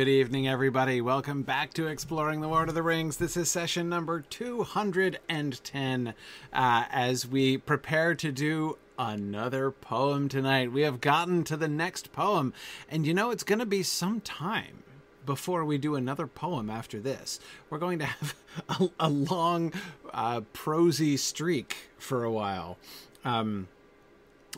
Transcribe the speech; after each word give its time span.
good 0.00 0.08
evening, 0.08 0.48
everybody. 0.48 1.02
Welcome 1.02 1.42
back 1.42 1.74
to 1.74 1.86
Exploring 1.86 2.40
the 2.40 2.48
Lord 2.48 2.70
of 2.70 2.74
the 2.74 2.82
Rings. 2.82 3.18
This 3.18 3.36
is 3.36 3.50
session 3.50 3.90
number 3.90 4.22
210 4.22 6.14
uh, 6.54 6.84
as 6.90 7.28
we 7.28 7.58
prepare 7.58 8.14
to 8.14 8.32
do 8.32 8.78
another 8.98 9.70
poem 9.70 10.30
tonight. 10.30 10.72
We 10.72 10.80
have 10.80 11.02
gotten 11.02 11.44
to 11.44 11.54
the 11.54 11.68
next 11.68 12.12
poem, 12.12 12.54
and 12.88 13.06
you 13.06 13.12
know, 13.12 13.30
it's 13.30 13.42
going 13.42 13.58
to 13.58 13.66
be 13.66 13.82
some 13.82 14.22
time 14.22 14.84
before 15.26 15.66
we 15.66 15.76
do 15.76 15.96
another 15.96 16.26
poem 16.26 16.70
after 16.70 16.98
this. 16.98 17.38
We're 17.68 17.76
going 17.76 17.98
to 17.98 18.06
have 18.06 18.34
a, 18.70 18.88
a 19.00 19.10
long, 19.10 19.70
uh, 20.14 20.40
prosy 20.54 21.18
streak 21.18 21.76
for 21.98 22.24
a 22.24 22.32
while. 22.32 22.78
Um, 23.22 23.68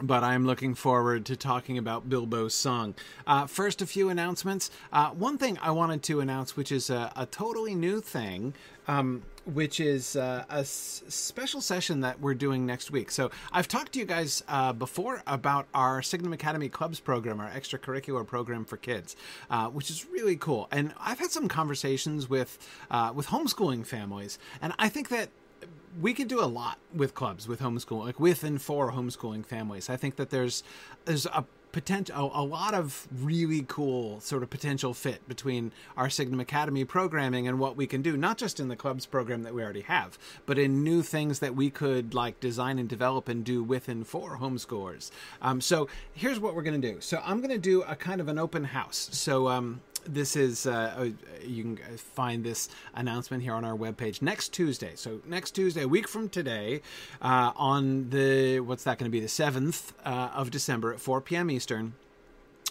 but 0.03 0.25
I'm 0.25 0.45
looking 0.47 0.75
forward 0.75 1.25
to 1.27 1.37
talking 1.37 1.79
about 1.79 2.09
Bilbo's 2.09 2.55
song. 2.55 2.95
Uh, 3.27 3.47
first, 3.47 3.81
a 3.81 3.87
few 3.87 4.09
announcements. 4.09 4.71
Uh, 4.93 5.11
one 5.11 5.39
thing 5.39 5.59
I 5.63 5.71
wanted 5.71 6.03
to 6.05 6.21
announce, 6.21 6.57
which 6.57 6.73
is 6.73 6.91
a, 6.91 7.13
a 7.17 7.27
totally 7.27 7.75
new 7.75 8.01
thing, 8.01 8.55
um, 8.89 9.23
which 9.45 9.79
is 9.79 10.17
uh, 10.17 10.45
a 10.51 10.59
s- 10.61 11.03
special 11.09 11.61
session 11.61 12.01
that 12.01 12.21
we're 12.21 12.35
doing 12.35 12.67
next 12.67 12.91
week. 12.91 13.11
So, 13.11 13.31
I've 13.53 13.69
talked 13.69 13.93
to 13.93 14.01
you 14.01 14.05
guys 14.05 14.43
uh, 14.49 14.73
before 14.73 15.23
about 15.27 15.67
our 15.73 16.03
Signum 16.03 16.33
Academy 16.33 16.69
Clubs 16.69 16.99
program, 16.99 17.41
our 17.41 17.51
extracurricular 17.51 18.27
program 18.27 18.65
for 18.65 18.77
kids, 18.77 19.15
uh, 19.51 19.69
which 19.69 19.89
is 19.89 20.07
really 20.11 20.37
cool. 20.37 20.69
And 20.73 20.95
I've 20.99 21.21
had 21.21 21.31
some 21.31 21.49
conversations 21.49 22.29
with 22.29 22.59
uh, 22.91 23.13
with 23.15 23.29
homeschooling 23.29 23.87
families, 23.87 24.39
and 24.61 24.73
I 24.79 24.89
think 24.89 25.09
that 25.11 25.31
we 26.01 26.15
could 26.15 26.29
do 26.29 26.41
a 26.41 26.47
lot 26.47 26.79
with 26.95 27.15
clubs 27.15 27.47
with 27.47 27.61
homeschool 27.61 28.05
like 28.05 28.19
with 28.19 28.45
and 28.45 28.61
for 28.61 28.93
homeschooling 28.93 29.45
families. 29.45 29.91
I 29.91 29.97
think 29.97 30.17
that 30.17 30.31
there's 30.31 30.63
there's 31.05 31.27
a 31.27 31.45
potential 31.73 32.31
a, 32.35 32.43
lot 32.43 32.75
of 32.75 33.09
really 33.11 33.65
cool 33.67 34.21
sort 34.21 34.43
of 34.43 34.51
potential 34.51 34.93
fit 34.93 35.27
between 35.27 35.73
our 35.97 36.11
signum 36.11 36.39
academy 36.39 36.85
programming 36.85 37.49
and 37.49 37.59
what 37.59 37.77
we 37.77 37.87
can 37.87 38.03
do 38.03 38.15
not 38.15 38.37
just 38.37 38.61
in 38.61 38.69
the 38.69 38.77
clubs 38.77 39.07
program 39.07 39.43
that 39.43 39.55
we 39.55 39.63
already 39.63 39.81
have 39.81 40.19
but 40.45 40.59
in 40.59 40.85
new 40.85 41.03
things 41.03 41.39
that 41.39 41.57
we 41.57 41.71
could 41.71 42.13
like 42.13 42.39
design 42.41 42.79
and 42.79 42.91
develop 42.91 43.27
and 43.27 43.43
do 43.45 43.63
with 43.63 43.89
and 43.89 44.07
for 44.07 44.37
homeschoolers. 44.37 45.11
Um, 45.41 45.63
so 45.63 45.89
here's 46.13 46.39
what 46.39 46.55
we're 46.55 46.63
going 46.63 46.81
to 46.81 46.93
do. 46.93 47.01
So 47.01 47.23
i'm 47.25 47.39
going 47.39 47.51
to 47.51 47.59
do 47.59 47.83
a 47.83 47.97
kind 47.97 48.21
of 48.21 48.29
an 48.29 48.39
open 48.39 48.65
house. 48.65 49.09
So 49.13 49.49
um, 49.49 49.81
this 50.05 50.37
is 50.37 50.67
uh, 50.67 50.95
uh, 50.97 51.09
you 51.45 51.63
can 51.63 51.97
find 51.97 52.45
this 52.45 52.69
announcement 52.95 53.43
here 53.43 53.55
on 53.55 53.65
our 53.65 53.77
webpage 53.77 54.23
next 54.23 54.53
Tuesday. 54.53 54.93
So 54.95 55.21
next 55.27 55.53
Tuesday, 55.53 55.83
a 55.83 55.89
week 55.89 56.09
from 56.09 56.29
today, 56.29 56.83
uh, 57.21 57.53
on 57.57 58.11
the 58.11 58.61
what's 58.61 58.85
that 58.85 58.99
going 58.99 59.11
to 59.11 59.13
be 59.13 59.21
the 59.21 59.29
seventh 59.29 59.93
uh, 60.05 60.31
of 60.35 60.51
December 60.51 60.93
at 60.93 61.01
4 61.01 61.21
p.m. 61.21 61.51
Eastern 61.51 61.95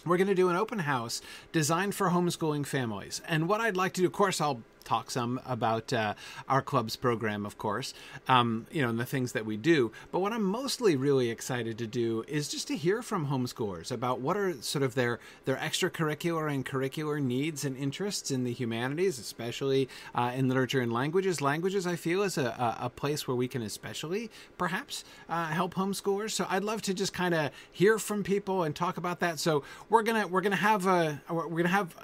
we're 0.04 0.16
going 0.16 0.28
to 0.28 0.34
do 0.34 0.48
an 0.48 0.56
open 0.56 0.80
house 0.80 1.22
designed 1.52 1.94
for 1.94 2.10
homeschooling 2.10 2.66
families. 2.66 3.22
And 3.28 3.48
what 3.48 3.60
I'd 3.60 3.76
like 3.76 3.92
to 3.94 4.00
do, 4.00 4.06
of 4.06 4.12
course, 4.12 4.40
I'll 4.40 4.62
talk 4.82 5.10
some 5.10 5.40
about 5.46 5.92
uh, 5.92 6.14
our 6.48 6.62
club's 6.62 6.96
program, 6.96 7.46
of 7.46 7.58
course, 7.58 7.94
um, 8.28 8.66
you 8.70 8.82
know, 8.82 8.88
and 8.88 8.98
the 8.98 9.06
things 9.06 9.32
that 9.32 9.46
we 9.46 9.56
do. 9.56 9.92
But 10.10 10.20
what 10.20 10.32
I'm 10.32 10.42
mostly 10.42 10.96
really 10.96 11.30
excited 11.30 11.78
to 11.78 11.86
do 11.86 12.24
is 12.28 12.48
just 12.48 12.68
to 12.68 12.76
hear 12.76 13.02
from 13.02 13.28
homeschoolers 13.28 13.90
about 13.92 14.20
what 14.20 14.36
are 14.36 14.54
sort 14.62 14.82
of 14.82 14.94
their 14.94 15.18
their 15.44 15.56
extracurricular 15.56 16.52
and 16.52 16.64
curricular 16.64 17.22
needs 17.22 17.64
and 17.64 17.76
interests 17.76 18.30
in 18.30 18.44
the 18.44 18.52
humanities, 18.52 19.18
especially 19.18 19.88
uh, 20.14 20.32
in 20.34 20.48
literature 20.48 20.80
and 20.80 20.92
languages. 20.92 21.40
Languages, 21.40 21.86
I 21.86 21.96
feel, 21.96 22.22
is 22.22 22.38
a, 22.38 22.76
a 22.80 22.90
place 22.90 23.26
where 23.26 23.36
we 23.36 23.48
can 23.48 23.62
especially 23.62 24.30
perhaps 24.58 25.04
uh, 25.28 25.46
help 25.46 25.74
homeschoolers. 25.74 26.32
So 26.32 26.46
I'd 26.48 26.64
love 26.64 26.82
to 26.82 26.94
just 26.94 27.12
kind 27.12 27.34
of 27.34 27.50
hear 27.70 27.98
from 27.98 28.22
people 28.22 28.62
and 28.62 28.74
talk 28.74 28.96
about 28.96 29.20
that. 29.20 29.38
So 29.38 29.62
we're 29.88 30.02
gonna 30.02 30.26
we're 30.26 30.40
gonna 30.40 30.56
have 30.56 30.86
a 30.86 31.20
we're 31.30 31.48
gonna 31.48 31.68
have 31.68 31.94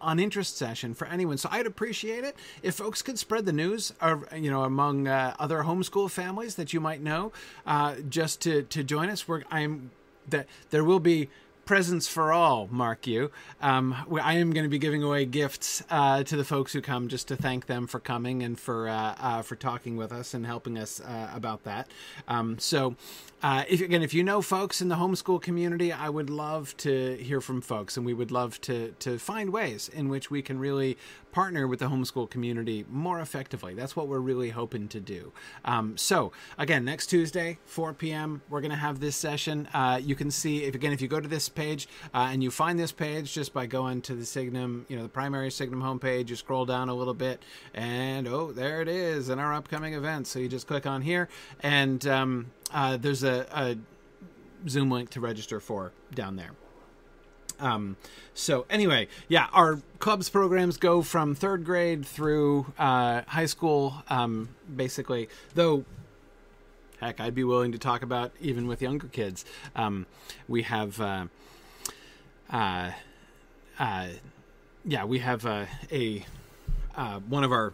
an 0.00 0.18
interest 0.18 0.56
session 0.56 0.94
for 0.94 1.06
anyone. 1.06 1.38
So 1.38 1.48
I'd 1.50 1.66
appreciate 1.66 2.24
it 2.24 2.36
if 2.62 2.74
folks 2.74 3.02
could 3.02 3.18
spread 3.18 3.46
the 3.46 3.52
news, 3.52 3.92
or, 4.00 4.28
you 4.36 4.50
know, 4.50 4.64
among 4.64 5.08
uh, 5.08 5.34
other 5.38 5.62
homeschool 5.62 6.10
families 6.10 6.54
that 6.56 6.72
you 6.72 6.80
might 6.80 7.02
know, 7.02 7.32
uh, 7.66 7.96
just 8.08 8.40
to 8.42 8.62
to 8.62 8.84
join 8.84 9.08
us. 9.08 9.28
Where 9.28 9.44
I'm 9.50 9.90
that 10.28 10.46
there 10.70 10.84
will 10.84 11.00
be 11.00 11.28
presents 11.64 12.08
for 12.08 12.32
all, 12.32 12.68
mark 12.70 13.06
you. 13.06 13.30
Um, 13.60 13.94
I 14.20 14.34
am 14.34 14.52
going 14.52 14.64
to 14.64 14.70
be 14.70 14.78
giving 14.78 15.02
away 15.02 15.24
gifts 15.24 15.82
uh, 15.90 16.22
to 16.24 16.36
the 16.36 16.44
folks 16.44 16.72
who 16.72 16.80
come 16.80 17.08
just 17.08 17.28
to 17.28 17.36
thank 17.36 17.66
them 17.66 17.86
for 17.86 18.00
coming 18.00 18.42
and 18.42 18.58
for 18.58 18.88
uh, 18.88 19.14
uh, 19.20 19.42
for 19.42 19.56
talking 19.56 19.96
with 19.96 20.12
us 20.12 20.34
and 20.34 20.44
helping 20.44 20.76
us 20.76 21.00
uh, 21.00 21.30
about 21.34 21.64
that. 21.64 21.88
Um, 22.28 22.58
so, 22.58 22.96
uh, 23.42 23.64
if 23.68 23.80
again, 23.80 24.02
if 24.02 24.14
you 24.14 24.24
know 24.24 24.42
folks 24.42 24.80
in 24.80 24.88
the 24.88 24.96
homeschool 24.96 25.40
community, 25.40 25.92
I 25.92 26.08
would 26.08 26.30
love 26.30 26.76
to 26.78 27.16
hear 27.16 27.40
from 27.40 27.60
folks, 27.60 27.96
and 27.96 28.04
we 28.04 28.14
would 28.14 28.30
love 28.30 28.60
to 28.62 28.94
to 29.00 29.18
find 29.18 29.50
ways 29.50 29.88
in 29.88 30.08
which 30.08 30.30
we 30.30 30.42
can 30.42 30.58
really 30.58 30.96
partner 31.32 31.66
with 31.66 31.80
the 31.80 31.86
homeschool 31.86 32.30
community 32.30 32.84
more 32.88 33.20
effectively. 33.20 33.74
That's 33.74 33.96
what 33.96 34.06
we're 34.06 34.20
really 34.20 34.50
hoping 34.50 34.86
to 34.88 35.00
do. 35.00 35.32
Um, 35.64 35.96
so, 35.96 36.30
again, 36.58 36.84
next 36.84 37.06
Tuesday, 37.06 37.58
4 37.64 37.94
p.m., 37.94 38.42
we're 38.48 38.60
going 38.60 38.70
to 38.70 38.76
have 38.76 39.00
this 39.00 39.16
session. 39.16 39.66
Uh, 39.74 39.98
you 40.00 40.14
can 40.14 40.30
see 40.30 40.64
if 40.64 40.74
again, 40.74 40.92
if 40.92 41.00
you 41.00 41.08
go 41.08 41.20
to 41.20 41.28
this 41.28 41.48
page 41.48 41.88
uh, 42.14 42.28
and 42.30 42.42
you 42.42 42.50
find 42.50 42.78
this 42.78 42.92
page 42.92 43.32
just 43.32 43.52
by 43.52 43.66
going 43.66 44.02
to 44.02 44.14
the 44.14 44.26
Signum, 44.26 44.86
you 44.88 44.96
know, 44.96 45.02
the 45.02 45.08
primary 45.08 45.50
Signum 45.50 45.82
homepage, 45.82 46.28
you 46.28 46.36
scroll 46.36 46.66
down 46.66 46.88
a 46.88 46.94
little 46.94 47.14
bit, 47.14 47.42
and 47.74 48.28
oh, 48.28 48.52
there 48.52 48.82
it 48.82 48.88
is 48.88 49.28
in 49.28 49.38
our 49.38 49.54
upcoming 49.54 49.94
events. 49.94 50.30
So 50.30 50.38
you 50.38 50.48
just 50.48 50.66
click 50.66 50.86
on 50.86 51.02
here, 51.02 51.28
and 51.60 52.06
um, 52.06 52.52
uh, 52.72 52.98
there's 52.98 53.22
a, 53.22 53.46
a 53.52 53.76
Zoom 54.68 54.90
link 54.90 55.10
to 55.10 55.20
register 55.20 55.60
for 55.60 55.92
down 56.14 56.36
there. 56.36 56.50
Um, 57.62 57.96
so 58.34 58.66
anyway, 58.68 59.08
yeah, 59.28 59.46
our 59.52 59.78
clubs 60.00 60.28
programs 60.28 60.76
go 60.76 61.00
from 61.00 61.34
third 61.34 61.64
grade 61.64 62.04
through 62.04 62.66
uh, 62.78 63.22
high 63.26 63.46
school, 63.46 64.02
um, 64.10 64.48
basically. 64.74 65.28
Though, 65.54 65.84
heck, 67.00 67.20
I'd 67.20 67.34
be 67.34 67.44
willing 67.44 67.72
to 67.72 67.78
talk 67.78 68.02
about 68.02 68.32
even 68.40 68.66
with 68.66 68.82
younger 68.82 69.06
kids. 69.06 69.44
Um, 69.76 70.06
we 70.48 70.62
have, 70.62 71.00
uh, 71.00 71.26
uh, 72.50 72.90
uh 73.78 74.08
yeah, 74.84 75.04
we 75.04 75.20
have 75.20 75.46
uh, 75.46 75.66
a 75.92 76.26
uh, 76.96 77.20
one 77.20 77.44
of 77.44 77.52
our 77.52 77.72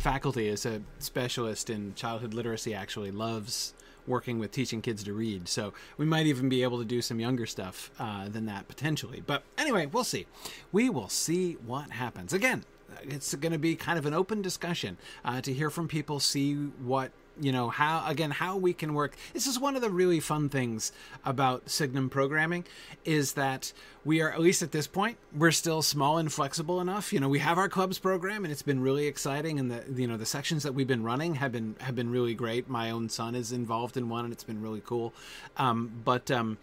faculty 0.00 0.48
is 0.48 0.66
a 0.66 0.82
specialist 0.98 1.70
in 1.70 1.94
childhood 1.94 2.34
literacy. 2.34 2.74
Actually, 2.74 3.12
loves 3.12 3.74
working 4.10 4.38
with 4.38 4.52
teaching 4.52 4.82
kids 4.82 5.02
to 5.04 5.14
read. 5.14 5.48
So 5.48 5.72
we 5.96 6.04
might 6.04 6.26
even 6.26 6.50
be 6.50 6.62
able 6.62 6.78
to 6.78 6.84
do 6.84 7.00
some 7.00 7.18
younger 7.20 7.46
stuff 7.46 7.90
uh, 7.98 8.28
than 8.28 8.44
that 8.46 8.68
potentially. 8.68 9.22
But 9.24 9.44
anyway, 9.56 9.86
we'll 9.86 10.04
see. 10.04 10.26
We 10.72 10.90
will 10.90 11.08
see 11.08 11.54
what 11.64 11.90
happens. 11.92 12.34
Again, 12.34 12.64
it's 13.02 13.34
going 13.34 13.52
to 13.52 13.58
be 13.58 13.76
kind 13.76 13.98
of 13.98 14.06
an 14.06 14.12
open 14.12 14.42
discussion 14.42 14.98
uh, 15.24 15.40
to 15.40 15.52
hear 15.52 15.70
from 15.70 15.88
people, 15.88 16.20
see 16.20 16.54
what 16.54 17.12
you 17.40 17.52
know 17.52 17.68
how 17.68 18.04
again 18.06 18.30
how 18.30 18.56
we 18.56 18.72
can 18.72 18.94
work. 18.94 19.16
This 19.32 19.46
is 19.46 19.58
one 19.58 19.76
of 19.76 19.82
the 19.82 19.90
really 19.90 20.20
fun 20.20 20.48
things 20.48 20.92
about 21.24 21.70
signum 21.70 22.10
programming 22.10 22.64
is 23.04 23.32
that 23.32 23.72
we 24.04 24.20
are 24.20 24.30
at 24.30 24.40
least 24.40 24.62
at 24.62 24.72
this 24.72 24.86
point 24.86 25.18
we're 25.36 25.50
still 25.50 25.82
small 25.82 26.18
and 26.18 26.32
flexible 26.32 26.80
enough. 26.80 27.12
You 27.12 27.20
know 27.20 27.28
we 27.28 27.38
have 27.40 27.58
our 27.58 27.68
clubs 27.68 27.98
program 27.98 28.44
and 28.44 28.52
it's 28.52 28.62
been 28.62 28.80
really 28.80 29.06
exciting 29.06 29.58
and 29.58 29.70
the 29.70 29.84
you 30.00 30.06
know 30.06 30.16
the 30.16 30.26
sections 30.26 30.62
that 30.62 30.74
we've 30.74 30.86
been 30.86 31.02
running 31.02 31.36
have 31.36 31.52
been 31.52 31.76
have 31.80 31.94
been 31.94 32.10
really 32.10 32.34
great. 32.34 32.68
My 32.68 32.90
own 32.90 33.08
son 33.08 33.34
is 33.34 33.52
involved 33.52 33.96
in 33.96 34.08
one 34.08 34.24
and 34.24 34.32
it's 34.32 34.44
been 34.44 34.62
really 34.62 34.82
cool. 34.84 35.12
Um, 35.56 35.90
but 36.04 36.30
um, 36.30 36.58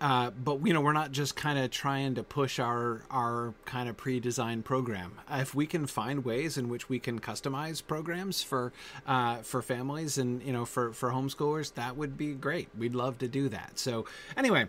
uh, 0.00 0.30
but 0.30 0.64
you 0.66 0.72
know 0.72 0.80
we're 0.80 0.92
not 0.92 1.10
just 1.10 1.34
kind 1.34 1.58
of 1.58 1.70
trying 1.70 2.14
to 2.14 2.22
push 2.22 2.58
our 2.58 3.02
our 3.10 3.54
kind 3.64 3.88
of 3.88 3.96
pre-designed 3.96 4.64
program. 4.64 5.12
If 5.30 5.54
we 5.54 5.66
can 5.66 5.86
find 5.86 6.24
ways 6.24 6.56
in 6.56 6.68
which 6.68 6.88
we 6.88 6.98
can 6.98 7.20
customize 7.20 7.84
programs 7.84 8.42
for 8.42 8.72
uh, 9.06 9.38
for 9.38 9.60
families 9.60 10.16
and 10.16 10.42
you 10.42 10.52
know 10.52 10.64
for 10.64 10.92
for 10.92 11.10
homeschoolers, 11.10 11.74
that 11.74 11.96
would 11.96 12.16
be 12.16 12.34
great. 12.34 12.68
We'd 12.78 12.94
love 12.94 13.18
to 13.18 13.28
do 13.28 13.48
that. 13.48 13.78
So 13.78 14.04
anyway, 14.36 14.66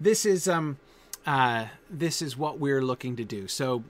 this 0.00 0.24
is 0.24 0.48
um 0.48 0.78
uh, 1.26 1.66
this 1.90 2.22
is 2.22 2.36
what 2.36 2.58
we're 2.58 2.82
looking 2.82 3.16
to 3.16 3.24
do. 3.24 3.48
So 3.48 3.84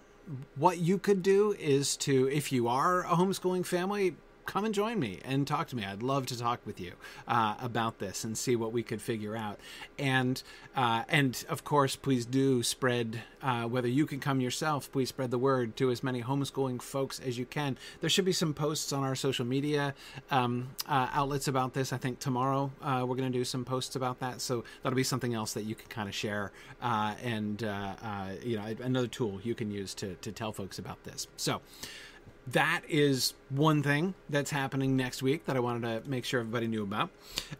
what 0.57 0.79
you 0.79 0.99
could 0.99 1.23
do 1.23 1.55
is 1.59 1.97
to 1.99 2.29
if 2.29 2.53
you 2.53 2.69
are 2.69 3.03
a 3.03 3.11
homeschooling 3.11 3.65
family 3.65 4.17
come 4.51 4.65
and 4.65 4.75
join 4.75 4.99
me 4.99 5.21
and 5.25 5.47
talk 5.47 5.69
to 5.69 5.77
me. 5.77 5.85
I'd 5.85 6.03
love 6.03 6.27
to 6.27 6.37
talk 6.37 6.59
with 6.67 6.81
you 6.81 6.95
uh, 7.29 7.55
about 7.61 8.01
this 8.01 8.25
and 8.25 8.37
see 8.37 8.57
what 8.57 8.73
we 8.73 8.83
could 8.83 9.01
figure 9.01 9.37
out. 9.37 9.61
And 9.97 10.43
uh, 10.75 11.05
and 11.09 11.45
of 11.49 11.63
course, 11.63 11.95
please 11.95 12.27
do 12.27 12.65
spread 12.65 13.23
uh, 13.43 13.65
whether 13.67 13.87
you 13.87 14.07
can 14.07 14.19
come 14.19 14.41
yourself. 14.41 14.91
Please 14.91 15.09
spread 15.09 15.31
the 15.31 15.39
word 15.39 15.77
to 15.77 15.93
as 15.93 16.03
many 16.03 16.21
homeschooling 16.21 16.83
folks 16.83 17.21
as 17.21 17.39
you 17.39 17.47
can. 17.47 17.79
There 18.01 18.11
should 18.11 18.25
be 18.25 18.33
some 18.33 18.53
posts 18.53 18.93
on 18.93 19.05
our 19.05 19.15
social 19.15 19.45
media 19.45 19.95
um, 20.33 20.71
uh, 20.89 21.07
outlets 21.13 21.47
about 21.47 21.73
this. 21.73 21.93
I 21.93 21.97
think 21.97 22.19
tomorrow 22.19 22.73
uh, 22.83 23.05
we're 23.07 23.17
going 23.17 23.31
to 23.31 23.39
do 23.39 23.45
some 23.45 23.65
posts 23.65 23.95
about 23.95 24.19
that. 24.19 24.41
So 24.41 24.65
that'll 24.83 24.97
be 24.97 25.05
something 25.05 25.33
else 25.33 25.53
that 25.53 25.63
you 25.63 25.77
can 25.77 25.89
kind 25.89 26.09
of 26.09 26.15
share 26.15 26.51
uh, 26.83 27.15
and 27.23 27.63
you 28.43 28.57
know 28.57 28.75
another 28.83 29.07
tool 29.07 29.41
you 29.45 29.55
can 29.55 29.71
use 29.71 29.95
to 29.95 30.17
to 30.17 30.33
tell 30.33 30.53
folks 30.53 30.81
about 30.81 31.05
this. 31.05 31.29
So 31.37 31.61
that 32.53 32.83
is 32.89 33.35
one 33.49 33.83
thing 33.83 34.15
that's 34.29 34.51
happening 34.51 34.97
next 34.97 35.23
week 35.23 35.47
that 35.47 35.57
I 35.57 35.61
wanted 35.61 36.05
to 36.05 36.11
make 36.11 36.25
sure 36.25 36.41
everybody 36.41 36.67
knew 36.67 36.83
about. 36.83 37.11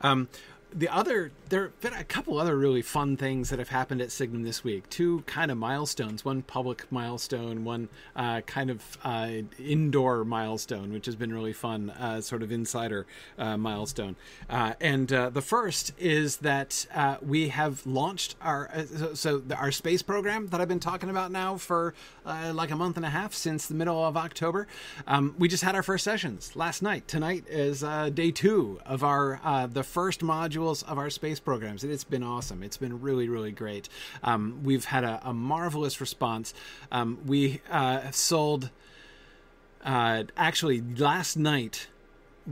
Um, 0.01 0.29
the 0.73 0.89
other 0.89 1.33
there 1.51 1.65
have 1.65 1.81
been 1.81 1.93
a 1.95 2.05
couple 2.05 2.39
other 2.39 2.57
really 2.57 2.81
fun 2.81 3.17
things 3.17 3.51
that 3.51 3.59
have 3.59 3.71
happened 3.71 4.01
at 4.01 4.13
Signum 4.13 4.45
this 4.45 4.63
week. 4.63 4.89
Two 4.89 5.23
kind 5.27 5.51
of 5.51 5.59
milestones: 5.59 6.25
one 6.25 6.43
public 6.43 6.87
milestone, 6.91 7.65
one 7.65 7.89
uh, 8.15 8.41
kind 8.43 8.71
of 8.71 8.99
uh, 9.03 9.31
indoor 9.59 10.25
milestone, 10.25 10.93
which 10.93 11.07
has 11.07 11.17
been 11.17 11.33
really 11.33 11.53
fun, 11.53 11.91
uh, 11.91 12.21
sort 12.21 12.43
of 12.43 12.53
insider 12.53 13.05
uh, 13.37 13.57
milestone. 13.57 14.15
Uh, 14.49 14.75
and 14.81 15.13
uh, 15.13 15.29
the 15.31 15.43
first 15.43 15.93
is 15.99 16.39
that 16.39 16.87
we 17.21 17.49
have 17.49 17.85
launched 17.85 18.37
our 18.41 18.71
so, 18.87 19.15
so 19.15 19.39
the, 19.39 19.57
our 19.57 19.73
space 19.73 20.03
program 20.03 20.47
that 20.49 20.61
I've 20.61 20.69
been 20.69 20.79
talking 20.81 21.11
about 21.11 21.33
now 21.33 21.57
for 21.57 21.95
like 22.25 22.71
a 22.71 22.77
month 22.77 22.97
and 22.97 23.05
a 23.05 23.11
half 23.11 23.35
since 23.35 23.67
the 23.67 23.75
middle 23.75 24.05
of 24.05 24.17
October. 24.17 24.69
Um, 25.07 25.35
we 25.39 25.49
just 25.49 25.65
had 25.65 25.75
our 25.75 25.83
first 25.83 26.05
sessions 26.05 26.55
last 26.55 26.81
night. 26.81 27.09
Tonight 27.09 27.45
is 27.49 27.81
day 28.15 28.31
two 28.31 28.81
of 28.87 29.03
our 29.03 29.41
the 29.73 29.83
first 29.83 30.21
module 30.21 30.60
of 30.69 30.99
our 30.99 31.11
space 31.11 31.41
programs. 31.41 31.85
It's 31.85 32.05
been 32.05 32.23
awesome. 32.23 32.63
It's 32.63 32.77
been 32.77 33.01
really, 33.01 33.29
really 33.29 33.53
great. 33.53 33.89
Um, 34.23 34.61
we've 34.63 34.85
had 34.85 35.05
a, 35.05 35.21
a 35.25 35.33
marvelous 35.33 36.01
response. 36.01 36.53
Um, 36.93 37.19
we 37.27 37.63
uh, 37.71 38.11
sold, 38.11 38.71
uh, 39.85 40.25
actually, 40.37 40.81
last 40.81 41.37
night 41.37 41.89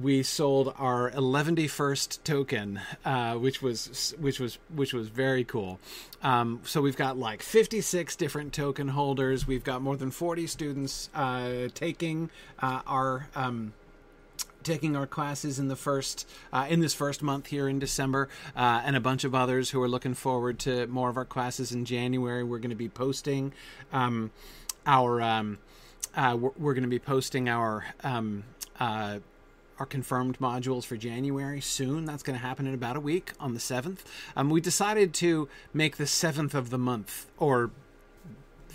we 0.01 0.23
sold 0.23 0.73
our 0.79 1.11
111st 1.11 2.23
token, 2.25 2.81
uh, 3.05 3.35
which 3.35 3.63
was 3.63 4.15
which 4.19 4.39
was 4.39 4.59
which 4.75 4.93
was 4.93 5.09
very 5.09 5.45
cool. 5.45 5.81
Um, 6.23 6.61
so 6.65 6.81
we've 6.81 6.97
got 6.97 7.17
like 7.17 7.43
56 7.43 8.17
different 8.17 8.53
token 8.53 8.89
holders. 8.89 9.47
We've 9.47 9.65
got 9.65 9.83
more 9.83 9.97
than 9.97 10.11
40 10.11 10.47
students 10.47 11.11
uh, 11.15 11.69
taking 11.75 12.31
uh, 12.61 12.81
our 12.87 13.29
um, 13.35 13.73
taking 14.69 14.94
our 14.94 15.06
classes 15.06 15.59
in 15.59 15.69
the 15.69 15.76
first 15.76 16.29
uh, 16.53 16.67
in 16.69 16.81
this 16.81 16.93
first 16.93 17.23
month 17.23 17.47
here 17.47 17.69
in 17.69 17.79
December, 17.79 18.29
uh, 18.55 18.82
and 18.85 18.94
a 18.94 19.00
bunch 19.00 19.25
of 19.25 19.35
others 19.35 19.70
who 19.70 19.82
are 19.82 19.88
looking 19.88 20.12
forward 20.12 20.59
to 20.59 20.87
more 20.88 21.09
of 21.09 21.17
our 21.17 21.25
classes 21.25 21.73
in 21.73 21.87
January. 21.87 22.44
We're 22.44 22.59
going 22.59 22.70
to 22.70 22.76
be 22.76 22.91
posting 22.91 23.55
um, 23.93 24.31
our 24.87 25.23
um, 25.23 25.59
uh, 26.15 26.37
we're, 26.38 26.50
we're 26.59 26.75
going 26.75 26.82
to 26.82 26.88
be 26.88 26.99
posting 26.99 27.49
our 27.49 27.87
um, 28.05 28.44
uh, 28.79 29.20
our 29.79 29.87
confirmed 29.87 30.38
modules 30.38 30.85
for 30.85 30.97
January 30.97 31.62
soon. 31.62 32.05
That's 32.05 32.23
going 32.23 32.38
to 32.38 32.44
happen 32.44 32.67
in 32.67 32.75
about 32.75 32.97
a 32.97 33.00
week 33.00 33.32
on 33.41 33.55
the 33.55 33.61
7th. 33.61 34.00
Um, 34.37 34.50
we 34.50 34.61
decided 34.61 35.14
to 35.14 35.49
make 35.73 35.97
the 35.97 36.05
7th 36.05 36.53
of 36.53 36.71
the 36.71 36.79
month, 36.79 37.26
or 37.38 37.71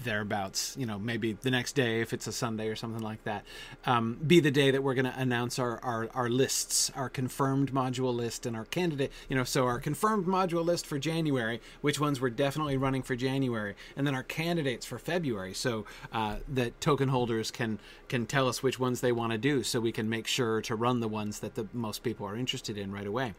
thereabouts, 0.03 0.75
you 0.77 0.85
know, 0.85 0.99
maybe 0.99 1.33
the 1.33 1.51
next 1.51 1.73
day 1.73 2.01
if 2.01 2.13
it's 2.13 2.27
a 2.27 2.31
Sunday 2.31 2.67
or 2.67 2.75
something 2.75 3.01
like 3.01 3.23
that, 3.23 3.43
um, 3.85 4.19
be 4.25 4.39
the 4.39 4.51
day 4.51 4.71
that 4.71 4.83
we're 4.83 4.93
going 4.93 5.05
to 5.05 5.19
announce 5.19 5.59
our, 5.59 5.79
our, 5.83 6.09
our 6.13 6.29
lists, 6.29 6.91
our 6.95 7.09
confirmed 7.09 7.73
module 7.73 8.13
list 8.13 8.45
and 8.45 8.55
our 8.55 8.65
candidate, 8.65 9.11
you 9.29 9.35
know, 9.35 9.43
so 9.43 9.65
our 9.65 9.79
confirmed 9.79 10.25
module 10.25 10.63
list 10.63 10.85
for 10.85 10.99
January, 10.99 11.61
which 11.81 11.99
ones 11.99 12.21
we're 12.21 12.29
definitely 12.29 12.77
running 12.77 13.03
for 13.03 13.15
January, 13.15 13.75
and 13.95 14.05
then 14.05 14.15
our 14.15 14.23
candidates 14.23 14.85
for 14.85 14.97
February, 14.97 15.53
so 15.53 15.85
uh, 16.11 16.37
that 16.47 16.79
token 16.81 17.09
holders 17.09 17.51
can 17.51 17.79
can 18.09 18.25
tell 18.27 18.47
us 18.47 18.61
which 18.61 18.79
ones 18.79 19.01
they 19.01 19.11
want 19.11 19.31
to 19.31 19.39
do, 19.39 19.63
so 19.63 19.79
we 19.79 19.91
can 19.91 20.07
make 20.07 20.27
sure 20.27 20.61
to 20.61 20.75
run 20.75 20.99
the 20.99 21.07
ones 21.07 21.39
that 21.39 21.55
the 21.55 21.67
most 21.73 22.03
people 22.03 22.27
are 22.27 22.35
interested 22.35 22.77
in 22.77 22.91
right 22.91 23.07
away. 23.07 23.33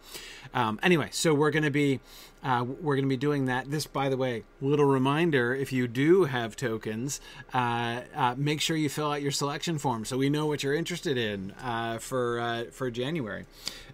Um, 0.52 0.80
anyway, 0.82 1.08
so 1.12 1.32
we're 1.32 1.52
going 1.52 1.62
to 1.62 1.70
be 1.70 2.00
uh, 2.42 2.64
we're 2.64 2.96
going 2.96 3.04
to 3.04 3.08
be 3.08 3.16
doing 3.16 3.46
that. 3.46 3.70
This, 3.70 3.86
by 3.86 4.08
the 4.08 4.16
way, 4.16 4.44
little 4.60 4.84
reminder: 4.84 5.54
if 5.54 5.72
you 5.72 5.86
do 5.86 6.24
have 6.24 6.53
tokens, 6.56 7.20
uh, 7.52 8.00
uh, 8.14 8.34
make 8.36 8.60
sure 8.60 8.76
you 8.76 8.88
fill 8.88 9.12
out 9.12 9.22
your 9.22 9.32
selection 9.32 9.78
form 9.78 10.04
so 10.04 10.16
we 10.16 10.28
know 10.28 10.46
what 10.46 10.62
you're 10.62 10.74
interested 10.74 11.16
in 11.16 11.52
uh, 11.62 11.98
for 11.98 12.40
uh, 12.40 12.64
for 12.70 12.90
January. 12.90 13.46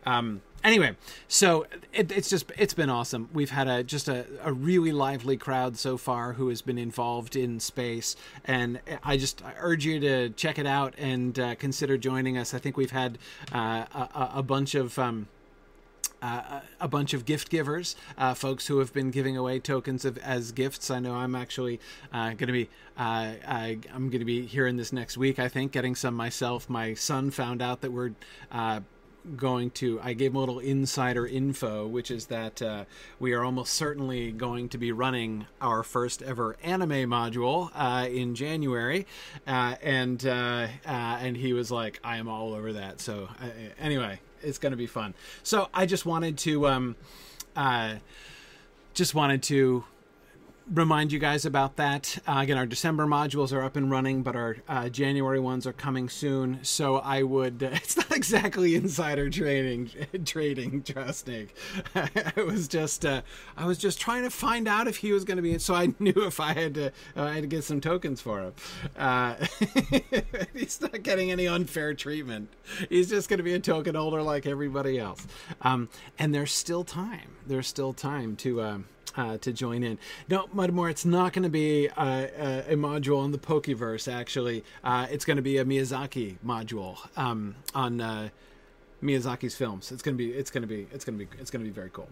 Um, 0.06 0.40
anyway, 0.64 0.96
so 1.28 1.66
it, 1.92 2.10
it's 2.10 2.30
just 2.30 2.50
it's 2.56 2.74
been 2.74 2.90
awesome. 2.90 3.28
We've 3.32 3.50
had 3.50 3.68
a 3.68 3.82
just 3.82 4.08
a, 4.08 4.26
a 4.42 4.52
really 4.52 4.92
lively 4.92 5.36
crowd 5.36 5.76
so 5.76 5.96
far 5.96 6.34
who 6.34 6.48
has 6.48 6.62
been 6.62 6.78
involved 6.78 7.36
in 7.36 7.60
space, 7.60 8.16
and 8.44 8.80
I 9.02 9.16
just 9.16 9.42
urge 9.58 9.84
you 9.84 10.00
to 10.00 10.30
check 10.30 10.58
it 10.58 10.66
out 10.66 10.94
and 10.98 11.38
uh, 11.38 11.54
consider 11.56 11.98
joining 11.98 12.38
us. 12.38 12.54
I 12.54 12.58
think 12.58 12.76
we've 12.76 12.90
had 12.90 13.18
a, 13.52 13.86
a, 14.34 14.42
bunch 14.42 14.74
of. 14.74 14.98
Um, 14.98 15.28
uh, 16.22 16.60
a 16.80 16.88
bunch 16.88 17.14
of 17.14 17.24
gift 17.24 17.50
givers, 17.50 17.96
uh, 18.18 18.34
folks 18.34 18.66
who 18.66 18.78
have 18.78 18.92
been 18.92 19.10
giving 19.10 19.36
away 19.36 19.58
tokens 19.58 20.04
of, 20.04 20.18
as 20.18 20.52
gifts. 20.52 20.90
I 20.90 21.00
know 21.00 21.14
I'm 21.14 21.34
actually 21.34 21.80
uh, 22.12 22.30
going 22.30 22.46
to 22.46 22.52
be 22.52 22.68
uh, 22.98 23.32
I, 23.46 23.78
am 23.94 24.10
going 24.10 24.18
to 24.20 24.24
be 24.24 24.44
here 24.46 24.66
in 24.66 24.76
this 24.76 24.92
next 24.92 25.16
week. 25.16 25.38
I 25.38 25.48
think 25.48 25.72
getting 25.72 25.94
some 25.94 26.14
myself. 26.14 26.68
My 26.68 26.94
son 26.94 27.30
found 27.30 27.62
out 27.62 27.80
that 27.80 27.92
we're 27.92 28.12
uh, 28.52 28.80
going 29.36 29.70
to 29.70 30.00
i 30.02 30.14
gave 30.14 30.30
him 30.30 30.36
a 30.36 30.40
little 30.40 30.60
insider 30.60 31.26
info 31.26 31.86
which 31.86 32.10
is 32.10 32.26
that 32.26 32.62
uh, 32.62 32.86
we 33.18 33.34
are 33.34 33.44
almost 33.44 33.74
certainly 33.74 34.32
going 34.32 34.66
to 34.66 34.78
be 34.78 34.92
running 34.92 35.46
our 35.60 35.82
first 35.82 36.22
ever 36.22 36.56
anime 36.62 36.88
module 36.88 37.70
uh, 37.74 38.08
in 38.08 38.34
january 38.34 39.06
uh, 39.46 39.74
and 39.82 40.24
and 40.24 41.36
he 41.36 41.52
was 41.52 41.70
like 41.70 42.00
i 42.02 42.16
am 42.16 42.28
all 42.28 42.54
over 42.54 42.72
that 42.72 42.98
so 42.98 43.28
anyway 43.78 44.18
it's 44.42 44.58
going 44.58 44.72
to 44.72 44.76
be 44.76 44.86
fun. 44.86 45.14
So 45.42 45.68
I 45.72 45.86
just 45.86 46.06
wanted 46.06 46.38
to, 46.38 46.66
um, 46.66 46.96
uh, 47.56 47.96
just 48.94 49.14
wanted 49.14 49.42
to 49.44 49.84
remind 50.72 51.10
you 51.12 51.18
guys 51.18 51.44
about 51.44 51.76
that. 51.76 52.18
Uh, 52.26 52.38
again, 52.38 52.56
our 52.56 52.66
December 52.66 53.06
modules 53.06 53.52
are 53.52 53.62
up 53.62 53.76
and 53.76 53.90
running, 53.90 54.22
but 54.22 54.36
our 54.36 54.56
uh, 54.68 54.88
January 54.88 55.40
ones 55.40 55.66
are 55.66 55.72
coming 55.72 56.08
soon. 56.08 56.60
So 56.62 56.96
I 56.98 57.22
would. 57.22 57.62
Uh, 57.62 57.70
it's 57.72 57.96
not 57.96 58.14
exactly 58.14 58.74
insider 58.74 59.28
trading. 59.28 59.90
trading, 60.24 60.84
Snake. 61.12 61.54
I 61.94 62.42
was 62.42 62.68
just. 62.68 63.04
Uh, 63.04 63.22
I 63.56 63.66
was 63.66 63.78
just 63.78 64.00
trying 64.00 64.22
to 64.22 64.30
find 64.30 64.68
out 64.68 64.86
if 64.86 64.98
he 64.98 65.12
was 65.12 65.24
going 65.24 65.36
to 65.36 65.42
be. 65.42 65.58
So 65.58 65.74
I 65.74 65.92
knew 65.98 66.14
if 66.16 66.40
I 66.40 66.52
had 66.52 66.74
to. 66.74 66.92
I 67.16 67.34
had 67.34 67.42
to 67.42 67.48
get 67.48 67.64
some 67.64 67.80
tokens 67.80 68.20
for 68.20 68.40
him. 68.40 68.54
Uh, 68.96 69.34
he's 70.54 70.80
not 70.80 71.02
getting 71.02 71.30
any 71.30 71.46
unfair 71.46 71.94
treatment. 71.94 72.48
He's 72.88 73.08
just 73.08 73.28
going 73.28 73.38
to 73.38 73.44
be 73.44 73.54
a 73.54 73.60
token 73.60 73.94
holder 73.94 74.22
like 74.22 74.46
everybody 74.46 74.98
else. 74.98 75.26
Um, 75.62 75.88
and 76.18 76.34
there's 76.34 76.52
still 76.52 76.84
time. 76.84 77.36
There's 77.46 77.66
still 77.66 77.92
time 77.92 78.36
to. 78.36 78.84
Uh, 79.16 79.36
to 79.38 79.52
join 79.52 79.82
in. 79.82 79.98
No, 80.28 80.46
Mudmore, 80.54 80.88
it's 80.88 81.04
not 81.04 81.32
going 81.32 81.42
to 81.42 81.48
be 81.48 81.86
a, 81.86 81.92
a, 81.98 82.72
a, 82.74 82.76
module 82.76 83.18
on 83.18 83.32
the 83.32 83.38
Pokeverse. 83.38 84.10
Actually, 84.10 84.62
uh, 84.84 85.08
it's 85.10 85.24
going 85.24 85.36
to 85.36 85.42
be 85.42 85.58
a 85.58 85.64
Miyazaki 85.64 86.36
module 86.46 86.96
um, 87.18 87.56
on 87.74 88.00
uh, 88.00 88.28
Miyazaki's 89.02 89.56
films. 89.56 89.90
It's 89.90 90.00
going 90.00 90.16
to 90.16 90.18
be, 90.18 90.30
it's 90.30 90.52
going 90.52 90.62
to 90.62 90.68
be, 90.68 90.86
it's 90.92 91.04
going 91.04 91.18
to 91.18 91.24
be, 91.24 91.40
it's 91.40 91.50
going 91.50 91.64
to 91.64 91.68
be 91.68 91.74
very 91.74 91.90
cool. 91.90 92.08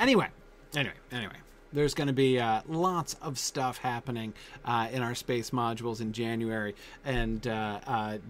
Anyway, 0.00 0.26
anyway, 0.74 0.94
anyway. 1.12 1.36
There's 1.72 1.94
going 1.94 2.08
to 2.08 2.12
be 2.12 2.40
uh, 2.40 2.62
lots 2.66 3.14
of 3.22 3.38
stuff 3.38 3.78
happening 3.78 4.34
uh, 4.64 4.88
in 4.92 5.02
our 5.02 5.14
space 5.14 5.50
modules 5.50 6.00
in 6.00 6.12
January, 6.12 6.74
and 7.04 7.42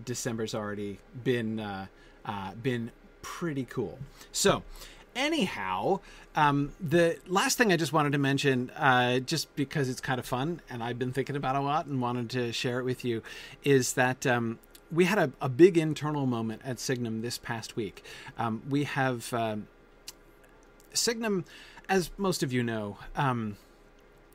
December's 0.04 0.54
already 0.54 0.98
been 1.24 1.88
been 2.62 2.90
pretty 3.22 3.64
cool. 3.64 3.98
So, 4.30 4.62
anyhow, 5.14 6.00
um, 6.34 6.72
the 6.80 7.18
last 7.26 7.58
thing 7.58 7.72
I 7.72 7.76
just 7.76 7.92
wanted 7.92 8.12
to 8.12 8.18
mention, 8.18 8.70
uh, 8.70 9.20
just 9.20 9.54
because 9.56 9.88
it's 9.88 10.00
kind 10.00 10.18
of 10.18 10.26
fun 10.26 10.60
and 10.68 10.82
I've 10.82 10.98
been 10.98 11.12
thinking 11.12 11.36
about 11.36 11.56
a 11.56 11.60
lot 11.60 11.86
and 11.86 12.00
wanted 12.00 12.30
to 12.30 12.52
share 12.52 12.78
it 12.80 12.84
with 12.84 13.04
you, 13.04 13.22
is 13.62 13.94
that 13.94 14.26
um, 14.26 14.58
we 14.90 15.04
had 15.04 15.18
a, 15.18 15.32
a, 15.40 15.48
big 15.48 15.78
internal 15.78 16.26
moment 16.26 16.62
at 16.64 16.78
Signum 16.78 17.22
this 17.22 17.38
past 17.38 17.76
week. 17.76 18.04
Um, 18.38 18.62
we 18.68 18.84
have 18.84 19.32
um, 19.32 19.68
Signum, 20.92 21.44
as 21.88 22.10
most 22.16 22.42
of 22.42 22.52
you 22.52 22.62
know, 22.62 22.98
um, 23.16 23.56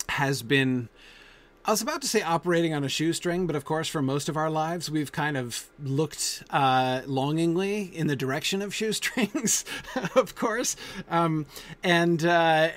has 0.10 0.42
been 0.42 0.90
I 1.66 1.72
was 1.72 1.82
about 1.82 2.02
to 2.02 2.08
say 2.08 2.22
operating 2.22 2.74
on 2.74 2.84
a 2.84 2.90
shoestring, 2.90 3.46
but 3.46 3.56
of 3.56 3.66
course, 3.66 3.88
for 3.88 4.02
most 4.02 4.30
of 4.30 4.38
our 4.38 4.50
lives, 4.50 4.90
we've 4.90 5.12
kind 5.12 5.38
of 5.38 5.70
looked 5.84 6.44
uh, 6.50 7.02
longingly 7.06 7.84
in 7.84 8.08
the 8.08 8.16
direction 8.16 8.62
of 8.62 8.74
shoestrings, 8.80 9.66
of 10.16 10.36
course. 10.36 10.76
Um, 11.10 11.46
and 11.84 12.24
uh, 12.26 12.70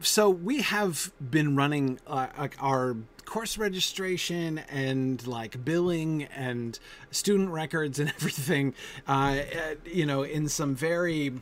so 0.00 0.30
we 0.30 0.62
have 0.62 1.12
been 1.20 1.54
running 1.54 2.00
uh, 2.06 2.48
our 2.58 2.96
course 3.24 3.56
registration 3.56 4.58
and 4.70 5.26
like 5.26 5.64
billing 5.64 6.24
and 6.24 6.78
student 7.10 7.50
records 7.50 7.98
and 7.98 8.08
everything, 8.16 8.74
uh, 9.06 9.40
you 9.84 10.06
know, 10.06 10.22
in 10.22 10.48
some 10.48 10.74
very 10.74 11.32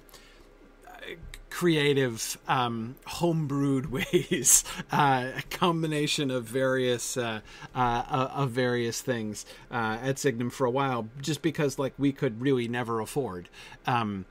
creative, 1.50 2.38
um, 2.48 2.96
homebrewed 3.06 3.86
ways, 3.90 4.64
uh, 4.90 5.30
a 5.36 5.42
combination 5.50 6.30
of 6.30 6.44
various 6.44 7.16
uh, 7.16 7.40
uh, 7.74 8.28
of 8.32 8.50
various 8.50 9.00
things 9.00 9.44
uh, 9.70 9.98
at 10.02 10.18
Signum 10.18 10.50
for 10.50 10.64
a 10.64 10.70
while, 10.70 11.08
just 11.20 11.42
because 11.42 11.78
like 11.78 11.92
we 11.98 12.12
could 12.12 12.40
really 12.40 12.68
never 12.68 13.00
afford. 13.00 13.48
Um, 13.86 14.24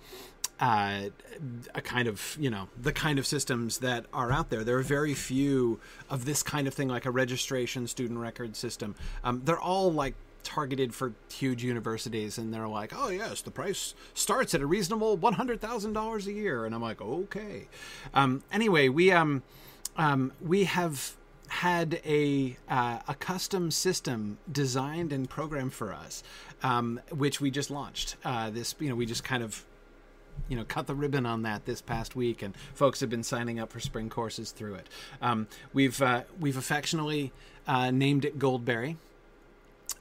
uh, 0.59 1.09
a 1.73 1.81
kind 1.81 2.07
of 2.07 2.35
you 2.39 2.49
know 2.49 2.67
the 2.81 2.91
kind 2.91 3.17
of 3.17 3.25
systems 3.25 3.77
that 3.79 4.05
are 4.11 4.31
out 4.31 4.49
there. 4.49 4.63
There 4.63 4.77
are 4.77 4.83
very 4.83 5.13
few 5.13 5.79
of 6.09 6.25
this 6.25 6.43
kind 6.43 6.67
of 6.67 6.73
thing, 6.73 6.89
like 6.89 7.05
a 7.05 7.11
registration 7.11 7.87
student 7.87 8.19
record 8.19 8.55
system. 8.55 8.95
Um, 9.23 9.41
they're 9.45 9.59
all 9.59 9.91
like 9.91 10.15
targeted 10.43 10.93
for 10.93 11.13
huge 11.31 11.63
universities, 11.63 12.37
and 12.37 12.53
they're 12.53 12.67
like, 12.67 12.93
"Oh 12.95 13.09
yes, 13.09 13.41
the 13.41 13.51
price 13.51 13.93
starts 14.13 14.53
at 14.53 14.61
a 14.61 14.65
reasonable 14.65 15.17
one 15.17 15.33
hundred 15.33 15.61
thousand 15.61 15.93
dollars 15.93 16.27
a 16.27 16.33
year," 16.33 16.65
and 16.65 16.73
I'm 16.73 16.81
like, 16.81 17.01
"Okay." 17.01 17.67
Um, 18.13 18.43
anyway, 18.51 18.89
we 18.89 19.11
um, 19.11 19.43
um, 19.97 20.31
we 20.41 20.65
have 20.65 21.15
had 21.49 21.99
a 22.05 22.57
uh, 22.69 22.99
a 23.07 23.15
custom 23.15 23.71
system 23.71 24.37
designed 24.51 25.11
and 25.11 25.29
programmed 25.29 25.73
for 25.73 25.93
us, 25.93 26.23
um, 26.63 26.99
which 27.11 27.41
we 27.41 27.51
just 27.51 27.71
launched. 27.71 28.15
Uh, 28.23 28.49
this 28.49 28.75
you 28.79 28.89
know 28.89 28.95
we 28.95 29.05
just 29.05 29.23
kind 29.23 29.43
of 29.43 29.65
you 30.47 30.55
know 30.55 30.63
cut 30.63 30.87
the 30.87 30.95
ribbon 30.95 31.25
on 31.25 31.41
that 31.43 31.65
this 31.65 31.81
past 31.81 32.15
week, 32.15 32.41
and 32.41 32.55
folks 32.73 32.99
have 32.99 33.09
been 33.09 33.23
signing 33.23 33.59
up 33.59 33.71
for 33.71 33.79
spring 33.79 34.09
courses 34.09 34.51
through 34.51 34.75
it. 34.75 34.87
Um, 35.21 35.47
we've 35.73 36.01
uh, 36.01 36.23
we've 36.39 36.57
affectionately 36.57 37.31
uh, 37.67 37.91
named 37.91 38.25
it 38.25 38.39
Goldberry. 38.39 38.97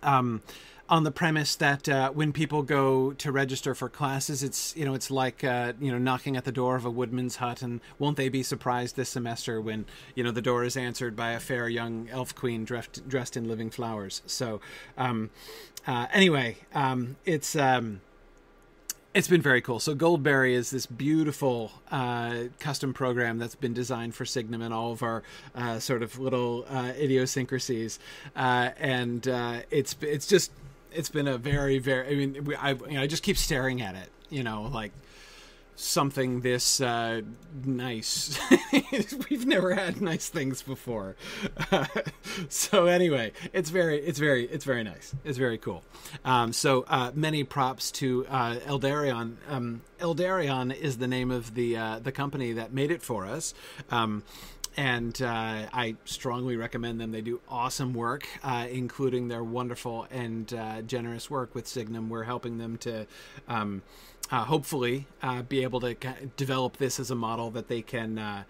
Um, 0.03 0.43
on 0.89 1.05
the 1.05 1.11
premise 1.11 1.55
that 1.57 1.89
uh, 1.89 2.11
when 2.11 2.33
people 2.33 2.63
go 2.63 3.13
to 3.13 3.31
register 3.31 3.75
for 3.75 3.89
classes, 3.89 4.43
it's 4.43 4.75
you 4.77 4.85
know 4.85 4.95
it's 4.95 5.11
like 5.11 5.45
uh, 5.45 5.75
you 5.81 5.93
know 5.93 5.99
knocking 5.99 6.37
at 6.37 6.45
the 6.45 6.53
door 6.53 6.77
of 6.77 6.85
a 6.85 6.91
woodman's 6.91 7.37
hut, 7.37 7.63
and 7.63 7.81
won't 7.99 8.17
they 8.17 8.29
be 8.29 8.43
surprised 8.43 8.97
this 8.97 9.11
semester 9.11 9.61
when 9.61 9.85
you 10.15 10.25
know 10.25 10.31
the 10.31 10.43
door 10.43 10.65
is 10.65 10.77
answered 10.77 11.15
by 11.15 11.33
a 11.33 11.41
fair 11.41 11.69
young 11.69 12.09
elf 12.11 12.35
queen 12.35 12.65
dressed 12.65 13.07
dressed 13.09 13.37
in 13.37 13.47
living 13.47 13.71
flowers? 13.71 14.23
So 14.27 14.61
um, 14.97 15.31
uh, 15.87 16.07
anyway, 16.13 16.57
um, 16.75 17.17
it's. 17.25 17.55
Um, 17.55 18.01
it's 19.15 19.29
been 19.29 19.43
very 19.43 19.61
cool. 19.61 19.81
So 19.81 19.95
Goldberry 19.95 20.55
is 20.55 20.71
this 20.71 20.87
beautiful 20.87 21.73
uh, 21.91 22.45
custom 22.61 22.93
program 22.93 23.39
that's 23.39 23.55
been 23.55 23.73
designed 23.73 24.15
for 24.15 24.25
Signum 24.25 24.63
and 24.63 24.73
all 24.73 24.93
of 24.93 25.03
our 25.03 25.23
uh, 25.55 25.79
sort 25.79 26.03
of 26.03 26.19
little 26.19 26.67
uh, 26.69 26.93
idiosyncrasies, 26.97 27.99
uh, 28.37 28.71
and 28.79 29.27
uh, 29.27 29.61
it's 29.71 29.97
it's 30.03 30.27
just 30.27 30.53
it's 30.93 31.09
been 31.09 31.27
a 31.27 31.39
very 31.39 31.79
very. 31.79 32.09
I 32.09 32.15
mean, 32.15 32.55
I 32.59 32.73
you 32.73 32.93
know, 32.93 33.03
I 33.03 33.07
just 33.07 33.23
keep 33.23 33.37
staring 33.37 33.81
at 33.81 33.95
it. 33.95 34.11
You 34.31 34.43
know, 34.43 34.63
like 34.73 34.93
something 35.79 36.41
this 36.41 36.81
uh, 36.81 37.23
nice. 37.65 38.39
We've 39.31 39.47
never 39.47 39.75
had 39.75 40.01
nice 40.01 40.29
things 40.29 40.63
before. 40.63 41.17
So 42.49 42.87
anyway, 42.87 43.33
it's 43.53 43.71
very, 43.71 43.99
it's 43.99 44.19
very, 44.19 44.45
it's 44.45 44.65
very 44.65 44.85
nice. 44.85 45.15
It's 45.25 45.39
very 45.39 45.59
cool. 45.59 45.83
Um, 46.25 46.53
so 46.53 46.85
uh, 46.89 47.11
many 47.15 47.45
props 47.45 47.91
to 47.93 48.27
uh, 48.29 48.57
Eldarion. 48.67 49.37
Um, 49.49 49.83
Eldarion 49.99 50.75
is 50.75 50.99
the 50.99 51.09
name 51.09 51.31
of 51.31 51.55
the 51.55 51.77
uh, 51.77 51.99
the 51.99 52.13
company 52.13 52.53
that 52.53 52.73
made 52.73 52.91
it 52.91 53.03
for 53.03 53.27
us. 53.27 53.55
Um, 53.91 54.23
and 54.79 55.21
uh, 55.23 55.67
I 55.73 55.97
strongly 56.05 56.57
recommend 56.57 57.01
them. 57.01 57.11
They 57.11 57.21
do 57.21 57.41
awesome 57.49 57.95
work, 57.95 58.29
uh, 58.45 58.69
including 58.71 59.27
their 59.27 59.43
wonderful 59.43 60.07
and 60.09 60.55
uh, 60.55 60.83
generous 60.83 61.29
work 61.29 61.53
with 61.53 61.67
Signum. 61.67 62.09
We're 62.09 62.23
helping 62.23 62.59
them 62.59 62.77
to 62.79 63.05
um, 63.49 63.83
uh, 64.31 64.45
hopefully 64.45 65.09
uh, 65.21 65.43
be 65.43 65.65
able 65.65 65.81
to 65.81 65.97
develop 66.37 66.77
this 66.77 67.01
as 67.01 67.11
a 67.11 67.17
model 67.17 67.51
that 67.51 67.67
they 67.67 67.83
can 67.83 68.21
uh, 68.21 68.45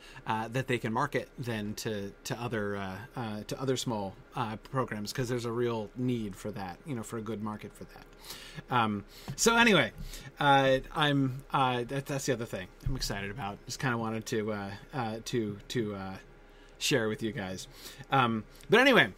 that 0.53 0.67
they 0.67 0.77
can 0.77 0.93
market 0.93 1.31
then 1.39 1.73
to 1.75 2.13
to 2.25 2.39
other 2.39 2.99
to 3.47 3.59
other 3.59 3.79
small 3.79 4.15
programs 4.71 5.13
because 5.13 5.31
there's 5.31 5.47
a 5.47 5.53
real 5.53 5.89
need 5.97 6.37
for 6.37 6.51
that 6.51 6.79
you 6.85 6.95
know 6.95 7.03
for 7.03 7.17
a 7.17 7.23
good 7.23 7.43
market 7.43 7.73
for 7.73 7.85
that. 7.85 8.08
Um, 8.71 9.05
so 9.37 9.57
anyway, 9.57 9.93
uh, 10.41 10.79
I'm 10.95 11.45
uh, 11.53 11.85
that, 11.85 12.07
that's 12.07 12.27
the 12.27 12.33
other 12.33 12.45
thing 12.45 12.69
I'm 12.87 12.97
excited 12.97 13.31
about. 13.31 13.59
Just 13.67 13.79
kind 13.79 13.95
of 13.95 14.01
wanted 14.01 14.27
to 14.27 14.53
uh, 14.53 15.17
to 15.27 15.59
to 15.69 15.97
share 16.79 17.09
with 17.09 17.23
you 17.23 17.33
guys. 17.33 17.69
Um, 18.11 18.45
but 18.71 18.81
anyway. 18.81 19.13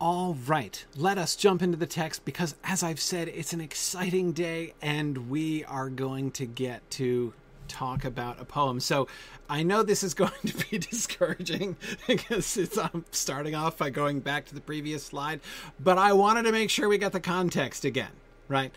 All 0.00 0.36
right, 0.46 0.84
let 0.94 1.18
us 1.18 1.34
jump 1.34 1.60
into 1.60 1.76
the 1.76 1.84
text 1.84 2.24
because, 2.24 2.54
as 2.62 2.84
I've 2.84 3.00
said, 3.00 3.26
it's 3.26 3.52
an 3.52 3.60
exciting 3.60 4.30
day 4.30 4.74
and 4.80 5.28
we 5.28 5.64
are 5.64 5.90
going 5.90 6.30
to 6.32 6.46
get 6.46 6.88
to 6.92 7.32
talk 7.66 8.04
about 8.04 8.40
a 8.40 8.44
poem. 8.44 8.78
So 8.78 9.08
I 9.48 9.62
know 9.62 9.82
this 9.82 10.02
is 10.02 10.14
going 10.22 10.32
to 10.46 10.70
be 10.70 10.78
discouraging 10.78 11.76
because 12.06 12.56
it's 12.56 12.76
I'm 12.78 13.04
starting 13.10 13.54
off 13.54 13.78
by 13.78 13.90
going 13.90 14.20
back 14.20 14.46
to 14.46 14.54
the 14.54 14.60
previous 14.60 15.04
slide, 15.04 15.40
but 15.80 15.98
I 15.98 16.12
wanted 16.12 16.44
to 16.44 16.52
make 16.52 16.70
sure 16.70 16.88
we 16.88 16.98
got 16.98 17.12
the 17.12 17.20
context 17.20 17.84
again, 17.84 18.12
right? 18.48 18.72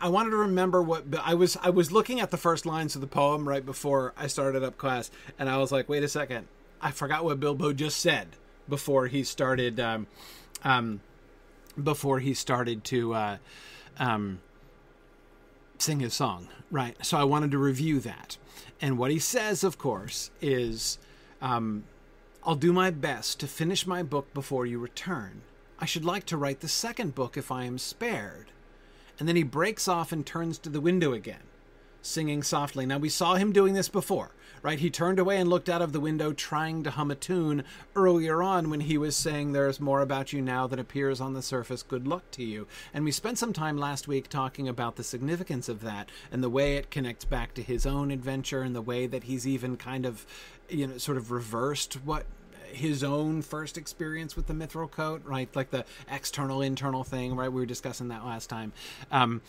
I 0.00 0.08
wanted 0.08 0.30
to 0.30 0.36
remember 0.36 0.80
what 0.82 1.04
I 1.22 1.34
was. 1.34 1.58
I 1.62 1.68
was 1.68 1.92
looking 1.92 2.18
at 2.18 2.30
the 2.30 2.38
first 2.38 2.64
lines 2.64 2.94
of 2.94 3.02
the 3.02 3.06
poem 3.06 3.46
right 3.46 3.64
before 3.64 4.14
I 4.16 4.26
started 4.26 4.62
up 4.62 4.78
class, 4.78 5.10
and 5.38 5.50
I 5.50 5.58
was 5.58 5.70
like, 5.70 5.86
"Wait 5.86 6.02
a 6.02 6.08
second, 6.08 6.48
I 6.80 6.92
forgot 6.92 7.24
what 7.24 7.40
Bilbo 7.40 7.74
just 7.74 8.00
said." 8.00 8.28
before 8.70 9.08
he 9.08 9.22
started 9.22 9.78
um, 9.78 10.06
um, 10.64 11.00
before 11.82 12.20
he 12.20 12.32
started 12.32 12.84
to 12.84 13.12
uh, 13.12 13.36
um, 13.98 14.40
sing 15.76 16.00
his 16.00 16.14
song, 16.14 16.48
right? 16.70 16.96
So 17.04 17.18
I 17.18 17.24
wanted 17.24 17.50
to 17.50 17.58
review 17.58 18.00
that. 18.00 18.38
And 18.80 18.98
what 18.98 19.10
he 19.10 19.18
says, 19.18 19.62
of 19.62 19.78
course, 19.78 20.30
is 20.40 20.98
um, 21.42 21.84
I'll 22.44 22.54
do 22.54 22.72
my 22.72 22.90
best 22.90 23.40
to 23.40 23.46
finish 23.46 23.86
my 23.86 24.02
book 24.02 24.32
before 24.32 24.66
you 24.66 24.78
return. 24.78 25.42
I 25.78 25.86
should 25.86 26.04
like 26.04 26.24
to 26.26 26.36
write 26.36 26.60
the 26.60 26.68
second 26.68 27.14
book 27.14 27.36
if 27.36 27.50
I 27.50 27.64
am 27.64 27.78
spared. 27.78 28.50
And 29.18 29.28
then 29.28 29.36
he 29.36 29.42
breaks 29.42 29.86
off 29.86 30.12
and 30.12 30.24
turns 30.24 30.58
to 30.58 30.70
the 30.70 30.80
window 30.80 31.12
again, 31.12 31.42
singing 32.00 32.42
softly. 32.42 32.86
Now, 32.86 32.98
we 32.98 33.10
saw 33.10 33.34
him 33.34 33.52
doing 33.52 33.74
this 33.74 33.88
before 33.88 34.30
right? 34.62 34.78
He 34.78 34.90
turned 34.90 35.18
away 35.18 35.38
and 35.38 35.48
looked 35.48 35.68
out 35.68 35.82
of 35.82 35.92
the 35.92 36.00
window 36.00 36.32
trying 36.32 36.82
to 36.84 36.90
hum 36.90 37.10
a 37.10 37.14
tune 37.14 37.64
earlier 37.94 38.42
on 38.42 38.70
when 38.70 38.80
he 38.80 38.98
was 38.98 39.16
saying, 39.16 39.52
There's 39.52 39.80
more 39.80 40.00
about 40.00 40.32
you 40.32 40.42
now 40.42 40.66
than 40.66 40.78
appears 40.78 41.20
on 41.20 41.34
the 41.34 41.42
surface. 41.42 41.82
Good 41.82 42.06
luck 42.06 42.30
to 42.32 42.44
you. 42.44 42.66
And 42.92 43.04
we 43.04 43.12
spent 43.12 43.38
some 43.38 43.52
time 43.52 43.78
last 43.78 44.08
week 44.08 44.28
talking 44.28 44.68
about 44.68 44.96
the 44.96 45.04
significance 45.04 45.68
of 45.68 45.80
that 45.82 46.10
and 46.30 46.42
the 46.42 46.50
way 46.50 46.76
it 46.76 46.90
connects 46.90 47.24
back 47.24 47.54
to 47.54 47.62
his 47.62 47.86
own 47.86 48.10
adventure 48.10 48.62
and 48.62 48.74
the 48.74 48.82
way 48.82 49.06
that 49.06 49.24
he's 49.24 49.46
even 49.46 49.76
kind 49.76 50.06
of, 50.06 50.26
you 50.68 50.86
know, 50.86 50.98
sort 50.98 51.16
of 51.16 51.30
reversed 51.30 51.94
what 52.04 52.26
his 52.72 53.02
own 53.02 53.42
first 53.42 53.76
experience 53.76 54.36
with 54.36 54.46
the 54.46 54.54
mithril 54.54 54.90
coat, 54.90 55.22
right? 55.24 55.54
Like 55.54 55.70
the 55.70 55.84
external 56.10 56.62
internal 56.62 57.04
thing, 57.04 57.34
right? 57.34 57.50
We 57.50 57.60
were 57.60 57.66
discussing 57.66 58.08
that 58.08 58.24
last 58.24 58.48
time. 58.48 58.72
Um, 59.10 59.42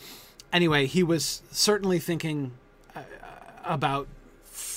anyway, 0.51 0.85
he 0.87 1.03
was 1.03 1.41
certainly 1.51 1.99
thinking 1.99 2.53
uh, 2.95 3.01
about 3.63 4.07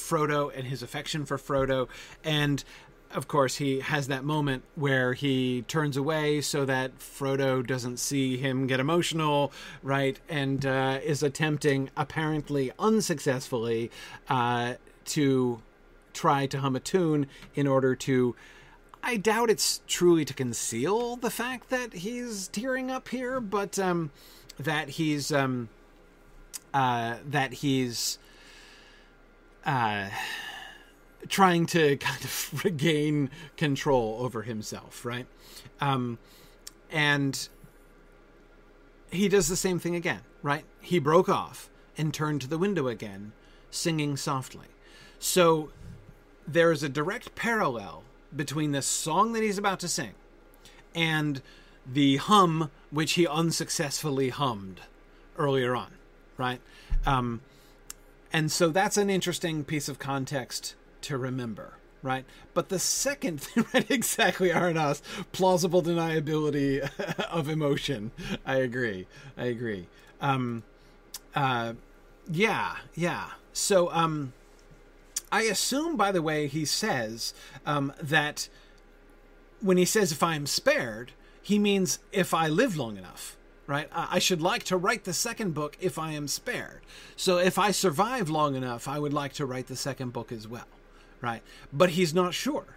Frodo 0.05 0.51
and 0.55 0.67
his 0.67 0.83
affection 0.83 1.25
for 1.25 1.39
Frodo. 1.39 1.89
And 2.23 2.63
of 3.15 3.29
course, 3.29 3.57
he 3.57 3.81
has 3.81 4.09
that 4.09 4.25
moment 4.25 4.65
where 4.75 5.15
he 5.15 5.63
turns 5.63 5.97
away 5.97 6.41
so 6.41 6.65
that 6.65 6.99
Frodo 6.99 7.65
doesn't 7.65 7.99
see 7.99 8.37
him 8.37 8.67
get 8.67 8.81
emotional, 8.81 9.53
right? 9.83 10.19
And 10.29 10.67
uh, 10.67 10.99
is 11.03 11.23
attempting, 11.23 11.91
apparently 11.97 12.73
unsuccessfully, 12.79 13.91
uh, 14.29 14.75
to 15.07 15.63
try 16.13 16.47
to 16.47 16.59
hum 16.59 16.75
a 16.75 16.81
tune 16.81 17.29
in 17.55 17.67
order 17.67 17.95
to. 17.95 18.35
I 19.03 19.17
doubt 19.17 19.51
it's 19.51 19.83
truly 19.87 20.25
to 20.25 20.35
conceal 20.35 21.17
the 21.17 21.31
fact 21.31 21.69
that 21.71 21.93
he's 21.93 22.49
tearing 22.49 22.91
up 22.91 23.09
here, 23.09 23.39
but 23.41 23.79
um, 23.79 24.11
that 24.59 24.89
he's 24.89 25.31
um, 25.31 25.69
uh, 26.73 27.17
that 27.27 27.55
he's 27.55 28.19
uh, 29.65 30.09
trying 31.29 31.67
to 31.67 31.97
kind 31.99 32.25
of 32.25 32.65
regain 32.65 33.31
control 33.57 34.19
over 34.21 34.43
himself, 34.43 35.05
right? 35.05 35.27
Um, 35.81 36.19
and 36.91 37.49
he 39.11 39.29
does 39.29 39.49
the 39.49 39.57
same 39.57 39.79
thing 39.79 39.95
again, 39.95 40.21
right? 40.43 40.65
He 40.81 40.99
broke 40.99 41.29
off 41.29 41.71
and 41.97 42.13
turned 42.13 42.41
to 42.43 42.49
the 42.49 42.59
window 42.59 42.89
again, 42.89 43.33
singing 43.71 44.17
softly. 44.17 44.67
So 45.19 45.71
there 46.47 46.73
is 46.73 46.83
a 46.83 46.89
direct 46.89 47.35
parallel 47.35 48.03
between 48.35 48.73
the 48.73 48.83
song 48.83 49.33
that 49.33 49.43
he's 49.43 49.59
about 49.59 49.81
to 49.81 49.89
sing 49.89 50.15
and 50.95 51.41
the 51.87 52.17
hum 52.17 52.71
which 52.91 53.13
he 53.13 53.27
unsuccessfully 53.27 54.31
hummed 54.31 54.81
earlier 55.37 55.75
on, 55.75 55.93
right? 56.37 56.61
Um, 57.07 57.41
and 58.35 58.51
so 58.51 58.69
that's 58.69 58.97
an 58.97 59.11
interesting 59.11 59.63
piece 59.63 59.89
of 59.89 60.01
context 60.01 60.75
to 61.03 61.17
remember, 61.17 61.75
right? 62.03 62.25
But 62.53 62.69
the 62.69 62.81
second 62.81 63.41
thing, 63.41 63.65
right, 63.73 63.89
exactly, 63.89 64.49
Arnas, 64.49 65.01
plausible 65.31 65.83
deniability 65.83 66.81
of 67.31 67.49
emotion. 67.49 68.11
I 68.45 68.57
agree. 68.57 69.07
I 69.39 69.45
agree. 69.45 69.87
Um, 70.21 70.65
uh, 71.37 71.75
yeah, 72.29 72.79
yeah. 72.97 73.31
So, 73.53 73.93
um, 73.93 74.33
I 75.31 75.43
assume, 75.43 75.97
by 75.97 76.11
the 76.11 76.23
way, 76.23 76.49
he 76.49 76.65
says 76.65 77.35
um, 77.65 77.93
that 78.03 78.49
when 79.61 79.77
he 79.77 79.85
says, 79.85 80.11
if 80.11 80.25
I 80.25 80.35
am 80.35 80.47
spared, 80.47 81.13
he 81.41 81.61
means 81.61 82.01
if 82.11 82.35
I 82.35 82.49
live 82.49 82.77
long 82.77 82.97
enough 82.97 83.37
right? 83.67 83.89
I 83.93 84.19
should 84.19 84.43
like 84.43 84.65
to 84.65 84.77
write 84.77 85.05
the 85.05 85.13
second 85.13 85.55
book 85.55 85.77
if 85.81 85.99
I 85.99 86.13
am 86.13 86.29
spared. 86.29 86.81
So 87.17 87.39
if 87.39 87.59
I 87.59 87.71
survive 87.71 88.29
long 88.29 88.55
enough, 88.55 88.87
I 88.87 88.99
would 88.99 89.13
like 89.13 89.33
to 89.35 89.47
write 89.47 89.69
the 89.69 89.77
second 89.77 90.13
book 90.13 90.33
as 90.33 90.47
well, 90.47 90.69
right? 91.21 91.43
But 91.73 91.91
he's 91.91 92.13
not 92.13 92.35
sure 92.35 92.77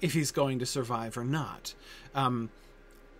if 0.00 0.12
he's 0.12 0.30
going 0.30 0.58
to 0.58 0.66
survive 0.66 1.16
or 1.16 1.24
not. 1.24 1.74
Um, 2.14 2.50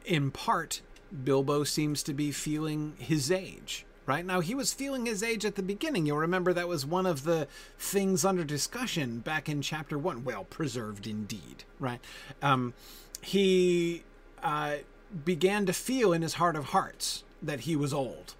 in 0.04 0.30
part, 0.30 0.82
Bilbo 1.24 1.64
seems 1.64 2.02
to 2.04 2.14
be 2.14 2.32
feeling 2.32 2.94
his 2.98 3.30
age. 3.30 3.86
Right 4.04 4.24
now, 4.24 4.38
he 4.38 4.54
was 4.54 4.72
feeling 4.72 5.06
his 5.06 5.22
age 5.22 5.44
at 5.44 5.56
the 5.56 5.64
beginning. 5.64 6.06
You'll 6.06 6.18
remember 6.18 6.52
that 6.52 6.68
was 6.68 6.86
one 6.86 7.06
of 7.06 7.24
the 7.24 7.48
things 7.76 8.24
under 8.24 8.44
discussion 8.44 9.18
back 9.18 9.48
in 9.48 9.62
chapter 9.62 9.98
one. 9.98 10.22
Well, 10.22 10.44
preserved 10.44 11.08
indeed, 11.08 11.64
right? 11.80 11.98
Um, 12.40 12.72
he 13.20 14.04
uh, 14.44 14.76
began 15.24 15.66
to 15.66 15.72
feel 15.72 16.12
in 16.12 16.22
his 16.22 16.34
heart 16.34 16.56
of 16.56 16.66
hearts 16.66 17.24
that 17.42 17.60
he 17.60 17.76
was 17.76 17.92
old, 17.92 18.34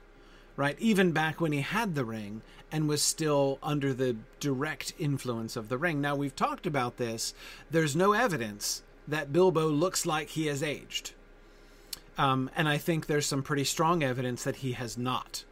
right? 0.57 0.77
Even 0.79 1.13
back 1.13 1.41
when 1.41 1.53
he 1.53 1.61
had 1.61 1.95
the 1.95 2.05
ring 2.05 2.43
and 2.73 2.89
was 2.89 3.03
still 3.03 3.59
under 3.63 3.95
the 3.95 4.17
direct 4.41 4.93
influence 4.99 5.57
of 5.57 5.69
the 5.69 5.79
ring. 5.79 6.01
Now, 6.01 6.17
we've 6.17 6.35
talked 6.35 6.67
about 6.67 6.97
this. 6.97 7.35
There's 7.71 7.95
no 7.95 8.13
evidence 8.13 8.83
that 9.07 9.33
Bilbo 9.33 9.69
looks 9.69 10.05
like 10.05 10.31
he 10.31 10.47
has 10.47 10.63
aged. 10.63 11.13
Um, 12.19 12.51
and 12.57 12.69
I 12.69 12.79
think 12.79 13.07
there's 13.07 13.27
some 13.27 13.43
pretty 13.43 13.65
strong 13.65 14.03
evidence 14.03 14.43
that 14.45 14.57
he 14.57 14.73
has 14.73 14.97
not 14.97 15.45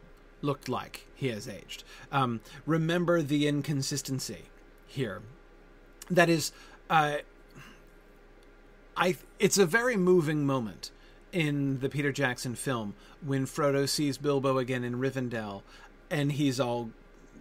looked 0.42 0.68
like 0.68 1.06
he 1.14 1.28
has 1.28 1.48
aged. 1.48 1.84
Um, 2.10 2.40
remember 2.66 3.22
the 3.22 3.46
inconsistency 3.46 4.46
here. 4.86 5.22
That 6.10 6.28
is, 6.28 6.52
uh, 6.90 7.18
I. 8.96 9.16
It's 9.38 9.58
a 9.58 9.66
very 9.66 9.96
moving 9.96 10.46
moment 10.46 10.90
in 11.34 11.80
the 11.80 11.88
Peter 11.88 12.12
Jackson 12.12 12.54
film 12.54 12.94
when 13.20 13.44
Frodo 13.44 13.88
sees 13.88 14.16
Bilbo 14.16 14.56
again 14.56 14.84
in 14.84 14.94
Rivendell, 14.94 15.62
and 16.08 16.32
he's 16.32 16.60
all 16.60 16.90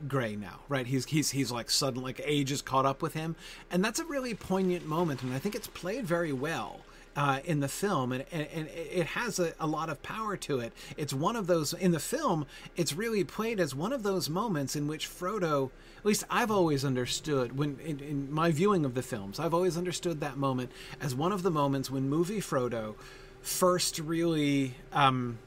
gray 0.08 0.36
now, 0.36 0.62
right? 0.68 0.88
He's 0.88 1.06
he's 1.06 1.30
he's 1.32 1.52
like 1.52 1.70
sudden 1.70 2.02
like 2.02 2.20
age 2.26 2.50
has 2.50 2.62
caught 2.62 2.86
up 2.86 3.02
with 3.02 3.14
him, 3.14 3.36
and 3.72 3.86
that's 3.86 4.00
a 4.00 4.06
really 4.06 4.34
poignant 4.34 4.86
moment, 4.86 5.22
and 5.22 5.34
I 5.34 5.40
think 5.40 5.56
it's 5.56 5.68
played 5.68 6.06
very 6.06 6.34
well. 6.34 6.82
Uh, 7.16 7.42
in 7.46 7.60
the 7.60 7.68
film, 7.68 8.12
and, 8.12 8.26
and, 8.32 8.48
and 8.52 8.68
it 8.70 9.06
has 9.06 9.38
a, 9.38 9.54
a, 9.60 9.68
lot 9.68 9.88
of 9.88 10.02
power 10.02 10.36
to 10.36 10.60
it. 10.60 10.74
It's 10.98 11.14
one 11.14 11.36
of 11.36 11.46
those 11.46 11.72
in 11.72 11.92
the 11.92 12.00
film. 12.00 12.48
It's 12.76 12.92
really 12.92 13.24
played 13.24 13.60
as 13.60 13.76
one 13.76 13.94
of 13.94 14.02
those 14.02 14.32
moments 14.32 14.76
in 14.76 14.88
which 14.88 15.08
Frodo, 15.08 15.70
at 16.00 16.06
least 16.08 16.24
I've 16.28 16.50
always 16.50 16.84
understood 16.84 17.56
when 17.56 17.78
in, 17.86 18.00
in 18.00 18.34
my 18.34 18.50
viewing 18.50 18.84
of 18.84 18.96
the 18.96 19.04
films, 19.04 19.40
I've 19.40 19.54
always 19.54 19.78
understood 19.78 20.22
that 20.22 20.38
moment 20.38 20.72
as 21.00 21.14
one 21.14 21.32
of 21.32 21.44
the 21.44 21.52
moments 21.52 21.92
when 21.92 22.10
movie 22.10 22.42
Frodo 22.42 22.96
first 23.44 24.00
really 24.00 24.76
um, 24.92 25.38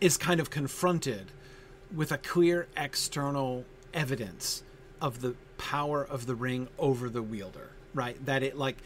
is 0.00 0.16
kind 0.16 0.40
of 0.40 0.50
confronted 0.50 1.32
with 1.94 2.12
a 2.12 2.18
clear 2.18 2.66
external 2.76 3.64
evidence 3.92 4.62
of 5.00 5.20
the 5.20 5.34
power 5.58 6.04
of 6.04 6.26
the 6.26 6.34
ring 6.34 6.68
over 6.78 7.08
the 7.08 7.22
wielder, 7.22 7.70
right? 7.94 8.24
That 8.24 8.42
it 8.42 8.56
like 8.56 8.76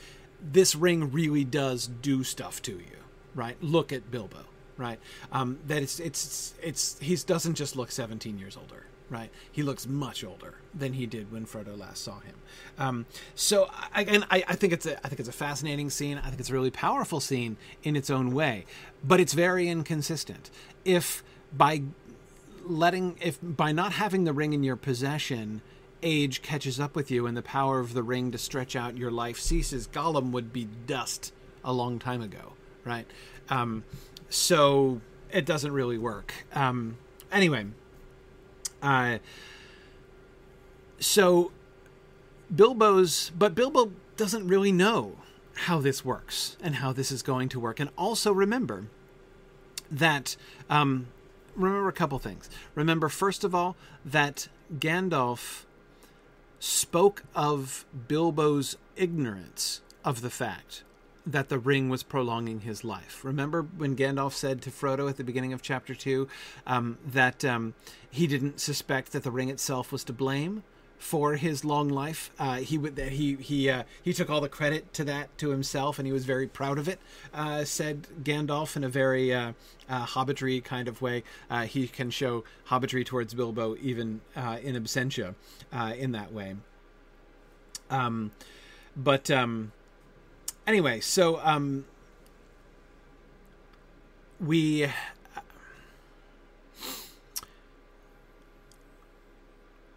this 0.40 0.74
ring 0.74 1.12
really 1.12 1.44
does 1.44 1.86
do 1.86 2.24
stuff 2.24 2.62
to 2.62 2.72
you, 2.72 2.98
right? 3.34 3.56
Look 3.62 3.92
at 3.92 4.10
Bilbo, 4.10 4.44
right? 4.76 4.98
Um, 5.32 5.58
that 5.66 5.82
it's 5.82 6.00
it's 6.00 6.54
it's 6.62 6.98
he 6.98 7.16
doesn't 7.16 7.54
just 7.54 7.76
look 7.76 7.90
17 7.90 8.38
years 8.38 8.56
older, 8.56 8.84
right? 9.10 9.30
He 9.50 9.62
looks 9.62 9.86
much 9.86 10.24
older 10.24 10.54
than 10.72 10.94
he 10.94 11.04
did 11.04 11.32
when 11.32 11.44
Frodo 11.44 11.76
last 11.76 12.02
saw 12.02 12.20
him. 12.20 12.36
Um, 12.78 13.06
so 13.34 13.68
again, 13.94 14.24
I, 14.30 14.44
I 14.46 14.54
think 14.54 14.72
it's 14.72 14.86
a 14.86 14.96
I 15.04 15.08
think 15.08 15.18
it's 15.18 15.28
a 15.28 15.32
fascinating 15.32 15.90
scene. 15.90 16.18
I 16.18 16.28
think 16.28 16.40
it's 16.40 16.50
a 16.50 16.54
really 16.54 16.70
powerful 16.70 17.20
scene 17.20 17.56
in 17.82 17.96
its 17.96 18.08
own 18.08 18.32
way, 18.32 18.64
but 19.04 19.20
it's 19.20 19.34
very 19.34 19.68
inconsistent. 19.68 20.50
If 20.84 21.22
by 21.52 21.82
letting 22.64 23.16
if 23.20 23.38
by 23.42 23.72
not 23.72 23.92
having 23.92 24.24
the 24.24 24.32
ring 24.32 24.52
in 24.52 24.62
your 24.62 24.76
possession 24.76 25.60
age 26.02 26.40
catches 26.40 26.80
up 26.80 26.94
with 26.94 27.10
you 27.10 27.26
and 27.26 27.36
the 27.36 27.42
power 27.42 27.80
of 27.80 27.92
the 27.92 28.02
ring 28.02 28.30
to 28.30 28.38
stretch 28.38 28.74
out 28.74 28.96
your 28.96 29.10
life 29.10 29.38
ceases 29.38 29.86
gollum 29.88 30.30
would 30.30 30.52
be 30.52 30.66
dust 30.86 31.32
a 31.64 31.72
long 31.72 31.98
time 31.98 32.22
ago 32.22 32.52
right 32.84 33.06
um, 33.50 33.84
so 34.28 35.00
it 35.30 35.44
doesn't 35.44 35.72
really 35.72 35.98
work 35.98 36.32
um, 36.54 36.96
anyway 37.32 37.66
uh, 38.82 39.18
so 40.98 41.52
bilbo's 42.54 43.30
but 43.38 43.54
bilbo 43.54 43.92
doesn't 44.16 44.46
really 44.46 44.72
know 44.72 45.16
how 45.54 45.80
this 45.80 46.04
works 46.04 46.56
and 46.62 46.76
how 46.76 46.92
this 46.92 47.12
is 47.12 47.22
going 47.22 47.48
to 47.48 47.60
work 47.60 47.80
and 47.80 47.90
also 47.96 48.32
remember 48.32 48.86
that 49.90 50.36
um, 50.68 51.06
remember 51.56 51.88
a 51.88 51.92
couple 51.92 52.18
things. 52.18 52.48
Remember, 52.74 53.08
first 53.08 53.44
of 53.44 53.54
all, 53.54 53.76
that 54.04 54.48
Gandalf 54.78 55.64
spoke 56.58 57.24
of 57.34 57.84
Bilbo's 58.08 58.76
ignorance 58.96 59.80
of 60.04 60.20
the 60.20 60.30
fact 60.30 60.82
that 61.26 61.48
the 61.48 61.58
ring 61.58 61.88
was 61.88 62.02
prolonging 62.02 62.60
his 62.60 62.84
life. 62.84 63.24
Remember 63.24 63.62
when 63.62 63.96
Gandalf 63.96 64.32
said 64.32 64.62
to 64.62 64.70
Frodo 64.70 65.08
at 65.08 65.16
the 65.16 65.24
beginning 65.24 65.52
of 65.52 65.62
chapter 65.62 65.94
2 65.94 66.26
um, 66.66 66.98
that 67.06 67.44
um, 67.44 67.74
he 68.10 68.26
didn't 68.26 68.60
suspect 68.60 69.12
that 69.12 69.22
the 69.22 69.30
ring 69.30 69.48
itself 69.48 69.92
was 69.92 70.04
to 70.04 70.12
blame? 70.12 70.62
for 71.00 71.36
his 71.36 71.64
long 71.64 71.88
life. 71.88 72.30
Uh, 72.38 72.56
he 72.56 72.76
would 72.78 72.96
he 72.98 73.34
he 73.36 73.70
uh, 73.70 73.82
he 74.02 74.12
took 74.12 74.28
all 74.30 74.40
the 74.40 74.48
credit 74.50 74.92
to 74.92 75.02
that 75.04 75.36
to 75.38 75.48
himself, 75.48 75.98
and 75.98 76.06
he 76.06 76.12
was 76.12 76.26
very 76.26 76.46
proud 76.46 76.78
of 76.78 76.88
it. 76.88 77.00
Uh, 77.32 77.64
said 77.64 78.06
Gandalf 78.22 78.76
in 78.76 78.84
a 78.84 78.88
very 78.88 79.32
uh, 79.32 79.52
uh, 79.88 80.04
hobbitry 80.04 80.60
kind 80.62 80.86
of 80.86 81.00
way. 81.00 81.24
Uh, 81.48 81.62
he 81.62 81.88
can 81.88 82.10
show 82.10 82.44
hobbitry 82.64 83.04
towards 83.04 83.32
Bilbo 83.34 83.76
even 83.80 84.20
in 84.36 84.76
absentia 84.76 85.34
in 85.96 86.12
that 86.12 86.32
way. 86.32 86.54
Um, 87.88 88.30
but 88.94 89.30
um, 89.30 89.72
anyway, 90.66 91.00
so 91.00 91.40
um, 91.42 91.84
we 94.40 94.86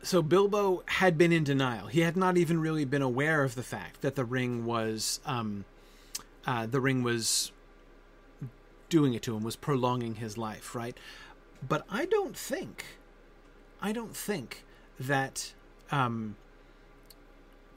so 0.02 0.22
Bilbo 0.22 0.84
had 0.88 1.18
been 1.18 1.32
in 1.32 1.44
denial. 1.44 1.88
He 1.88 2.02
had 2.02 2.18
not 2.18 2.38
even 2.38 2.60
really 2.60 2.86
been 2.86 3.02
aware 3.02 3.44
of 3.44 3.56
the 3.56 3.64
fact 3.64 4.02
that 4.02 4.16
the 4.16 4.26
ring 4.26 4.66
was 4.66 5.20
um, 5.26 5.66
uh, 6.46 6.66
the 6.66 6.82
ring 6.82 7.04
was 7.04 7.52
doing 8.90 9.14
it 9.14 9.24
to 9.24 9.36
him, 9.36 9.44
was 9.44 9.56
prolonging 9.56 10.16
his 10.16 10.38
life, 10.38 10.76
right? 10.76 10.96
But 11.68 11.84
I 11.90 12.06
don't 12.06 12.38
think, 12.38 12.86
I 13.82 13.92
don't 13.92 14.16
think 14.16 14.64
that 15.00 15.54
um, 15.92 16.36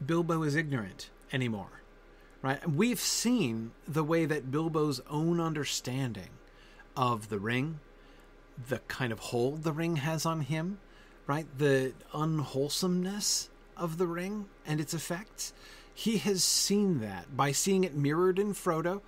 Bilbo 0.04 0.42
is 0.42 0.54
ignorant 0.56 1.08
anymore, 1.32 1.80
right? 2.42 2.68
We've 2.68 3.00
seen 3.00 3.72
the 3.86 4.04
way 4.04 4.24
that 4.24 4.50
Bilbo's 4.50 5.00
own 5.08 5.40
understanding 5.40 6.30
of 6.96 7.28
the 7.28 7.38
ring, 7.38 7.80
the 8.68 8.78
kind 8.88 9.12
of 9.12 9.18
hold 9.18 9.62
the 9.62 9.72
ring 9.72 9.96
has 9.96 10.24
on 10.24 10.42
him, 10.42 10.78
right? 11.26 11.46
The 11.58 11.92
unwholesomeness 12.14 13.48
of 13.76 13.98
the 13.98 14.06
ring 14.06 14.46
and 14.66 14.80
its 14.80 14.94
effects. 14.94 15.52
He 15.92 16.18
has 16.18 16.44
seen 16.44 17.00
that 17.00 17.36
by 17.36 17.52
seeing 17.52 17.84
it 17.84 17.94
mirrored 17.94 18.38
in 18.38 18.54
Frodo 18.54 19.00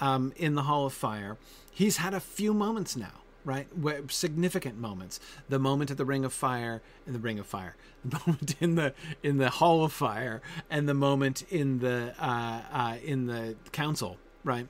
um, 0.00 0.32
in 0.36 0.54
the 0.54 0.62
Hall 0.62 0.86
of 0.86 0.92
Fire. 0.92 1.36
He's 1.70 1.98
had 1.98 2.14
a 2.14 2.20
few 2.20 2.54
moments 2.54 2.96
now, 2.96 3.22
right? 3.46 3.66
Significant 4.08 4.78
moments. 4.78 5.18
The 5.48 5.58
moment 5.58 5.90
at 5.90 5.96
the 5.96 6.04
Ring 6.04 6.24
of 6.24 6.34
Fire, 6.34 6.82
in 7.06 7.14
the 7.14 7.18
Ring 7.18 7.38
of 7.38 7.46
Fire, 7.46 7.76
the 8.04 8.20
moment 8.26 8.56
in 8.60 8.74
the 8.74 8.92
in 9.22 9.38
the 9.38 9.48
Hall 9.48 9.84
of 9.84 9.92
Fire, 9.92 10.42
and 10.68 10.86
the 10.86 10.94
moment 10.94 11.44
in 11.50 11.78
the 11.78 12.12
uh, 12.18 12.60
uh, 12.70 12.96
in 13.02 13.26
the 13.26 13.56
Council, 13.72 14.18
right? 14.44 14.66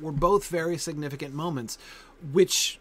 Were 0.00 0.12
both 0.12 0.46
very 0.46 0.78
significant 0.78 1.34
moments, 1.34 1.78
which 2.32 2.78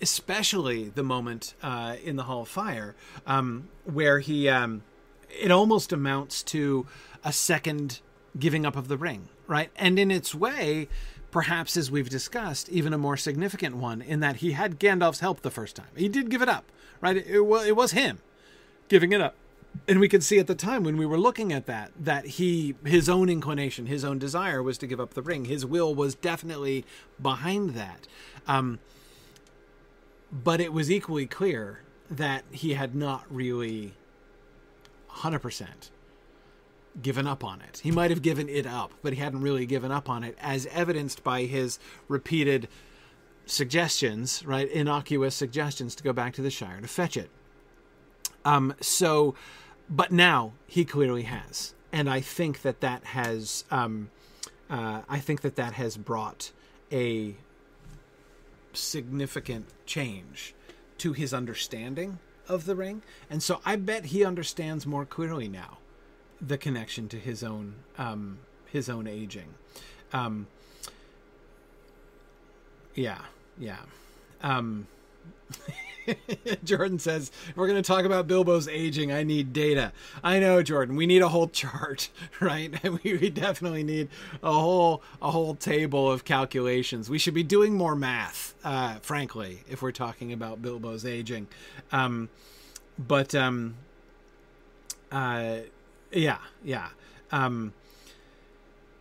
especially 0.00 0.88
the 0.88 1.02
moment 1.02 1.54
uh, 1.62 1.96
in 2.02 2.16
the 2.16 2.24
Hall 2.24 2.42
of 2.42 2.48
Fire 2.48 2.94
um, 3.26 3.68
where 3.84 4.20
he 4.20 4.48
um, 4.48 4.82
it 5.30 5.50
almost 5.50 5.92
amounts 5.92 6.42
to 6.42 6.86
a 7.24 7.32
second 7.32 8.00
giving 8.38 8.66
up 8.66 8.76
of 8.76 8.88
the 8.88 8.96
ring, 8.96 9.28
right? 9.46 9.70
And 9.76 9.98
in 9.98 10.10
its 10.10 10.34
way, 10.34 10.88
perhaps 11.34 11.76
as 11.76 11.90
we've 11.90 12.08
discussed, 12.08 12.68
even 12.68 12.92
a 12.92 12.96
more 12.96 13.16
significant 13.16 13.74
one 13.74 14.00
in 14.00 14.20
that 14.20 14.36
he 14.36 14.52
had 14.52 14.78
Gandalf's 14.78 15.18
help 15.18 15.42
the 15.42 15.50
first 15.50 15.74
time. 15.74 15.88
He 15.96 16.08
did 16.08 16.30
give 16.30 16.42
it 16.42 16.48
up, 16.48 16.64
right? 17.00 17.16
It, 17.16 17.26
it, 17.26 17.40
it 17.40 17.74
was 17.74 17.90
him 17.90 18.20
giving 18.86 19.10
it 19.10 19.20
up. 19.20 19.34
And 19.88 19.98
we 19.98 20.08
could 20.08 20.22
see 20.22 20.38
at 20.38 20.46
the 20.46 20.54
time 20.54 20.84
when 20.84 20.96
we 20.96 21.04
were 21.04 21.18
looking 21.18 21.52
at 21.52 21.66
that 21.66 21.90
that 21.98 22.24
he 22.24 22.76
his 22.84 23.08
own 23.08 23.28
inclination, 23.28 23.86
his 23.86 24.04
own 24.04 24.20
desire 24.20 24.62
was 24.62 24.78
to 24.78 24.86
give 24.86 25.00
up 25.00 25.14
the 25.14 25.22
ring. 25.22 25.46
His 25.46 25.66
will 25.66 25.92
was 25.92 26.14
definitely 26.14 26.84
behind 27.20 27.70
that. 27.70 28.06
Um, 28.46 28.78
but 30.30 30.60
it 30.60 30.72
was 30.72 30.88
equally 30.88 31.26
clear 31.26 31.80
that 32.08 32.44
he 32.52 32.74
had 32.74 32.94
not 32.94 33.24
really 33.28 33.94
100% 35.10 35.66
given 37.00 37.26
up 37.26 37.44
on 37.44 37.60
it. 37.60 37.80
He 37.82 37.90
might 37.90 38.10
have 38.10 38.22
given 38.22 38.48
it 38.48 38.66
up, 38.66 38.92
but 39.02 39.12
he 39.12 39.20
hadn't 39.20 39.42
really 39.42 39.66
given 39.66 39.90
up 39.90 40.08
on 40.08 40.22
it, 40.22 40.36
as 40.40 40.66
evidenced 40.66 41.24
by 41.24 41.42
his 41.42 41.78
repeated 42.08 42.68
suggestions, 43.46 44.44
right? 44.46 44.70
Innocuous 44.70 45.34
suggestions 45.34 45.94
to 45.96 46.02
go 46.02 46.12
back 46.12 46.34
to 46.34 46.42
the 46.42 46.50
Shire 46.50 46.80
to 46.80 46.88
fetch 46.88 47.16
it. 47.16 47.30
Um, 48.44 48.74
so, 48.80 49.34
but 49.88 50.12
now 50.12 50.52
he 50.66 50.84
clearly 50.84 51.22
has, 51.22 51.74
and 51.92 52.08
I 52.08 52.20
think 52.20 52.62
that 52.62 52.80
that 52.80 53.04
has, 53.04 53.64
um, 53.70 54.10
uh, 54.70 55.02
I 55.08 55.18
think 55.18 55.40
that 55.40 55.56
that 55.56 55.74
has 55.74 55.96
brought 55.96 56.52
a 56.92 57.34
significant 58.72 59.66
change 59.86 60.54
to 60.98 61.12
his 61.12 61.34
understanding 61.34 62.18
of 62.48 62.66
the 62.66 62.76
ring, 62.76 63.02
and 63.30 63.42
so 63.42 63.60
I 63.64 63.76
bet 63.76 64.06
he 64.06 64.24
understands 64.24 64.86
more 64.86 65.06
clearly 65.06 65.48
now 65.48 65.78
the 66.46 66.58
connection 66.58 67.08
to 67.08 67.18
his 67.18 67.42
own 67.42 67.74
um, 67.98 68.38
his 68.66 68.88
own 68.88 69.06
aging. 69.06 69.54
Um, 70.12 70.46
yeah, 72.94 73.22
yeah. 73.58 73.78
Um, 74.42 74.86
Jordan 76.64 76.98
says, 76.98 77.30
we're 77.56 77.66
going 77.66 77.82
to 77.82 77.86
talk 77.86 78.04
about 78.04 78.26
Bilbo's 78.26 78.68
aging. 78.68 79.12
I 79.12 79.22
need 79.22 79.52
data. 79.52 79.92
I 80.22 80.38
know, 80.38 80.62
Jordan. 80.62 80.96
We 80.96 81.06
need 81.06 81.22
a 81.22 81.28
whole 81.28 81.48
chart, 81.48 82.10
right? 82.40 82.72
we, 83.04 83.16
we 83.16 83.30
definitely 83.30 83.82
need 83.82 84.08
a 84.42 84.52
whole 84.52 85.02
a 85.22 85.30
whole 85.30 85.54
table 85.54 86.10
of 86.10 86.24
calculations. 86.24 87.08
We 87.08 87.18
should 87.18 87.34
be 87.34 87.42
doing 87.42 87.74
more 87.74 87.96
math, 87.96 88.54
uh, 88.64 88.96
frankly, 88.96 89.64
if 89.68 89.82
we're 89.82 89.92
talking 89.92 90.32
about 90.32 90.62
Bilbo's 90.62 91.06
aging. 91.06 91.48
Um, 91.92 92.28
but 92.98 93.34
um, 93.34 93.76
uh, 95.10 95.58
yeah, 96.14 96.38
yeah. 96.62 96.88
Um, 97.32 97.72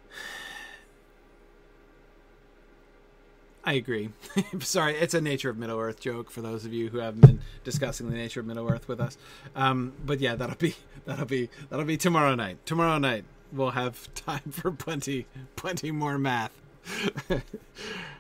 I 3.64 3.74
agree. 3.74 4.10
Sorry, 4.60 4.96
it's 4.96 5.14
a 5.14 5.22
nature 5.22 5.50
of 5.50 5.58
Middle 5.58 5.80
Earth 5.80 6.00
joke 6.00 6.32
for 6.32 6.42
those 6.42 6.66
of 6.66 6.74
you 6.74 6.90
who 6.90 6.98
haven't 6.98 7.22
been 7.22 7.42
discussing 7.64 8.10
the 8.10 8.16
nature 8.16 8.42
of 8.42 8.46
Middle 8.46 8.70
Earth 8.70 8.88
with 8.88 9.00
us. 9.00 9.18
Um, 9.56 9.94
but 10.06 10.20
yeah, 10.20 10.36
that'll 10.36 10.58
be 10.58 10.76
that'll 11.06 11.26
be 11.26 11.50
that'll 11.70 11.86
be 11.86 11.98
tomorrow 11.98 12.36
night. 12.36 12.66
Tomorrow 12.66 12.98
night 12.98 13.26
we'll 13.52 13.72
have 13.72 14.14
time 14.16 14.52
for 14.52 14.72
plenty 14.72 15.28
plenty 15.56 15.92
more 15.92 16.18
math. 16.18 16.52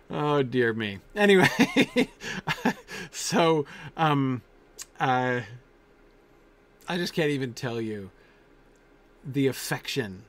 oh 0.10 0.43
dear 0.43 0.73
me. 0.73 0.99
Anyway, 1.15 1.49
so 3.12 3.65
um, 3.97 4.41
uh, 4.99 5.41
I 6.88 6.97
just 6.97 7.13
can't 7.13 7.32
even 7.32 7.53
tell 7.53 7.82
you 7.82 8.10
the 9.25 9.47
affection 9.47 10.23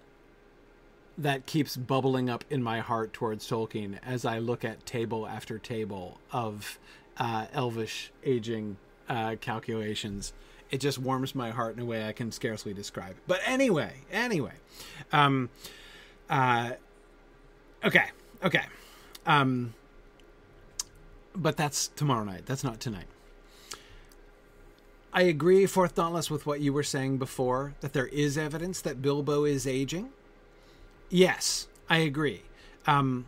that 1.16 1.46
keeps 1.46 1.76
bubbling 1.76 2.28
up 2.28 2.44
in 2.50 2.62
my 2.62 2.80
heart 2.80 3.12
towards 3.12 3.48
Tolkien 3.48 3.98
as 4.04 4.24
I 4.24 4.38
look 4.38 4.64
at 4.64 4.84
table 4.84 5.26
after 5.26 5.58
table 5.58 6.18
of 6.32 6.78
uh, 7.16 7.46
Elvish 7.52 8.10
aging 8.24 8.76
uh, 9.08 9.36
calculations. 9.40 10.32
It 10.70 10.78
just 10.78 10.98
warms 10.98 11.34
my 11.34 11.50
heart 11.50 11.76
in 11.76 11.82
a 11.82 11.84
way 11.84 12.08
I 12.08 12.12
can 12.12 12.32
scarcely 12.32 12.74
describe. 12.74 13.16
But 13.26 13.40
anyway, 13.46 13.92
anyway, 14.10 14.54
um, 15.12 15.50
uh, 16.28 16.72
okay, 17.84 18.06
okay, 18.42 18.64
um, 19.26 19.74
but 21.36 21.56
that's 21.56 21.88
tomorrow 21.88 22.24
night. 22.24 22.46
That's 22.46 22.64
not 22.64 22.80
tonight. 22.80 23.06
I 25.14 25.22
agree, 25.22 25.64
Fourth 25.66 25.94
Dauntless, 25.94 26.30
with 26.30 26.44
what 26.44 26.60
you 26.60 26.72
were 26.72 26.82
saying 26.82 27.18
before 27.18 27.74
that 27.80 27.92
there 27.92 28.08
is 28.08 28.36
evidence 28.36 28.80
that 28.80 29.00
Bilbo 29.00 29.44
is 29.44 29.66
aging 29.66 30.10
Yes, 31.14 31.68
I 31.88 31.98
agree. 31.98 32.42
Um, 32.86 33.26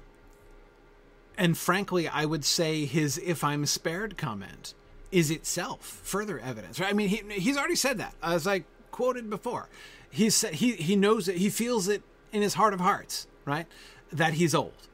and 1.38 1.56
frankly, 1.56 2.08
I 2.08 2.24
would 2.24 2.44
say 2.44 2.84
his 2.84 3.18
"if 3.18 3.44
I'm 3.44 3.64
spared" 3.66 4.16
comment 4.16 4.74
is 5.12 5.30
itself 5.30 6.00
further 6.02 6.40
evidence. 6.40 6.80
Right? 6.80 6.90
I 6.90 6.92
mean, 6.92 7.08
he, 7.08 7.22
he's 7.34 7.56
already 7.56 7.76
said 7.76 7.98
that, 7.98 8.14
as 8.22 8.46
I 8.46 8.64
quoted 8.90 9.30
before. 9.30 9.68
He 10.10 10.30
said 10.30 10.54
he 10.54 10.72
he 10.72 10.96
knows 10.96 11.28
it. 11.28 11.36
He 11.36 11.50
feels 11.50 11.86
it 11.86 12.02
in 12.32 12.42
his 12.42 12.54
heart 12.54 12.74
of 12.74 12.80
hearts, 12.80 13.28
right? 13.44 13.66
That 14.12 14.34
he's 14.34 14.52
old. 14.52 14.88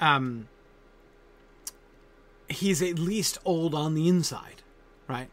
Um, 0.00 0.48
he's 2.48 2.82
at 2.82 2.98
least 2.98 3.38
old 3.44 3.76
on 3.76 3.94
the 3.94 4.08
inside, 4.08 4.62
right? 5.06 5.28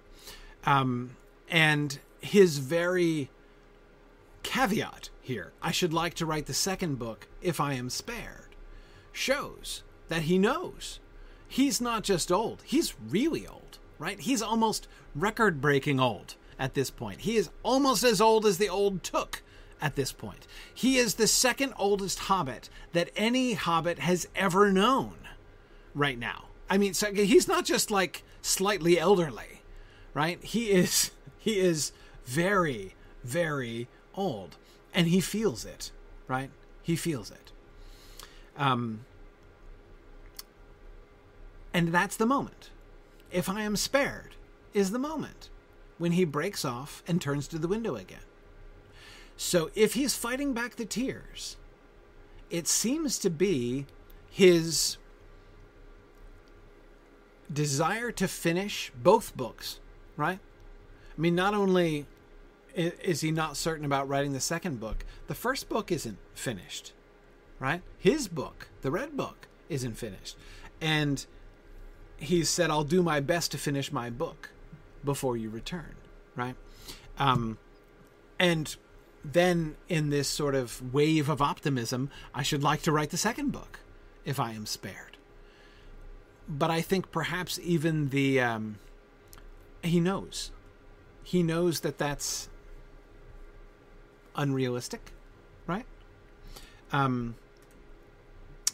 Um, 0.66 1.16
and 1.50 2.00
his 2.20 2.58
very 2.58 3.30
caveat 4.44 5.10
here, 5.22 5.52
I 5.62 5.72
should 5.72 5.94
like 5.94 6.14
to 6.16 6.26
write 6.26 6.46
the 6.46 6.54
second 6.54 7.00
book 7.00 7.28
if 7.42 7.60
I 7.60 7.74
am 7.74 7.90
spared, 7.90 8.56
shows 9.12 9.84
that 10.08 10.24
he 10.24 10.38
knows. 10.38 11.00
He's 11.48 11.80
not 11.80 12.04
just 12.04 12.32
old, 12.32 12.64
he's 12.66 12.96
really 13.10 13.48
old, 13.48 13.80
right? 14.00 14.20
He's 14.20 14.42
almost 14.42 14.88
record 15.16 15.62
breaking 15.62 16.00
old 16.00 16.36
at 16.60 16.74
this 16.74 16.90
point. 16.90 17.22
He 17.22 17.38
is 17.38 17.50
almost 17.64 18.04
as 18.04 18.22
old 18.22 18.46
as 18.46 18.58
the 18.58 18.70
old 18.70 19.04
Took 19.04 19.44
at 19.82 19.96
this 19.96 20.12
point. 20.12 20.48
He 20.74 20.98
is 20.98 21.16
the 21.16 21.28
second 21.28 21.74
oldest 21.78 22.20
hobbit 22.20 22.70
that 22.94 23.12
any 23.16 23.54
hobbit 23.54 24.00
has 24.00 24.28
ever 24.36 24.72
known 24.72 25.16
right 25.94 26.18
now. 26.18 26.46
I 26.70 26.78
mean, 26.78 26.94
so 26.94 27.14
he's 27.14 27.48
not 27.48 27.66
just 27.66 27.92
like 27.92 28.24
slightly 28.42 29.00
elderly, 29.00 29.55
right? 30.16 30.44
He 30.44 30.72
is 30.72 31.12
he 31.38 31.60
is 31.60 31.92
very 32.26 32.96
very 33.24 33.88
old 34.16 34.58
and 34.96 35.08
he 35.08 35.22
feels 35.22 35.64
it, 35.64 35.92
right? 36.28 36.50
He 36.82 36.96
feels 36.96 37.30
it. 37.30 37.52
Um, 38.58 39.02
and 41.74 41.90
that's 41.90 42.16
the 42.16 42.26
moment. 42.26 42.70
If 43.32 43.50
I 43.50 43.64
am 43.64 43.76
spared, 43.76 44.36
is 44.74 44.92
the 44.92 45.00
moment 45.00 45.50
when 45.98 46.12
he 46.12 46.26
breaks 46.26 46.64
off 46.66 47.02
and 47.08 47.22
turns 47.22 47.48
to 47.48 47.58
the 47.58 47.68
window 47.68 47.96
again. 47.96 48.20
So 49.38 49.72
if 49.74 49.94
he's 49.94 50.16
fighting 50.16 50.54
back 50.54 50.76
the 50.76 50.86
tears, 50.86 51.58
it 52.50 52.68
seems 52.68 53.18
to 53.20 53.30
be 53.30 53.86
his 54.30 54.98
desire 57.52 58.12
to 58.12 58.28
finish 58.28 58.92
both 59.02 59.36
books, 59.36 59.80
right? 60.18 60.40
I 61.18 61.22
mean, 61.22 61.36
not 61.36 61.54
only 61.54 62.06
is 62.76 63.22
he 63.22 63.32
not 63.32 63.56
certain 63.56 63.86
about 63.86 64.08
writing 64.08 64.34
the 64.34 64.40
second 64.40 64.80
book? 64.80 65.06
The 65.28 65.36
first 65.36 65.70
book 65.70 65.92
isn't 65.92 66.18
finished, 66.34 66.94
right? 67.60 67.82
His 67.98 68.28
book, 68.28 68.68
the 68.82 68.92
Red 68.92 69.16
Book, 69.16 69.48
isn't 69.70 69.98
finished. 69.98 70.36
And 70.82 71.26
he 72.18 72.44
said, 72.44 72.70
I'll 72.70 72.84
do 72.84 73.02
my 73.02 73.20
best 73.20 73.52
to 73.52 73.58
finish 73.58 73.92
my 73.92 74.10
book 74.10 74.50
before 75.04 75.38
you 75.38 75.50
return, 75.50 75.96
right? 76.36 76.56
Um, 77.18 77.58
and 78.40 78.76
then 79.24 79.76
in 79.88 80.10
this 80.10 80.28
sort 80.28 80.54
of 80.54 80.94
wave 80.94 81.30
of 81.30 81.42
optimism, 81.42 82.10
I 82.34 82.44
should 82.44 82.64
like 82.64 82.82
to 82.84 82.92
write 82.92 83.12
the 83.12 83.18
second 83.18 83.52
book 83.52 83.80
if 84.26 84.40
I 84.40 84.52
am 84.52 84.66
spared. 84.66 85.18
But 86.48 86.70
I 86.70 86.82
think 86.82 87.12
perhaps 87.12 87.58
even 87.64 88.10
the. 88.10 88.42
Um, 88.42 88.80
he 89.86 90.00
knows. 90.00 90.52
He 91.24 91.44
knows 91.44 91.82
that 91.82 91.98
that's 91.98 92.50
unrealistic, 94.36 95.12
right? 95.66 95.86
Um, 96.92 97.36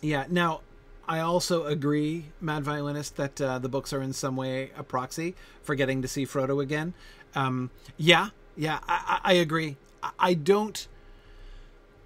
yeah. 0.01 0.25
Now, 0.29 0.61
I 1.07 1.19
also 1.19 1.65
agree, 1.65 2.25
Mad 2.39 2.63
Violinist, 2.63 3.15
that 3.17 3.39
uh, 3.41 3.59
the 3.59 3.69
books 3.69 3.93
are 3.93 4.01
in 4.01 4.13
some 4.13 4.35
way 4.35 4.71
a 4.77 4.83
proxy 4.83 5.35
for 5.61 5.75
getting 5.75 6.01
to 6.01 6.07
see 6.07 6.25
Frodo 6.25 6.61
again. 6.61 6.93
Um, 7.35 7.71
yeah, 7.97 8.29
yeah, 8.55 8.79
I, 8.87 9.19
I, 9.23 9.31
I 9.31 9.33
agree. 9.33 9.77
I, 10.03 10.11
I, 10.19 10.33
don't. 10.33 10.87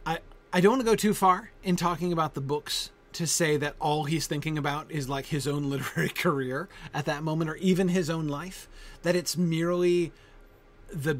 I 0.05 0.19
I 0.53 0.61
don't 0.61 0.73
want 0.73 0.81
to 0.81 0.85
go 0.85 0.95
too 0.95 1.13
far 1.13 1.51
in 1.63 1.75
talking 1.75 2.13
about 2.13 2.33
the 2.33 2.41
books 2.41 2.91
to 3.15 3.27
say 3.27 3.57
that 3.57 3.75
all 3.79 4.03
he's 4.03 4.27
thinking 4.27 4.57
about 4.57 4.91
is 4.91 5.09
like 5.09 5.27
his 5.27 5.47
own 5.47 5.69
literary 5.69 6.09
career 6.09 6.69
at 6.93 7.05
that 7.05 7.23
moment, 7.23 7.49
or 7.49 7.55
even 7.57 7.89
his 7.89 8.09
own 8.09 8.27
life. 8.27 8.67
That 9.03 9.15
it's 9.15 9.37
merely 9.37 10.11
the 10.91 11.17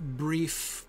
brief 0.00 0.84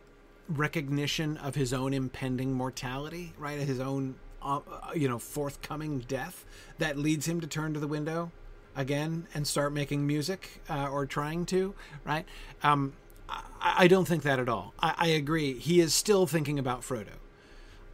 recognition 0.48 1.38
of 1.38 1.56
his 1.56 1.74
own 1.74 1.94
impending 1.94 2.54
mortality, 2.54 3.34
right? 3.38 3.60
His 3.60 3.80
own, 3.80 4.16
uh, 4.42 4.60
you 4.96 5.08
know, 5.08 5.20
forthcoming 5.20 6.00
death 6.00 6.46
that 6.80 6.98
leads 6.98 7.28
him 7.28 7.40
to 7.42 7.48
turn 7.48 7.74
to 7.74 7.80
the 7.80 7.88
window 7.88 8.32
again 8.76 9.28
and 9.34 9.48
start 9.48 9.74
making 9.74 10.06
music 10.08 10.62
uh, 10.70 10.90
or 10.90 11.06
trying 11.06 11.46
to, 11.48 11.74
right? 12.06 12.26
Um, 12.64 12.94
I, 13.30 13.44
I, 13.62 13.88
don't 13.88 14.08
think 14.08 14.24
that 14.24 14.40
at 14.40 14.50
all. 14.50 14.74
I, 14.80 14.96
I 14.98 15.08
agree. 15.08 15.60
He 15.60 15.80
is 15.80 15.94
still 15.94 16.26
thinking 16.26 16.58
about 16.58 16.82
Frodo. 16.82 17.18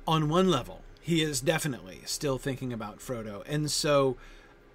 On 0.08 0.30
one 0.30 0.50
level, 0.50 0.82
he 1.06 1.22
is 1.22 1.40
definitely 1.40 2.02
still 2.06 2.38
thinking 2.38 2.74
about 2.74 3.00
Frodo. 3.00 3.44
And 3.48 3.70
so 3.70 4.18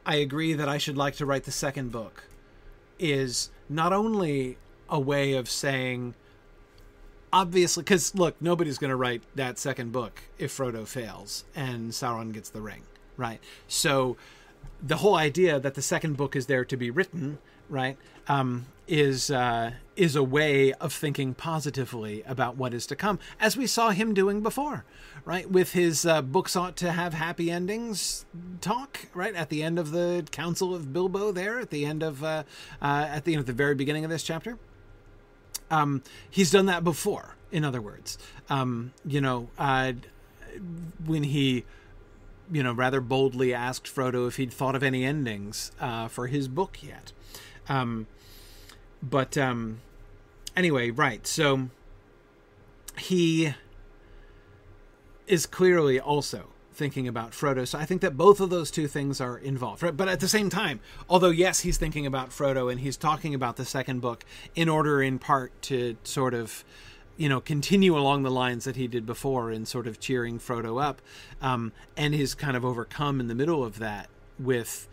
I 0.07 0.17
agree 0.17 0.53
that 0.53 0.69
I 0.69 0.79
should 0.79 0.97
like 0.97 1.17
to 1.17 1.27
write 1.27 1.45
the 1.45 1.51
second 1.51 1.91
book 1.91 2.25
is 2.99 3.51
not 3.69 3.93
only 3.93 4.57
a 4.89 5.01
way 5.01 5.35
of 5.35 5.49
saying 5.49 6.15
obviously 7.33 7.83
because 7.83 8.15
look 8.15 8.35
nobody's 8.41 8.77
going 8.77 8.91
to 8.91 8.97
write 8.97 9.23
that 9.37 9.57
second 9.57 9.93
book 9.93 10.21
if 10.37 10.57
frodo 10.57 10.85
fails 10.85 11.45
and 11.55 11.93
sauron 11.93 12.33
gets 12.33 12.51
the 12.51 12.61
ring 12.61 12.83
right 13.17 13.39
so 13.69 14.17
the 14.83 14.97
whole 14.97 15.15
idea 15.15 15.61
that 15.61 15.75
the 15.75 15.83
second 15.83 16.17
book 16.17 16.35
is 16.35 16.47
there 16.47 16.65
to 16.65 16.77
be 16.77 16.91
written, 16.91 17.39
right, 17.69 17.97
um, 18.29 18.67
is 18.89 19.31
uh, 19.31 19.73
is 20.01 20.17
a 20.17 20.23
way 20.23 20.73
of 20.75 20.95
thinking 20.95 21.35
positively 21.35 22.23
about 22.27 22.57
what 22.57 22.73
is 22.73 22.87
to 22.87 22.97
come, 22.97 23.19
as 23.39 23.55
we 23.55 23.67
saw 23.67 23.91
him 23.91 24.15
doing 24.15 24.41
before, 24.41 24.83
right, 25.27 25.51
with 25.51 25.73
his 25.73 26.07
uh, 26.07 26.23
books 26.23 26.57
ought 26.57 26.75
to 26.75 26.91
have 26.91 27.13
happy 27.13 27.51
endings 27.51 28.25
talk, 28.63 29.09
right, 29.13 29.35
at 29.35 29.51
the 29.51 29.63
end 29.63 29.79
of 29.79 29.91
the 29.91 30.27
Council 30.31 30.75
of 30.75 30.91
Bilbo, 30.91 31.33
there 31.33 31.59
at 31.61 31.69
the 31.69 31.85
end 31.85 32.03
of 32.03 32.25
uh, 32.25 32.45
uh 32.81 33.09
at 33.11 33.27
the, 33.27 33.35
end 33.35 33.41
of 33.41 33.47
the 33.47 33.53
very 33.53 33.75
beginning 33.75 34.03
of 34.03 34.11
this 34.11 34.23
chapter. 34.23 34.59
Um, 35.71 36.03
he's 36.31 36.51
done 36.51 36.65
that 36.65 36.83
before. 36.83 37.37
In 37.53 37.63
other 37.63 37.83
words, 37.83 38.17
um, 38.49 38.93
you 39.05 39.21
know, 39.21 39.51
uh, 39.59 39.93
when 41.05 41.25
he 41.25 41.67
you 42.51 42.63
know, 42.63 42.73
rather 42.73 43.03
boldly 43.03 43.53
asked 43.53 43.87
Frodo 43.87 44.27
if 44.27 44.37
he'd 44.37 44.53
thought 44.53 44.75
of 44.75 44.83
any 44.83 45.05
endings 45.05 45.73
uh, 45.79 46.09
for 46.09 46.27
his 46.27 46.49
book 46.49 46.83
yet. 46.83 47.13
Um, 47.69 48.07
but 49.03 49.39
um, 49.39 49.81
anyway, 50.57 50.91
right. 50.91 51.27
So 51.27 51.69
he 52.99 53.55
is 55.27 55.47
clearly 55.47 56.01
also 56.01 56.49
thinking 56.73 57.07
about 57.07 57.33
Frodo. 57.33 57.69
So 57.69 57.79
I 57.79 57.85
think 57.85 58.01
that 58.01 58.17
both 58.17 58.41
of 58.41 58.49
those 58.49 58.71
two 58.71 58.89
things 58.89 59.21
are 59.21 59.37
involved. 59.37 59.83
Right? 59.83 59.97
But 59.97 60.09
at 60.09 60.21
the 60.21 60.29
same 60.29 60.49
time, 60.49 60.81
although 61.09 61.31
yes, 61.31 61.61
he's 61.61 61.77
thinking 61.77 62.07
about 62.07 62.31
Frodo 62.31 62.71
and 62.71 62.81
he's 62.81 62.97
talking 62.97 63.35
about 63.35 63.57
the 63.57 63.65
second 63.65 64.01
book 64.01 64.25
in 64.55 64.69
order, 64.69 65.03
in 65.03 65.19
part, 65.19 65.61
to 65.63 65.97
sort 66.05 66.33
of 66.35 66.65
you 67.21 67.29
know, 67.29 67.39
continue 67.39 67.99
along 67.99 68.23
the 68.23 68.31
lines 68.31 68.65
that 68.65 68.77
he 68.77 68.89
did 68.89 69.05
before 69.05 69.53
in 69.53 69.67
sort 69.67 69.87
of 69.87 70.01
cheering 70.01 70.39
Frodo 70.39 70.83
up, 70.83 71.03
um, 71.43 71.71
and 71.95 72.15
is 72.15 72.35
kind 72.35 72.57
of 72.57 72.65
overcome 72.65 73.21
in 73.21 73.29
the 73.29 73.35
middle 73.35 73.63
of 73.63 73.79
that 73.79 74.09
with 74.39 74.89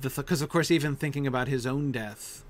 the 0.00 0.08
because 0.08 0.40
of 0.40 0.48
course 0.48 0.70
even 0.70 0.96
thinking 0.96 1.26
about 1.26 1.48
his 1.48 1.66
own 1.66 1.92
death, 1.92 2.43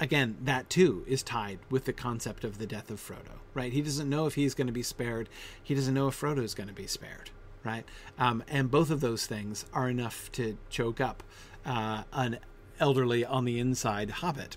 again 0.00 0.36
that 0.42 0.68
too 0.68 1.04
is 1.06 1.22
tied 1.22 1.60
with 1.70 1.84
the 1.84 1.92
concept 1.92 2.42
of 2.42 2.58
the 2.58 2.66
death 2.66 2.90
of 2.90 3.00
Frodo, 3.00 3.38
right? 3.54 3.72
He 3.72 3.82
doesn't 3.82 4.08
know 4.08 4.26
if 4.26 4.34
he's 4.34 4.54
going 4.54 4.66
to 4.66 4.72
be 4.72 4.82
spared. 4.82 5.28
He 5.62 5.74
doesn't 5.74 5.94
know 5.94 6.08
if 6.08 6.20
Frodo 6.20 6.42
is 6.42 6.54
going 6.54 6.68
to 6.68 6.74
be 6.74 6.86
spared, 6.86 7.30
right? 7.62 7.84
Um, 8.18 8.42
and 8.48 8.70
both 8.70 8.90
of 8.90 9.00
those 9.00 9.26
things 9.26 9.66
are 9.72 9.88
enough 9.88 10.32
to 10.32 10.56
choke 10.70 11.00
up 11.00 11.22
uh, 11.64 12.02
an 12.12 12.38
elderly 12.80 13.24
on 13.24 13.44
the 13.44 13.58
inside 13.60 14.10
hobbit. 14.10 14.56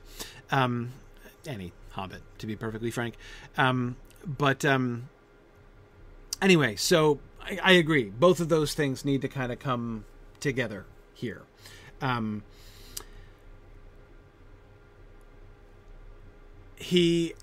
Um, 0.49 0.93
any 1.45 1.73
Hobbit, 1.93 2.23
to 2.39 2.47
be 2.47 2.55
perfectly 2.55 2.89
frank. 2.89 3.15
Um, 3.55 3.97
but 4.25 4.65
um, 4.65 5.09
anyway, 6.41 6.75
so 6.75 7.19
I, 7.41 7.59
I, 7.63 7.71
agree. 7.73 8.05
Both 8.05 8.39
of 8.39 8.49
those 8.49 8.73
things 8.73 9.05
need 9.05 9.21
to 9.21 9.27
kind 9.27 9.51
of 9.51 9.59
come 9.59 10.05
together 10.39 10.85
here. 11.13 11.43
He 16.83 17.33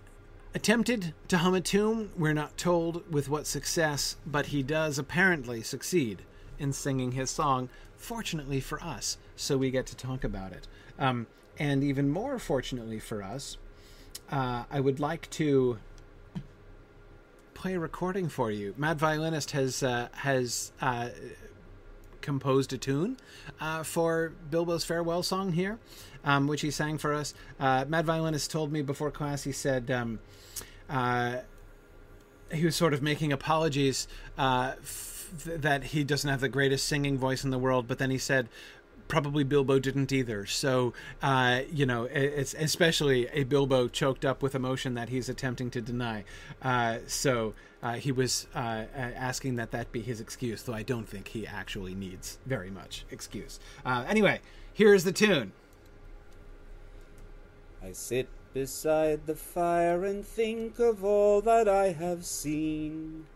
attempted 0.54 1.14
to 1.28 1.38
hum 1.38 1.54
a 1.54 1.60
tune. 1.60 2.10
We're 2.16 2.34
not 2.34 2.56
told 2.58 3.10
with 3.10 3.28
what 3.28 3.46
success, 3.46 4.16
but 4.26 4.46
he 4.46 4.62
does 4.62 4.98
apparently 4.98 5.62
succeed 5.62 6.22
in 6.58 6.72
singing 6.72 7.12
his 7.12 7.30
song. 7.30 7.70
Fortunately 7.96 8.60
for 8.60 8.82
us, 8.82 9.16
so 9.36 9.56
we 9.56 9.70
get 9.70 9.86
to 9.86 9.96
talk 9.96 10.24
about 10.24 10.52
it. 10.52 10.68
Um, 10.98 11.26
and 11.58 11.82
even 11.82 12.10
more 12.10 12.38
fortunately 12.38 12.98
for 12.98 13.22
us, 13.22 13.56
uh, 14.30 14.64
I 14.70 14.80
would 14.80 15.00
like 15.00 15.28
to 15.30 15.78
play 17.54 17.74
a 17.74 17.80
recording 17.80 18.28
for 18.28 18.50
you. 18.50 18.74
Mad 18.76 18.98
Violinist 18.98 19.50
has 19.52 19.82
uh, 19.82 20.08
has 20.12 20.72
uh, 20.80 21.08
composed 22.20 22.72
a 22.72 22.78
tune 22.78 23.16
uh, 23.60 23.82
for 23.82 24.32
Bilbo's 24.50 24.84
farewell 24.84 25.22
song 25.22 25.52
here, 25.52 25.78
um, 26.24 26.46
which 26.46 26.60
he 26.60 26.70
sang 26.70 26.98
for 26.98 27.14
us. 27.14 27.34
Uh, 27.58 27.84
Mad 27.88 28.06
Violinist 28.06 28.50
told 28.50 28.72
me 28.72 28.82
before 28.82 29.10
class. 29.10 29.44
He 29.44 29.52
said. 29.52 29.90
Um, 29.90 30.20
uh, 30.88 31.38
he 32.52 32.64
was 32.64 32.74
sort 32.74 32.92
of 32.92 33.00
making 33.00 33.32
apologies 33.32 34.08
f- 34.36 35.32
that 35.44 35.84
he 35.84 36.02
doesn't 36.02 36.28
have 36.28 36.40
the 36.40 36.48
greatest 36.48 36.86
singing 36.86 37.16
voice 37.16 37.44
in 37.44 37.50
the 37.50 37.58
world, 37.58 37.86
but 37.86 37.98
then 37.98 38.10
he 38.10 38.18
said, 38.18 38.48
probably 39.10 39.44
Bilbo 39.44 39.78
didn't 39.78 40.12
either. 40.12 40.46
So, 40.46 40.94
uh, 41.22 41.62
you 41.70 41.84
know, 41.84 42.04
it's 42.04 42.54
especially 42.54 43.28
a 43.28 43.44
Bilbo 43.44 43.88
choked 43.88 44.24
up 44.24 44.42
with 44.42 44.54
emotion 44.54 44.94
that 44.94 45.08
he's 45.08 45.28
attempting 45.28 45.70
to 45.72 45.80
deny. 45.80 46.24
Uh, 46.62 46.98
so 47.06 47.54
uh, 47.82 47.94
he 47.94 48.12
was 48.12 48.46
uh, 48.54 48.84
asking 48.94 49.56
that 49.56 49.70
that 49.70 49.90
be 49.92 50.00
his 50.02 50.20
excuse, 50.20 50.62
though 50.62 50.74
I 50.74 50.82
don't 50.82 51.08
think 51.08 51.28
he 51.28 51.46
actually 51.46 51.94
needs 51.94 52.38
very 52.46 52.70
much 52.70 53.04
excuse. 53.10 53.58
Uh, 53.84 54.04
anyway, 54.08 54.40
here's 54.72 55.04
the 55.04 55.12
tune. 55.12 55.52
I 57.82 57.92
sit 57.92 58.28
beside 58.52 59.26
the 59.26 59.34
fire 59.34 60.04
and 60.04 60.26
think 60.26 60.78
of 60.78 61.04
all 61.04 61.40
that 61.42 61.68
I 61.68 61.92
have 61.92 62.26
seen 62.26 63.26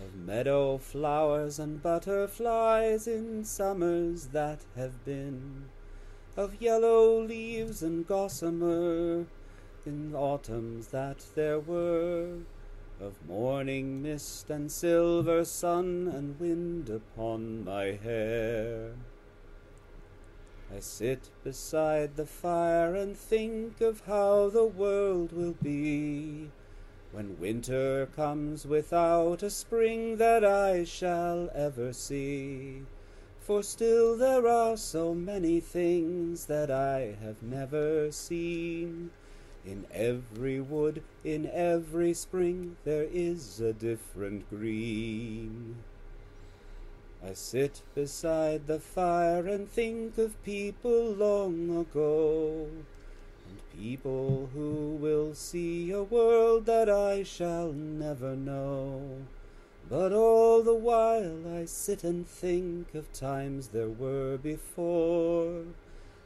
of 0.00 0.14
meadow 0.14 0.76
flowers 0.76 1.58
and 1.58 1.82
butterflies 1.82 3.06
in 3.06 3.44
summers 3.44 4.26
that 4.28 4.60
have 4.76 5.04
been, 5.04 5.64
of 6.36 6.60
yellow 6.60 7.22
leaves 7.22 7.82
and 7.82 8.06
gossamer 8.06 9.24
in 9.86 10.14
autumns 10.14 10.88
that 10.88 11.24
there 11.34 11.60
were, 11.60 12.38
of 13.00 13.14
morning 13.28 14.02
mist 14.02 14.50
and 14.50 14.70
silver 14.70 15.44
sun 15.44 16.10
and 16.14 16.38
wind 16.38 16.88
upon 16.88 17.64
my 17.64 17.98
hair. 18.02 18.92
I 20.74 20.80
sit 20.80 21.30
beside 21.42 22.16
the 22.16 22.26
fire 22.26 22.94
and 22.94 23.16
think 23.16 23.80
of 23.80 24.02
how 24.06 24.48
the 24.48 24.64
world 24.64 25.32
will 25.32 25.56
be 25.62 26.50
when 27.12 27.38
winter 27.38 28.06
comes 28.16 28.66
without 28.66 29.42
a 29.44 29.50
spring 29.50 30.16
that 30.16 30.44
I 30.44 30.82
shall 30.82 31.48
ever 31.54 31.92
see. 31.92 32.82
For 33.38 33.62
still 33.62 34.16
there 34.16 34.48
are 34.48 34.76
so 34.76 35.14
many 35.14 35.60
things 35.60 36.46
that 36.46 36.72
I 36.72 37.16
have 37.22 37.40
never 37.42 38.10
seen. 38.10 39.10
In 39.66 39.86
every 39.92 40.60
wood, 40.60 41.02
in 41.24 41.48
every 41.50 42.12
spring, 42.12 42.76
there 42.84 43.08
is 43.10 43.60
a 43.60 43.72
different 43.72 44.48
green. 44.50 45.76
I 47.26 47.32
sit 47.32 47.80
beside 47.94 48.66
the 48.66 48.78
fire 48.78 49.46
and 49.46 49.70
think 49.70 50.18
of 50.18 50.42
people 50.44 51.12
long 51.12 51.78
ago 51.78 52.68
and 53.48 53.80
People 53.80 54.50
who 54.54 54.96
will 55.00 55.34
see 55.34 55.90
a 55.90 56.02
world 56.02 56.66
that 56.66 56.88
I 56.90 57.22
shall 57.22 57.72
never 57.72 58.36
know. 58.36 59.22
But 59.88 60.12
all 60.12 60.62
the 60.62 60.74
while 60.74 61.48
I 61.48 61.64
sit 61.64 62.04
and 62.04 62.26
think 62.26 62.94
of 62.94 63.12
times 63.12 63.68
there 63.68 63.88
were 63.88 64.36
before. 64.36 65.64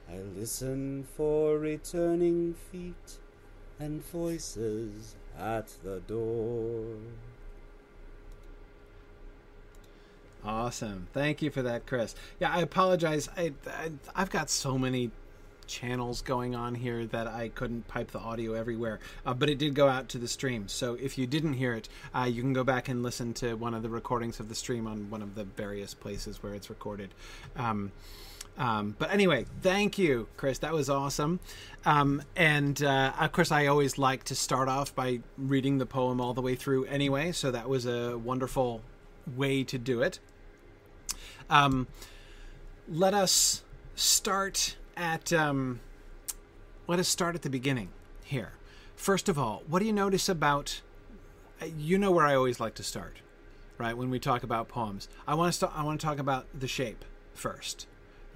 I 0.09 0.19
listen 0.37 1.07
for 1.17 1.59
returning 1.59 2.55
feet 2.55 3.19
and 3.79 4.05
voices 4.05 5.15
at 5.39 5.69
the 5.85 6.01
door. 6.01 6.97
Awesome. 10.45 11.09
Thank 11.13 11.43
you 11.43 11.51
for 11.51 11.63
that, 11.63 11.87
Chris. 11.87 12.15
Yeah, 12.41 12.53
I 12.53 12.61
apologize. 12.61 13.29
I, 13.37 13.53
I 13.67 14.21
have 14.21 14.31
got 14.31 14.51
so 14.51 14.79
many 14.79 15.11
channels 15.67 16.23
going 16.23 16.55
on 16.55 16.75
here 16.75 17.07
that 17.07 17.27
I 17.27 17.49
couldn't 17.49 17.87
pipe 17.87 18.11
the 18.11 18.19
audio 18.19 18.55
everywhere, 18.55 19.01
uh, 19.27 19.35
but 19.35 19.51
it 19.51 19.59
did 19.59 19.75
go 19.75 19.89
out 19.89 20.09
to 20.11 20.19
the 20.19 20.29
stream. 20.29 20.67
So 20.67 20.95
if 20.95 21.19
you 21.19 21.27
didn't 21.27 21.55
hear 21.55 21.75
it, 21.75 21.89
uh, 22.15 22.25
you 22.25 22.41
can 22.41 22.55
go 22.55 22.65
back 22.65 22.89
and 22.89 23.03
listen 23.03 23.35
to 23.35 23.55
one 23.55 23.75
of 23.75 23.83
the 23.83 23.91
recordings 23.91 24.41
of 24.41 24.49
the 24.49 24.55
stream 24.55 24.87
on 24.87 25.11
one 25.11 25.23
of 25.23 25.35
the 25.35 25.45
various 25.45 25.93
places 25.93 26.43
where 26.43 26.55
it's 26.55 26.71
recorded. 26.71 27.11
Um, 27.57 27.93
um, 28.59 28.97
but 28.99 29.13
anyway, 29.13 29.47
thank 29.63 29.99
you, 29.99 30.27
Chris. 30.37 30.59
That 30.59 30.73
was 30.73 30.91
awesome. 30.91 31.39
Um, 31.87 32.23
and 32.35 32.83
uh, 32.83 33.13
of 33.19 33.31
course, 33.31 33.53
I 33.53 33.67
always 33.67 33.99
like 33.99 34.25
to 34.25 34.35
start 34.35 34.69
off 34.69 34.95
by 34.95 35.21
reading 35.39 35.79
the 35.79 35.87
poem 35.87 36.21
all 36.21 36.35
the 36.35 36.43
way 36.43 36.57
through 36.57 36.85
anyway. 36.87 37.31
So 37.31 37.53
that 37.53 37.69
was 37.69 37.87
a 37.87 38.19
wonderful 38.19 38.83
way 39.37 39.63
to 39.63 39.79
do 39.79 40.03
it. 40.03 40.19
Um, 41.49 41.87
let 42.89 43.15
us 43.15 43.63
start 43.95 44.77
at 44.97 45.33
um, 45.33 45.81
let 46.89 46.99
us 46.99 47.07
start 47.07 47.37
at 47.37 47.43
the 47.43 47.51
beginning 47.51 47.91
here. 48.25 48.53
First 48.97 49.29
of 49.29 49.39
all, 49.39 49.63
what 49.69 49.79
do 49.79 49.85
you 49.85 49.93
notice 49.93 50.29
about? 50.29 50.81
You 51.77 51.97
know 51.97 52.11
where 52.11 52.27
I 52.27 52.35
always 52.35 52.59
like 52.59 52.75
to 52.75 52.83
start, 52.83 53.19
right? 53.79 53.97
When 53.97 54.11
we 54.11 54.19
talk 54.19 54.43
about 54.43 54.69
poems, 54.69 55.09
I 55.29 55.35
want 55.35 55.53
to 55.53 55.57
start. 55.57 55.73
I 55.77 55.85
want 55.85 56.01
to 56.01 56.07
talk 56.07 56.19
about 56.19 56.47
the 56.59 56.69
shape 56.69 57.05
first. 57.35 57.87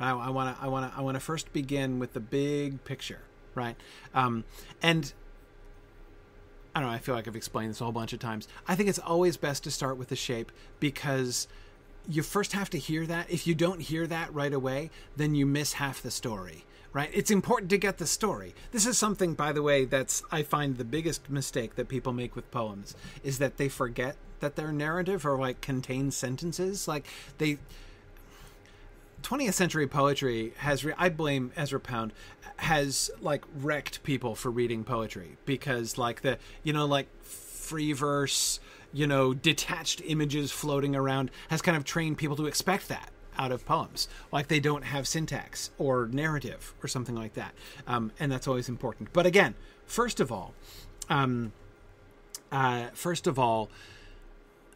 I 0.08 0.30
want 0.30 0.56
to. 0.56 0.62
I 0.62 0.68
want 0.68 0.92
to. 0.92 0.98
I 0.98 1.02
want 1.02 1.16
to 1.16 1.20
first 1.20 1.52
begin 1.52 1.98
with 1.98 2.12
the 2.12 2.20
big 2.20 2.84
picture, 2.84 3.20
right? 3.54 3.76
Um, 4.14 4.44
and 4.82 5.12
I 6.74 6.80
don't 6.80 6.88
know. 6.88 6.94
I 6.94 6.98
feel 6.98 7.14
like 7.14 7.28
I've 7.28 7.36
explained 7.36 7.70
this 7.70 7.80
a 7.80 7.84
whole 7.84 7.92
bunch 7.92 8.12
of 8.12 8.18
times. 8.18 8.48
I 8.66 8.74
think 8.74 8.88
it's 8.88 8.98
always 8.98 9.36
best 9.36 9.64
to 9.64 9.70
start 9.70 9.96
with 9.96 10.08
the 10.08 10.16
shape 10.16 10.50
because 10.80 11.46
you 12.08 12.22
first 12.22 12.52
have 12.52 12.70
to 12.70 12.78
hear 12.78 13.06
that. 13.06 13.30
If 13.30 13.46
you 13.46 13.54
don't 13.54 13.80
hear 13.80 14.06
that 14.06 14.32
right 14.34 14.52
away, 14.52 14.90
then 15.16 15.34
you 15.34 15.46
miss 15.46 15.74
half 15.74 16.02
the 16.02 16.10
story. 16.10 16.64
Right? 16.94 17.10
It's 17.14 17.30
important 17.30 17.70
to 17.70 17.78
get 17.78 17.96
the 17.96 18.06
story. 18.06 18.54
This 18.70 18.86
is 18.86 18.98
something, 18.98 19.32
by 19.32 19.52
the 19.52 19.62
way, 19.62 19.86
that's 19.86 20.22
I 20.30 20.42
find 20.42 20.76
the 20.76 20.84
biggest 20.84 21.30
mistake 21.30 21.76
that 21.76 21.88
people 21.88 22.12
make 22.12 22.36
with 22.36 22.50
poems 22.50 22.94
is 23.24 23.38
that 23.38 23.56
they 23.56 23.70
forget 23.70 24.16
that 24.40 24.56
their 24.56 24.72
narrative 24.72 25.24
or 25.24 25.38
like 25.38 25.62
contains 25.62 26.16
sentences. 26.16 26.86
Like 26.86 27.06
they 27.38 27.58
20th 29.22 29.54
century 29.54 29.86
poetry 29.86 30.52
has 30.58 30.84
re- 30.84 30.94
i 30.98 31.08
blame 31.08 31.52
ezra 31.56 31.80
pound 31.80 32.12
has 32.56 33.10
like 33.20 33.44
wrecked 33.56 34.02
people 34.02 34.34
for 34.34 34.50
reading 34.50 34.84
poetry 34.84 35.36
because 35.44 35.96
like 35.98 36.22
the 36.22 36.38
you 36.62 36.72
know 36.72 36.86
like 36.86 37.08
free 37.24 37.92
verse 37.92 38.60
you 38.92 39.06
know 39.06 39.32
detached 39.32 40.02
images 40.04 40.50
floating 40.50 40.94
around 40.94 41.30
has 41.48 41.62
kind 41.62 41.76
of 41.76 41.84
trained 41.84 42.18
people 42.18 42.36
to 42.36 42.46
expect 42.46 42.88
that 42.88 43.10
out 43.38 43.50
of 43.50 43.64
poems. 43.64 44.08
Like 44.30 44.48
they 44.48 44.60
don't 44.60 44.84
have 44.84 45.08
syntax 45.08 45.70
or 45.78 46.06
narrative 46.12 46.74
or 46.82 46.88
something 46.88 47.14
like 47.14 47.32
that 47.34 47.54
um, 47.86 48.12
and 48.20 48.30
that's 48.30 48.46
always 48.46 48.68
important. 48.68 49.12
But 49.12 49.26
again 49.26 49.54
first 49.86 50.20
of 50.20 50.30
all 50.30 50.54
um, 51.08 51.52
uh, 52.50 52.88
first 52.92 53.26
of 53.26 53.38
all 53.38 53.70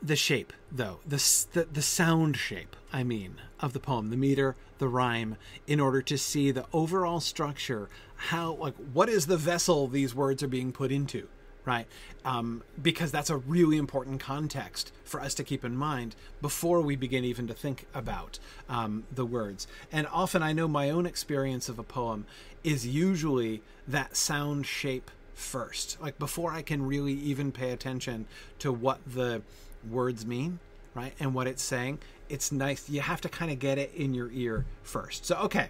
the 0.03 0.17
shape 0.17 0.53
though. 0.71 1.01
The, 1.07 1.17
the 1.53 1.65
the 1.73 1.83
sound 1.83 2.37
shape 2.37 2.77
i 2.93 3.03
mean 3.03 3.37
of 3.61 3.73
the 3.73 3.81
poem 3.81 4.11
the 4.11 4.17
meter 4.17 4.55
the 4.79 4.89
rhyme 4.89 5.37
in 5.67 5.81
order 5.81 6.03
to 6.03 6.19
see 6.19 6.51
the 6.51 6.67
overall 6.73 7.21
structure 7.21 7.89
how 8.17 8.53
like 8.55 8.75
what 8.93 9.09
is 9.09 9.27
the 9.27 9.37
vessel 9.37 9.89
these 9.89 10.15
words 10.15 10.43
are 10.43 10.49
being 10.49 10.73
put 10.73 10.93
into 10.93 11.29
right? 11.67 11.87
Um, 12.25 12.63
because 12.81 13.11
that's 13.13 13.29
a 13.29 13.37
really 13.37 13.77
important 13.77 14.21
context 14.21 14.93
for 15.05 15.21
us 15.21 15.35
to 15.35 15.45
keep 15.45 15.65
in 15.65 15.77
mind 15.77 16.15
before 16.41 16.81
we 16.81 16.97
begin 16.97 17.25
even 17.25 17.47
to 17.49 17.55
think 17.55 17.87
about 17.93 18.39
um, 18.69 19.05
the 19.13 19.27
words. 19.27 19.67
And 19.93 20.07
often 20.07 20.43
i 20.43 20.53
know 20.53 20.69
my 20.69 20.89
own 20.89 21.05
experience 21.05 21.69
of 21.69 21.79
a 21.79 21.83
poem 21.83 22.25
is 22.65 22.87
usually 22.87 23.63
that 23.87 24.17
sound 24.17 24.67
shape 24.67 25.11
first. 25.35 26.01
Like 26.01 26.19
before 26.19 26.53
i 26.53 26.63
can 26.63 26.87
really 26.87 27.13
even 27.13 27.53
pay 27.53 27.73
attention 27.73 28.27
to 28.61 28.73
what 28.73 29.01
the 29.05 29.43
words 29.91 30.27
mean, 30.27 30.59
right? 30.95 31.15
And 31.21 31.35
what 31.35 31.47
it's 31.47 31.63
saying. 31.63 31.99
It's 32.29 32.51
nice. 32.51 32.89
You 32.89 33.01
have 33.01 33.21
to 33.23 33.29
kind 33.29 33.51
of 33.51 33.59
get 33.59 33.79
it 33.79 33.93
in 33.95 34.15
your 34.15 34.31
ear 34.33 34.65
first. 34.83 35.27
So, 35.27 35.37
okay. 35.37 35.69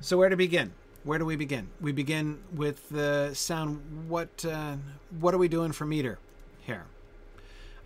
So, 0.00 0.16
where 0.16 0.28
to 0.28 0.36
begin? 0.36 0.72
Where 1.04 1.18
do 1.18 1.26
we 1.26 1.36
begin? 1.36 1.68
We 1.80 1.92
begin 1.92 2.40
with 2.54 2.88
the 2.88 3.32
sound. 3.34 4.08
What 4.08 4.44
uh, 4.44 4.76
what 5.20 5.34
are 5.34 5.38
we 5.38 5.48
doing 5.48 5.72
for 5.72 5.84
meter 5.84 6.18
here? 6.60 6.86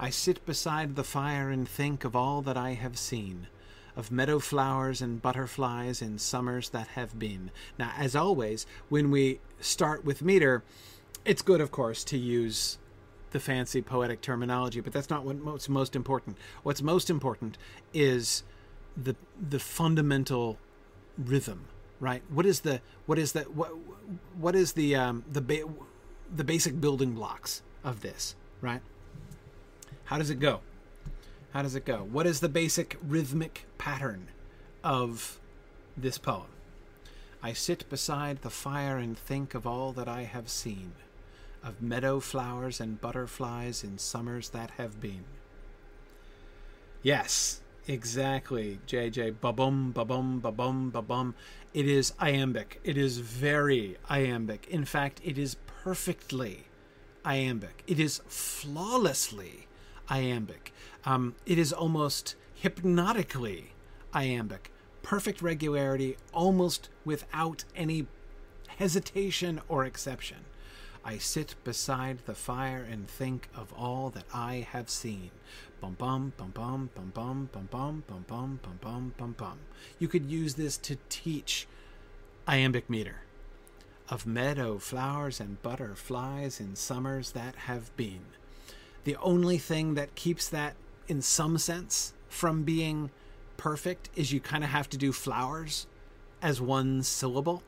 I 0.01 0.11
sit 0.11 0.47
beside 0.47 0.94
the 0.94 1.03
fire 1.03 1.51
and 1.51 1.68
think 1.68 2.05
of 2.05 2.14
all 2.14 2.40
that 2.42 2.57
I 2.57 2.75
have 2.75 2.97
seen, 2.97 3.49
of 3.97 4.12
meadow 4.12 4.38
flowers 4.38 5.03
and 5.03 5.21
butterflies 5.21 6.01
in 6.01 6.18
summers 6.18 6.68
that 6.68 6.88
have 6.88 7.18
been. 7.18 7.51
Now, 7.77 7.92
as 7.99 8.14
always, 8.14 8.64
when 8.88 9.11
we 9.11 9.40
start 9.59 10.05
with 10.05 10.23
meter, 10.23 10.62
it's 11.25 11.42
good, 11.42 11.61
of 11.61 11.73
course, 11.73 12.05
to 12.05 12.16
use 12.16 12.79
the 13.30 13.40
fancy 13.40 13.82
poetic 13.82 14.20
terminology, 14.20 14.80
but 14.80 14.92
that's 14.92 15.10
not 15.10 15.24
what's 15.24 15.68
most 15.68 15.94
important. 15.96 16.36
What's 16.62 16.82
most 16.82 17.10
important 17.10 17.58
is 17.92 18.42
the 18.96 19.16
the 19.40 19.58
fundamental 19.58 20.58
rhythm, 21.16 21.66
right? 22.00 22.22
What 22.28 22.46
is 22.46 22.60
the 22.60 22.80
what 23.06 23.18
is 23.18 23.32
the 23.32 23.42
what 23.42 23.72
what 24.38 24.54
is 24.54 24.72
the 24.72 24.94
um, 24.96 25.24
the 25.30 25.40
ba- 25.40 25.68
the 26.34 26.44
basic 26.44 26.80
building 26.80 27.12
blocks 27.12 27.62
of 27.84 28.00
this, 28.00 28.34
right? 28.60 28.82
How 30.04 30.18
does 30.18 30.30
it 30.30 30.40
go? 30.40 30.60
How 31.52 31.62
does 31.62 31.74
it 31.74 31.84
go? 31.84 32.06
What 32.10 32.26
is 32.26 32.40
the 32.40 32.48
basic 32.48 32.96
rhythmic 33.06 33.66
pattern 33.78 34.28
of 34.84 35.40
this 35.96 36.18
poem? 36.18 36.48
I 37.42 37.52
sit 37.52 37.88
beside 37.88 38.42
the 38.42 38.50
fire 38.50 38.96
and 38.96 39.16
think 39.16 39.54
of 39.54 39.66
all 39.66 39.92
that 39.92 40.08
I 40.08 40.22
have 40.22 40.48
seen 40.48 40.92
of 41.62 41.83
meadow 41.83 42.21
flowers 42.21 42.81
and 42.81 43.01
butterflies 43.01 43.83
in 43.85 43.99
summers 43.99 44.51
that 44.51 44.73
have 44.73 45.01
been. 45.01 45.25
Yes, 47.03 47.61
exactly, 47.87 48.81
JJ. 48.87 49.40
Ba-bum, 49.40 49.92
ba-bum, 49.92 50.40
ba-bum, 50.40 50.90
ba-bum. 50.90 51.35
It 51.73 51.87
is 51.87 52.12
iambic. 52.18 52.81
It 52.85 52.97
is 52.97 53.18
very 53.18 53.97
iambic. 54.09 54.66
In 54.68 54.85
fact, 54.85 55.21
it 55.25 55.38
is 55.38 55.57
perfectly 55.85 56.64
iambic. 57.25 57.83
It 57.87 58.01
is 58.01 58.21
flawlessly 58.27 59.68
iambic. 60.09 60.73
Um, 61.05 61.35
it 61.47 61.59
is 61.59 61.73
almost 61.73 62.35
hypnotically 62.55 63.73
iambic. 64.12 64.73
Perfect 65.03 65.40
regularity, 65.40 66.16
almost 66.33 66.88
without 67.05 67.64
any 67.77 68.07
hesitation 68.79 69.61
or 69.68 69.85
exception. 69.85 70.38
I 71.04 71.18
sit 71.18 71.54
beside 71.64 72.18
the 72.26 72.34
fire 72.34 72.87
and 72.90 73.08
think 73.08 73.48
of 73.54 73.72
all 73.72 74.11
that 74.11 74.24
I 74.32 74.66
have 74.70 74.90
seen. 74.90 75.30
Bum 75.80 75.94
bum 75.98 76.32
bum 76.37 76.50
bum 76.50 76.90
bum 76.94 77.11
bum 77.14 77.48
bum 77.52 77.68
bum 77.70 78.04
bum 78.06 78.24
bum 78.26 78.61
bum 78.62 78.78
bum 78.80 79.14
bum 79.16 79.32
bum. 79.38 79.58
You 79.98 80.08
could 80.08 80.30
use 80.30 80.54
this 80.54 80.76
to 80.78 80.98
teach 81.08 81.66
iambic 82.46 82.90
meter 82.90 83.22
of 84.08 84.26
meadow 84.26 84.78
flowers 84.78 85.40
and 85.40 85.62
butterflies 85.62 86.61
in 86.61 86.74
summers 86.74 87.32
that 87.32 87.54
have 87.54 87.94
been. 87.96 88.24
The 89.04 89.16
only 89.16 89.58
thing 89.58 89.94
that 89.94 90.14
keeps 90.14 90.48
that 90.48 90.74
in 91.06 91.22
some 91.22 91.58
sense 91.58 92.12
from 92.28 92.62
being 92.62 93.11
perfect 93.56 94.08
is 94.16 94.32
you 94.32 94.40
kind 94.40 94.64
of 94.64 94.70
have 94.70 94.88
to 94.90 94.96
do 94.96 95.12
flowers 95.12 95.87
as 96.40 96.61
one 96.61 97.02
syllable 97.02 97.62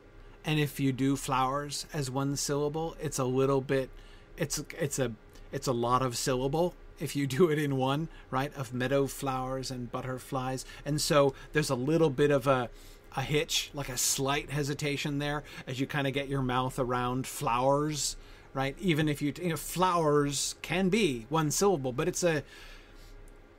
and 0.45 0.59
if 0.59 0.79
you 0.79 0.91
do 0.91 1.15
flowers 1.15 1.85
as 1.93 2.09
one 2.09 2.35
syllable 2.35 2.95
it's 2.99 3.19
a 3.19 3.23
little 3.23 3.61
bit 3.61 3.89
it's 4.37 4.63
it's 4.79 4.99
a 4.99 5.11
it's 5.51 5.67
a 5.67 5.71
lot 5.71 6.01
of 6.01 6.17
syllable 6.17 6.73
if 7.01 7.15
you 7.15 7.27
do 7.37 7.49
it 7.49 7.59
in 7.59 7.77
one 7.77 8.07
right 8.29 8.55
of 8.55 8.73
meadow 8.73 9.07
flowers 9.07 9.71
and 9.71 9.91
butterflies. 9.91 10.65
And 10.85 11.01
so 11.01 11.33
there's 11.53 11.69
a 11.69 11.75
little 11.75 12.09
bit 12.09 12.31
of 12.31 12.47
a 12.47 12.69
a 13.13 13.21
hitch 13.21 13.69
like 13.73 13.89
a 13.89 13.97
slight 13.97 14.51
hesitation 14.51 15.19
there 15.19 15.43
as 15.67 15.81
you 15.81 15.85
kind 15.85 16.07
of 16.07 16.13
get 16.13 16.29
your 16.29 16.41
mouth 16.41 16.79
around 16.79 17.27
flowers 17.27 18.15
right? 18.53 18.75
Even 18.81 19.07
if 19.07 19.21
you, 19.21 19.33
you 19.41 19.49
know, 19.49 19.55
flowers 19.55 20.55
can 20.61 20.87
be 20.87 21.25
one 21.27 21.51
syllable 21.51 21.91
but 21.91 22.07
it's 22.07 22.23
a 22.23 22.41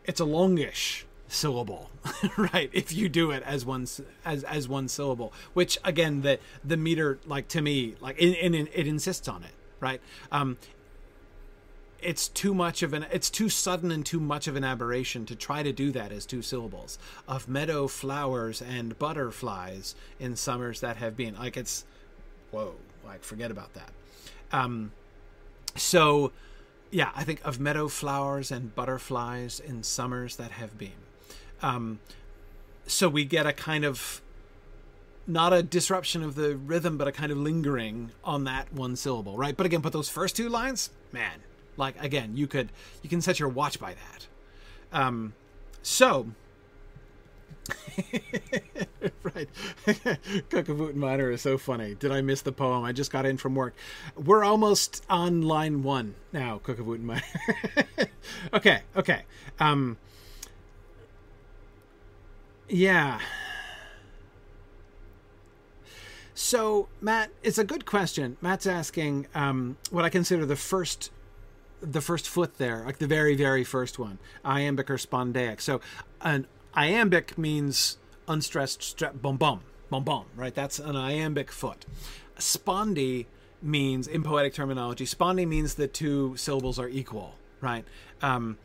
it's 0.06 0.20
a 0.20 0.24
longish 0.24 1.04
syllable 1.32 1.90
right 2.36 2.68
if 2.72 2.92
you 2.92 3.08
do 3.08 3.30
it 3.30 3.42
as 3.44 3.64
one 3.64 3.86
as 4.24 4.44
as 4.44 4.68
one 4.68 4.86
syllable 4.86 5.32
which 5.54 5.78
again 5.82 6.20
the 6.22 6.38
the 6.62 6.76
meter 6.76 7.18
like 7.26 7.48
to 7.48 7.62
me 7.62 7.94
like 8.00 8.16
it, 8.18 8.32
it, 8.32 8.68
it 8.74 8.86
insists 8.86 9.28
on 9.28 9.42
it 9.42 9.52
right? 9.82 10.00
Um 10.30 10.56
it's 12.00 12.26
too 12.26 12.54
much 12.54 12.82
of 12.82 12.94
an 12.94 13.04
it's 13.12 13.28
too 13.28 13.48
sudden 13.48 13.90
and 13.90 14.06
too 14.06 14.18
much 14.18 14.48
of 14.48 14.56
an 14.56 14.64
aberration 14.64 15.26
to 15.26 15.36
try 15.36 15.62
to 15.62 15.72
do 15.72 15.92
that 15.92 16.10
as 16.10 16.24
two 16.24 16.40
syllables. 16.40 16.98
Of 17.28 17.48
meadow 17.48 17.88
flowers 17.88 18.62
and 18.62 18.98
butterflies 18.98 19.94
in 20.18 20.36
summers 20.36 20.80
that 20.80 20.96
have 20.96 21.16
been 21.16 21.34
like 21.34 21.56
it's 21.56 21.84
whoa 22.50 22.74
like 23.04 23.22
forget 23.24 23.50
about 23.50 23.74
that. 23.74 23.90
Um 24.52 24.92
so 25.76 26.32
yeah 26.90 27.10
i 27.16 27.24
think 27.24 27.40
of 27.44 27.58
meadow 27.58 27.88
flowers 27.88 28.50
and 28.52 28.74
butterflies 28.74 29.58
in 29.58 29.82
summers 29.82 30.36
that 30.36 30.50
have 30.50 30.76
been 30.76 30.90
um, 31.62 32.00
so 32.86 33.08
we 33.08 33.24
get 33.24 33.46
a 33.46 33.52
kind 33.52 33.84
of 33.84 34.20
not 35.26 35.52
a 35.52 35.62
disruption 35.62 36.22
of 36.22 36.34
the 36.34 36.56
rhythm, 36.56 36.98
but 36.98 37.06
a 37.06 37.12
kind 37.12 37.30
of 37.30 37.38
lingering 37.38 38.10
on 38.24 38.44
that 38.44 38.72
one 38.72 38.96
syllable, 38.96 39.36
right? 39.36 39.56
But 39.56 39.66
again, 39.66 39.80
put 39.80 39.92
those 39.92 40.08
first 40.08 40.36
two 40.36 40.48
lines, 40.48 40.90
man, 41.12 41.40
like 41.76 41.94
again, 42.02 42.36
you 42.36 42.46
could 42.46 42.70
you 43.02 43.08
can 43.08 43.20
set 43.20 43.38
your 43.38 43.48
watch 43.48 43.78
by 43.78 43.94
that. 43.94 44.26
Um, 44.92 45.34
so. 45.82 46.28
right. 49.22 49.48
Cookavoot 50.50 50.94
Minor 50.94 51.30
is 51.30 51.42
so 51.42 51.56
funny. 51.58 51.94
Did 51.94 52.10
I 52.10 52.20
miss 52.20 52.42
the 52.42 52.50
poem? 52.50 52.82
I 52.82 52.92
just 52.92 53.12
got 53.12 53.24
in 53.24 53.36
from 53.36 53.54
work. 53.54 53.74
We're 54.16 54.42
almost 54.42 55.04
on 55.08 55.42
line 55.42 55.82
one 55.82 56.16
now, 56.32 56.60
Cookavoot 56.64 57.00
Minor. 57.00 57.22
okay, 58.54 58.80
okay. 58.96 59.22
Um, 59.60 59.96
yeah. 62.72 63.20
So, 66.34 66.88
Matt, 67.00 67.30
it's 67.42 67.58
a 67.58 67.64
good 67.64 67.84
question. 67.84 68.38
Matt's 68.40 68.66
asking 68.66 69.26
um, 69.34 69.76
what 69.90 70.04
I 70.04 70.08
consider 70.08 70.46
the 70.46 70.56
first, 70.56 71.10
the 71.80 72.00
first 72.00 72.28
foot 72.28 72.56
there, 72.56 72.82
like 72.86 72.98
the 72.98 73.06
very, 73.06 73.36
very 73.36 73.62
first 73.62 73.98
one, 73.98 74.18
iambic 74.44 74.90
or 74.90 74.96
spondaic. 74.96 75.60
So, 75.60 75.82
an 76.22 76.46
iambic 76.74 77.36
means 77.36 77.98
unstressed, 78.26 78.80
stre- 78.80 79.20
bum 79.20 79.36
bum, 79.36 79.60
bum 79.90 80.02
bum, 80.04 80.24
right? 80.34 80.54
That's 80.54 80.78
an 80.78 80.96
iambic 80.96 81.52
foot. 81.52 81.84
Spondee 82.38 83.26
means, 83.60 84.08
in 84.08 84.22
poetic 84.22 84.54
terminology, 84.54 85.04
spondee 85.04 85.46
means 85.46 85.74
the 85.74 85.86
two 85.86 86.34
syllables 86.36 86.78
are 86.78 86.88
equal, 86.88 87.34
right? 87.60 87.84
Um, 88.22 88.56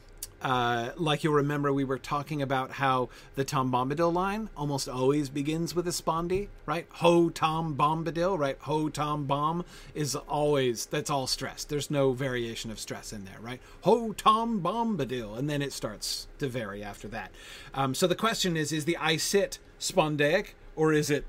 Uh, 0.41 0.91
like 0.97 1.23
you'll 1.23 1.33
remember, 1.33 1.73
we 1.73 1.83
were 1.83 1.97
talking 1.97 2.41
about 2.41 2.71
how 2.71 3.09
the 3.35 3.43
Tom 3.43 3.71
Bombadil 3.71 4.13
line 4.13 4.49
almost 4.55 4.87
always 4.87 5.29
begins 5.29 5.73
with 5.73 5.87
a 5.87 5.91
spondee, 5.91 6.47
right? 6.65 6.85
Ho 6.93 7.29
Tom 7.29 7.75
Bombadil, 7.75 8.37
right? 8.37 8.57
Ho 8.61 8.89
Tom 8.89 9.25
Bomb 9.25 9.65
is 9.95 10.15
always, 10.15 10.85
that's 10.85 11.09
all 11.09 11.25
stress. 11.25 11.63
There's 11.63 11.89
no 11.89 12.13
variation 12.13 12.69
of 12.69 12.79
stress 12.79 13.11
in 13.11 13.25
there, 13.25 13.39
right? 13.41 13.59
Ho 13.81 14.13
Tom 14.13 14.61
Bombadil. 14.61 15.37
And 15.37 15.49
then 15.49 15.61
it 15.61 15.73
starts 15.73 16.27
to 16.37 16.47
vary 16.47 16.83
after 16.83 17.07
that. 17.07 17.31
Um, 17.73 17.95
so 17.95 18.05
the 18.05 18.15
question 18.15 18.55
is 18.55 18.71
is 18.71 18.85
the 18.85 18.97
I 18.97 19.17
sit 19.17 19.57
spondaic 19.79 20.49
or 20.75 20.93
is 20.93 21.09
it. 21.09 21.25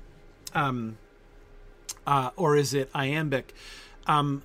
Um, 0.53 0.97
uh, 2.05 2.31
or 2.35 2.55
is 2.55 2.73
it 2.73 2.89
iambic? 2.95 3.53
Um, 4.07 4.41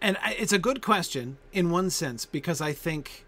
and 0.00 0.16
it's 0.38 0.52
a 0.52 0.58
good 0.58 0.82
question 0.82 1.38
in 1.52 1.70
one 1.70 1.90
sense 1.90 2.26
because 2.26 2.60
I 2.60 2.72
think 2.72 3.24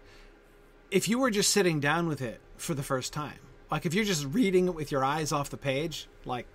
if 0.91 1.07
you 1.07 1.19
were 1.19 1.31
just 1.31 1.51
sitting 1.51 1.79
down 1.79 2.07
with 2.07 2.21
it 2.21 2.39
for 2.57 2.73
the 2.73 2.83
first 2.83 3.13
time, 3.13 3.39
like 3.69 3.85
if 3.85 3.93
you're 3.93 4.05
just 4.05 4.25
reading 4.25 4.67
it 4.67 4.75
with 4.75 4.91
your 4.91 5.03
eyes 5.03 5.31
off 5.31 5.49
the 5.49 5.57
page, 5.57 6.07
like 6.25 6.47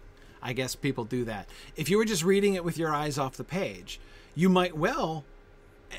I 0.43 0.53
guess 0.53 0.75
people 0.75 1.05
do 1.05 1.25
that. 1.25 1.49
If 1.77 1.89
you 1.91 1.99
were 1.99 2.05
just 2.05 2.25
reading 2.25 2.55
it 2.55 2.65
with 2.65 2.79
your 2.79 2.93
eyes 2.95 3.19
off 3.19 3.37
the 3.37 3.45
page, 3.45 4.01
you 4.35 4.49
might 4.49 4.77
well 4.77 5.25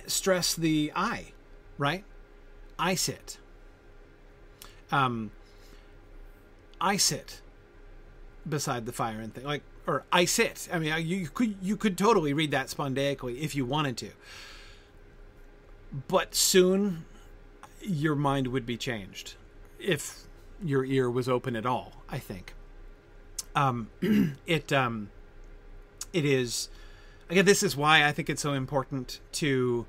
stress 0.07 0.55
the 0.55 0.91
I, 0.95 1.34
right? 1.77 2.03
I 2.79 2.95
sit. 2.95 3.38
Um, 4.91 5.31
I 6.81 6.97
sit 6.97 7.41
beside 8.47 8.86
the 8.86 8.91
fire 8.91 9.19
and 9.19 9.34
thing 9.34 9.45
like 9.45 9.63
or 9.88 10.03
I 10.11 10.25
sit. 10.25 10.67
I 10.71 10.79
mean, 10.79 10.93
you 11.05 11.29
could 11.29 11.55
you 11.61 11.77
could 11.77 11.97
totally 11.97 12.34
read 12.34 12.51
that 12.51 12.67
spondaically 12.67 13.39
if 13.39 13.55
you 13.55 13.65
wanted 13.65 13.97
to. 13.97 14.09
But 16.07 16.36
soon 16.36 17.05
your 17.84 18.15
mind 18.15 18.47
would 18.47 18.65
be 18.65 18.77
changed 18.77 19.36
if 19.79 20.23
your 20.63 20.86
ear 20.86 21.09
was 21.09 21.27
open 21.27 21.55
at 21.55 21.65
all, 21.65 21.93
I 22.09 22.19
think. 22.19 22.53
Um 23.55 23.89
it 24.45 24.71
um 24.73 25.09
it 26.11 26.25
is 26.25 26.69
again 27.29 27.45
this 27.45 27.63
is 27.63 27.75
why 27.75 28.05
I 28.05 28.11
think 28.11 28.29
it's 28.29 28.41
so 28.41 28.53
important 28.53 29.19
to 29.34 29.86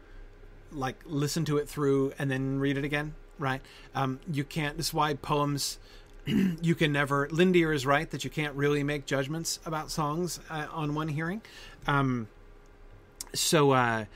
like 0.73 0.97
listen 1.07 1.45
to 1.47 1.57
it 1.59 1.69
through 1.69 2.13
and 2.19 2.31
then 2.31 2.59
read 2.59 2.77
it 2.77 2.85
again, 2.85 3.15
right? 3.39 3.61
Um 3.95 4.21
you 4.31 4.45
can't 4.45 4.77
this 4.77 4.89
is 4.89 4.95
why 4.95 5.15
poems 5.15 5.79
you 6.27 6.75
can 6.75 6.93
never. 6.93 7.29
Lindier 7.29 7.75
is 7.75 7.85
right 7.85 8.11
that 8.11 8.25
you 8.25 8.31
can't 8.31 8.55
really 8.55 8.83
make 8.83 9.07
judgments 9.07 9.61
about 9.67 9.91
songs 9.91 10.41
uh, 10.49 10.67
on 10.73 10.95
one 10.95 11.09
hearing. 11.09 11.43
Um, 11.87 12.29
so, 13.35 13.73
uh, 13.73 14.07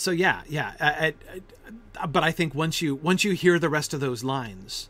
so 0.00 0.10
yeah, 0.10 0.42
yeah. 0.48 0.72
I, 0.80 1.14
I, 2.02 2.06
but 2.06 2.24
I 2.24 2.32
think 2.32 2.54
once 2.54 2.80
you 2.80 2.94
once 2.94 3.24
you 3.24 3.32
hear 3.32 3.58
the 3.58 3.68
rest 3.68 3.94
of 3.94 4.00
those 4.00 4.24
lines, 4.24 4.88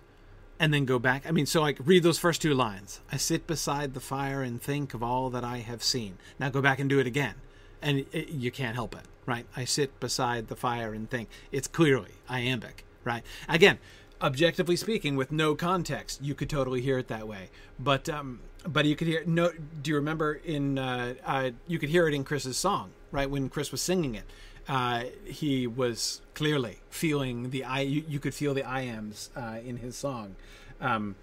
and 0.58 0.72
then 0.72 0.84
go 0.84 0.98
back. 0.98 1.26
I 1.26 1.32
mean, 1.32 1.46
so 1.46 1.60
like 1.60 1.78
read 1.84 2.02
those 2.02 2.18
first 2.18 2.42
two 2.42 2.54
lines. 2.54 3.00
I 3.10 3.16
sit 3.16 3.46
beside 3.46 3.94
the 3.94 4.00
fire 4.00 4.42
and 4.42 4.60
think 4.60 4.94
of 4.94 5.02
all 5.02 5.30
that 5.30 5.42
I 5.42 5.58
have 5.58 5.82
seen. 5.82 6.18
Now 6.38 6.50
go 6.50 6.60
back 6.60 6.78
and 6.78 6.88
do 6.88 6.98
it 6.98 7.06
again, 7.06 7.34
and 7.82 8.04
it, 8.12 8.28
you 8.28 8.50
can't 8.50 8.74
help 8.74 8.94
it, 8.94 9.06
right? 9.26 9.46
I 9.56 9.64
sit 9.64 9.98
beside 9.98 10.48
the 10.48 10.56
fire 10.56 10.92
and 10.92 11.08
think. 11.08 11.28
It's 11.50 11.66
clearly 11.66 12.12
iambic, 12.28 12.84
right? 13.02 13.24
Again, 13.48 13.78
objectively 14.20 14.76
speaking, 14.76 15.16
with 15.16 15.32
no 15.32 15.54
context, 15.54 16.22
you 16.22 16.34
could 16.34 16.50
totally 16.50 16.82
hear 16.82 16.98
it 16.98 17.08
that 17.08 17.26
way. 17.26 17.50
But 17.78 18.08
um, 18.08 18.40
but 18.66 18.84
you 18.84 18.96
could 18.96 19.08
hear 19.08 19.24
no. 19.26 19.50
Do 19.82 19.90
you 19.90 19.96
remember 19.96 20.34
in 20.34 20.78
uh, 20.78 21.14
uh, 21.24 21.50
you 21.66 21.78
could 21.78 21.88
hear 21.88 22.06
it 22.06 22.14
in 22.14 22.22
Chris's 22.22 22.58
song, 22.58 22.90
right? 23.10 23.28
When 23.30 23.48
Chris 23.48 23.72
was 23.72 23.80
singing 23.80 24.14
it, 24.14 24.24
uh, 24.70 25.02
he 25.24 25.66
was 25.66 26.20
clearly 26.34 26.78
feeling 26.90 27.50
the 27.50 27.64
I. 27.64 27.80
You, 27.80 28.04
you 28.08 28.20
could 28.20 28.34
feel 28.34 28.54
the 28.54 28.62
iambs 28.62 29.30
uh, 29.36 29.58
in 29.66 29.78
his 29.78 29.96
song. 29.96 30.36
Um, 30.80 31.16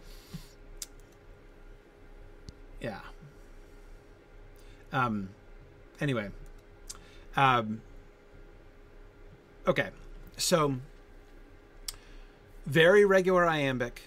yeah. 2.81 2.99
Um. 4.91 5.29
Anyway. 6.01 6.29
Um. 7.37 7.81
Okay. 9.65 9.91
So 10.35 10.75
very 12.65 13.05
regular 13.05 13.47
iambic, 13.47 14.01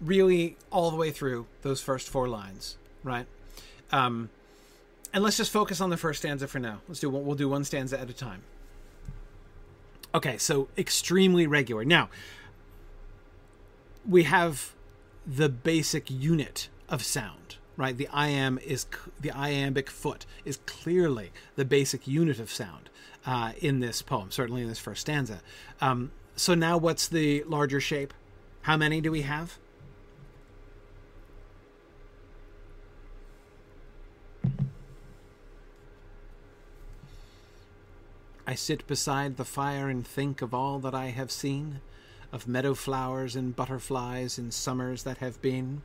really 0.00 0.56
all 0.70 0.90
the 0.90 0.96
way 0.96 1.10
through 1.10 1.44
those 1.60 1.82
first 1.82 2.08
four 2.08 2.26
lines, 2.26 2.78
right? 3.04 3.26
Um, 3.90 4.30
and 5.12 5.22
let's 5.22 5.36
just 5.36 5.50
focus 5.50 5.82
on 5.82 5.90
the 5.90 5.98
first 5.98 6.20
stanza 6.20 6.48
for 6.48 6.58
now. 6.58 6.80
Let's 6.88 7.00
do 7.00 7.10
we'll 7.10 7.36
do 7.36 7.50
one 7.50 7.64
stanza 7.64 8.00
at 8.00 8.08
a 8.08 8.14
time. 8.14 8.44
Okay, 10.14 10.36
so 10.36 10.68
extremely 10.76 11.46
regular. 11.46 11.84
Now 11.84 12.08
we 14.06 14.24
have 14.24 14.74
the 15.26 15.48
basic 15.48 16.10
unit 16.10 16.68
of 16.88 17.02
sound, 17.02 17.56
right? 17.76 17.96
The 17.96 18.08
iamb 18.12 18.60
is 18.62 18.86
the 19.20 19.30
iambic 19.30 19.88
foot 19.88 20.26
is 20.44 20.58
clearly 20.66 21.32
the 21.56 21.64
basic 21.64 22.06
unit 22.06 22.38
of 22.38 22.50
sound 22.50 22.90
uh, 23.24 23.52
in 23.60 23.80
this 23.80 24.02
poem, 24.02 24.30
certainly 24.30 24.62
in 24.62 24.68
this 24.68 24.78
first 24.78 25.02
stanza. 25.02 25.40
Um, 25.80 26.10
so 26.36 26.54
now 26.54 26.76
what's 26.76 27.08
the 27.08 27.44
larger 27.44 27.80
shape? 27.80 28.12
How 28.62 28.76
many 28.76 29.00
do 29.00 29.10
we 29.10 29.22
have? 29.22 29.58
I 38.46 38.54
sit 38.54 38.86
beside 38.86 39.36
the 39.36 39.44
fire 39.44 39.88
and 39.88 40.06
think 40.06 40.42
of 40.42 40.52
all 40.52 40.78
that 40.80 40.94
I 40.94 41.06
have 41.06 41.30
seen, 41.30 41.80
of 42.32 42.48
meadow 42.48 42.74
flowers 42.74 43.36
and 43.36 43.54
butterflies 43.54 44.38
in 44.38 44.50
summers 44.50 45.04
that 45.04 45.18
have 45.18 45.40
been. 45.42 45.82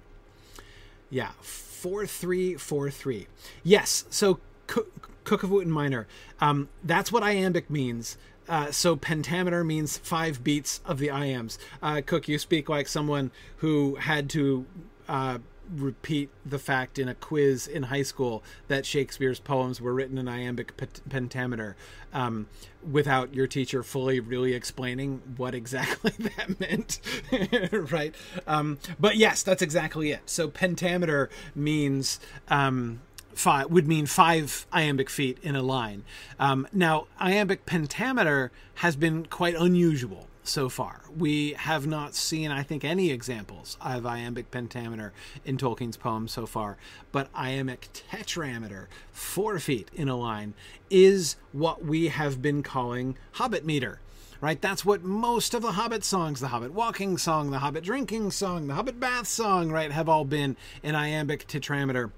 Yeah, 1.09 1.31
4343. 1.41 3.27
Yes, 3.63 4.05
so 4.09 4.39
Cook 4.67 5.43
of 5.43 5.51
Wootton 5.51 5.71
Minor. 5.71 6.07
Um, 6.39 6.69
that's 6.83 7.11
what 7.11 7.23
iambic 7.23 7.69
means. 7.69 8.17
Uh, 8.49 8.71
so 8.71 8.95
pentameter 8.95 9.63
means 9.63 9.97
five 9.97 10.43
beats 10.43 10.79
of 10.85 10.99
the 10.99 11.09
iambs. 11.09 11.57
Uh, 11.81 12.01
Cook, 12.05 12.27
you 12.27 12.39
speak 12.39 12.69
like 12.69 12.87
someone 12.87 13.31
who 13.57 13.95
had 13.95 14.29
to 14.31 14.65
uh, 15.07 15.39
repeat 15.75 16.29
the 16.45 16.59
fact 16.59 16.99
in 16.99 17.07
a 17.07 17.15
quiz 17.15 17.67
in 17.67 17.83
high 17.83 18.03
school 18.03 18.43
that 18.67 18.85
Shakespeare's 18.85 19.39
poems 19.39 19.81
were 19.81 19.93
written 19.93 20.17
in 20.17 20.27
iambic 20.27 20.73
pentameter, 21.09 21.75
um, 22.13 22.47
without 22.89 23.33
your 23.33 23.47
teacher 23.47 23.83
fully 23.83 24.19
really 24.19 24.53
explaining 24.53 25.21
what 25.35 25.53
exactly 25.53 26.11
that 26.19 26.59
meant, 26.59 27.91
right? 27.91 28.15
Um, 28.45 28.79
but 28.99 29.17
yes, 29.17 29.43
that's 29.43 29.61
exactly 29.61 30.11
it. 30.11 30.21
So 30.25 30.47
pentameter 30.47 31.29
means. 31.55 32.19
Um, 32.47 33.01
five 33.33 33.69
would 33.69 33.87
mean 33.87 34.07
five 34.07 34.65
iambic 34.73 35.11
feet 35.11 35.37
in 35.43 35.55
a 35.55 35.61
line. 35.61 36.03
Um, 36.39 36.67
now, 36.73 37.05
iambic 37.19 37.67
pentameter 37.67 38.51
has 38.75 38.95
been 38.95 39.27
quite 39.27 39.53
unusual 39.53 40.27
so 40.47 40.69
far. 40.69 41.01
We 41.15 41.53
have 41.53 41.87
not 41.87 42.15
seen, 42.15 42.51
I 42.51 42.63
think, 42.63 42.83
any 42.83 43.11
examples 43.11 43.77
of 43.81 44.05
iambic 44.05 44.51
pentameter 44.51 45.13
in 45.45 45.57
Tolkien's 45.57 45.97
poems 45.97 46.31
so 46.31 46.45
far, 46.45 46.77
but 47.11 47.29
iambic 47.35 47.89
tetrameter, 47.93 48.87
four 49.11 49.59
feet 49.59 49.89
in 49.93 50.09
a 50.09 50.15
line, 50.15 50.53
is 50.89 51.35
what 51.51 51.83
we 51.85 52.07
have 52.07 52.41
been 52.41 52.63
calling 52.63 53.17
Hobbit 53.33 53.65
meter 53.65 53.99
right? 54.39 54.61
That's 54.61 54.85
what 54.85 55.03
most 55.03 55.55
of 55.55 55.61
the 55.63 55.71
Hobbit 55.71 56.03
songs, 56.03 56.39
the 56.39 56.49
Hobbit 56.49 56.71
walking 56.71 57.17
song, 57.17 57.49
the 57.49 57.57
Hobbit 57.57 57.83
drinking 57.83 58.29
song, 58.29 58.67
the 58.67 58.75
Hobbit 58.75 58.99
bath 58.99 59.27
song, 59.27 59.71
right, 59.71 59.91
have 59.91 60.07
all 60.07 60.25
been 60.25 60.55
in 60.83 60.93
iambic 60.93 61.47
tetrameter. 61.47 62.11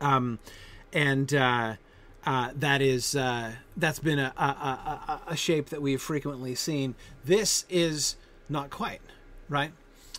Um, 0.00 0.38
and 0.92 1.34
uh, 1.34 1.74
uh, 2.26 2.50
that 2.56 2.82
is 2.82 3.14
uh, 3.14 3.52
that's 3.76 4.00
been 4.00 4.18
a, 4.18 4.32
a, 4.36 4.42
a, 4.42 5.20
a, 5.28 5.36
shape 5.36 5.68
that 5.68 5.80
we've 5.80 6.02
frequently 6.02 6.56
seen. 6.56 6.96
This 7.24 7.64
is 7.70 8.16
not 8.48 8.68
quite 8.68 9.00
right. 9.48 9.72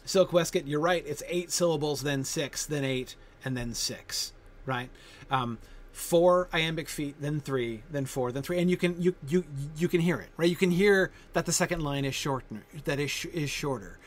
Silk 0.05 0.31
Westcott, 0.31 0.65
you're 0.65 0.79
right. 0.79 1.03
It's 1.05 1.21
eight 1.27 1.51
syllables, 1.51 2.03
then 2.03 2.23
six, 2.23 2.65
then 2.65 2.85
eight, 2.85 3.17
and 3.43 3.57
then 3.57 3.73
six. 3.73 4.31
Right. 4.65 4.89
Um, 5.29 5.57
four 5.91 6.47
iambic 6.53 6.87
feet, 6.87 7.15
then 7.19 7.41
three, 7.41 7.83
then 7.91 8.05
four, 8.05 8.31
then 8.31 8.41
three, 8.41 8.59
and 8.59 8.69
you 8.71 8.77
can 8.77 9.01
you 9.01 9.13
you 9.27 9.43
you 9.75 9.89
can 9.89 9.99
hear 9.99 10.19
it. 10.19 10.29
Right. 10.37 10.49
You 10.49 10.55
can 10.55 10.71
hear 10.71 11.11
that 11.33 11.45
the 11.45 11.51
second 11.51 11.81
line 11.81 12.05
is 12.05 12.15
shorter. 12.15 12.63
That 12.85 13.01
is 13.01 13.25
is 13.33 13.49
shorter. 13.49 13.99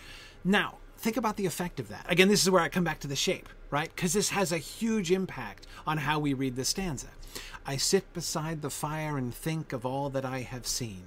Now 0.43 0.79
think 0.97 1.19
about 1.19 1.37
the 1.37 1.45
effect 1.45 1.79
of 1.79 1.89
that. 1.89 2.07
Again, 2.09 2.29
this 2.29 2.43
is 2.43 2.49
where 2.49 2.63
I 2.63 2.71
come 2.71 2.85
back 2.85 3.01
to 3.01 3.09
the 3.09 3.17
shape 3.17 3.49
right? 3.71 3.91
Because 3.95 4.13
this 4.13 4.31
has 4.31 4.53
a 4.53 4.59
huge 4.59 5.11
impact 5.11 5.67
on 5.87 5.99
how 5.99 6.19
we 6.19 6.35
read 6.35 6.57
the 6.57 6.65
stanza. 6.65 7.09
I 7.67 7.77
sit 7.77 8.13
beside 8.13 8.63
the 8.63 8.71
fire 8.71 9.17
and 9.17 9.35
think 9.35 9.73
of 9.73 9.87
all 9.87 10.11
that 10.11 10.25
I 10.25 10.41
have 10.41 10.67
seen, 10.67 11.05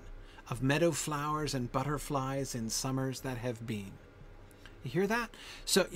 of 0.50 0.64
meadow 0.64 0.92
flowers 0.92 1.54
and 1.54 1.72
butterflies 1.72 2.56
in 2.56 2.70
summers 2.70 3.22
that 3.22 3.38
have 3.38 3.66
been. 3.66 3.92
You 4.84 4.92
hear 4.92 5.08
that? 5.08 5.30
So 5.66 5.88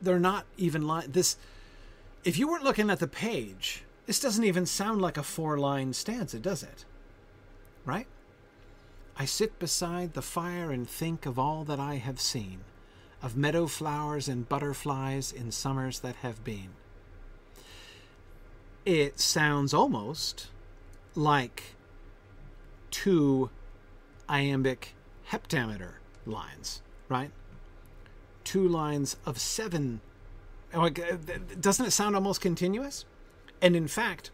they're 0.00 0.18
not 0.18 0.46
even 0.56 0.86
li- 0.86 1.06
this. 1.08 1.36
If 2.24 2.38
you 2.38 2.48
weren't 2.48 2.64
looking 2.64 2.90
at 2.90 2.98
the 2.98 3.06
page, 3.06 3.84
this 4.06 4.20
doesn't 4.20 4.44
even 4.44 4.66
sound 4.66 5.00
like 5.00 5.16
a 5.16 5.22
four-line 5.22 5.92
stanza, 5.92 6.38
does 6.38 6.62
it? 6.62 6.84
Right? 7.84 8.06
I 9.16 9.24
sit 9.24 9.58
beside 9.58 10.12
the 10.12 10.22
fire 10.22 10.70
and 10.70 10.88
think 10.88 11.24
of 11.24 11.38
all 11.38 11.64
that 11.64 11.80
I 11.80 11.94
have 11.94 12.20
seen, 12.20 12.60
of 13.22 13.36
meadow 13.36 13.66
flowers 13.66 14.28
and 14.28 14.48
butterflies 14.48 15.32
in 15.32 15.50
summers 15.50 16.00
that 16.00 16.16
have 16.16 16.44
been. 16.44 16.68
It 18.86 19.18
sounds 19.18 19.74
almost 19.74 20.46
like 21.16 21.74
two 22.92 23.50
iambic 24.28 24.94
heptameter 25.30 25.94
lines, 26.24 26.82
right? 27.08 27.32
Two 28.44 28.68
lines 28.68 29.16
of 29.26 29.40
seven. 29.40 30.00
Like, 30.72 31.00
uh, 31.00 31.16
doesn't 31.60 31.86
it 31.86 31.90
sound 31.90 32.14
almost 32.14 32.40
continuous? 32.40 33.04
And 33.60 33.74
in 33.74 33.88
fact, 33.88 34.30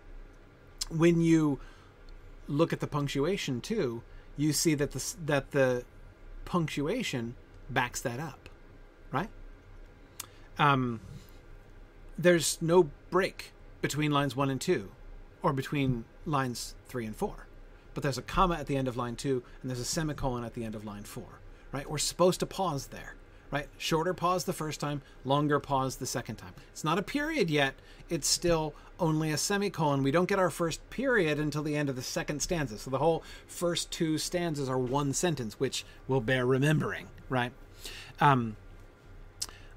when 0.90 1.22
you 1.22 1.58
look 2.46 2.74
at 2.74 2.80
the 2.80 2.86
punctuation 2.86 3.62
too, 3.62 4.02
you 4.36 4.52
see 4.52 4.74
that 4.74 4.90
the 4.90 5.14
that 5.24 5.52
the 5.52 5.84
punctuation 6.44 7.36
backs 7.70 8.02
that 8.02 8.20
up, 8.20 8.50
right? 9.10 9.30
Um, 10.58 11.00
there's 12.18 12.60
no 12.60 12.90
break 13.10 13.52
between 13.82 14.10
lines 14.10 14.34
one 14.34 14.48
and 14.48 14.60
two, 14.60 14.90
or 15.42 15.52
between 15.52 16.06
lines 16.24 16.74
three 16.86 17.04
and 17.04 17.14
four, 17.14 17.46
but 17.92 18.02
there's 18.02 18.16
a 18.16 18.22
comma 18.22 18.54
at 18.54 18.66
the 18.66 18.76
end 18.76 18.88
of 18.88 18.96
line 18.96 19.16
two, 19.16 19.42
and 19.60 19.70
there's 19.70 19.80
a 19.80 19.84
semicolon 19.84 20.44
at 20.44 20.54
the 20.54 20.64
end 20.64 20.74
of 20.74 20.86
line 20.86 21.02
four, 21.02 21.40
right? 21.72 21.90
We're 21.90 21.98
supposed 21.98 22.40
to 22.40 22.46
pause 22.46 22.86
there, 22.86 23.16
right? 23.50 23.68
Shorter 23.76 24.14
pause 24.14 24.44
the 24.44 24.54
first 24.54 24.80
time, 24.80 25.02
longer 25.24 25.60
pause 25.60 25.96
the 25.96 26.06
second 26.06 26.36
time. 26.36 26.54
It's 26.70 26.84
not 26.84 26.98
a 26.98 27.02
period 27.02 27.50
yet. 27.50 27.74
It's 28.08 28.28
still 28.28 28.74
only 29.00 29.30
a 29.30 29.36
semicolon. 29.36 30.02
We 30.02 30.10
don't 30.10 30.28
get 30.28 30.38
our 30.38 30.50
first 30.50 30.88
period 30.90 31.38
until 31.38 31.62
the 31.62 31.76
end 31.76 31.88
of 31.88 31.96
the 31.96 32.02
second 32.02 32.40
stanza. 32.40 32.78
So 32.78 32.90
the 32.90 32.98
whole 32.98 33.22
first 33.46 33.90
two 33.90 34.16
stanzas 34.16 34.68
are 34.68 34.78
one 34.78 35.12
sentence, 35.12 35.58
which 35.58 35.84
will 36.06 36.20
bear 36.20 36.46
remembering, 36.46 37.08
right? 37.28 37.52
Um, 38.20 38.56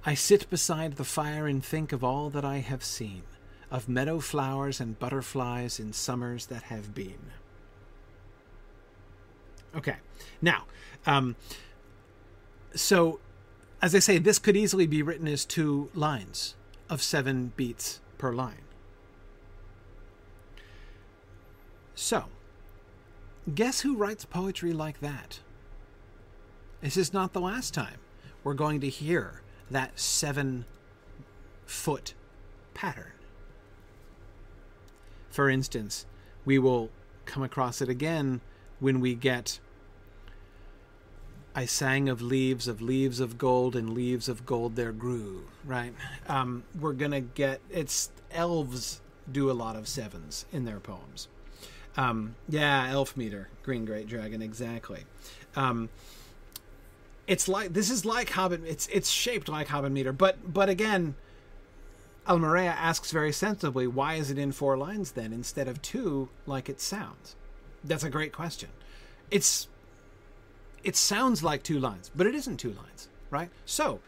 I 0.06 0.14
sit 0.14 0.50
beside 0.52 0.98
the 0.98 1.04
fire 1.04 1.48
and 1.48 1.66
think 1.66 1.92
of 1.92 2.04
all 2.04 2.30
that 2.30 2.46
I 2.46 2.58
have 2.58 2.84
seen, 2.84 3.24
of 3.72 3.90
meadow 3.90 4.20
flowers 4.20 4.80
and 4.80 5.00
butterflies 5.00 5.80
in 5.80 5.94
summers 5.94 6.48
that 6.48 6.64
have 6.64 6.94
been. 6.94 7.32
Okay, 9.76 9.98
now, 10.42 10.66
um, 11.06 11.36
so 12.74 13.20
as 13.82 13.94
I 13.94 14.00
say, 14.00 14.18
this 14.18 14.40
could 14.40 14.58
easily 14.58 14.88
be 14.88 15.02
written 15.02 15.28
as 15.28 15.46
two 15.46 15.90
lines 15.94 16.56
of 16.90 17.02
seven 17.02 17.52
beats 17.56 18.00
per 18.18 18.34
line. 18.34 18.64
So, 21.94 22.26
guess 23.54 23.82
who 23.82 23.96
writes 23.96 24.26
poetry 24.26 24.74
like 24.74 25.00
that? 25.02 25.40
This 26.82 26.98
is 26.98 27.14
not 27.14 27.34
the 27.34 27.42
last 27.42 27.74
time 27.74 27.98
we're 28.44 28.54
going 28.54 28.82
to 28.82 28.90
hear 28.90 29.42
that 29.72 30.00
seven 30.00 30.66
foot 31.66 32.14
pattern. 32.74 33.15
For 35.36 35.50
instance, 35.50 36.06
we 36.46 36.58
will 36.58 36.92
come 37.26 37.44
across 37.44 37.82
it 37.82 37.90
again 37.90 38.40
when 38.80 39.02
we 39.02 39.16
get 39.16 39.60
I 41.54 41.66
sang 41.66 42.08
of 42.08 42.22
leaves, 42.22 42.70
of 42.70 42.82
leaves 42.82 43.20
of 43.20 43.38
gold, 43.38 43.76
and 43.76 43.90
leaves 43.94 44.30
of 44.30 44.46
gold 44.46 44.78
there 44.78 44.94
grew. 44.94 45.44
Right? 45.66 45.94
Um, 46.30 46.64
we're 46.80 46.94
gonna 46.94 47.20
get 47.20 47.60
it's 47.70 48.12
elves 48.32 49.02
do 49.30 49.52
a 49.52 49.58
lot 49.66 49.76
of 49.76 49.90
sevens 49.90 50.46
in 50.54 50.64
their 50.64 50.80
poems. 50.80 51.28
Um, 51.98 52.36
yeah, 52.48 52.88
elf 52.90 53.18
meter, 53.18 53.50
green 53.62 53.84
great 53.84 54.08
dragon, 54.08 54.42
exactly. 54.42 55.04
Um, 55.58 55.90
it's 57.28 57.50
like 57.50 57.74
this 57.74 57.90
is 57.90 58.06
like 58.06 58.30
Hobbit. 58.30 58.62
It's 58.66 58.88
it's 58.88 59.10
shaped 59.10 59.50
like 59.50 59.68
Hobbit 59.68 59.92
meter, 59.92 60.14
but 60.14 60.54
but 60.54 60.70
again, 60.70 61.16
Almeria 62.28 62.72
asks 62.72 63.12
very 63.12 63.32
sensibly, 63.32 63.88
why 63.88 64.16
is 64.16 64.32
it 64.32 64.38
in 64.38 64.52
four 64.52 64.78
lines 64.78 65.12
then 65.12 65.32
instead 65.32 65.68
of 65.68 65.82
two, 65.82 66.30
like 66.46 66.70
it 66.70 66.82
sounds? 66.82 67.36
That's 67.84 68.04
a 68.04 68.10
great 68.10 68.34
question. 68.34 68.70
It's 69.30 69.68
it 70.84 70.96
sounds 70.96 71.44
like 71.44 71.64
two 71.64 71.80
lines, 71.80 72.12
but 72.16 72.28
it 72.28 72.36
isn't 72.36 72.58
two 72.58 72.72
lines, 72.74 73.10
right? 73.30 73.50
So, 73.66 74.00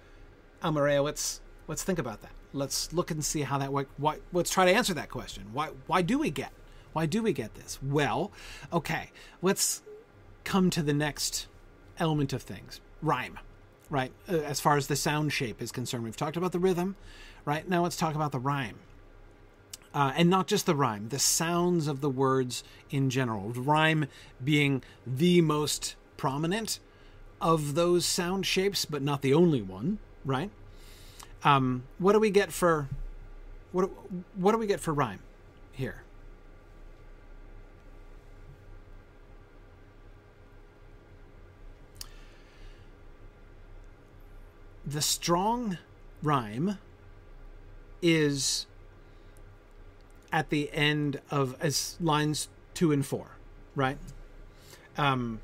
Almeria, 0.63 1.01
let's 1.01 1.41
let's 1.67 1.83
think 1.83 1.99
about 1.99 2.21
that. 2.21 2.31
Let's 2.53 2.93
look 2.93 3.11
and 3.11 3.23
see 3.23 3.41
how 3.41 3.57
that 3.59 3.71
why, 3.71 3.85
why 3.97 4.17
let's 4.33 4.49
try 4.49 4.65
to 4.65 4.71
answer 4.71 4.93
that 4.95 5.09
question. 5.09 5.45
Why 5.53 5.69
why 5.85 6.01
do 6.01 6.17
we 6.17 6.31
get 6.31 6.51
why 6.93 7.05
do 7.05 7.21
we 7.21 7.33
get 7.33 7.53
this? 7.53 7.77
Well, 7.83 8.31
okay, 8.73 9.11
let's 9.41 9.83
come 10.43 10.69
to 10.71 10.81
the 10.81 10.93
next 10.93 11.47
element 11.99 12.33
of 12.33 12.41
things 12.41 12.81
rhyme, 13.01 13.37
right? 13.89 14.11
Uh, 14.27 14.37
as 14.37 14.59
far 14.59 14.77
as 14.77 14.87
the 14.87 14.95
sound 14.95 15.31
shape 15.31 15.61
is 15.61 15.71
concerned, 15.71 16.03
we've 16.03 16.17
talked 16.17 16.37
about 16.37 16.53
the 16.53 16.59
rhythm, 16.59 16.95
right? 17.47 17.67
Now 17.67 17.81
let's 17.81 17.95
talk 17.95 18.13
about 18.13 18.33
the 18.33 18.39
rhyme. 18.39 18.75
Uh, 19.93 20.11
and 20.17 20.29
not 20.29 20.47
just 20.47 20.65
the 20.65 20.75
rhyme, 20.75 21.07
the 21.09 21.17
sounds 21.17 21.87
of 21.87 22.01
the 22.01 22.09
words 22.09 22.61
in 22.91 23.09
general. 23.09 23.49
Rhyme 23.53 24.07
being 24.43 24.83
the 25.07 25.39
most 25.39 25.95
prominent 26.17 26.79
of 27.39 27.73
those 27.73 28.05
sound 28.05 28.45
shapes, 28.45 28.83
but 28.83 29.01
not 29.01 29.21
the 29.21 29.33
only 29.33 29.61
one, 29.61 29.97
right? 30.25 30.51
Um, 31.45 31.83
what 31.99 32.11
do 32.11 32.19
we 32.19 32.31
get 32.31 32.51
for 32.51 32.89
what? 33.71 33.89
What 34.35 34.51
do 34.51 34.57
we 34.57 34.67
get 34.67 34.81
for 34.81 34.93
rhyme 34.93 35.19
here? 35.71 36.03
the 44.85 45.01
strong 45.01 45.77
rhyme 46.23 46.77
is 48.01 48.65
at 50.31 50.49
the 50.49 50.71
end 50.73 51.21
of 51.31 51.55
as 51.59 51.95
lines 51.99 52.49
two 52.73 52.91
and 52.91 53.05
four, 53.05 53.37
right? 53.75 53.97
Um, 54.97 55.39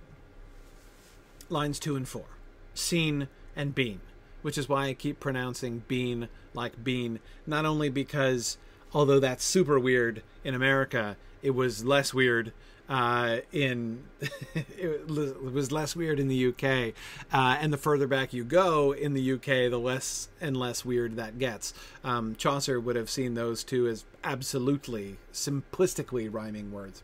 lines 1.50 1.80
two 1.80 1.96
and 1.96 2.08
four, 2.08 2.26
seen 2.74 3.28
and 3.56 3.74
bean, 3.74 4.02
which 4.42 4.58
is 4.58 4.68
why 4.68 4.88
I 4.88 4.94
keep 4.94 5.20
pronouncing 5.20 5.84
bean 5.88 6.30
like 6.54 6.84
bean, 6.84 7.20
not 7.48 7.66
only 7.66 7.90
because 7.90 8.58
although 8.94 9.20
that's 9.20 9.44
super 9.44 9.80
weird 9.80 10.22
in 10.44 10.54
America, 10.54 11.18
it 11.42 11.52
was 11.52 11.84
less 11.84 12.14
weird 12.14 12.54
uh, 12.90 13.38
in 13.52 14.04
it 14.54 15.08
was 15.08 15.72
less 15.72 15.96
weird 15.96 16.20
in 16.20 16.28
the 16.28 16.48
UK, 16.48 16.94
uh, 17.32 17.58
and 17.60 17.72
the 17.72 17.78
further 17.78 18.08
back 18.08 18.34
you 18.34 18.44
go 18.44 18.92
in 18.92 19.14
the 19.14 19.34
UK, 19.34 19.70
the 19.70 19.80
less 19.80 20.28
and 20.42 20.58
less 20.58 20.84
weird 20.84 21.16
that 21.16 21.40
gets. 21.40 21.74
Um, 22.04 22.36
Chaucer 22.36 22.80
would 22.80 22.96
have 22.96 23.10
seen 23.10 23.36
those 23.36 23.64
two 23.64 23.88
as 23.88 24.06
absolutely 24.24 25.18
simplistically 25.32 26.32
rhyming 26.32 26.72
words, 26.72 27.04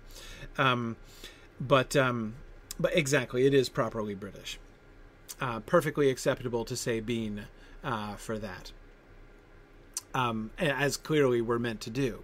um, 0.57 0.97
but 1.59 1.95
um, 1.95 2.35
but 2.79 2.95
exactly, 2.95 3.45
it 3.45 3.53
is 3.53 3.69
properly 3.69 4.15
British. 4.15 4.59
Uh, 5.39 5.61
perfectly 5.61 6.09
acceptable 6.09 6.65
to 6.65 6.75
say 6.75 6.99
bean 6.99 7.45
uh, 7.83 8.15
for 8.15 8.37
that, 8.37 8.73
um, 10.13 10.51
as 10.57 10.97
clearly 10.97 11.41
we're 11.41 11.59
meant 11.59 11.79
to 11.79 11.89
do. 11.89 12.23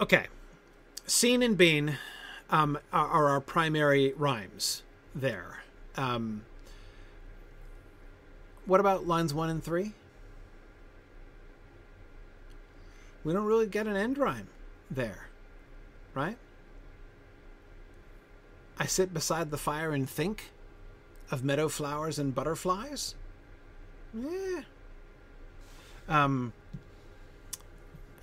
Okay, 0.00 0.26
seen 1.06 1.42
and 1.42 1.58
bean 1.58 1.98
um, 2.52 2.78
are, 2.92 3.28
our 3.30 3.40
primary 3.40 4.12
rhymes 4.16 4.82
there. 5.14 5.62
Um, 5.96 6.44
what 8.66 8.78
about 8.78 9.06
lines 9.06 9.34
one 9.34 9.50
and 9.50 9.64
three? 9.64 9.94
We 13.24 13.32
don't 13.32 13.46
really 13.46 13.66
get 13.66 13.86
an 13.86 13.96
end 13.96 14.18
rhyme 14.18 14.48
there, 14.90 15.28
right? 16.14 16.36
I 18.78 18.86
sit 18.86 19.14
beside 19.14 19.50
the 19.50 19.58
fire 19.58 19.92
and 19.92 20.08
think 20.08 20.50
of 21.30 21.42
meadow 21.42 21.68
flowers 21.68 22.18
and 22.18 22.34
butterflies. 22.34 23.14
Yeah. 24.12 24.62
Um. 26.08 26.52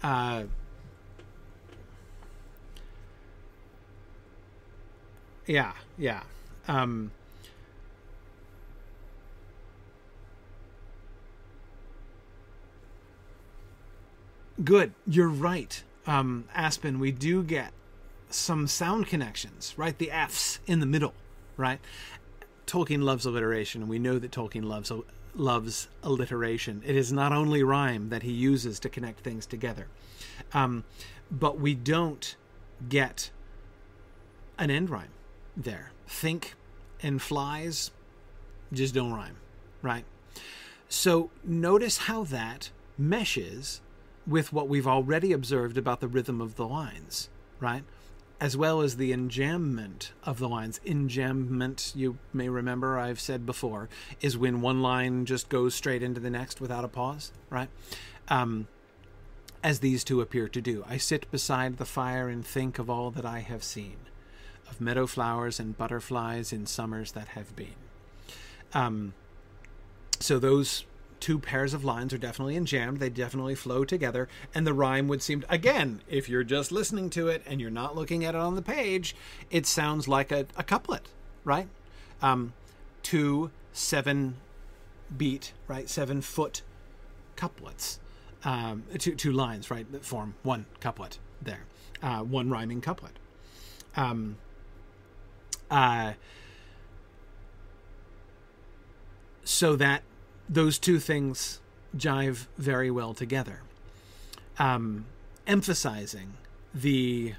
Uh. 0.03 0.43
Yeah, 5.49 5.71
yeah. 5.97 6.21
Um, 6.67 7.09
good. 14.63 14.93
You're 15.07 15.27
right. 15.27 15.83
Um, 16.05 16.45
Aspen, 16.53 16.99
we 16.99 17.11
do 17.11 17.41
get 17.41 17.71
some 18.29 18.67
sound 18.67 19.07
connections, 19.07 19.73
right? 19.75 19.97
The 19.97 20.11
F's 20.11 20.59
in 20.67 20.81
the 20.81 20.85
middle, 20.85 21.15
right? 21.57 21.79
Tolkien 22.67 23.01
loves 23.01 23.25
alliteration, 23.25 23.81
and 23.81 23.89
we 23.89 23.97
know 23.97 24.19
that 24.19 24.29
Tolkien 24.29 24.65
loves 24.65 24.91
loves 25.33 25.87
alliteration. 26.03 26.83
It 26.85 26.95
is 26.95 27.11
not 27.11 27.31
only 27.31 27.63
rhyme 27.63 28.09
that 28.09 28.21
he 28.21 28.31
uses 28.31 28.79
to 28.81 28.89
connect 28.89 29.21
things 29.21 29.47
together, 29.47 29.87
um, 30.53 30.83
but 31.31 31.59
we 31.59 31.73
don't 31.73 32.35
get 32.87 33.31
an 34.59 34.69
end 34.69 34.91
rhyme 34.91 35.09
there. 35.63 35.91
Think 36.07 36.55
and 37.01 37.21
flies 37.21 37.91
just 38.71 38.93
don't 38.93 39.13
rhyme, 39.13 39.37
right? 39.81 40.05
So 40.87 41.29
notice 41.43 41.99
how 41.99 42.23
that 42.25 42.71
meshes 42.97 43.81
with 44.27 44.51
what 44.53 44.67
we've 44.67 44.87
already 44.87 45.31
observed 45.31 45.77
about 45.77 46.01
the 46.01 46.07
rhythm 46.07 46.41
of 46.41 46.55
the 46.55 46.67
lines, 46.67 47.29
right? 47.59 47.83
As 48.39 48.55
well 48.55 48.81
as 48.81 48.97
the 48.97 49.11
enjambment 49.11 50.11
of 50.23 50.39
the 50.39 50.47
lines. 50.47 50.79
Enjambment, 50.85 51.95
you 51.95 52.17
may 52.33 52.47
remember 52.47 52.97
I've 52.97 53.19
said 53.19 53.45
before, 53.45 53.89
is 54.21 54.37
when 54.37 54.61
one 54.61 54.81
line 54.81 55.25
just 55.25 55.49
goes 55.49 55.75
straight 55.75 56.03
into 56.03 56.19
the 56.19 56.29
next 56.29 56.61
without 56.61 56.83
a 56.85 56.87
pause, 56.87 57.31
right? 57.49 57.69
Um, 58.27 58.67
as 59.63 59.79
these 59.79 60.03
two 60.03 60.21
appear 60.21 60.47
to 60.47 60.61
do. 60.61 60.85
I 60.87 60.97
sit 60.97 61.29
beside 61.31 61.77
the 61.77 61.85
fire 61.85 62.29
and 62.29 62.45
think 62.45 62.79
of 62.79 62.89
all 62.89 63.11
that 63.11 63.25
I 63.25 63.39
have 63.39 63.63
seen, 63.63 63.97
of 64.69 64.79
meadow 64.81 65.07
flowers 65.07 65.59
and 65.59 65.77
butterflies 65.77 66.53
in 66.53 66.65
summers 66.65 67.11
that 67.13 67.29
have 67.29 67.55
been. 67.55 67.75
Um, 68.73 69.13
so 70.19 70.39
those 70.39 70.85
two 71.19 71.39
pairs 71.39 71.73
of 71.73 71.83
lines 71.83 72.13
are 72.13 72.17
definitely 72.17 72.55
enjambed. 72.55 72.99
They 72.99 73.09
definitely 73.09 73.55
flow 73.55 73.83
together, 73.83 74.27
and 74.53 74.65
the 74.65 74.73
rhyme 74.73 75.07
would 75.07 75.21
seem 75.21 75.43
again, 75.49 76.01
if 76.07 76.29
you're 76.29 76.43
just 76.43 76.71
listening 76.71 77.09
to 77.11 77.27
it 77.27 77.43
and 77.45 77.59
you're 77.59 77.69
not 77.69 77.95
looking 77.95 78.23
at 78.23 78.35
it 78.35 78.41
on 78.41 78.55
the 78.55 78.61
page, 78.61 79.15
it 79.49 79.65
sounds 79.65 80.07
like 80.07 80.31
a, 80.31 80.45
a 80.55 80.63
couplet, 80.63 81.07
right? 81.43 81.67
Um, 82.21 82.53
two 83.03 83.51
seven 83.73 84.35
beat, 85.15 85.53
right? 85.67 85.89
Seven 85.89 86.21
foot 86.21 86.61
couplets, 87.35 87.99
um, 88.43 88.83
two 88.97 89.15
two 89.15 89.31
lines, 89.31 89.69
right? 89.71 89.91
That 89.91 90.05
form 90.05 90.35
one 90.43 90.65
couplet 90.79 91.19
there, 91.41 91.65
uh, 92.01 92.19
one 92.19 92.49
rhyming 92.49 92.81
couplet. 92.81 93.17
Um, 93.95 94.37
uh, 95.69 96.13
so 99.43 99.75
that 99.75 100.03
those 100.47 100.79
two 100.79 100.99
things 100.99 101.59
jive 101.95 102.47
very 102.57 102.91
well 102.91 103.13
together, 103.13 103.61
um, 104.57 105.05
emphasizing 105.47 106.33
the 106.73 107.33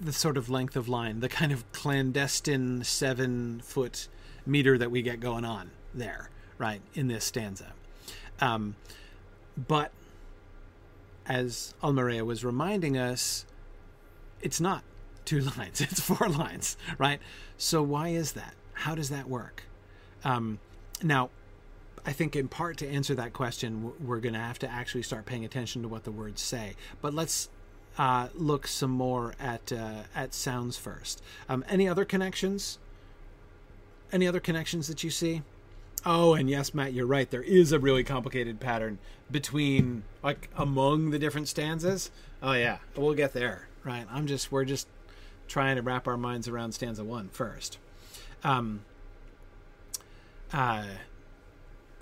the 0.00 0.12
sort 0.12 0.36
of 0.36 0.50
length 0.50 0.74
of 0.74 0.88
line, 0.88 1.20
the 1.20 1.28
kind 1.28 1.52
of 1.52 1.70
clandestine 1.70 2.82
seven 2.82 3.60
foot 3.60 4.08
meter 4.44 4.76
that 4.76 4.90
we 4.90 5.00
get 5.00 5.20
going 5.20 5.44
on 5.44 5.70
there, 5.94 6.28
right 6.58 6.80
in 6.94 7.06
this 7.06 7.24
stanza. 7.24 7.72
Um, 8.40 8.74
but 9.56 9.92
as 11.26 11.74
Almeria 11.84 12.24
was 12.24 12.44
reminding 12.44 12.98
us, 12.98 13.46
it's 14.40 14.60
not 14.60 14.82
two 15.32 15.40
lines; 15.58 15.80
it's 15.80 16.00
four 16.00 16.28
lines, 16.28 16.76
right? 16.98 17.20
So 17.56 17.82
why 17.82 18.08
is 18.08 18.32
that? 18.32 18.54
How 18.74 18.94
does 18.94 19.08
that 19.10 19.28
work? 19.28 19.64
Um, 20.24 20.58
now, 21.02 21.30
I 22.04 22.12
think 22.12 22.36
in 22.36 22.48
part 22.48 22.76
to 22.78 22.88
answer 22.88 23.14
that 23.14 23.32
question, 23.32 23.92
we're 24.04 24.20
going 24.20 24.34
to 24.34 24.40
have 24.40 24.58
to 24.60 24.70
actually 24.70 25.02
start 25.02 25.24
paying 25.24 25.44
attention 25.44 25.82
to 25.82 25.88
what 25.88 26.04
the 26.04 26.10
words 26.10 26.42
say. 26.42 26.74
But 27.00 27.14
let's 27.14 27.48
uh, 27.96 28.28
look 28.34 28.66
some 28.66 28.90
more 28.90 29.34
at 29.40 29.72
uh, 29.72 30.02
at 30.14 30.34
sounds 30.34 30.76
first. 30.76 31.22
Um, 31.48 31.64
any 31.68 31.88
other 31.88 32.04
connections? 32.04 32.78
Any 34.12 34.26
other 34.26 34.40
connections 34.40 34.88
that 34.88 35.02
you 35.02 35.10
see? 35.10 35.42
Oh, 36.04 36.34
and 36.34 36.50
yes, 36.50 36.74
Matt, 36.74 36.92
you're 36.92 37.06
right. 37.06 37.30
There 37.30 37.42
is 37.42 37.72
a 37.72 37.78
really 37.78 38.04
complicated 38.04 38.60
pattern 38.60 38.98
between 39.30 40.02
like 40.22 40.50
among 40.56 41.10
the 41.10 41.18
different 41.18 41.48
stanzas. 41.48 42.10
Oh 42.42 42.52
yeah, 42.52 42.78
we'll 42.96 43.14
get 43.14 43.32
there. 43.32 43.68
Right. 43.84 44.06
I'm 44.10 44.26
just 44.26 44.52
we're 44.52 44.64
just 44.64 44.86
trying 45.52 45.76
to 45.76 45.82
wrap 45.82 46.08
our 46.08 46.16
minds 46.16 46.48
around 46.48 46.72
stanza 46.72 47.04
one 47.04 47.28
first. 47.28 47.76
Um, 48.42 48.80
uh, 50.52 50.86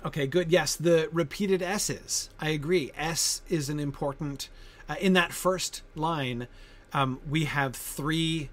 okay, 0.05 0.25
good. 0.25 0.51
Yes, 0.51 0.75
the 0.77 1.09
repeated 1.11 1.61
S's. 1.61 2.29
I 2.39 2.49
agree. 2.49 2.91
S 2.95 3.41
is 3.49 3.69
an 3.69 3.79
important. 3.79 4.49
Uh, 4.87 4.95
in 4.99 5.13
that 5.13 5.33
first 5.33 5.83
line, 5.95 6.47
um, 6.93 7.19
we 7.29 7.43
have 7.45 7.75
three 7.75 8.49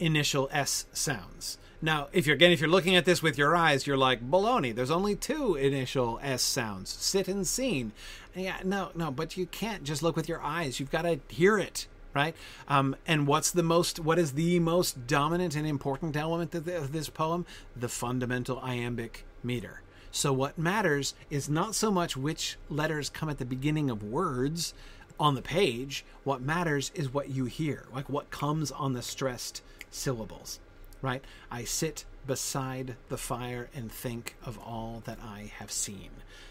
initial 0.00 0.48
S 0.50 0.86
sounds. 0.92 1.58
Now, 1.82 2.08
if 2.12 2.26
you're 2.26 2.36
again, 2.36 2.52
if 2.52 2.60
you're 2.60 2.70
looking 2.70 2.96
at 2.96 3.04
this 3.04 3.22
with 3.22 3.36
your 3.36 3.54
eyes, 3.54 3.86
you're 3.86 3.96
like 3.98 4.30
baloney. 4.30 4.74
There's 4.74 4.90
only 4.90 5.14
two 5.14 5.56
initial 5.56 6.18
S 6.22 6.42
sounds: 6.42 6.88
sit 6.88 7.28
and 7.28 7.46
seen. 7.46 7.92
Yeah, 8.34 8.60
no, 8.64 8.92
no, 8.94 9.10
but 9.10 9.36
you 9.36 9.44
can't 9.44 9.84
just 9.84 10.02
look 10.02 10.16
with 10.16 10.28
your 10.28 10.40
eyes. 10.40 10.80
You've 10.80 10.90
got 10.90 11.02
to 11.02 11.20
hear 11.28 11.58
it 11.58 11.86
right? 12.14 12.34
Um, 12.68 12.96
and 13.06 13.26
what's 13.26 13.50
the 13.50 13.62
most, 13.62 13.98
what 13.98 14.18
is 14.18 14.32
the 14.32 14.58
most 14.60 15.06
dominant 15.06 15.56
and 15.56 15.66
important 15.66 16.16
element 16.16 16.54
of, 16.54 16.68
of 16.68 16.92
this 16.92 17.08
poem? 17.08 17.46
The 17.74 17.88
fundamental 17.88 18.58
iambic 18.60 19.24
meter. 19.42 19.82
So 20.10 20.32
what 20.32 20.58
matters 20.58 21.14
is 21.30 21.48
not 21.48 21.74
so 21.74 21.90
much 21.90 22.16
which 22.16 22.58
letters 22.68 23.08
come 23.08 23.30
at 23.30 23.38
the 23.38 23.46
beginning 23.46 23.88
of 23.88 24.02
words 24.02 24.74
on 25.18 25.34
the 25.34 25.42
page. 25.42 26.04
What 26.22 26.42
matters 26.42 26.92
is 26.94 27.14
what 27.14 27.30
you 27.30 27.46
hear, 27.46 27.86
like 27.94 28.10
what 28.10 28.30
comes 28.30 28.70
on 28.70 28.92
the 28.92 29.02
stressed 29.02 29.62
syllables, 29.90 30.60
right? 31.00 31.24
I 31.50 31.64
sit 31.64 32.04
beside 32.26 32.96
the 33.08 33.16
fire 33.16 33.68
and 33.74 33.90
think 33.90 34.36
of 34.44 34.58
all 34.58 35.02
that 35.06 35.18
I 35.22 35.50
have 35.58 35.72
seen. 35.72 36.10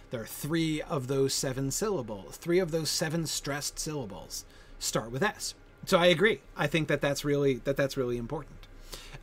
There 0.09 0.21
are 0.21 0.25
three 0.25 0.81
of 0.81 1.07
those 1.07 1.33
seven 1.33 1.71
syllables, 1.71 2.37
three 2.37 2.59
of 2.59 2.71
those 2.71 2.89
seven 2.89 3.27
stressed 3.27 3.79
syllables 3.79 4.43
start 4.81 5.11
with 5.11 5.23
S. 5.23 5.53
So 5.85 5.97
I 5.97 6.07
agree. 6.07 6.41
I 6.57 6.67
think 6.67 6.87
that 6.89 7.01
that's 7.01 7.23
really 7.23 7.55
that 7.63 7.77
that's 7.77 7.95
really 7.95 8.17
important. 8.17 8.67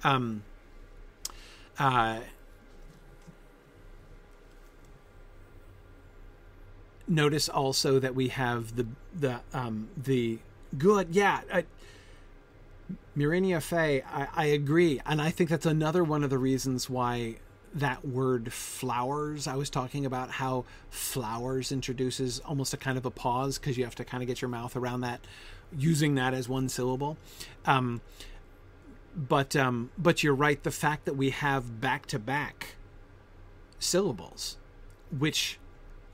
Um, 0.04 0.42
uh, 1.78 2.20
notice 7.06 7.48
also 7.48 7.98
that 7.98 8.14
we 8.14 8.28
have 8.28 8.76
the 8.76 8.86
the 9.14 9.40
um, 9.52 9.88
the 9.96 10.38
good 10.76 11.08
yeah. 11.14 11.42
I, 11.52 11.64
Murinia 13.16 13.60
Fay, 13.60 14.02
I, 14.02 14.28
I 14.34 14.44
agree, 14.46 15.00
and 15.04 15.20
I 15.20 15.30
think 15.30 15.50
that's 15.50 15.66
another 15.66 16.04
one 16.04 16.22
of 16.22 16.30
the 16.30 16.38
reasons 16.38 16.88
why 16.88 17.36
that 17.74 18.04
word 18.06 18.52
flowers 18.52 19.46
i 19.46 19.54
was 19.54 19.68
talking 19.68 20.06
about 20.06 20.30
how 20.30 20.64
flowers 20.90 21.70
introduces 21.70 22.40
almost 22.40 22.72
a 22.72 22.76
kind 22.76 22.96
of 22.96 23.04
a 23.04 23.10
pause 23.10 23.58
because 23.58 23.76
you 23.76 23.84
have 23.84 23.94
to 23.94 24.04
kind 24.04 24.22
of 24.22 24.26
get 24.26 24.40
your 24.40 24.48
mouth 24.48 24.76
around 24.76 25.00
that 25.00 25.20
using 25.76 26.14
that 26.14 26.32
as 26.34 26.48
one 26.48 26.68
syllable 26.68 27.16
um, 27.66 28.00
but 29.14 29.54
um, 29.56 29.90
but 29.98 30.22
you're 30.22 30.34
right 30.34 30.62
the 30.62 30.70
fact 30.70 31.04
that 31.04 31.14
we 31.14 31.30
have 31.30 31.80
back 31.80 32.06
to 32.06 32.18
back 32.18 32.76
syllables 33.78 34.56
which 35.16 35.58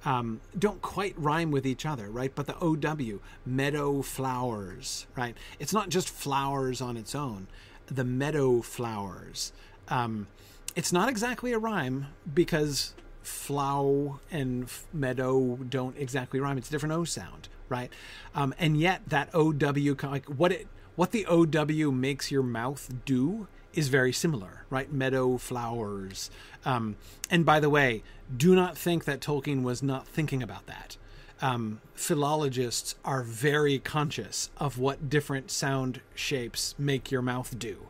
um, 0.05 0.41
don't 0.59 0.83
quite 0.83 1.19
rhyme 1.19 1.51
with 1.51 1.67
each 1.67 1.87
other, 1.87 2.11
right? 2.11 2.35
But 2.35 2.47
the 2.47 2.57
OW, 2.63 3.21
meadow 3.47 4.03
flowers, 4.03 5.07
right? 5.17 5.37
It's 5.59 5.73
not 5.73 5.89
just 5.89 6.11
flowers 6.11 6.81
on 6.81 6.97
its 6.97 7.15
own. 7.15 7.47
The 7.87 8.05
meadow 8.05 8.61
flowers. 8.61 9.53
Um, 9.89 10.27
it's 10.75 10.93
not 10.93 11.09
exactly 11.09 11.53
a 11.53 11.59
rhyme 11.59 12.07
because 12.33 12.95
flow 13.23 14.21
and 14.31 14.69
meadow 14.93 15.57
don't 15.69 15.97
exactly 15.97 16.41
rhyme. 16.41 16.59
It's 16.59 16.69
a 16.69 16.73
different 16.73 16.95
O 16.95 17.05
sound, 17.05 17.49
right? 17.69 17.91
Um, 18.35 18.55
and 18.59 18.77
yet 18.77 19.03
that 19.09 19.31
OW, 19.35 20.09
like 20.09 20.27
what 20.27 20.53
it, 20.53 20.69
what 20.97 21.11
the 21.11 21.27
OW 21.27 21.91
makes 21.91 22.31
your 22.31 22.43
mouth 22.43 22.93
do 23.05 23.49
is 23.73 23.89
very 23.89 24.13
similar, 24.13 24.65
right? 24.71 24.93
Meadow 24.93 25.37
flowers. 25.39 26.31
Um, 26.65 26.97
and 27.31 27.45
by 27.45 27.61
the 27.61 27.71
way, 27.71 28.03
do 28.35 28.55
not 28.55 28.79
think 28.79 29.05
that 29.05 29.21
Tolkien 29.21 29.63
was 29.63 29.83
not 29.83 30.07
thinking 30.07 30.43
about 30.43 30.67
that. 30.67 30.97
Um, 31.45 31.83
philologists 31.95 32.95
are 33.05 33.23
very 33.23 33.79
conscious 33.79 34.49
of 34.57 34.79
what 34.79 35.11
different 35.11 35.51
sound 35.51 36.01
shapes 36.15 36.75
make 36.79 37.11
your 37.11 37.21
mouth 37.21 37.59
do. 37.59 37.89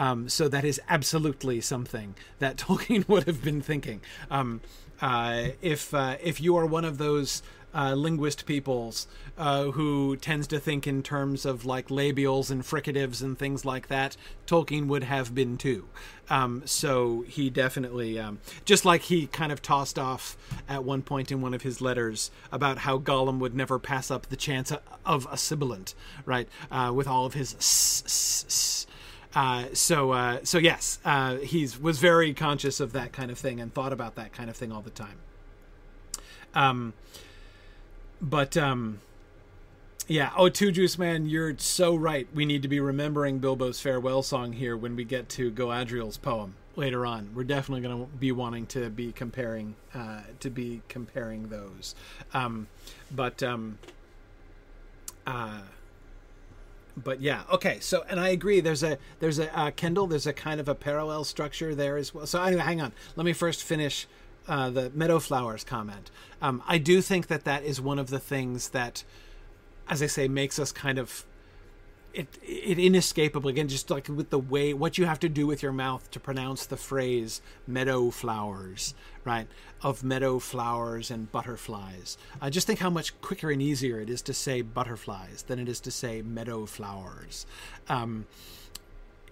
Um, 0.00 0.28
so 0.28 0.48
that 0.48 0.64
is 0.64 0.80
absolutely 0.88 1.60
something 1.60 2.16
that 2.40 2.56
Tolkien 2.56 3.06
would 3.08 3.22
have 3.28 3.44
been 3.44 3.62
thinking. 3.62 4.00
Um, 4.28 4.60
uh, 5.00 5.50
if 5.62 5.94
uh, 5.94 6.16
if 6.20 6.40
you 6.40 6.56
are 6.56 6.66
one 6.66 6.84
of 6.84 6.98
those 6.98 7.44
uh, 7.76 7.94
linguist 7.94 8.46
peoples 8.46 9.06
uh, 9.36 9.64
who 9.64 10.16
tends 10.16 10.46
to 10.46 10.58
think 10.58 10.86
in 10.86 11.02
terms 11.02 11.44
of 11.44 11.66
like 11.66 11.88
labials 11.88 12.50
and 12.50 12.62
fricatives 12.62 13.22
and 13.22 13.38
things 13.38 13.64
like 13.64 13.88
that. 13.88 14.16
Tolkien 14.46 14.86
would 14.86 15.04
have 15.04 15.34
been 15.34 15.58
too. 15.58 15.86
Um, 16.30 16.62
so 16.64 17.20
he 17.28 17.50
definitely, 17.50 18.18
um, 18.18 18.40
just 18.64 18.84
like 18.84 19.02
he 19.02 19.26
kind 19.26 19.52
of 19.52 19.60
tossed 19.60 19.98
off 19.98 20.36
at 20.68 20.84
one 20.84 21.02
point 21.02 21.30
in 21.30 21.40
one 21.40 21.54
of 21.54 21.62
his 21.62 21.80
letters 21.80 22.30
about 22.50 22.78
how 22.78 22.98
Gollum 22.98 23.38
would 23.40 23.54
never 23.54 23.78
pass 23.78 24.10
up 24.10 24.26
the 24.26 24.36
chance 24.36 24.72
of 25.04 25.28
a 25.30 25.36
sibilant, 25.36 25.94
right? 26.24 26.48
Uh, 26.70 26.92
with 26.94 27.06
all 27.06 27.26
of 27.26 27.34
his 27.34 27.54
s, 27.54 28.02
s, 28.06 28.44
s. 28.46 28.86
Uh, 29.34 29.66
so 29.74 30.12
uh, 30.12 30.38
so 30.44 30.56
yes, 30.56 30.98
uh, 31.04 31.36
he's 31.36 31.78
was 31.78 31.98
very 31.98 32.32
conscious 32.32 32.80
of 32.80 32.92
that 32.92 33.12
kind 33.12 33.30
of 33.30 33.38
thing 33.38 33.60
and 33.60 33.72
thought 33.74 33.92
about 33.92 34.14
that 34.14 34.32
kind 34.32 34.48
of 34.48 34.56
thing 34.56 34.72
all 34.72 34.80
the 34.80 34.90
time. 34.90 35.18
Um, 36.54 36.94
but 38.20 38.56
um, 38.56 39.00
yeah. 40.08 40.30
Oh, 40.36 40.48
two 40.48 40.70
juice 40.70 40.98
man, 40.98 41.26
you're 41.26 41.56
so 41.58 41.94
right. 41.94 42.28
We 42.34 42.44
need 42.44 42.62
to 42.62 42.68
be 42.68 42.80
remembering 42.80 43.38
Bilbo's 43.40 43.80
farewell 43.80 44.22
song 44.22 44.52
here 44.52 44.76
when 44.76 44.96
we 44.96 45.04
get 45.04 45.28
to 45.30 45.50
Galadriel's 45.50 46.16
poem. 46.16 46.54
later 46.76 47.06
on. 47.06 47.30
We're 47.34 47.44
definitely 47.44 47.86
going 47.88 48.06
to 48.06 48.16
be 48.16 48.32
wanting 48.32 48.66
to 48.66 48.90
be 48.90 49.12
comparing 49.12 49.74
uh, 49.94 50.20
to 50.40 50.50
be 50.50 50.82
comparing 50.88 51.48
those. 51.48 51.94
Um, 52.32 52.68
but 53.10 53.42
um, 53.42 53.78
uh, 55.26 55.60
but 56.96 57.20
yeah, 57.20 57.42
okay. 57.52 57.78
So 57.80 58.04
and 58.08 58.20
I 58.20 58.28
agree. 58.28 58.60
There's 58.60 58.82
a 58.82 58.98
there's 59.20 59.38
a 59.38 59.56
uh, 59.58 59.70
Kendall. 59.70 60.06
There's 60.06 60.26
a 60.26 60.32
kind 60.32 60.60
of 60.60 60.68
a 60.68 60.74
parallel 60.74 61.24
structure 61.24 61.74
there 61.74 61.96
as 61.96 62.14
well. 62.14 62.26
So 62.26 62.42
anyway, 62.42 62.62
hang 62.62 62.80
on. 62.80 62.92
Let 63.16 63.24
me 63.24 63.32
first 63.32 63.62
finish 63.62 64.06
uh, 64.48 64.70
the 64.70 64.90
meadow 64.94 65.18
flowers 65.18 65.64
comment. 65.64 66.10
Um, 66.40 66.62
I 66.66 66.78
do 66.78 67.00
think 67.00 67.26
that 67.28 67.44
that 67.44 67.64
is 67.64 67.80
one 67.80 67.98
of 67.98 68.10
the 68.10 68.18
things 68.18 68.70
that, 68.70 69.04
as 69.88 70.02
I 70.02 70.06
say, 70.06 70.28
makes 70.28 70.58
us 70.58 70.72
kind 70.72 70.98
of 70.98 71.26
it 72.16 72.38
it 72.42 72.78
inescapable. 72.78 73.48
Again 73.50 73.68
just 73.68 73.90
like 73.90 74.08
with 74.08 74.30
the 74.30 74.38
way 74.38 74.72
what 74.72 74.98
you 74.98 75.04
have 75.04 75.20
to 75.20 75.28
do 75.28 75.46
with 75.46 75.62
your 75.62 75.72
mouth 75.72 76.10
to 76.12 76.18
pronounce 76.18 76.64
the 76.66 76.76
phrase 76.76 77.42
meadow 77.66 78.10
flowers 78.10 78.94
right 79.24 79.46
of 79.82 80.02
meadow 80.02 80.38
flowers 80.38 81.10
and 81.10 81.30
butterflies. 81.30 82.16
Uh, 82.40 82.48
just 82.48 82.66
think 82.66 82.78
how 82.78 82.90
much 82.90 83.20
quicker 83.20 83.50
and 83.50 83.60
easier 83.60 84.00
it 84.00 84.08
is 84.08 84.22
to 84.22 84.32
say 84.32 84.62
butterflies 84.62 85.42
than 85.42 85.58
it 85.58 85.68
is 85.68 85.80
to 85.80 85.90
say 85.90 86.22
meadow 86.22 86.64
flowers. 86.64 87.44
Um, 87.88 88.26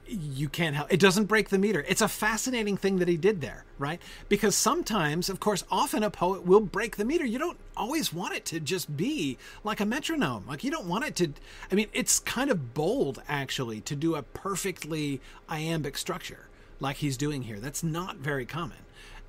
you 0.07 0.49
can't 0.49 0.77
help 0.77 0.93
it 0.93 1.01
doesn't 1.01 1.25
break 1.25 1.49
the 1.49 1.59
meter. 1.59 1.85
It's 1.89 2.03
a 2.03 2.09
fascinating 2.09 2.77
thing 2.77 2.99
that 2.99 3.09
he 3.09 3.17
did 3.17 3.41
there 3.41 3.65
right? 3.79 4.01
Because 4.29 4.55
sometimes 4.55 5.29
of 5.29 5.41
course 5.41 5.65
often 5.71 6.03
a 6.03 6.11
poet 6.11 6.45
will 6.47 6.61
break 6.61 6.97
the 6.97 7.05
meter. 7.05 7.25
You 7.25 7.39
don't 7.39 7.59
always 7.77 8.13
want 8.13 8.35
it 8.35 8.45
to 8.47 8.61
just 8.61 8.97
be 8.97 9.39
like 9.63 9.81
a 9.81 9.87
metronome. 9.87 10.45
Like 10.47 10.65
you 10.65 10.71
don't 10.71 10.87
want 10.87 11.05
it 11.05 11.17
to 11.17 11.33
i 11.71 11.75
mean 11.75 11.89
it's 11.93 12.21
kind 12.21 12.51
of 12.51 12.75
bold 12.75 13.23
actually 13.29 13.81
to 13.83 13.97
do 13.97 14.15
a 14.15 14.23
perfectly 14.23 15.21
iambic 15.49 15.99
structure 15.99 16.49
like 16.81 16.97
he's 16.97 17.17
doing 17.17 17.43
here. 17.43 17.61
That's 17.61 17.83
not 17.83 18.17
very 18.17 18.47
common. 18.47 18.79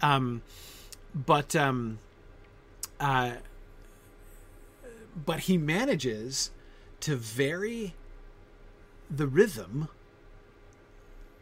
Um, 0.01 0.41
but 1.13 1.55
um, 1.55 1.99
uh, 2.99 3.33
but 5.25 5.41
he 5.41 5.57
manages 5.57 6.51
to 7.01 7.15
vary 7.15 7.93
the 9.09 9.27
rhythm 9.27 9.87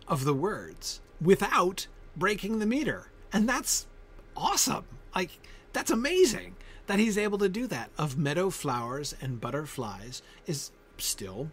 of 0.08 0.26
the 0.26 0.34
words 0.34 1.02
without 1.22 1.88
breaking 2.16 2.60
the 2.60 2.66
meter. 2.66 3.08
And 3.32 3.48
that's 3.48 3.88
awesome. 4.36 4.86
Like, 5.16 5.40
that's 5.72 5.92
amazing 5.92 6.56
that 6.88 7.00
he's 7.00 7.18
able 7.18 7.38
to 7.40 7.50
do 7.50 7.68
that. 7.68 7.90
Of 7.98 8.18
meadow 8.18 8.50
flowers 8.50 9.16
and 9.22 9.42
butterflies 9.42 10.22
is 10.46 10.72
still, 10.98 11.50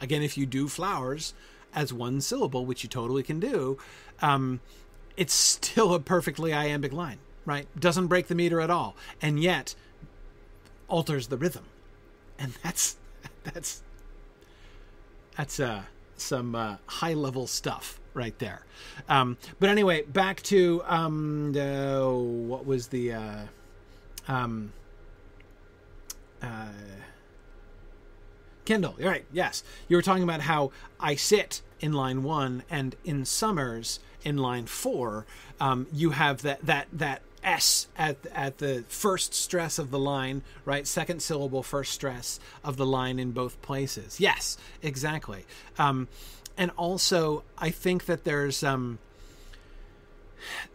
again, 0.00 0.22
if 0.22 0.36
you 0.36 0.46
do 0.46 0.68
flowers 0.68 1.34
as 1.74 1.92
one 1.92 2.20
syllable, 2.20 2.66
which 2.66 2.82
you 2.82 2.88
totally 2.88 3.22
can 3.22 3.40
do, 3.40 3.78
um, 4.20 4.60
it's 5.16 5.34
still 5.34 5.94
a 5.94 6.00
perfectly 6.00 6.52
iambic 6.52 6.92
line, 6.92 7.18
right? 7.44 7.66
Doesn't 7.78 8.08
break 8.08 8.28
the 8.28 8.34
meter 8.34 8.60
at 8.60 8.70
all. 8.70 8.96
And 9.20 9.40
yet 9.40 9.74
alters 10.88 11.28
the 11.28 11.36
rhythm. 11.36 11.64
And 12.38 12.52
that's, 12.62 12.96
that's, 13.44 13.82
that's, 15.36 15.60
uh, 15.60 15.82
some 16.20 16.54
uh, 16.54 16.76
high 16.86 17.14
level 17.14 17.46
stuff 17.46 18.00
right 18.14 18.38
there. 18.38 18.64
Um, 19.08 19.36
but 19.58 19.70
anyway, 19.70 20.02
back 20.02 20.42
to 20.42 20.82
um, 20.86 21.52
what 22.48 22.66
was 22.66 22.88
the 22.88 23.12
uh, 23.12 23.42
um, 24.28 24.72
uh, 26.42 26.68
Kendall? 28.64 28.96
Right? 28.98 29.24
Yes, 29.32 29.62
you 29.88 29.96
were 29.96 30.02
talking 30.02 30.22
about 30.22 30.42
how 30.42 30.72
I 30.98 31.14
sit 31.14 31.62
in 31.80 31.92
line 31.92 32.22
one, 32.22 32.62
and 32.70 32.96
in 33.04 33.24
Summers 33.24 34.00
in 34.22 34.36
line 34.36 34.66
four, 34.66 35.26
um, 35.60 35.86
you 35.92 36.10
have 36.10 36.42
that 36.42 36.64
that 36.66 36.88
that 36.92 37.22
S 37.50 37.88
at 37.96 38.16
at 38.32 38.58
the 38.58 38.84
first 38.88 39.34
stress 39.34 39.78
of 39.78 39.90
the 39.90 39.98
line, 39.98 40.42
right? 40.64 40.86
Second 40.86 41.20
syllable, 41.20 41.62
first 41.62 41.92
stress 41.92 42.38
of 42.62 42.76
the 42.76 42.86
line 42.86 43.18
in 43.18 43.32
both 43.32 43.60
places. 43.62 44.20
Yes, 44.20 44.56
exactly. 44.82 45.44
Um, 45.78 46.08
and 46.56 46.70
also, 46.76 47.42
I 47.58 47.70
think 47.70 48.04
that 48.04 48.24
there's 48.24 48.62
um, 48.62 48.98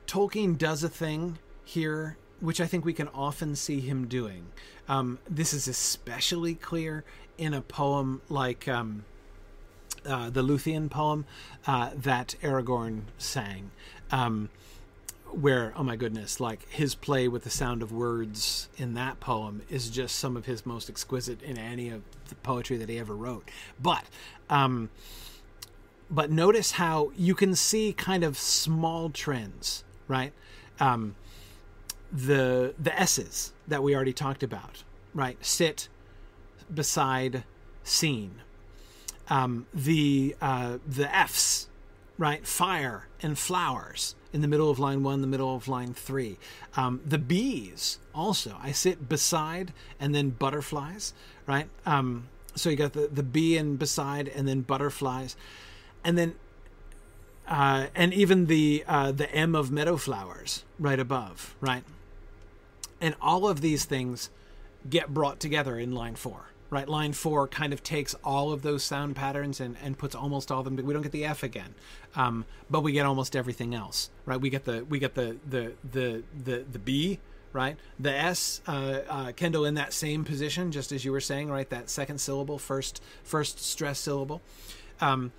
Tolkien 0.08 0.58
does 0.58 0.84
a 0.84 0.90
thing 0.90 1.38
here, 1.64 2.18
which 2.40 2.60
I 2.60 2.66
think 2.66 2.86
we 2.86 2.94
can 2.94 3.08
often 3.10 3.56
see 3.56 3.80
him 3.80 4.08
doing. 4.08 4.48
Um, 4.88 5.20
this 5.30 5.54
is 5.54 5.68
especially 5.68 6.56
clear 6.56 7.04
in 7.38 7.54
a 7.54 7.62
poem 7.62 8.22
like 8.30 8.68
um, 8.68 9.06
uh, 10.06 10.30
the 10.30 10.44
Luthien 10.44 10.90
poem 10.90 11.26
uh, 11.66 11.92
that 11.96 12.36
Aragorn 12.42 13.02
sang. 13.18 13.72
Um, 14.12 14.50
where 15.36 15.74
oh 15.76 15.84
my 15.84 15.96
goodness 15.96 16.40
like 16.40 16.68
his 16.70 16.96
play 16.96 17.28
with 17.28 17.44
the 17.44 17.50
sound 17.50 17.82
of 17.82 17.92
words 17.92 18.70
in 18.78 18.94
that 18.94 19.20
poem 19.20 19.62
is 19.70 19.90
just 19.90 20.16
some 20.18 20.38
of 20.38 20.46
his 20.46 20.66
most 20.66 20.90
exquisite 20.90 21.42
in 21.42 21.58
any 21.58 21.90
of 21.90 22.02
the 22.30 22.36
poetry 22.36 22.78
that 22.78 22.88
he 22.88 22.98
ever 22.98 23.16
wrote. 23.16 23.50
But 23.82 24.06
um 24.50 24.90
but 26.10 26.32
notice 26.32 26.74
how 26.74 27.12
you 27.18 27.36
can 27.36 27.56
see 27.56 27.92
kind 27.92 28.24
of 28.24 28.38
small 28.38 29.10
trends 29.10 29.84
right? 30.08 30.32
Um 30.80 31.16
the 32.12 32.74
the 32.80 32.98
s's 32.98 33.52
that 33.68 33.84
we 33.84 33.94
already 33.94 34.14
talked 34.14 34.44
about 34.44 34.84
right? 35.14 35.44
Sit 35.46 35.90
beside 36.74 37.44
seen 37.84 38.42
um 39.30 39.68
the 39.74 40.36
uh 40.42 40.78
the 40.88 41.14
f's 41.14 41.68
right? 42.18 42.48
Fire 42.48 43.08
and 43.22 43.38
flowers 43.38 44.16
in 44.36 44.42
the 44.42 44.50
middle 44.50 44.70
of 44.70 44.78
line 44.78 45.02
one, 45.02 45.22
the 45.22 45.28
middle 45.28 45.56
of 45.56 45.70
line 45.70 45.94
three. 45.94 46.38
Um, 46.76 47.00
the 47.06 47.18
bees 47.18 48.00
also. 48.14 48.58
I 48.62 48.74
sit 48.74 49.08
beside 49.08 49.72
and 49.98 50.14
then 50.14 50.32
butterflies, 50.32 51.14
right? 51.48 51.70
Um, 51.86 52.28
so 52.54 52.70
you 52.70 52.76
got 52.76 52.92
the, 52.92 53.08
the 53.08 53.24
bee 53.24 53.56
and 53.56 53.80
beside 53.80 54.28
and 54.28 54.46
then 54.46 54.60
butterflies. 54.60 55.38
And 56.04 56.18
then 56.18 56.36
uh, 57.48 57.88
and 57.96 58.14
even 58.14 58.48
the 58.48 58.84
uh, 58.86 59.14
the 59.14 59.34
M 59.34 59.56
of 59.56 59.72
meadow 59.72 59.96
flowers 59.96 60.66
right 60.78 61.00
above, 61.00 61.56
right? 61.62 61.84
And 63.00 63.16
all 63.22 63.48
of 63.48 63.62
these 63.62 63.86
things 63.86 64.30
get 64.90 65.14
brought 65.14 65.40
together 65.40 65.80
in 65.80 65.94
line 65.94 66.16
four 66.16 66.48
right? 66.76 66.90
Line 66.90 67.14
four 67.14 67.48
kind 67.48 67.72
of 67.72 67.82
takes 67.84 68.16
all 68.22 68.52
of 68.52 68.62
those 68.62 68.84
sound 68.84 69.16
patterns 69.16 69.62
and, 69.62 69.78
and 69.82 69.98
puts 69.98 70.14
almost 70.14 70.52
all 70.52 70.60
of 70.60 70.66
them. 70.66 70.76
We 70.76 70.94
don't 70.94 71.04
get 71.04 71.14
the 71.14 71.24
F 71.24 71.42
again, 71.42 71.74
um, 72.18 72.44
but 72.70 72.82
we 72.82 72.92
get 72.92 73.06
almost 73.06 73.34
everything 73.34 73.74
else, 73.74 74.10
right? 74.26 74.40
We 74.40 74.50
get 74.50 74.66
the 74.66 74.84
we 74.84 75.00
get 75.00 75.16
the 75.16 75.38
the 75.50 75.72
the 75.90 76.24
the, 76.44 76.66
the 76.70 76.80
B, 76.80 77.20
right? 77.54 77.78
The 77.98 78.14
S, 78.14 78.60
uh, 78.68 79.00
uh, 79.10 79.32
Kendall 79.32 79.64
in 79.64 79.76
that 79.76 79.94
same 79.94 80.26
position, 80.26 80.74
just 80.74 80.92
as 80.92 81.06
you 81.06 81.14
were 81.14 81.22
saying, 81.22 81.50
right? 81.50 81.70
That 81.70 81.90
second 81.90 82.20
syllable, 82.20 82.60
first 82.60 83.02
first 83.24 83.60
stress 83.60 83.98
syllable. 83.98 84.42
Um, 85.00 85.32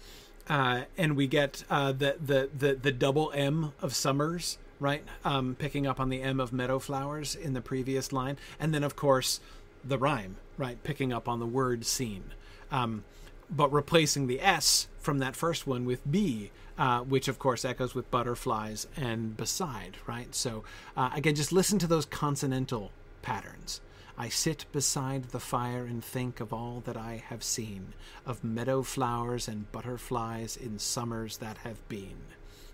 uh, 0.48 0.84
and 0.96 1.16
we 1.16 1.26
get 1.26 1.64
uh, 1.68 1.92
the, 1.92 2.16
the 2.18 2.48
the 2.56 2.74
the 2.76 2.92
double 2.92 3.30
M 3.34 3.74
of 3.82 3.94
summers, 3.94 4.56
right? 4.80 5.04
Um, 5.22 5.54
picking 5.58 5.86
up 5.86 6.00
on 6.00 6.08
the 6.08 6.22
M 6.22 6.40
of 6.40 6.50
meadow 6.50 6.78
flowers 6.78 7.34
in 7.34 7.52
the 7.52 7.60
previous 7.60 8.10
line, 8.10 8.38
and 8.58 8.72
then 8.72 8.82
of 8.82 8.96
course 8.96 9.38
the 9.84 9.98
rhyme, 9.98 10.36
right? 10.56 10.82
Picking 10.82 11.12
up 11.12 11.28
on 11.28 11.40
the 11.40 11.46
word 11.46 11.84
seen. 11.84 12.24
Um, 12.70 13.04
but 13.50 13.72
replacing 13.72 14.26
the 14.26 14.40
S 14.40 14.88
from 14.98 15.18
that 15.18 15.36
first 15.36 15.66
one 15.66 15.84
with 15.84 16.10
B, 16.10 16.50
uh, 16.78 17.00
which 17.00 17.28
of 17.28 17.38
course 17.38 17.64
echoes 17.64 17.94
with 17.94 18.10
butterflies 18.10 18.86
and 18.96 19.36
beside, 19.36 19.96
right? 20.06 20.34
So 20.34 20.64
uh, 20.96 21.10
again, 21.14 21.34
just 21.34 21.52
listen 21.52 21.78
to 21.78 21.86
those 21.86 22.06
consonantal 22.06 22.90
patterns. 23.22 23.80
I 24.18 24.30
sit 24.30 24.64
beside 24.72 25.24
the 25.24 25.40
fire 25.40 25.84
and 25.84 26.02
think 26.02 26.40
of 26.40 26.52
all 26.52 26.82
that 26.86 26.96
I 26.96 27.22
have 27.28 27.42
seen, 27.42 27.92
of 28.24 28.42
meadow 28.42 28.82
flowers 28.82 29.46
and 29.46 29.70
butterflies 29.72 30.56
in 30.56 30.78
summers 30.78 31.36
that 31.38 31.58
have 31.58 31.86
been. 31.88 32.16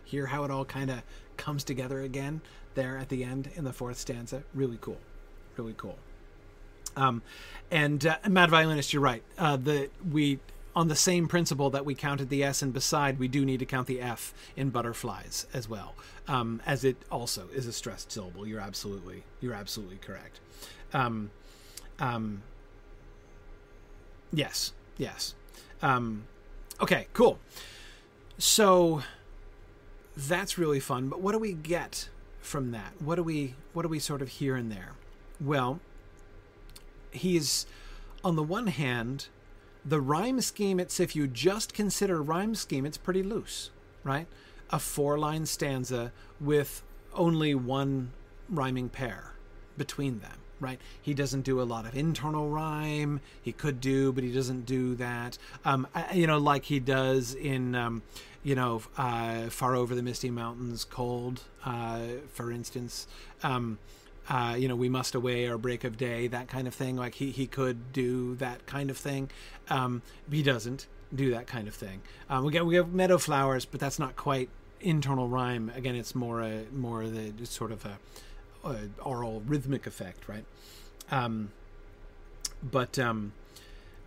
Hear 0.04 0.26
how 0.26 0.44
it 0.44 0.50
all 0.52 0.64
kind 0.64 0.90
of 0.90 1.02
comes 1.36 1.64
together 1.64 2.00
again 2.00 2.42
there 2.74 2.96
at 2.96 3.08
the 3.08 3.24
end 3.24 3.50
in 3.56 3.64
the 3.64 3.72
fourth 3.72 3.98
stanza? 3.98 4.44
Really 4.54 4.78
cool. 4.80 5.00
Really 5.56 5.74
cool. 5.76 5.98
Um, 6.97 7.22
and 7.70 8.07
uh, 8.07 8.16
Mad 8.28 8.51
Violinist, 8.51 8.93
you're 8.93 9.03
right. 9.03 9.22
Uh, 9.38 9.57
the 9.57 9.90
we 10.11 10.38
on 10.74 10.88
the 10.88 10.97
same 10.97 11.28
principle 11.28 11.70
that 11.70 11.84
we 11.84 11.95
counted 11.95 12.28
the 12.30 12.43
S 12.43 12.62
and 12.62 12.72
beside, 12.72 13.18
we 13.18 13.28
do 13.28 13.45
need 13.45 13.59
to 13.59 13.66
count 13.66 13.86
the 13.86 14.01
F 14.01 14.32
in 14.57 14.70
butterflies 14.70 15.47
as 15.53 15.68
well, 15.68 15.95
um, 16.28 16.62
as 16.64 16.84
it 16.84 16.97
also 17.11 17.49
is 17.55 17.66
a 17.66 17.72
stressed 17.72 18.11
syllable. 18.11 18.47
You're 18.47 18.61
absolutely 18.61 19.24
you're 19.40 19.55
absolutely 19.55 19.99
correct. 19.99 20.40
Um, 20.93 21.30
um, 21.99 22.43
yes, 24.32 24.72
yes. 24.97 25.34
Um, 25.82 26.24
okay, 26.80 27.07
cool. 27.12 27.38
So 28.38 29.03
that's 30.16 30.59
really 30.59 30.80
fun. 30.80 31.09
But 31.09 31.20
what 31.20 31.32
do 31.32 31.38
we 31.38 31.53
get 31.53 32.09
from 32.40 32.72
that? 32.72 32.95
What 33.01 33.16
do 33.16 33.22
we 33.22 33.55
what 33.72 33.82
do 33.82 33.88
we 33.88 33.99
sort 33.99 34.22
of 34.22 34.28
hear 34.28 34.57
in 34.57 34.68
there? 34.68 34.93
Well, 35.40 35.80
he's 37.12 37.66
on 38.24 38.36
the 38.36 38.42
one 38.42 38.68
hand 38.68 39.26
the 39.84 40.00
rhyme 40.00 40.40
scheme 40.40 40.78
it's 40.78 41.00
if 41.00 41.16
you 41.16 41.26
just 41.26 41.74
consider 41.74 42.22
rhyme 42.22 42.54
scheme 42.54 42.86
it's 42.86 42.98
pretty 42.98 43.22
loose 43.22 43.70
right? 44.04 44.26
A 44.70 44.78
four 44.78 45.18
line 45.18 45.46
stanza 45.46 46.12
with 46.40 46.82
only 47.14 47.54
one 47.54 48.10
rhyming 48.48 48.88
pair 48.88 49.32
between 49.76 50.20
them 50.20 50.38
right? 50.60 50.80
He 51.00 51.12
doesn't 51.12 51.42
do 51.42 51.60
a 51.60 51.64
lot 51.64 51.86
of 51.86 51.96
internal 51.96 52.48
rhyme. 52.48 53.20
He 53.42 53.50
could 53.50 53.80
do 53.80 54.12
but 54.12 54.22
he 54.22 54.32
doesn't 54.32 54.64
do 54.64 54.94
that. 54.94 55.36
Um 55.64 55.88
you 56.12 56.26
know 56.26 56.38
like 56.38 56.64
he 56.64 56.78
does 56.78 57.34
in 57.34 57.74
um 57.74 58.02
you 58.44 58.54
know 58.54 58.82
uh 58.96 59.48
far 59.48 59.74
over 59.74 59.94
the 59.94 60.02
misty 60.02 60.30
mountains 60.30 60.84
cold 60.84 61.42
uh 61.64 62.00
for 62.32 62.52
instance. 62.52 63.06
Um 63.42 63.78
uh, 64.28 64.54
you 64.58 64.68
know, 64.68 64.76
we 64.76 64.88
must 64.88 65.14
away 65.14 65.46
or 65.46 65.58
break 65.58 65.84
of 65.84 65.96
day, 65.96 66.26
that 66.28 66.48
kind 66.48 66.68
of 66.68 66.74
thing. 66.74 66.96
Like 66.96 67.14
he, 67.14 67.30
he 67.30 67.46
could 67.46 67.92
do 67.92 68.34
that 68.36 68.66
kind 68.66 68.90
of 68.90 68.96
thing. 68.96 69.30
Um, 69.68 70.02
he 70.30 70.42
doesn't 70.42 70.86
do 71.14 71.30
that 71.32 71.46
kind 71.46 71.68
of 71.68 71.74
thing. 71.74 72.02
Um, 72.30 72.44
we 72.44 72.52
get 72.52 72.64
we 72.64 72.76
have 72.76 72.92
meadow 72.92 73.18
flowers, 73.18 73.64
but 73.64 73.80
that's 73.80 73.98
not 73.98 74.16
quite 74.16 74.48
internal 74.80 75.28
rhyme. 75.28 75.70
Again, 75.74 75.94
it's 75.94 76.14
more 76.14 76.40
a 76.40 76.64
more 76.72 77.06
the 77.06 77.32
sort 77.46 77.72
of 77.72 77.84
a, 77.84 77.98
a 78.64 78.88
oral 79.02 79.42
rhythmic 79.46 79.86
effect, 79.86 80.28
right? 80.28 80.44
Um, 81.10 81.52
but 82.62 82.98
um, 82.98 83.32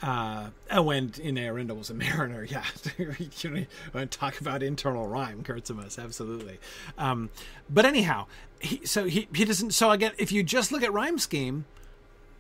uh, 0.02 0.50
oh, 0.72 0.90
and 0.90 1.18
in 1.20 1.36
Eärendil 1.36 1.78
was 1.78 1.90
a 1.90 1.94
mariner. 1.94 2.46
Yeah, 2.50 2.64
you 2.98 3.68
talk 4.10 4.40
about 4.40 4.62
internal 4.62 5.08
rhyme, 5.08 5.44
Kurtzimus, 5.44 6.02
absolutely. 6.02 6.60
Um, 6.98 7.30
but 7.70 7.86
anyhow, 7.86 8.28
he, 8.60 8.86
so 8.86 9.06
he 9.06 9.28
he 9.34 9.46
doesn't. 9.46 9.72
So 9.72 9.92
again, 9.92 10.12
if 10.18 10.32
you 10.32 10.44
just 10.44 10.72
look 10.72 10.84
at 10.84 10.94
rhyme 10.94 11.18
scheme, 11.18 11.66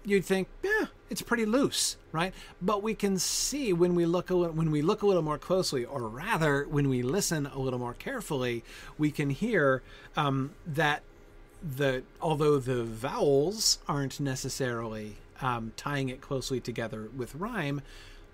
you'd 0.03 0.25
think, 0.25 0.47
yeah, 0.63 0.87
it's 1.09 1.21
pretty 1.21 1.45
loose, 1.45 1.97
right? 2.11 2.33
But 2.61 2.83
we 2.83 2.93
can 2.93 3.17
see 3.17 3.73
when 3.73 3.95
we 3.95 4.05
look 4.05 4.29
a 4.29 4.35
when 4.35 4.71
we 4.71 4.81
look 4.81 5.01
a 5.01 5.07
little 5.07 5.23
more 5.23 5.37
closely, 5.37 5.85
or 5.85 6.07
rather, 6.07 6.65
when 6.69 6.89
we 6.89 7.01
listen 7.01 7.45
a 7.47 7.59
little 7.59 7.79
more 7.79 7.93
carefully, 7.93 8.63
we 8.97 9.11
can 9.11 9.29
hear 9.29 9.81
um, 10.15 10.51
that 10.65 11.03
the 11.63 12.03
although 12.21 12.59
the 12.59 12.83
vowels 12.83 13.79
aren't 13.87 14.19
necessarily 14.19 15.15
um, 15.41 15.73
tying 15.75 16.09
it 16.09 16.21
closely 16.21 16.59
together 16.59 17.09
with 17.15 17.35
rhyme, 17.35 17.81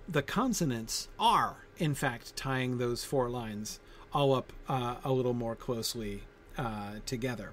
the 0.07 0.21
consonants 0.21 1.07
are, 1.19 1.57
in 1.77 1.93
fact, 1.93 2.35
tying 2.35 2.77
those 2.77 3.03
four 3.03 3.29
lines 3.29 3.79
all 4.13 4.33
up 4.33 4.51
uh, 4.67 4.95
a 5.03 5.11
little 5.11 5.33
more 5.33 5.55
closely 5.55 6.23
uh, 6.57 6.95
together. 7.05 7.51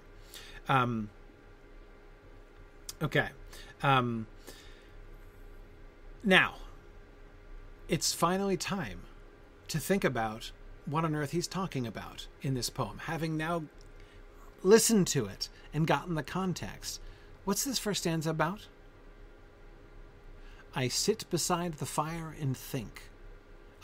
Um, 0.69 1.11
okay. 3.03 3.29
Um, 3.83 4.27
now, 6.25 6.57
it's 7.89 8.13
finally 8.13 8.57
time 8.57 9.01
to 9.69 9.79
think 9.79 10.05
about 10.05 10.51
what 10.85 11.05
on 11.05 11.15
earth 11.15 11.31
he's 11.31 11.47
talking 11.47 11.87
about 11.87 12.27
in 12.43 12.55
this 12.55 12.71
poem. 12.71 12.99
Having 13.05 13.37
now 13.37 13.65
listened 14.63 15.07
to 15.09 15.27
it 15.27 15.49
and 15.73 15.87
gotten 15.87 16.15
the 16.15 16.23
context, 16.23 17.01
what's 17.45 17.65
this 17.65 17.79
first 17.79 18.03
stanza 18.03 18.31
about? 18.31 18.67
I 20.79 20.87
sit 20.87 21.29
beside 21.29 21.75
the 21.75 21.87
fire 21.87 22.37
and 22.41 22.57
think 22.57 23.11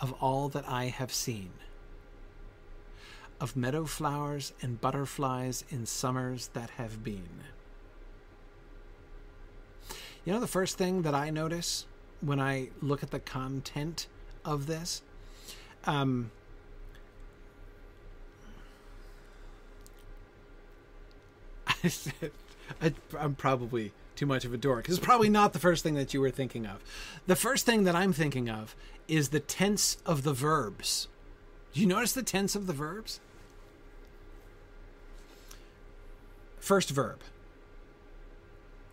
of 0.01 0.13
all 0.23 0.49
that 0.51 0.65
I 0.69 0.85
have 0.85 1.13
seen, 1.13 1.51
of 3.41 3.57
meadow 3.57 3.85
flowers 3.85 4.53
and 4.63 4.81
butterflies 4.81 5.65
in 5.71 5.87
summers 5.87 6.51
that 6.53 6.71
have 6.71 7.03
been. 7.03 7.43
You 10.25 10.35
know, 10.35 10.39
the 10.39 10.47
first 10.47 10.79
thing 10.79 11.03
that 11.03 11.17
I 11.17 11.31
notice 11.31 11.87
when 12.21 12.39
I 12.39 12.69
look 12.81 13.03
at 13.03 13.11
the 13.11 13.19
content 13.19 14.07
of 14.45 14.69
this, 14.69 15.03
um, 15.87 16.31
I'm 23.19 23.35
probably 23.35 23.91
too 24.17 24.27
much 24.27 24.45
of 24.45 24.53
a 24.53 24.57
dork. 24.57 24.89
It's 24.89 24.99
probably 24.99 25.29
not 25.29 25.53
the 25.53 25.59
first 25.59 25.83
thing 25.83 25.95
that 25.95 26.15
you 26.15 26.21
were 26.21 26.31
thinking 26.31 26.67
of. 26.67 26.83
The 27.27 27.37
first 27.37 27.67
thing 27.67 27.85
that 27.85 27.95
I'm 27.95 28.13
thinking 28.13 28.49
of 28.49 28.75
is 29.09 29.31
the 29.31 29.41
tense 29.41 29.99
of 30.07 30.23
the 30.23 30.33
verbs. 30.33 31.09
Do 31.73 31.81
you 31.81 31.87
notice 31.87 32.13
the 32.13 32.23
tense 32.23 32.55
of 32.55 32.67
the 32.67 32.73
verbs? 32.73 33.21
First 36.59 36.91
verb. 36.91 37.21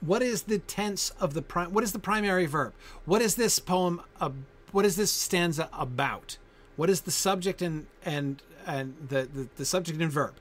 What 0.01 0.23
is 0.23 0.43
the 0.43 0.57
tense 0.57 1.11
of 1.19 1.35
the 1.35 1.43
prime? 1.43 1.71
What 1.71 1.83
is 1.83 1.93
the 1.93 1.99
primary 1.99 2.47
verb? 2.47 2.73
What 3.05 3.21
is 3.21 3.35
this 3.35 3.59
poem? 3.59 4.01
Uh, 4.19 4.31
what 4.71 4.83
is 4.83 4.95
this 4.95 5.11
stanza 5.11 5.69
about? 5.71 6.37
What 6.75 6.89
is 6.89 7.01
the 7.01 7.11
subject 7.11 7.61
and 7.61 7.85
and 8.03 8.41
and 8.65 8.95
the, 9.09 9.29
the 9.31 9.47
the 9.57 9.65
subject 9.65 10.01
and 10.01 10.11
verb? 10.11 10.33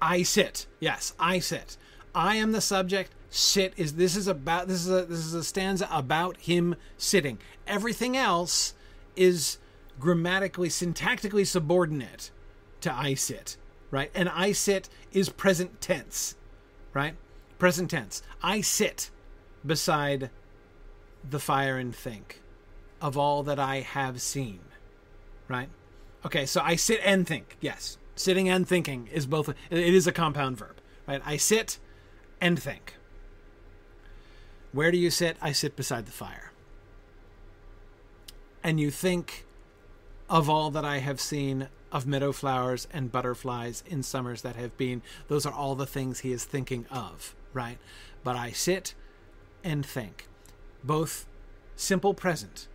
I 0.00 0.22
sit. 0.22 0.66
Yes, 0.80 1.14
I 1.20 1.38
sit. 1.38 1.76
I 2.14 2.36
am 2.36 2.52
the 2.52 2.60
subject. 2.62 3.12
Sit 3.34 3.72
is 3.78 3.94
this 3.94 4.14
is 4.14 4.28
about 4.28 4.68
this 4.68 4.82
is 4.84 4.90
a 4.90 5.06
this 5.06 5.20
is 5.20 5.32
a 5.32 5.42
stanza 5.42 5.88
about 5.90 6.36
him 6.36 6.76
sitting. 6.98 7.38
Everything 7.66 8.14
else 8.14 8.74
is 9.16 9.56
grammatically 9.98 10.68
syntactically 10.68 11.46
subordinate 11.46 12.30
to 12.82 12.92
I 12.92 13.14
sit, 13.14 13.56
right? 13.90 14.10
And 14.14 14.28
I 14.28 14.52
sit 14.52 14.90
is 15.12 15.30
present 15.30 15.80
tense, 15.80 16.34
right? 16.92 17.14
Present 17.58 17.90
tense. 17.90 18.22
I 18.42 18.60
sit 18.60 19.10
beside 19.64 20.28
the 21.26 21.38
fire 21.38 21.78
and 21.78 21.96
think 21.96 22.42
of 23.00 23.16
all 23.16 23.42
that 23.44 23.58
I 23.58 23.80
have 23.80 24.20
seen, 24.20 24.60
right? 25.48 25.70
Okay, 26.26 26.44
so 26.44 26.60
I 26.60 26.76
sit 26.76 27.00
and 27.02 27.26
think. 27.26 27.56
Yes, 27.62 27.96
sitting 28.14 28.46
and 28.50 28.68
thinking 28.68 29.08
is 29.10 29.24
both. 29.24 29.48
It 29.48 29.94
is 29.94 30.06
a 30.06 30.12
compound 30.12 30.58
verb, 30.58 30.76
right? 31.08 31.22
I 31.24 31.38
sit 31.38 31.78
and 32.38 32.62
think. 32.62 32.96
Where 34.72 34.90
do 34.90 34.98
you 34.98 35.10
sit? 35.10 35.36
I 35.40 35.52
sit 35.52 35.76
beside 35.76 36.06
the 36.06 36.12
fire. 36.12 36.52
And 38.62 38.80
you 38.80 38.90
think 38.90 39.44
of 40.30 40.48
all 40.48 40.70
that 40.70 40.84
I 40.84 40.98
have 40.98 41.20
seen 41.20 41.68
of 41.92 42.06
meadow 42.06 42.32
flowers 42.32 42.88
and 42.92 43.12
butterflies 43.12 43.84
in 43.86 44.02
summers 44.02 44.42
that 44.42 44.56
have 44.56 44.76
been. 44.78 45.02
Those 45.28 45.44
are 45.44 45.52
all 45.52 45.74
the 45.74 45.86
things 45.86 46.20
he 46.20 46.32
is 46.32 46.44
thinking 46.44 46.86
of, 46.90 47.34
right? 47.52 47.78
But 48.24 48.36
I 48.36 48.50
sit 48.50 48.94
and 49.62 49.84
think. 49.84 50.26
Both 50.82 51.26
simple 51.76 52.14
present, 52.14 52.66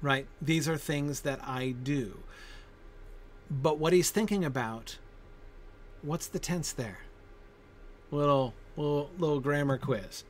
right? 0.00 0.26
These 0.40 0.68
are 0.68 0.76
things 0.76 1.22
that 1.22 1.40
I 1.42 1.74
do. 1.82 2.20
But 3.50 3.78
what 3.78 3.92
he's 3.92 4.10
thinking 4.10 4.44
about, 4.44 4.98
what's 6.02 6.28
the 6.28 6.38
tense 6.38 6.72
there? 6.72 7.00
Little 8.12 8.54
little 8.76 9.10
little 9.18 9.40
grammar 9.40 9.78
quiz. 9.78 10.24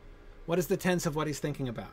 What 0.51 0.59
is 0.59 0.67
the 0.67 0.77
tense 0.77 1.07
of 1.07 1.15
what 1.15 1.29
he's 1.29 1.39
thinking 1.39 1.69
about? 1.69 1.93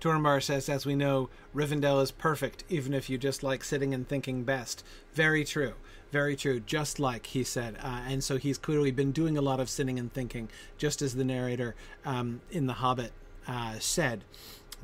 Turambar 0.00 0.42
says, 0.42 0.70
as 0.70 0.86
we 0.86 0.94
know, 0.94 1.28
Rivendell 1.54 2.02
is 2.02 2.10
perfect, 2.10 2.64
even 2.70 2.94
if 2.94 3.10
you 3.10 3.18
just 3.18 3.42
like 3.42 3.62
sitting 3.62 3.92
and 3.92 4.08
thinking 4.08 4.44
best. 4.44 4.82
Very 5.12 5.44
true. 5.44 5.74
Very 6.12 6.34
true. 6.34 6.60
Just 6.60 6.98
like 6.98 7.26
he 7.26 7.44
said. 7.44 7.76
Uh, 7.82 8.00
and 8.08 8.24
so 8.24 8.38
he's 8.38 8.56
clearly 8.56 8.90
been 8.90 9.12
doing 9.12 9.36
a 9.36 9.42
lot 9.42 9.60
of 9.60 9.68
sitting 9.68 9.98
and 9.98 10.10
thinking, 10.10 10.48
just 10.78 11.02
as 11.02 11.14
the 11.14 11.24
narrator 11.24 11.74
um, 12.06 12.40
in 12.50 12.66
The 12.66 12.72
Hobbit 12.72 13.12
uh, 13.46 13.78
said. 13.80 14.24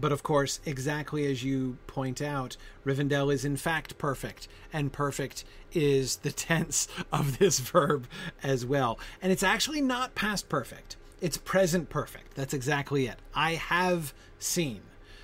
But 0.00 0.12
of 0.12 0.22
course, 0.22 0.60
exactly 0.64 1.26
as 1.26 1.44
you 1.44 1.78
point 1.86 2.20
out, 2.20 2.56
Rivendell 2.84 3.32
is 3.32 3.44
in 3.44 3.56
fact 3.56 3.98
perfect, 3.98 4.48
and 4.72 4.92
perfect 4.92 5.44
is 5.72 6.16
the 6.16 6.32
tense 6.32 6.88
of 7.12 7.38
this 7.38 7.60
verb 7.60 8.06
as 8.42 8.66
well. 8.66 8.98
And 9.20 9.30
it's 9.30 9.42
actually 9.42 9.80
not 9.80 10.14
past 10.14 10.48
perfect, 10.48 10.96
it's 11.20 11.36
present 11.36 11.88
perfect. 11.88 12.34
That's 12.34 12.54
exactly 12.54 13.06
it. 13.06 13.20
I 13.34 13.52
have 13.54 14.12
seen 14.38 14.82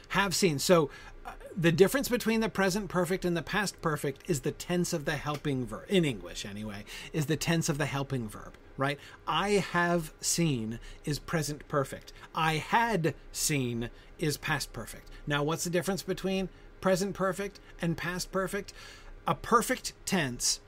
have 0.08 0.34
seen. 0.34 0.58
So 0.58 0.90
uh, 1.24 1.32
the 1.56 1.72
difference 1.72 2.08
between 2.08 2.40
the 2.40 2.48
present 2.48 2.88
perfect 2.88 3.24
and 3.24 3.36
the 3.36 3.42
past 3.42 3.80
perfect 3.82 4.28
is 4.28 4.40
the 4.40 4.52
tense 4.52 4.92
of 4.92 5.04
the 5.04 5.16
helping 5.16 5.66
verb 5.66 5.84
in 5.88 6.04
English 6.04 6.44
anyway 6.44 6.84
is 7.12 7.26
the 7.26 7.36
tense 7.36 7.68
of 7.68 7.78
the 7.78 7.86
helping 7.86 8.28
verb 8.28 8.54
right? 8.78 8.98
I 9.26 9.50
have 9.50 10.14
seen 10.22 10.78
is 11.04 11.18
present 11.18 11.68
perfect. 11.68 12.14
I 12.34 12.54
had 12.54 13.14
seen 13.32 13.90
is 14.18 14.38
past 14.38 14.72
perfect. 14.72 15.10
Now 15.26 15.42
what's 15.42 15.64
the 15.64 15.70
difference 15.70 16.02
between 16.02 16.48
present 16.80 17.14
perfect 17.14 17.60
and 17.82 17.98
past 17.98 18.32
perfect? 18.32 18.72
A 19.26 19.34
perfect 19.34 19.92
tense 20.06 20.60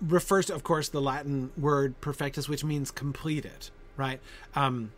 refers 0.00 0.46
to 0.46 0.54
of 0.54 0.64
course 0.64 0.88
the 0.88 1.00
Latin 1.00 1.52
word 1.56 2.00
perfectus 2.00 2.48
which 2.48 2.64
means 2.64 2.90
completed 2.90 3.70
right? 3.96 4.20
Um 4.56 4.90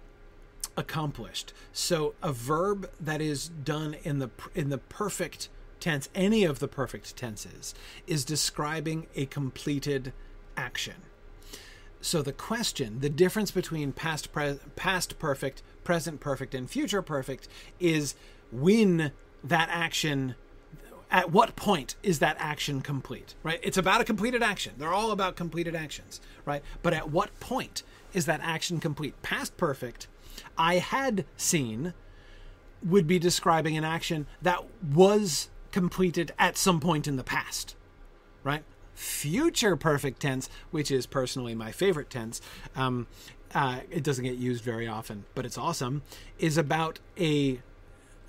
accomplished. 0.76 1.52
So 1.72 2.14
a 2.22 2.32
verb 2.32 2.88
that 3.00 3.20
is 3.20 3.48
done 3.48 3.96
in 4.04 4.20
the 4.20 4.30
in 4.54 4.70
the 4.70 4.78
perfect 4.78 5.48
tense, 5.80 6.08
any 6.14 6.44
of 6.44 6.60
the 6.60 6.68
perfect 6.68 7.16
tenses, 7.16 7.74
is 8.06 8.24
describing 8.24 9.06
a 9.14 9.26
completed 9.26 10.12
action. 10.56 10.94
So 12.00 12.22
the 12.22 12.32
question, 12.32 13.00
the 13.00 13.08
difference 13.08 13.50
between 13.50 13.92
past 13.92 14.32
pre- 14.32 14.58
past 14.76 15.18
perfect, 15.18 15.62
present 15.84 16.20
perfect, 16.20 16.54
and 16.54 16.70
future 16.70 17.02
perfect 17.02 17.48
is 17.80 18.14
when 18.52 19.12
that 19.42 19.68
action 19.70 20.34
at 21.10 21.30
what 21.30 21.56
point 21.56 21.96
is 22.02 22.18
that 22.18 22.36
action 22.38 22.82
complete 22.82 23.34
right? 23.42 23.60
It's 23.62 23.78
about 23.78 24.00
a 24.00 24.04
completed 24.04 24.42
action. 24.42 24.74
They're 24.76 24.92
all 24.92 25.10
about 25.10 25.36
completed 25.36 25.74
actions 25.74 26.20
right? 26.44 26.62
But 26.82 26.94
at 26.94 27.10
what 27.10 27.38
point 27.40 27.82
is 28.12 28.26
that 28.26 28.40
action 28.42 28.80
complete? 28.80 29.20
Past 29.22 29.56
perfect 29.56 30.08
i 30.56 30.76
had 30.76 31.24
seen 31.36 31.94
would 32.84 33.06
be 33.06 33.18
describing 33.18 33.76
an 33.76 33.84
action 33.84 34.26
that 34.40 34.64
was 34.82 35.48
completed 35.72 36.32
at 36.38 36.56
some 36.56 36.80
point 36.80 37.06
in 37.08 37.16
the 37.16 37.24
past 37.24 37.74
right 38.44 38.62
future 38.98 39.76
perfect 39.76 40.20
tense 40.20 40.48
which 40.70 40.90
is 40.90 41.06
personally 41.06 41.54
my 41.54 41.70
favorite 41.70 42.10
tense 42.10 42.40
um, 42.74 43.06
uh, 43.54 43.80
it 43.90 44.02
doesn't 44.02 44.24
get 44.24 44.36
used 44.36 44.62
very 44.62 44.86
often 44.86 45.24
but 45.34 45.46
it's 45.46 45.56
awesome 45.56 46.02
is 46.38 46.58
about 46.58 46.98
a 47.18 47.60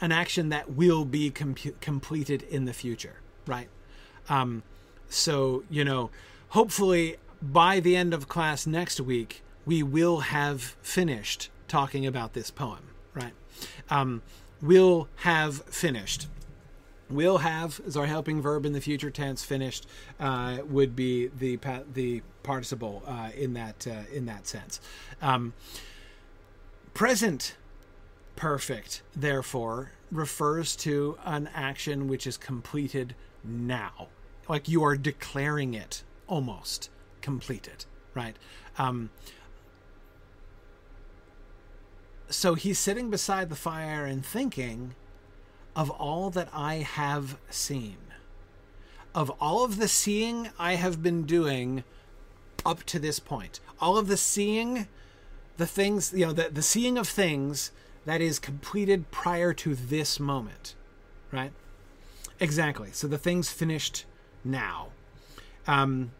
an 0.01 0.11
action 0.11 0.49
that 0.49 0.71
will 0.71 1.05
be 1.05 1.29
com- 1.29 1.55
completed 1.81 2.43
in 2.43 2.65
the 2.65 2.73
future, 2.73 3.15
right? 3.45 3.69
Um, 4.29 4.63
so, 5.09 5.63
you 5.69 5.83
know, 5.83 6.09
hopefully 6.49 7.17
by 7.41 7.79
the 7.79 7.95
end 7.95 8.13
of 8.13 8.27
class 8.27 8.65
next 8.65 8.99
week, 9.01 9.43
we 9.65 9.83
will 9.83 10.19
have 10.19 10.61
finished 10.81 11.49
talking 11.67 12.05
about 12.05 12.33
this 12.33 12.49
poem, 12.49 12.91
right? 13.13 13.33
Um, 13.89 14.21
will 14.61 15.07
have 15.17 15.63
finished. 15.63 16.27
Will 17.09 17.39
have 17.39 17.81
is 17.85 17.97
our 17.97 18.05
helping 18.05 18.41
verb 18.41 18.65
in 18.65 18.73
the 18.73 18.81
future 18.81 19.09
tense. 19.09 19.43
Finished 19.43 19.87
uh, 20.19 20.59
would 20.67 20.95
be 20.95 21.27
the 21.27 21.57
pa- 21.57 21.83
the 21.91 22.21
participle 22.43 23.03
uh, 23.07 23.31
in 23.35 23.53
that 23.53 23.87
uh, 23.87 24.13
in 24.13 24.25
that 24.27 24.47
sense. 24.47 24.79
Um, 25.21 25.53
present 26.93 27.55
perfect, 28.35 29.01
therefore, 29.15 29.91
refers 30.11 30.75
to 30.77 31.17
an 31.25 31.49
action 31.53 32.07
which 32.07 32.25
is 32.25 32.37
completed 32.37 33.15
now. 33.43 34.07
Like 34.47 34.69
you 34.69 34.83
are 34.83 34.95
declaring 34.95 35.73
it 35.73 36.03
almost 36.27 36.89
completed, 37.21 37.85
right? 38.15 38.37
Um, 38.77 39.09
so 42.29 42.53
he's 42.53 42.79
sitting 42.79 43.09
beside 43.09 43.49
the 43.49 43.55
fire 43.55 44.05
and 44.05 44.25
thinking 44.25 44.95
of 45.75 45.89
all 45.89 46.29
that 46.31 46.49
I 46.53 46.75
have 46.75 47.37
seen, 47.49 47.97
of 49.13 49.29
all 49.39 49.63
of 49.63 49.77
the 49.77 49.87
seeing 49.87 50.49
I 50.57 50.75
have 50.75 51.01
been 51.01 51.23
doing 51.23 51.83
up 52.65 52.83
to 52.83 52.99
this 52.99 53.19
point, 53.19 53.59
all 53.79 53.97
of 53.97 54.07
the 54.07 54.17
seeing, 54.17 54.87
the 55.57 55.65
things, 55.65 56.13
you 56.13 56.25
know, 56.25 56.33
the, 56.33 56.49
the 56.49 56.61
seeing 56.61 56.97
of 56.97 57.07
things 57.07 57.71
that 58.05 58.21
is 58.21 58.39
completed 58.39 59.11
prior 59.11 59.53
to 59.53 59.75
this 59.75 60.19
moment, 60.19 60.75
right? 61.31 61.51
Exactly. 62.39 62.89
So 62.91 63.07
the 63.07 63.17
thing's 63.17 63.49
finished 63.49 64.05
now. 64.43 64.87
Um, 65.67 66.11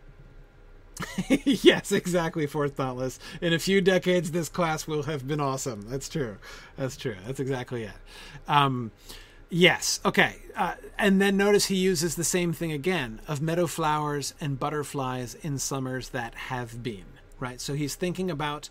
yes, 1.29 1.91
exactly. 1.91 2.45
Fourth 2.45 2.75
thoughtless. 2.75 3.19
In 3.41 3.53
a 3.53 3.59
few 3.59 3.81
decades, 3.81 4.31
this 4.31 4.49
class 4.49 4.85
will 4.85 5.03
have 5.03 5.27
been 5.27 5.39
awesome. 5.39 5.83
That's 5.89 6.09
true. 6.09 6.37
That's 6.75 6.97
true. 6.97 7.15
That's 7.25 7.39
exactly 7.39 7.83
it. 7.83 7.93
Um, 8.47 8.91
yes. 9.49 9.99
Okay. 10.05 10.37
Uh, 10.55 10.75
and 10.97 11.21
then 11.21 11.37
notice 11.37 11.67
he 11.67 11.75
uses 11.75 12.15
the 12.15 12.23
same 12.23 12.53
thing 12.53 12.71
again 12.71 13.21
of 13.27 13.41
meadow 13.41 13.67
flowers 13.67 14.33
and 14.41 14.59
butterflies 14.59 15.35
in 15.35 15.57
summers 15.57 16.09
that 16.09 16.35
have 16.35 16.83
been. 16.83 17.05
Right. 17.39 17.61
So 17.61 17.73
he's 17.73 17.95
thinking 17.95 18.29
about 18.29 18.69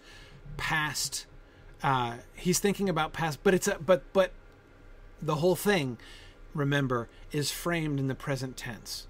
past 0.56 1.26
uh, 1.82 2.14
he's 2.34 2.58
thinking 2.58 2.88
about 2.88 3.12
past, 3.12 3.42
but 3.42 3.54
it's 3.54 3.68
a 3.68 3.78
but 3.78 4.02
but 4.12 4.32
the 5.20 5.36
whole 5.36 5.56
thing, 5.56 5.98
remember, 6.54 7.08
is 7.32 7.50
framed 7.50 8.00
in 8.00 8.08
the 8.08 8.14
present 8.14 8.56
tense. 8.56 9.06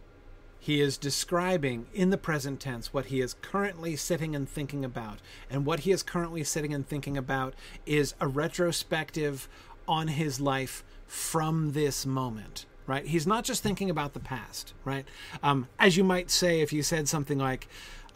He 0.61 0.81
is 0.81 0.99
describing 0.99 1.87
in 1.95 2.11
the 2.11 2.19
present 2.19 2.61
tense 2.61 2.93
what 2.93 3.07
he 3.07 3.21
is 3.21 3.35
currently 3.41 3.97
sitting 3.97 4.35
and 4.35 4.49
thinking 4.49 4.85
about. 4.85 5.21
And 5.49 5.65
what 5.65 5.81
he 5.81 5.93
is 5.93 6.03
currently 6.03 6.45
sitting 6.45 6.75
and 6.75 6.87
thinking 6.87 7.17
about 7.17 7.55
is 7.87 8.15
a 8.21 8.29
retrospective 8.29 9.49
on 9.87 10.09
his 10.09 10.41
life 10.41 10.85
from 11.09 11.73
this 11.73 12.07
moment, 12.07 12.67
right? 12.87 13.05
He's 13.05 13.27
not 13.27 13.43
just 13.43 13.63
thinking 13.63 13.91
about 13.91 14.13
the 14.13 14.21
past, 14.21 14.75
right? 14.85 15.05
Um, 15.43 15.67
as 15.81 15.97
you 15.97 16.05
might 16.05 16.31
say 16.31 16.61
if 16.61 16.73
you 16.73 16.85
said 16.85 17.09
something 17.09 17.39
like, 17.39 17.67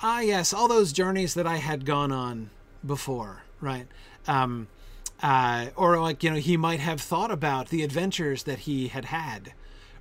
ah, 0.03 0.21
yes, 0.21 0.53
all 0.53 0.69
those 0.69 0.93
journeys 0.93 1.35
that 1.35 1.47
I 1.47 1.57
had 1.57 1.85
gone 1.85 2.13
on 2.13 2.51
before, 2.87 3.43
right? 3.61 3.89
Um, 4.29 4.69
uh, 5.23 5.67
or 5.77 6.01
like 6.01 6.23
you 6.23 6.31
know 6.31 6.37
he 6.37 6.57
might 6.57 6.81
have 6.81 7.01
thought 7.01 7.31
about 7.31 7.69
the 7.69 7.83
adventures 7.83 8.43
that 8.43 8.61
he 8.61 8.89
had 8.89 9.07
had 9.07 9.53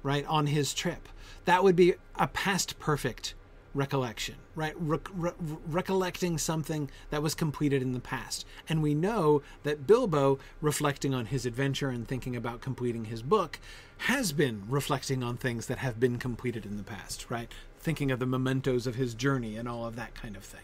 right 0.04 0.26
on 0.26 0.48
his 0.48 0.74
trip 0.74 1.08
that 1.46 1.64
would 1.64 1.76
be 1.76 1.94
a 2.18 2.28
past 2.28 2.80
perfect 2.80 3.36
recollection 3.74 4.36
right? 4.56 4.74
Re- 4.78 5.00
re- 5.14 5.32
recollecting 5.68 6.38
something 6.38 6.90
that 7.10 7.24
was 7.24 7.36
completed 7.36 7.82
in 7.82 7.94
the 7.94 8.00
past. 8.00 8.46
And 8.68 8.82
we 8.82 8.94
know 8.94 9.42
that 9.64 9.88
bilbo 9.88 10.40
reflecting 10.62 11.14
on 11.14 11.28
his 11.28 11.46
adventure 11.46 11.90
and 11.90 12.08
thinking 12.08 12.36
about 12.36 12.62
completing 12.62 13.06
his 13.06 13.22
book 13.22 13.60
has 14.00 14.32
been 14.34 14.64
reflecting 14.68 15.24
on 15.24 15.38
things 15.38 15.68
that 15.68 15.78
have 15.78 16.00
been 16.00 16.18
completed 16.18 16.66
in 16.66 16.78
the 16.78 16.84
past 16.84 17.30
right? 17.30 17.52
Thinking 17.80 18.12
of 18.12 18.20
the 18.20 18.26
mementos 18.26 18.88
of 18.88 18.96
his 18.96 19.14
journey 19.14 19.56
and 19.56 19.68
all 19.68 19.86
of 19.86 19.96
that 19.96 20.14
kind 20.14 20.36
of 20.36 20.44
thing. 20.44 20.62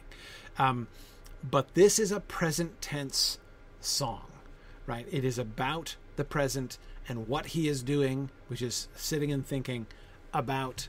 Um, 0.60 0.88
but 1.50 1.74
this 1.74 2.00
is 2.00 2.12
a 2.12 2.20
present 2.20 2.82
tense 2.82 3.38
song, 3.80 4.26
right? 4.86 5.08
It 5.12 5.24
is 5.24 5.38
about 5.38 5.96
the 6.16 6.24
present 6.24 6.78
and 7.08 7.28
what 7.28 7.48
he 7.48 7.68
is 7.68 7.84
doing, 7.84 8.30
which 8.48 8.62
is 8.62 8.88
sitting 8.96 9.32
and 9.32 9.46
thinking 9.46 9.88
about 10.34 10.88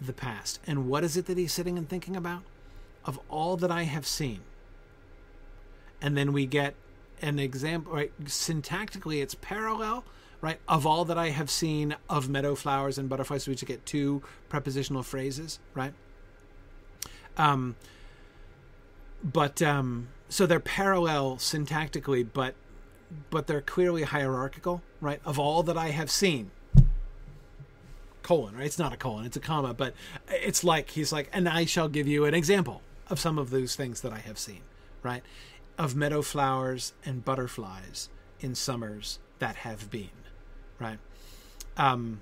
the 0.00 0.12
past. 0.12 0.60
And 0.66 0.88
what 0.88 1.04
is 1.04 1.16
it 1.16 1.26
that 1.26 1.38
he's 1.38 1.52
sitting 1.52 1.78
and 1.78 1.88
thinking 1.88 2.16
about? 2.16 2.42
Of 3.04 3.18
all 3.28 3.56
that 3.56 3.70
I 3.70 3.84
have 3.84 4.06
seen. 4.06 4.40
And 6.02 6.16
then 6.16 6.32
we 6.32 6.46
get 6.46 6.74
an 7.22 7.38
example, 7.38 7.92
right? 7.92 8.12
Syntactically, 8.24 9.22
it's 9.22 9.34
parallel, 9.34 10.04
right? 10.40 10.58
Of 10.68 10.86
all 10.86 11.04
that 11.04 11.18
I 11.18 11.30
have 11.30 11.50
seen 11.50 11.96
of 12.08 12.28
meadow 12.28 12.54
flowers 12.54 12.98
and 12.98 13.08
butterflies, 13.08 13.44
so 13.44 13.50
we 13.50 13.54
just 13.54 13.66
get 13.66 13.84
two 13.84 14.22
prepositional 14.48 15.02
phrases, 15.02 15.58
right? 15.74 15.92
Um, 17.36 17.76
but 19.22 19.60
um, 19.60 20.08
so 20.28 20.46
they're 20.46 20.60
parallel 20.60 21.36
syntactically, 21.36 22.26
but 22.32 22.54
but 23.28 23.48
they're 23.48 23.60
clearly 23.60 24.04
hierarchical, 24.04 24.82
right? 25.00 25.20
Of 25.24 25.38
all 25.38 25.62
that 25.64 25.76
I 25.76 25.88
have 25.88 26.10
seen, 26.10 26.52
colon, 28.30 28.54
right? 28.54 28.64
It's 28.66 28.78
not 28.78 28.92
a 28.92 28.96
colon, 28.96 29.26
it's 29.26 29.36
a 29.36 29.40
comma, 29.40 29.74
but 29.74 29.92
it's 30.28 30.62
like 30.62 30.90
he's 30.90 31.10
like, 31.10 31.28
and 31.32 31.48
I 31.48 31.64
shall 31.64 31.88
give 31.88 32.06
you 32.06 32.26
an 32.26 32.32
example 32.32 32.80
of 33.08 33.18
some 33.18 33.40
of 33.40 33.50
those 33.50 33.74
things 33.74 34.02
that 34.02 34.12
I 34.12 34.18
have 34.18 34.38
seen, 34.38 34.60
right? 35.02 35.24
Of 35.76 35.96
meadow 35.96 36.22
flowers 36.22 36.92
and 37.04 37.24
butterflies 37.24 38.08
in 38.38 38.54
summers 38.54 39.18
that 39.40 39.56
have 39.56 39.90
been, 39.90 40.10
right? 40.78 41.00
Um, 41.76 42.20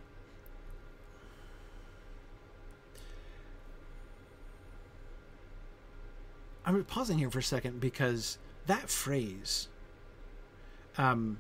I'm 6.65 6.83
pausing 6.85 7.19
here 7.19 7.31
for 7.31 7.41
a 7.41 7.43
second 7.43 7.81
because 7.81 8.39
that 8.67 8.89
phrase, 8.89 9.69
um, 10.97 11.39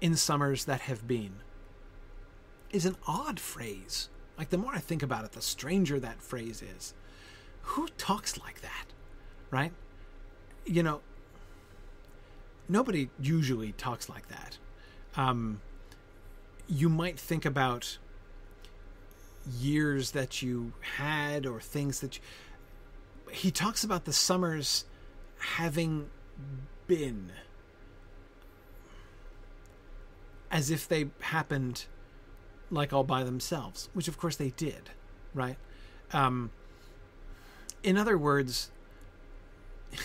in 0.00 0.16
summers 0.16 0.64
that 0.64 0.80
have 0.80 1.06
been, 1.06 1.42
is 2.70 2.86
an 2.86 2.96
odd 3.06 3.40
phrase. 3.40 4.08
Like 4.38 4.50
the 4.50 4.58
more 4.58 4.74
I 4.74 4.78
think 4.78 5.02
about 5.02 5.24
it, 5.24 5.32
the 5.32 5.42
stranger 5.42 5.98
that 6.00 6.20
phrase 6.22 6.62
is. 6.62 6.94
Who 7.62 7.88
talks 7.98 8.38
like 8.38 8.60
that, 8.60 8.86
right? 9.50 9.72
You 10.64 10.82
know, 10.82 11.00
nobody 12.68 13.08
usually 13.20 13.72
talks 13.72 14.08
like 14.08 14.28
that. 14.28 14.58
Um, 15.16 15.60
you 16.68 16.88
might 16.88 17.18
think 17.18 17.44
about 17.44 17.98
years 19.58 20.10
that 20.10 20.42
you 20.42 20.72
had 20.96 21.46
or 21.46 21.60
things 21.60 22.00
that 22.00 22.16
you 22.16 22.22
he 23.30 23.50
talks 23.50 23.84
about 23.84 24.04
the 24.04 24.12
summers 24.12 24.84
having 25.38 26.08
been 26.86 27.32
as 30.50 30.70
if 30.70 30.86
they 30.86 31.08
happened 31.20 31.86
like 32.70 32.92
all 32.92 33.04
by 33.04 33.24
themselves, 33.24 33.88
which 33.94 34.08
of 34.08 34.18
course 34.18 34.36
they 34.36 34.50
did, 34.50 34.90
right? 35.34 35.56
Um, 36.12 36.50
in 37.82 37.96
other 37.96 38.18
words, 38.18 38.70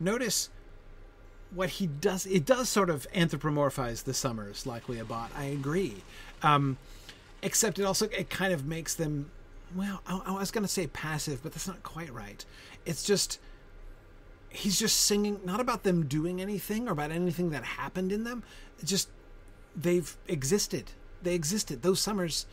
notice 0.00 0.50
what 1.54 1.70
he 1.70 1.86
does. 1.86 2.26
It 2.26 2.44
does 2.44 2.68
sort 2.68 2.90
of 2.90 3.06
anthropomorphize 3.14 4.04
the 4.04 4.14
summers, 4.14 4.66
like 4.66 4.86
Leobot. 4.86 5.28
I 5.36 5.44
agree, 5.44 6.02
um, 6.42 6.78
except 7.42 7.78
it 7.78 7.84
also 7.84 8.06
it 8.06 8.30
kind 8.30 8.52
of 8.52 8.66
makes 8.66 8.94
them 8.94 9.30
well, 9.74 10.02
I, 10.06 10.20
I 10.26 10.32
was 10.32 10.50
going 10.50 10.64
to 10.64 10.68
say 10.68 10.86
passive, 10.86 11.42
but 11.42 11.52
that's 11.52 11.68
not 11.68 11.82
quite 11.82 12.12
right. 12.12 12.44
It's 12.84 13.04
just 13.04 13.38
he's 14.48 14.78
just 14.78 15.00
singing 15.00 15.40
not 15.44 15.60
about 15.60 15.82
them 15.82 16.06
doing 16.06 16.40
anything 16.40 16.86
or 16.86 16.92
about 16.92 17.10
anything 17.10 17.50
that 17.50 17.64
happened 17.64 18.12
in 18.12 18.24
them. 18.24 18.42
Just 18.84 19.08
they've 19.74 20.16
existed. 20.28 20.92
They 21.22 21.34
existed. 21.34 21.82
Those 21.82 22.00
summers 22.00 22.46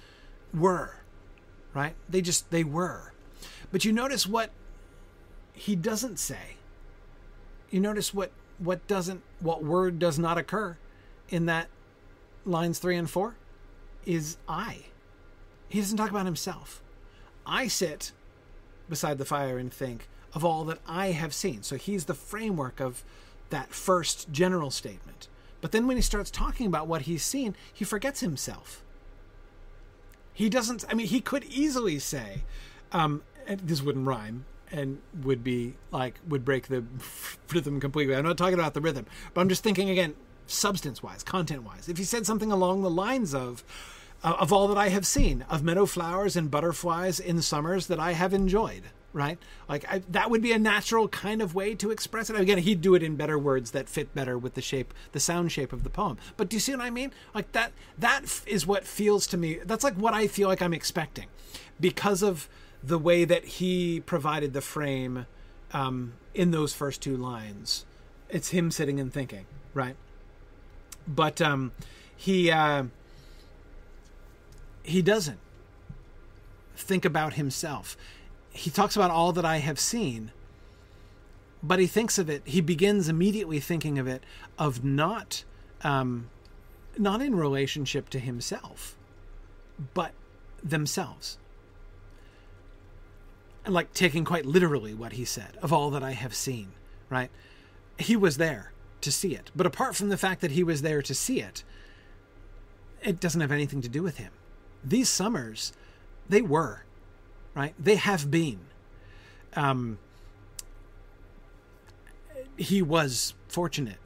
were, 0.53 0.95
right? 1.73 1.95
They 2.07 2.21
just 2.21 2.49
they 2.51 2.63
were. 2.63 3.13
But 3.71 3.85
you 3.85 3.91
notice 3.91 4.27
what 4.27 4.51
he 5.53 5.75
doesn't 5.75 6.19
say. 6.19 6.55
You 7.69 7.79
notice 7.79 8.13
what 8.13 8.31
what 8.57 8.85
doesn't 8.87 9.21
what 9.39 9.63
word 9.63 9.99
does 9.99 10.19
not 10.19 10.37
occur 10.37 10.77
in 11.29 11.45
that 11.45 11.67
lines 12.45 12.79
3 12.79 12.97
and 12.97 13.09
4 13.09 13.35
is 14.05 14.37
I. 14.47 14.85
He 15.67 15.79
doesn't 15.79 15.97
talk 15.97 16.09
about 16.09 16.25
himself. 16.25 16.81
I 17.45 17.67
sit 17.67 18.11
beside 18.89 19.17
the 19.17 19.25
fire 19.25 19.57
and 19.57 19.71
think 19.71 20.07
of 20.33 20.43
all 20.43 20.63
that 20.65 20.79
I 20.87 21.07
have 21.11 21.33
seen. 21.33 21.63
So 21.63 21.75
he's 21.75 22.05
the 22.05 22.13
framework 22.13 22.79
of 22.79 23.03
that 23.49 23.73
first 23.73 24.31
general 24.31 24.71
statement. 24.71 25.27
But 25.61 25.71
then 25.71 25.87
when 25.87 25.97
he 25.97 26.01
starts 26.01 26.31
talking 26.31 26.67
about 26.67 26.87
what 26.87 27.03
he's 27.03 27.23
seen, 27.23 27.55
he 27.73 27.83
forgets 27.83 28.21
himself. 28.21 28.83
He 30.33 30.49
doesn't, 30.49 30.85
I 30.89 30.93
mean, 30.93 31.07
he 31.07 31.19
could 31.19 31.43
easily 31.45 31.99
say, 31.99 32.43
um, 32.91 33.23
this 33.47 33.81
wouldn't 33.81 34.07
rhyme 34.07 34.45
and 34.71 34.99
would 35.23 35.43
be 35.43 35.75
like, 35.91 36.19
would 36.27 36.45
break 36.45 36.67
the 36.67 36.83
rhythm 37.53 37.79
completely. 37.79 38.15
I'm 38.15 38.23
not 38.23 38.37
talking 38.37 38.53
about 38.53 38.73
the 38.73 38.81
rhythm, 38.81 39.05
but 39.33 39.41
I'm 39.41 39.49
just 39.49 39.63
thinking 39.63 39.89
again, 39.89 40.15
substance 40.47 41.03
wise, 41.03 41.23
content 41.23 41.63
wise. 41.63 41.89
If 41.89 41.97
he 41.97 42.03
said 42.03 42.25
something 42.25 42.51
along 42.51 42.81
the 42.81 42.89
lines 42.89 43.33
of, 43.35 43.63
uh, 44.23 44.35
of 44.39 44.53
all 44.53 44.67
that 44.67 44.77
I 44.77 44.89
have 44.89 45.05
seen, 45.05 45.45
of 45.49 45.63
meadow 45.63 45.85
flowers 45.85 46.35
and 46.35 46.49
butterflies 46.49 47.19
in 47.19 47.41
summers 47.41 47.87
that 47.87 47.99
I 47.99 48.13
have 48.13 48.33
enjoyed, 48.33 48.83
right? 49.13 49.37
Like 49.67 49.85
I, 49.91 50.01
that 50.09 50.29
would 50.29 50.41
be 50.41 50.51
a 50.51 50.59
natural 50.59 51.07
kind 51.07 51.41
of 51.41 51.55
way 51.55 51.75
to 51.75 51.91
express 51.91 52.29
it. 52.29 52.39
Again, 52.39 52.59
he'd 52.59 52.81
do 52.81 52.95
it 52.95 53.03
in 53.03 53.15
better 53.15 53.37
words 53.37 53.71
that 53.71 53.89
fit 53.89 54.13
better 54.13 54.37
with 54.37 54.53
the 54.53 54.61
shape, 54.61 54.93
the 55.11 55.19
sound 55.19 55.51
shape 55.51 55.73
of 55.73 55.83
the 55.83 55.89
poem. 55.89 56.17
But 56.37 56.49
do 56.49 56.55
you 56.55 56.59
see 56.59 56.73
what 56.73 56.81
I 56.81 56.89
mean? 56.89 57.11
Like 57.33 57.51
that, 57.53 57.71
that 57.97 58.41
is 58.45 58.67
what 58.67 58.85
feels 58.85 59.27
to 59.27 59.37
me. 59.37 59.59
That's 59.65 59.83
like 59.83 59.95
what 59.95 60.13
I 60.13 60.27
feel 60.27 60.47
like 60.47 60.61
I'm 60.61 60.73
expecting, 60.73 61.27
because 61.79 62.21
of 62.21 62.47
the 62.83 62.99
way 62.99 63.25
that 63.25 63.43
he 63.43 63.99
provided 63.99 64.53
the 64.53 64.61
frame 64.61 65.25
um, 65.73 66.13
in 66.33 66.51
those 66.51 66.73
first 66.73 67.01
two 67.01 67.17
lines. 67.17 67.85
It's 68.29 68.49
him 68.49 68.71
sitting 68.71 68.99
and 68.99 69.11
thinking, 69.11 69.45
right? 69.73 69.95
But 71.07 71.41
um, 71.41 71.71
he 72.15 72.51
uh, 72.51 72.83
he 74.83 75.01
doesn't 75.01 75.39
think 76.75 77.05
about 77.05 77.33
himself 77.33 77.97
he 78.51 78.69
talks 78.69 78.95
about 78.95 79.11
all 79.11 79.31
that 79.33 79.45
I 79.45 79.57
have 79.57 79.79
seen, 79.79 80.31
but 81.61 81.79
he 81.79 81.87
thinks 81.87 82.17
of 82.17 82.29
it. 82.29 82.41
He 82.45 82.61
begins 82.61 83.09
immediately 83.09 83.59
thinking 83.59 83.99
of 83.99 84.07
it 84.07 84.23
of 84.57 84.83
not, 84.83 85.43
um, 85.81 86.29
not 86.97 87.21
in 87.21 87.35
relationship 87.35 88.09
to 88.09 88.19
himself, 88.19 88.97
but 89.93 90.13
themselves. 90.63 91.37
And 93.65 93.73
like 93.73 93.93
taking 93.93 94.25
quite 94.25 94.45
literally 94.45 94.93
what 94.93 95.13
he 95.13 95.25
said 95.25 95.57
of 95.61 95.71
all 95.71 95.89
that 95.91 96.03
I 96.03 96.11
have 96.11 96.33
seen, 96.33 96.71
right? 97.09 97.29
He 97.97 98.15
was 98.15 98.37
there 98.37 98.71
to 99.01 99.11
see 99.11 99.35
it, 99.35 99.51
but 99.55 99.65
apart 99.65 99.95
from 99.95 100.09
the 100.09 100.17
fact 100.17 100.41
that 100.41 100.51
he 100.51 100.63
was 100.63 100.81
there 100.81 101.01
to 101.01 101.13
see 101.13 101.41
it, 101.41 101.63
it 103.01 103.19
doesn't 103.19 103.41
have 103.41 103.51
anything 103.51 103.81
to 103.81 103.89
do 103.89 104.01
with 104.03 104.17
him. 104.17 104.31
These 104.83 105.09
summers, 105.09 105.71
they 106.27 106.41
were 106.41 106.83
right? 107.55 107.73
They 107.79 107.95
have 107.95 108.29
been. 108.29 108.59
Um, 109.55 109.97
he 112.57 112.81
was 112.81 113.33
fortunate 113.47 113.97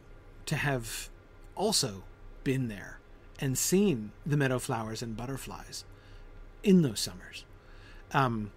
to 0.45 0.55
have 0.55 1.09
also 1.55 2.03
been 2.43 2.67
there 2.67 2.99
and 3.39 3.57
seen 3.57 4.11
the 4.25 4.37
meadow 4.37 4.59
flowers 4.59 5.01
and 5.01 5.17
butterflies 5.17 5.85
in 6.63 6.81
those 6.81 6.99
summers. 6.99 7.45
Um, 8.13 8.51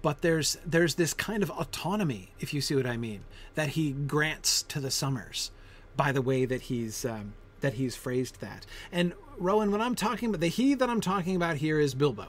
but 0.00 0.22
there's 0.22 0.58
there's 0.64 0.94
this 0.94 1.12
kind 1.12 1.42
of 1.42 1.50
autonomy, 1.50 2.30
if 2.40 2.54
you 2.54 2.60
see 2.60 2.74
what 2.74 2.86
I 2.86 2.96
mean, 2.96 3.24
that 3.54 3.70
he 3.70 3.92
grants 3.92 4.62
to 4.64 4.80
the 4.80 4.90
summers 4.90 5.50
by 5.96 6.12
the 6.12 6.22
way 6.22 6.44
that 6.44 6.62
he's 6.62 7.04
um, 7.04 7.34
that 7.60 7.74
he's 7.74 7.96
phrased 7.96 8.40
that. 8.40 8.66
And 8.90 9.12
Rowan, 9.36 9.70
when 9.70 9.80
I'm 9.80 9.94
talking 9.94 10.28
about 10.28 10.40
the 10.40 10.48
he 10.48 10.74
that 10.74 10.88
I'm 10.88 11.00
talking 11.00 11.36
about 11.36 11.56
here 11.56 11.78
is 11.78 11.94
Bilbo. 11.94 12.28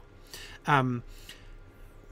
Um, 0.66 1.04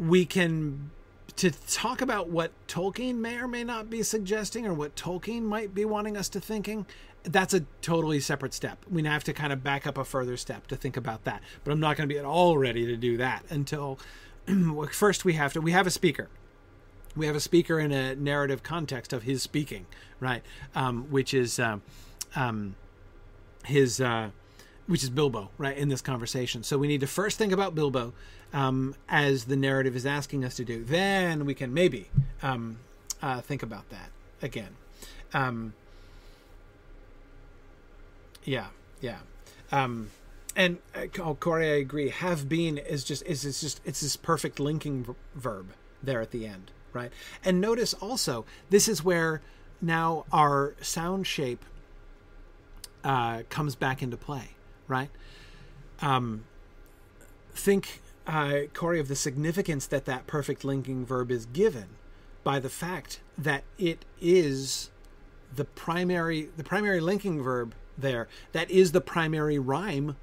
we 0.02 0.26
can 0.26 0.90
to 1.38 1.52
talk 1.52 2.02
about 2.02 2.30
what 2.30 2.52
Tolkien 2.68 3.16
may 3.16 3.38
or 3.38 3.48
may 3.48 3.64
not 3.64 3.90
be 3.90 4.04
suggesting 4.04 4.66
or 4.66 4.74
what 4.74 4.96
Tolkien 4.96 5.44
might 5.44 5.74
be 5.74 5.86
wanting 5.86 6.18
us 6.18 6.28
to 6.30 6.42
thinking 6.42 6.86
that's 7.24 7.54
a 7.54 7.62
totally 7.82 8.20
separate 8.20 8.54
step. 8.54 8.84
We 8.90 9.04
have 9.04 9.24
to 9.26 9.34
kind 9.34 9.54
of 9.54 9.64
back 9.64 9.86
up 9.86 9.98
a 9.98 10.04
further 10.04 10.38
step 10.38 10.66
to 10.68 10.76
think 10.76 10.98
about 10.98 11.24
that. 11.26 11.42
But 11.64 11.72
I'm 11.72 11.80
not 11.80 11.96
going 11.96 12.10
to 12.10 12.14
be 12.14 12.18
at 12.18 12.26
all 12.26 12.58
ready 12.58 12.86
to 12.88 12.98
do 12.98 13.18
that 13.18 13.44
until 13.50 14.00
first 14.92 15.24
we 15.24 15.34
have 15.34 15.54
to 15.54 15.62
we 15.62 15.72
have 15.72 15.86
a 15.86 15.92
speaker. 15.92 16.30
We 17.16 17.28
have 17.28 17.36
a 17.36 17.42
speaker 17.42 17.80
in 17.80 17.92
a 17.92 18.16
narrative 18.16 18.64
context 18.64 19.14
of 19.14 19.24
his 19.24 19.44
speaking, 19.44 19.86
right? 20.20 20.42
Um, 20.74 21.12
which 21.12 21.34
is 21.34 21.60
um, 21.60 21.84
um, 22.36 22.76
his 23.66 24.02
uh, 24.02 24.32
which 24.92 25.04
is 25.04 25.10
Bilbo, 25.10 25.50
right, 25.58 25.78
in 25.78 25.88
this 25.88 26.02
conversation. 26.02 26.64
So 26.64 26.78
we 26.78 26.88
need 26.88 27.00
to 27.00 27.08
first 27.08 27.38
think 27.38 27.54
about 27.54 27.74
Bilbo, 27.74 28.14
um, 28.54 28.94
as 29.08 29.46
the 29.46 29.56
narrative 29.56 29.96
is 29.96 30.06
asking 30.06 30.44
us 30.44 30.56
to 30.56 30.66
do. 30.66 30.84
Then 30.84 31.46
we 31.46 31.54
can 31.54 31.74
maybe 31.74 32.10
um, 32.44 32.78
uh, 33.22 33.40
think 33.40 33.64
about 33.64 33.90
that 33.90 34.10
again. 34.42 34.76
Um, 35.34 35.74
yeah, 38.44 38.68
yeah. 39.00 39.20
Um, 39.72 40.10
and 40.58 40.80
uh, 40.94 41.06
oh, 41.20 41.36
Corey, 41.36 41.70
I 41.72 41.76
agree. 41.76 42.10
Have 42.10 42.50
been 42.50 42.78
is 42.78 43.06
just 43.06 43.24
is 43.26 43.46
it's 43.46 43.62
just 43.62 43.80
it's 43.86 44.02
this 44.02 44.18
perfect 44.18 44.60
linking 44.60 45.06
v- 45.06 45.14
verb 45.36 45.68
there 46.04 46.20
at 46.20 46.32
the 46.32 46.46
end, 46.46 46.72
right? 46.92 47.12
And 47.46 47.62
notice 47.62 47.94
also 47.94 48.46
this 48.70 48.90
is 48.90 49.04
where 49.04 49.42
now 49.82 50.26
our 50.34 50.76
sound 50.82 51.28
shape 51.28 51.64
uh, 53.06 53.44
comes 53.50 53.76
back 53.76 54.04
into 54.04 54.18
play, 54.18 54.50
right? 54.92 55.10
Um, 56.02 56.44
think 57.54 58.02
uh, 58.28 58.62
Corey, 58.74 59.00
of 59.00 59.08
the 59.08 59.16
significance 59.16 59.88
that 59.88 60.06
that 60.06 60.28
perfect 60.28 60.64
linking 60.64 61.06
verb 61.06 61.32
is 61.32 61.46
given 61.48 61.88
by 62.44 62.60
the 62.60 62.70
fact 62.70 63.20
that 63.38 63.64
it 63.78 64.06
is 64.20 64.90
the 65.56 65.66
primary 65.66 66.50
the 66.56 66.64
primary 66.64 67.00
linking 67.00 67.42
verb 67.42 67.76
there 67.98 68.28
that 68.52 68.70
is 68.72 68.94
the 68.94 69.02
primary 69.02 69.60
rhyme 69.60 70.16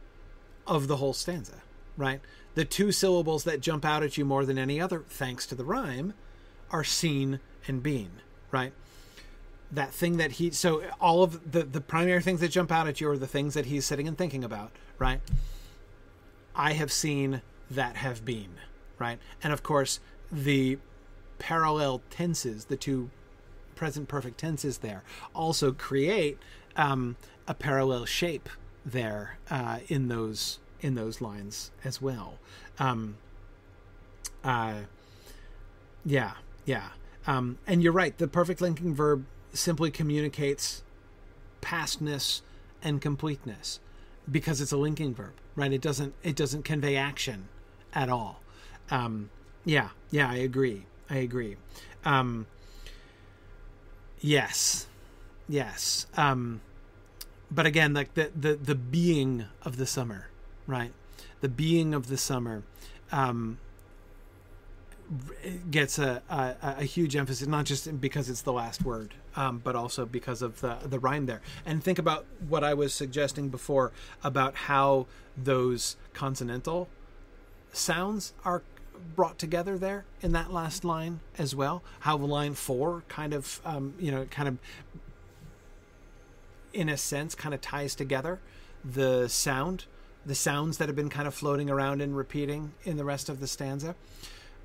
of 0.66 0.88
the 0.88 0.96
whole 0.96 1.12
stanza 1.12 1.62
right 1.96 2.20
the 2.54 2.64
two 2.64 2.90
syllables 2.90 3.44
that 3.44 3.60
jump 3.60 3.84
out 3.84 4.02
at 4.02 4.16
you 4.16 4.24
more 4.24 4.44
than 4.44 4.58
any 4.58 4.80
other 4.80 5.04
thanks 5.08 5.46
to 5.46 5.54
the 5.54 5.64
rhyme 5.64 6.14
are 6.70 6.84
seen 6.84 7.40
and 7.66 7.82
been 7.82 8.10
right 8.50 8.72
that 9.70 9.92
thing 9.92 10.16
that 10.16 10.32
he 10.32 10.50
so 10.50 10.82
all 11.00 11.22
of 11.22 11.52
the 11.52 11.62
the 11.62 11.80
primary 11.80 12.22
things 12.22 12.40
that 12.40 12.48
jump 12.48 12.72
out 12.72 12.88
at 12.88 13.00
you 13.00 13.08
are 13.10 13.18
the 13.18 13.26
things 13.26 13.54
that 13.54 13.66
he's 13.66 13.84
sitting 13.84 14.08
and 14.08 14.16
thinking 14.16 14.42
about 14.42 14.70
right 14.98 15.20
i 16.54 16.72
have 16.72 16.90
seen 16.90 17.42
that 17.70 17.96
have 17.96 18.24
been, 18.24 18.56
right? 18.98 19.18
And 19.42 19.52
of 19.52 19.62
course, 19.62 20.00
the 20.30 20.78
parallel 21.38 22.02
tenses, 22.10 22.66
the 22.66 22.76
two 22.76 23.10
present 23.74 24.08
perfect 24.08 24.38
tenses 24.38 24.78
there, 24.78 25.02
also 25.34 25.72
create 25.72 26.38
um, 26.76 27.16
a 27.46 27.54
parallel 27.54 28.04
shape 28.04 28.48
there 28.84 29.38
uh, 29.50 29.78
in 29.88 30.08
those 30.08 30.58
in 30.80 30.94
those 30.94 31.20
lines 31.20 31.72
as 31.84 32.00
well. 32.00 32.38
Um, 32.78 33.16
uh, 34.44 34.74
yeah, 36.04 36.34
yeah. 36.64 36.90
Um, 37.26 37.58
and 37.66 37.82
you're 37.82 37.92
right. 37.92 38.16
The 38.16 38.28
perfect 38.28 38.60
linking 38.60 38.94
verb 38.94 39.24
simply 39.52 39.90
communicates 39.90 40.82
pastness 41.60 42.42
and 42.82 43.00
completeness 43.00 43.80
because 44.30 44.60
it's 44.60 44.72
a 44.72 44.76
linking 44.76 45.14
verb, 45.14 45.32
right? 45.56 45.72
It 45.72 45.80
doesn't 45.80 46.14
it 46.22 46.36
doesn't 46.36 46.64
convey 46.64 46.96
action 46.96 47.48
at 47.94 48.08
all. 48.08 48.40
Um, 48.90 49.30
yeah, 49.64 49.90
yeah, 50.10 50.30
I 50.30 50.36
agree. 50.36 50.86
I 51.10 51.16
agree. 51.16 51.56
Um, 52.04 52.46
yes, 54.20 54.86
yes. 55.48 56.06
Um, 56.16 56.60
but 57.50 57.66
again, 57.66 57.94
like 57.94 58.14
the, 58.14 58.30
the 58.34 58.54
the 58.54 58.74
being 58.74 59.46
of 59.62 59.76
the 59.76 59.86
summer, 59.86 60.28
right? 60.66 60.92
The 61.40 61.48
being 61.48 61.94
of 61.94 62.08
the 62.08 62.16
summer 62.16 62.62
um, 63.12 63.58
gets 65.70 65.98
a, 65.98 66.22
a, 66.28 66.54
a 66.62 66.84
huge 66.84 67.16
emphasis, 67.16 67.46
not 67.46 67.64
just 67.64 68.00
because 68.00 68.28
it's 68.28 68.42
the 68.42 68.52
last 68.52 68.82
word, 68.84 69.14
um, 69.38 69.60
but 69.62 69.76
also 69.76 70.04
because 70.04 70.42
of 70.42 70.60
the 70.60 70.76
the 70.84 70.98
rhyme 70.98 71.26
there. 71.26 71.40
And 71.64 71.82
think 71.82 71.98
about 71.98 72.26
what 72.48 72.64
I 72.64 72.74
was 72.74 72.92
suggesting 72.92 73.48
before 73.48 73.92
about 74.24 74.54
how 74.54 75.06
those 75.36 75.96
consonantal 76.12 76.88
sounds 77.72 78.32
are 78.44 78.62
brought 79.14 79.38
together 79.38 79.78
there 79.78 80.04
in 80.20 80.32
that 80.32 80.52
last 80.52 80.84
line 80.84 81.20
as 81.38 81.54
well. 81.54 81.84
How 82.00 82.16
line 82.16 82.54
four 82.54 83.04
kind 83.08 83.32
of, 83.32 83.60
um, 83.64 83.94
you 84.00 84.10
know, 84.10 84.24
kind 84.24 84.48
of, 84.48 84.58
in 86.72 86.88
a 86.88 86.96
sense, 86.96 87.36
kind 87.36 87.54
of 87.54 87.60
ties 87.60 87.94
together 87.94 88.40
the 88.84 89.28
sound, 89.28 89.84
the 90.26 90.34
sounds 90.34 90.78
that 90.78 90.88
have 90.88 90.96
been 90.96 91.10
kind 91.10 91.28
of 91.28 91.34
floating 91.34 91.70
around 91.70 92.02
and 92.02 92.16
repeating 92.16 92.72
in 92.82 92.96
the 92.96 93.04
rest 93.04 93.28
of 93.28 93.38
the 93.38 93.46
stanza. 93.46 93.94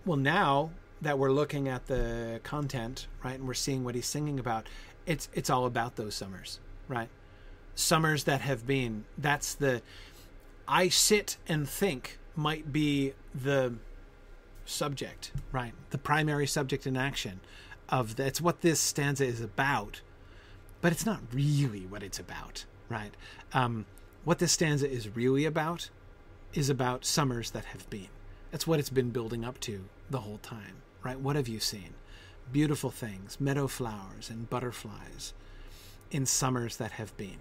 Well, 0.04 0.18
now 0.18 0.72
that 1.04 1.20
we're 1.20 1.32
looking 1.32 1.68
at 1.68 1.88
the 1.88 2.40
content, 2.44 3.08
right, 3.24 3.36
and 3.36 3.48
we're 3.48 3.54
seeing 3.54 3.84
what 3.84 3.96
he's 3.96 4.06
singing 4.06 4.40
about, 4.40 4.68
it's 5.06 5.30
it's 5.34 5.50
all 5.50 5.66
about 5.66 5.96
those 5.96 6.16
summers, 6.16 6.60
right? 6.88 7.10
Summers 7.76 8.24
that 8.26 8.42
have 8.42 8.66
been. 8.66 9.06
That's 9.18 9.54
the 9.56 9.82
I 10.68 10.90
sit 10.90 11.38
and 11.48 11.68
think 11.68 12.20
might 12.36 12.72
be 12.72 13.14
the 13.34 13.76
subject, 14.66 15.32
right? 15.52 15.74
The 15.90 15.98
primary 15.98 16.48
subject 16.48 16.88
in 16.88 16.98
action 16.98 17.42
of 17.90 18.16
that's 18.16 18.42
what 18.42 18.62
this 18.62 18.80
stanza 18.80 19.26
is 19.26 19.42
about, 19.42 20.02
but 20.82 20.92
it's 20.92 21.06
not 21.06 21.20
really 21.32 21.86
what 21.86 22.02
it's 22.02 22.20
about, 22.20 22.66
right? 22.90 23.14
Um, 23.54 23.86
what 24.24 24.40
this 24.40 24.54
stanza 24.54 24.90
is 24.90 25.16
really 25.16 25.46
about 25.46 25.90
is 26.54 26.70
about 26.70 27.04
summers 27.04 27.52
that 27.52 27.66
have 27.66 27.90
been. 27.90 28.08
That's 28.52 28.66
what 28.68 28.80
it's 28.80 28.90
been 28.90 29.10
building 29.10 29.44
up 29.44 29.60
to 29.62 29.86
the 30.10 30.20
whole 30.20 30.38
time, 30.38 30.83
right? 31.04 31.20
What 31.20 31.36
have 31.36 31.48
you 31.48 31.60
seen? 31.60 31.94
Beautiful 32.52 32.90
things, 32.90 33.40
meadow 33.40 33.68
flowers 33.68 34.30
and 34.30 34.50
butterflies 34.50 35.34
in 36.12 36.26
summers 36.26 36.78
that 36.78 36.94
have 36.94 37.16
been. 37.18 37.38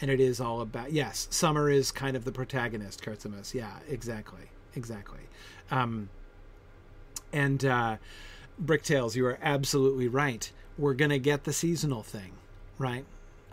And 0.00 0.10
it 0.10 0.20
is 0.20 0.40
all 0.40 0.60
about, 0.60 0.92
yes, 0.92 1.26
summer 1.30 1.70
is 1.70 1.90
kind 1.90 2.16
of 2.16 2.24
the 2.24 2.32
protagonist, 2.32 3.02
Kurtzimus. 3.02 3.52
Yeah, 3.54 3.78
exactly. 3.88 4.50
Exactly. 4.74 5.20
Um, 5.70 6.08
and 7.32 7.64
uh, 7.64 7.96
Bricktails, 8.62 9.16
you 9.16 9.26
are 9.26 9.38
absolutely 9.42 10.08
right. 10.08 10.50
We're 10.76 10.94
going 10.94 11.10
to 11.10 11.18
get 11.18 11.44
the 11.44 11.52
seasonal 11.52 12.02
thing, 12.02 12.32
right? 12.78 13.04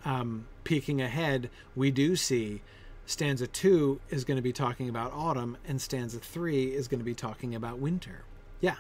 Um, 0.04 0.48
peeking 0.64 1.02
ahead, 1.02 1.50
we 1.76 1.90
do 1.90 2.16
see 2.16 2.62
stanza 3.08 3.48
two 3.48 4.00
is 4.10 4.24
going 4.24 4.38
to 4.38 4.42
be 4.42 4.54
talking 4.54 4.88
about 4.88 5.14
autumn, 5.14 5.58
and 5.68 5.82
stanza 5.82 6.20
three 6.20 6.66
is 6.66 6.88
going 6.88 7.00
to 7.00 7.06
be 7.06 7.16
talking 7.16 7.56
about 7.56 7.80
winter. 7.80 8.24
Yeah, 8.62 8.78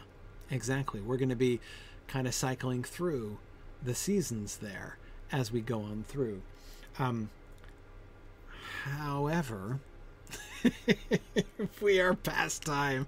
exactly. 0.49 1.01
We're 1.01 1.17
going 1.17 1.30
to 1.30 1.35
be 1.35 1.59
kind 2.07 2.27
of 2.27 2.34
cycling 2.34 2.84
through 2.84 3.38
the 3.84 3.95
seasons 3.95 4.57
there 4.57 4.97
as 5.31 5.51
we 5.51 5.61
go 5.61 5.81
on 5.81 6.05
through. 6.07 6.41
Um, 6.99 7.30
however, 8.84 9.80
if 10.63 11.81
we 11.81 11.99
are 11.99 12.13
past 12.13 12.63
time, 12.63 13.07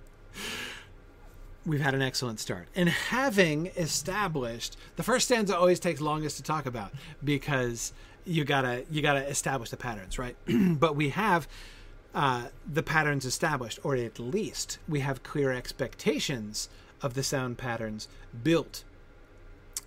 we've 1.66 1.82
had 1.82 1.94
an 1.94 2.02
excellent 2.02 2.40
start. 2.40 2.68
And 2.76 2.90
having 2.90 3.68
established 3.78 4.78
the 4.96 5.04
first 5.04 5.28
stanza 5.28 5.58
always 5.58 5.80
takes 5.80 6.02
longest 6.02 6.38
to 6.38 6.44
talk 6.44 6.66
about 6.66 6.92
because 7.24 7.94
you 8.26 8.44
gotta 8.44 8.84
you 8.90 9.02
gotta 9.02 9.26
establish 9.28 9.70
the 9.70 9.78
patterns, 9.78 10.18
right? 10.18 10.36
but 10.80 10.96
we 10.96 11.10
have 11.10 11.48
uh, 12.16 12.48
the 12.66 12.84
patterns 12.84 13.26
established, 13.26 13.80
or 13.84 13.96
at 13.96 14.20
least 14.20 14.80
we 14.88 15.02
have 15.02 15.24
clear 15.24 15.52
expectations 15.52 16.70
of 17.02 17.14
the 17.14 17.24
sound 17.24 17.58
patterns 17.58 18.08
built 18.44 18.84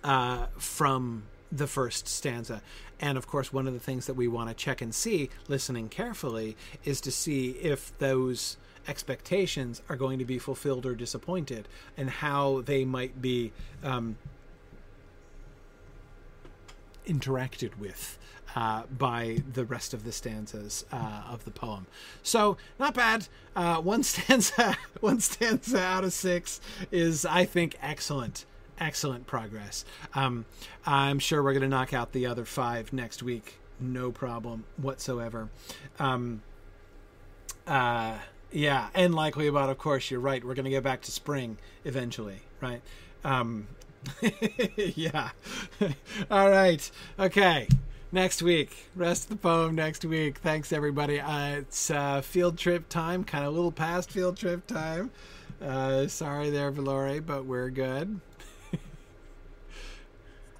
uh, 0.03 0.47
from 0.57 1.23
the 1.51 1.67
first 1.67 2.07
stanza. 2.07 2.61
And 2.99 3.17
of 3.17 3.27
course, 3.27 3.51
one 3.51 3.67
of 3.67 3.73
the 3.73 3.79
things 3.79 4.05
that 4.05 4.13
we 4.13 4.27
want 4.27 4.49
to 4.49 4.55
check 4.55 4.81
and 4.81 4.93
see, 4.93 5.29
listening 5.47 5.89
carefully, 5.89 6.55
is 6.83 7.01
to 7.01 7.11
see 7.11 7.51
if 7.51 7.97
those 7.97 8.57
expectations 8.87 9.81
are 9.89 9.95
going 9.95 10.19
to 10.19 10.25
be 10.25 10.39
fulfilled 10.39 10.85
or 10.85 10.95
disappointed, 10.95 11.67
and 11.97 12.09
how 12.09 12.61
they 12.61 12.85
might 12.85 13.21
be 13.21 13.51
um, 13.83 14.17
interacted 17.07 17.77
with. 17.77 18.17
Uh, 18.53 18.83
by 18.97 19.41
the 19.53 19.63
rest 19.63 19.93
of 19.93 20.03
the 20.03 20.11
stanzas 20.11 20.83
uh, 20.91 21.23
of 21.29 21.45
the 21.45 21.51
poem, 21.51 21.87
so 22.21 22.57
not 22.79 22.93
bad. 22.93 23.27
Uh, 23.55 23.77
one 23.77 24.03
stanza, 24.11 24.75
one 24.99 25.21
stanza 25.21 25.79
out 25.79 26.03
of 26.03 26.11
six 26.11 26.59
is, 26.91 27.25
I 27.25 27.45
think, 27.45 27.77
excellent 27.81 28.45
excellent 28.81 29.27
progress. 29.27 29.85
Um, 30.15 30.45
I'm 30.85 31.19
sure 31.19 31.41
we're 31.43 31.53
going 31.53 31.61
to 31.61 31.69
knock 31.69 31.93
out 31.93 32.11
the 32.11 32.25
other 32.25 32.43
five 32.43 32.91
next 32.91 33.23
week, 33.23 33.59
no 33.79 34.11
problem 34.11 34.65
whatsoever. 34.77 35.49
Um, 35.99 36.41
uh, 37.67 38.17
yeah, 38.51 38.89
and 38.93 39.15
likely 39.15 39.47
about, 39.47 39.69
of 39.69 39.77
course, 39.77 40.11
you're 40.11 40.19
right. 40.19 40.43
We're 40.43 40.55
going 40.55 40.65
to 40.65 40.71
get 40.71 40.83
back 40.83 41.01
to 41.03 41.11
spring 41.11 41.57
eventually, 41.85 42.41
right? 42.59 42.81
Um, 43.23 43.67
yeah. 44.75 45.29
All 46.31 46.49
right. 46.49 46.91
Okay. 47.19 47.67
Next 48.11 48.41
week, 48.41 48.89
rest 48.95 49.23
of 49.23 49.29
the 49.29 49.35
poem 49.37 49.75
next 49.75 50.03
week. 50.03 50.39
Thanks, 50.39 50.73
everybody. 50.73 51.21
Uh, 51.21 51.59
it's 51.59 51.89
uh, 51.89 52.21
field 52.21 52.57
trip 52.57 52.89
time, 52.89 53.23
kind 53.23 53.45
of 53.45 53.53
a 53.53 53.55
little 53.55 53.71
past 53.71 54.11
field 54.11 54.35
trip 54.37 54.67
time. 54.67 55.11
Uh, 55.61 56.07
sorry 56.07 56.49
there, 56.49 56.71
Valore, 56.71 57.25
but 57.25 57.45
we're 57.45 57.69
good 57.69 58.19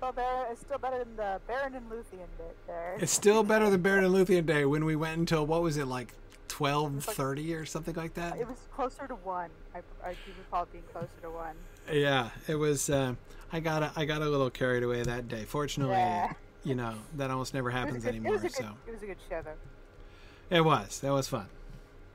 still 0.01 0.11
better. 0.11 0.51
It's 0.51 0.61
still 0.61 0.77
better 0.77 0.99
than 0.99 1.15
the 1.15 1.41
Beren 1.47 1.75
and 1.75 1.89
Luthien 1.89 2.27
bit 2.37 2.57
there. 2.67 2.97
It's 2.99 3.11
still 3.11 3.43
better 3.43 3.69
than 3.69 3.83
Beren 3.83 4.03
and 4.05 4.13
Luthien 4.13 4.45
Day 4.45 4.65
when 4.65 4.83
we 4.85 4.95
went 4.95 5.19
until 5.19 5.45
what 5.45 5.61
was 5.61 5.77
it 5.77 5.85
like 5.85 6.13
twelve 6.47 7.03
thirty 7.03 7.53
or 7.53 7.65
something 7.65 7.95
like 7.95 8.15
that. 8.15 8.37
It 8.37 8.47
was 8.47 8.57
closer 8.73 9.07
to 9.07 9.15
one. 9.15 9.49
I, 9.75 9.79
I 10.03 10.13
do 10.13 10.31
recall 10.39 10.63
it 10.63 10.71
being 10.71 10.83
closer 10.91 11.09
to 11.21 11.29
one. 11.29 11.55
Yeah, 11.91 12.29
it 12.47 12.55
was. 12.55 12.89
Uh, 12.89 13.15
I 13.53 13.59
got 13.59 13.83
a, 13.83 13.91
I 13.95 14.05
got 14.05 14.21
a 14.21 14.29
little 14.29 14.49
carried 14.49 14.83
away 14.83 15.03
that 15.03 15.27
day. 15.27 15.45
Fortunately, 15.45 15.95
yeah. 15.95 16.33
You 16.63 16.75
know 16.75 16.93
that 17.17 17.31
almost 17.31 17.53
never 17.53 17.71
happens 17.71 18.03
good, 18.03 18.09
anymore. 18.09 18.35
It 18.35 18.41
good, 18.41 18.51
so 18.51 18.69
it 18.87 18.93
was 18.93 19.03
a 19.03 19.07
good 19.07 19.17
show 19.29 19.41
though. 19.43 20.55
It 20.55 20.61
was. 20.61 20.99
That 20.99 21.11
was 21.11 21.27
fun. 21.27 21.47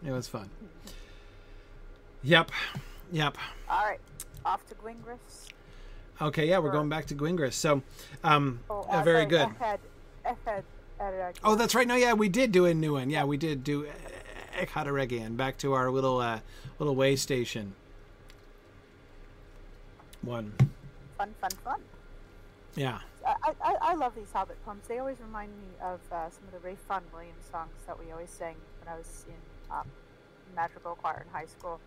It 0.05 0.12
was 0.12 0.28
fun. 0.28 0.51
yep. 2.23 2.51
Yep. 3.12 3.39
All 3.68 3.85
right. 3.85 4.01
Off 4.44 4.66
to 4.68 4.74
Gwingris. 4.74 5.48
Okay, 6.20 6.48
yeah, 6.48 6.59
we're 6.59 6.70
going 6.70 6.89
back 6.89 7.06
to 7.06 7.14
Gwingris. 7.14 7.52
So, 7.52 7.82
um, 8.24 8.60
oh, 8.70 8.86
uh, 8.89 9.02
very 9.02 9.27
good. 9.27 9.48
oh, 11.44 11.56
that's 11.56 11.74
right. 11.74 11.86
No, 11.86 11.94
yeah, 11.94 12.14
we 12.14 12.28
did 12.28 12.52
do 12.52 12.64
a 12.64 12.73
new 12.73 12.94
one. 12.94 13.10
Yeah, 13.10 13.24
we 13.24 13.36
did 13.36 13.62
do 13.62 13.86
Echad 14.56 14.86
Eregion 14.86 15.36
back 15.36 15.59
to 15.59 15.74
our 15.74 15.90
little 15.90 16.18
uh, 16.18 16.40
little 16.78 16.94
way 16.94 17.16
station. 17.16 17.74
One. 20.23 20.55
Fun, 21.18 21.35
fun, 21.40 21.51
fun. 21.64 21.81
Yeah. 22.74 23.01
I, 23.27 23.53
I, 23.61 23.74
I 23.81 23.94
love 23.94 24.15
these 24.15 24.31
Hobbit 24.32 24.57
poems. 24.65 24.86
They 24.86 24.98
always 24.98 25.19
remind 25.20 25.51
me 25.59 25.69
of 25.82 26.01
uh, 26.12 26.31
some 26.31 26.44
of 26.47 26.53
the 26.53 26.66
Ralph 26.66 26.78
Vaughan 26.86 27.03
Williams 27.12 27.44
songs 27.51 27.73
that 27.86 27.98
we 27.98 28.12
always 28.12 28.31
sang 28.31 28.55
when 28.81 28.94
I 28.94 28.97
was 28.97 29.24
in 29.28 29.74
um, 29.74 29.86
Madrigal 30.55 30.94
Choir 30.97 31.24
in 31.27 31.32
high 31.32 31.47
school. 31.47 31.81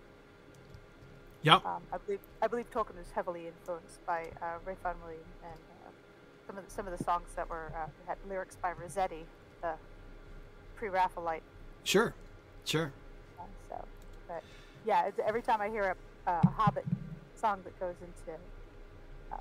Yep. 1.44 1.66
Um, 1.66 1.82
I 1.94 1.98
believe 1.98 2.20
I 2.42 2.48
believe 2.48 2.70
Tolkien 2.72 2.98
was 2.98 3.12
heavily 3.16 3.48
influenced 3.48 4.06
by 4.06 4.26
uh, 4.42 4.60
Ralph 4.66 4.80
Vaughan 4.84 4.98
Williams 5.02 5.26
and 5.44 5.60
uh, 5.86 5.92
some 6.46 6.58
of 6.58 6.66
the, 6.66 6.72
some 6.72 6.88
of 6.88 6.98
the 6.98 7.04
songs 7.04 7.30
that 7.38 7.50
were 7.50 7.72
uh, 7.74 7.88
had 8.06 8.18
lyrics 8.28 8.58
by 8.62 8.74
Rossetti, 8.74 9.26
the 9.62 9.74
pre-Raphaelite. 10.76 11.44
Sure, 11.86 12.14
sure. 12.66 12.92
Uh, 13.40 13.44
so, 13.70 13.86
but 14.28 14.44
yeah, 14.86 15.10
every 15.26 15.42
time 15.42 15.62
I 15.62 15.70
hear 15.70 15.96
a, 16.28 16.32
a 16.32 16.48
Hobbit 16.50 16.86
song 17.36 17.62
that 17.64 17.80
goes 17.80 17.96
into 18.02 18.38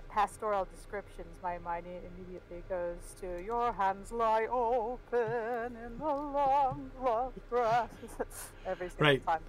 pastoral 0.08 0.66
descriptions, 0.74 1.28
my 1.42 1.58
mind 1.58 1.86
immediately 1.86 2.62
goes 2.68 3.14
to 3.20 3.42
"Your 3.44 3.72
hands 3.72 4.12
lie 4.12 4.46
open 4.46 5.76
in 5.84 5.98
the 5.98 6.04
long, 6.04 6.90
rough 6.98 7.32
grass." 7.50 7.88
every 8.66 8.88
single 8.88 9.06
right. 9.06 9.26
time. 9.26 9.40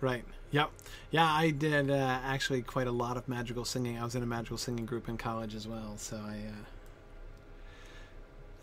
Right. 0.00 0.24
Yep. 0.50 0.70
Yeah, 1.10 1.32
I 1.32 1.50
did 1.50 1.90
uh, 1.90 2.20
actually 2.22 2.62
quite 2.62 2.86
a 2.86 2.92
lot 2.92 3.16
of 3.16 3.26
madrigal 3.28 3.64
singing. 3.64 3.98
I 3.98 4.04
was 4.04 4.14
in 4.14 4.22
a 4.22 4.26
madrigal 4.26 4.58
singing 4.58 4.86
group 4.86 5.08
in 5.08 5.16
college 5.16 5.54
as 5.54 5.66
well, 5.66 5.96
so 5.96 6.16
I. 6.16 6.34
Uh... 6.34 6.64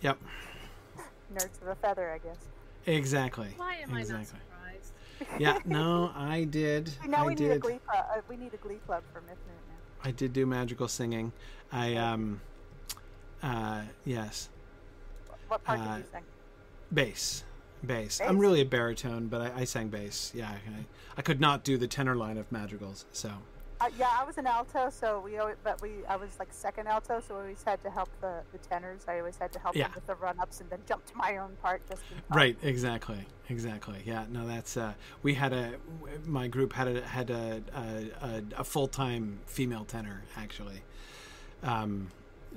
Yep. 0.01 0.17
Nerds 1.33 1.61
of 1.61 1.67
a 1.67 1.75
feather, 1.75 2.11
I 2.11 2.17
guess. 2.19 2.37
Exactly. 2.85 3.53
Why 3.57 3.75
am 3.75 3.95
exactly. 3.95 4.15
I 4.15 4.17
not 4.19 4.27
surprised? 4.27 5.41
yeah. 5.41 5.57
No, 5.65 6.11
I 6.15 6.45
did. 6.45 6.91
Now 7.07 7.23
I 7.23 7.27
we 7.27 7.35
did. 7.35 7.49
need 7.49 7.55
a 7.55 7.59
glee 7.59 7.79
club. 7.85 8.05
Uh, 8.09 8.21
we 8.29 8.37
need 8.37 8.53
a 8.53 8.57
glee 8.57 8.79
club 8.85 9.03
for 9.13 9.21
Myth 9.21 9.37
now. 9.47 9.70
I 10.03 10.11
did 10.11 10.33
do 10.33 10.45
madrigal 10.45 10.87
singing. 10.87 11.31
I 11.71 11.95
um. 11.95 12.41
Uh, 13.41 13.81
yes. 14.05 14.49
What 15.47 15.63
part 15.63 15.79
uh, 15.79 15.95
did 15.95 15.97
you 15.97 16.11
sing? 16.11 16.23
Bass 16.93 17.43
bass. 17.83 18.19
bass. 18.19 18.27
I'm 18.27 18.37
really 18.37 18.61
a 18.61 18.65
baritone, 18.65 19.27
but 19.27 19.41
I, 19.41 19.61
I 19.61 19.63
sang 19.63 19.89
bass. 19.89 20.31
Yeah, 20.35 20.49
I, 20.49 20.85
I, 21.17 21.21
could 21.21 21.41
not 21.41 21.63
do 21.63 21.77
the 21.77 21.87
tenor 21.87 22.15
line 22.15 22.37
of 22.37 22.51
madrigals. 22.51 23.05
So, 23.11 23.31
Uh, 23.81 23.89
yeah, 23.97 24.09
I 24.15 24.23
was 24.23 24.37
an 24.37 24.45
alto, 24.45 24.91
so 24.91 25.19
we 25.25 25.39
always, 25.39 25.55
but 25.63 25.81
we 25.81 26.05
I 26.07 26.15
was 26.15 26.29
like 26.37 26.49
second 26.51 26.87
alto, 26.87 27.19
so 27.19 27.33
we 27.33 27.41
always 27.41 27.63
had 27.63 27.81
to 27.81 27.89
help 27.89 28.09
the, 28.21 28.43
the 28.51 28.59
tenors. 28.59 29.05
I 29.07 29.17
always 29.17 29.37
had 29.37 29.51
to 29.53 29.59
help 29.59 29.75
Yeah. 29.75 29.85
them 29.85 29.93
with 29.95 30.05
the 30.05 30.13
run 30.13 30.39
ups 30.39 30.61
and 30.61 30.69
then 30.69 30.79
jump 30.87 31.03
to 31.07 31.17
my 31.17 31.37
own 31.37 31.57
part 31.63 31.81
just. 31.89 32.03
Right, 32.29 32.55
exactly, 32.61 33.25
exactly. 33.49 34.03
Yeah, 34.05 34.25
no, 34.29 34.45
that's 34.47 34.77
uh, 34.77 34.93
we 35.23 35.33
had 35.33 35.51
a 35.51 35.77
my 36.27 36.47
group 36.47 36.73
had 36.73 36.89
a 36.89 37.01
had 37.01 37.31
a 37.31 37.63
a, 37.73 38.25
a, 38.27 38.43
a 38.57 38.63
full 38.63 38.87
time 38.87 39.39
female 39.47 39.85
tenor 39.85 40.21
actually. 40.37 40.83
Um, 41.63 42.09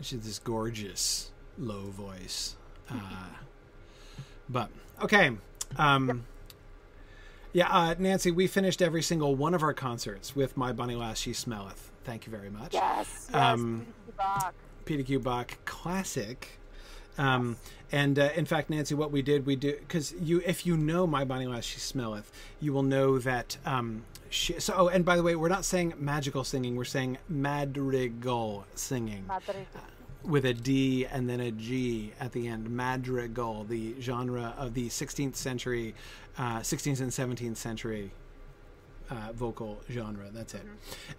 she's 0.02 0.20
this 0.20 0.38
gorgeous 0.38 1.30
low 1.56 1.84
voice, 1.84 2.54
uh, 2.90 3.28
but 4.50 4.68
okay. 5.00 5.30
Um, 5.78 6.26
Yeah, 7.54 7.68
uh, 7.68 7.94
Nancy, 8.00 8.32
we 8.32 8.48
finished 8.48 8.82
every 8.82 9.00
single 9.00 9.36
one 9.36 9.54
of 9.54 9.62
our 9.62 9.72
concerts 9.72 10.34
with 10.34 10.56
"My 10.56 10.72
Bonnie 10.72 10.96
Lass 10.96 11.20
She 11.20 11.32
Smelleth." 11.32 11.92
Thank 12.02 12.26
you 12.26 12.32
very 12.32 12.50
much. 12.50 12.74
Yes. 12.74 13.28
Yes. 13.32 13.34
Um, 13.34 13.86
P.D.Q. 13.86 14.12
Bach. 14.18 14.54
P.D.Q. 14.84 15.18
Bach 15.20 15.58
classic. 15.64 16.58
Um, 17.16 17.56
and 17.92 18.18
uh, 18.18 18.30
in 18.34 18.44
fact, 18.44 18.70
Nancy, 18.70 18.96
what 18.96 19.12
we 19.12 19.22
did, 19.22 19.46
we 19.46 19.54
do 19.54 19.76
because 19.78 20.12
you, 20.20 20.42
if 20.44 20.66
you 20.66 20.76
know 20.76 21.06
"My 21.06 21.24
Bonnie 21.24 21.46
Lass 21.46 21.64
She 21.64 21.78
Smelleth," 21.78 22.32
you 22.60 22.72
will 22.72 22.82
know 22.82 23.18
that. 23.20 23.56
Um, 23.64 24.02
she, 24.30 24.58
so, 24.58 24.74
oh, 24.76 24.88
and 24.88 25.04
by 25.04 25.14
the 25.14 25.22
way, 25.22 25.36
we're 25.36 25.48
not 25.48 25.64
saying 25.64 25.94
magical 25.96 26.42
singing; 26.42 26.74
we're 26.74 26.84
saying 26.84 27.18
madrigal 27.28 28.66
singing 28.74 29.28
Madrid. 29.28 29.66
With 30.24 30.44
a 30.46 30.54
D 30.54 31.06
and 31.06 31.28
then 31.28 31.40
a 31.40 31.50
G 31.50 32.12
at 32.18 32.32
the 32.32 32.48
end. 32.48 32.70
Madrigal, 32.70 33.64
the 33.64 33.94
genre 34.00 34.54
of 34.56 34.74
the 34.74 34.88
16th 34.88 35.36
century, 35.36 35.94
uh, 36.38 36.60
16th 36.60 37.00
and 37.00 37.10
17th 37.10 37.56
century 37.56 38.12
uh, 39.10 39.32
vocal 39.32 39.80
genre. 39.90 40.26
That's 40.32 40.54
it. 40.54 40.62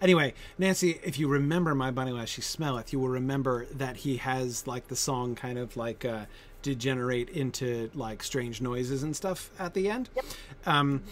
Anyway, 0.00 0.34
Nancy, 0.58 1.00
if 1.02 1.18
you 1.18 1.28
remember 1.28 1.74
My 1.74 1.90
Bonnie 1.90 2.12
Lass 2.12 2.28
She 2.28 2.42
Smelleth, 2.42 2.92
you 2.92 2.98
will 2.98 3.08
remember 3.08 3.66
that 3.66 3.98
he 3.98 4.16
has 4.18 4.66
like 4.66 4.88
the 4.88 4.96
song 4.96 5.34
kind 5.34 5.58
of 5.58 5.76
like 5.76 6.04
uh, 6.04 6.26
degenerate 6.62 7.30
into 7.30 7.90
like 7.94 8.22
strange 8.22 8.60
noises 8.60 9.02
and 9.02 9.14
stuff 9.14 9.50
at 9.58 9.74
the 9.74 9.88
end. 9.88 10.10
Yep. 10.16 10.24
Um, 10.66 11.02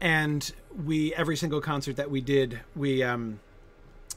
and 0.00 0.52
we 0.84 1.14
every 1.14 1.36
single 1.36 1.60
concert 1.60 1.96
that 1.96 2.10
we 2.10 2.20
did, 2.20 2.60
we 2.74 3.02
um, 3.02 3.40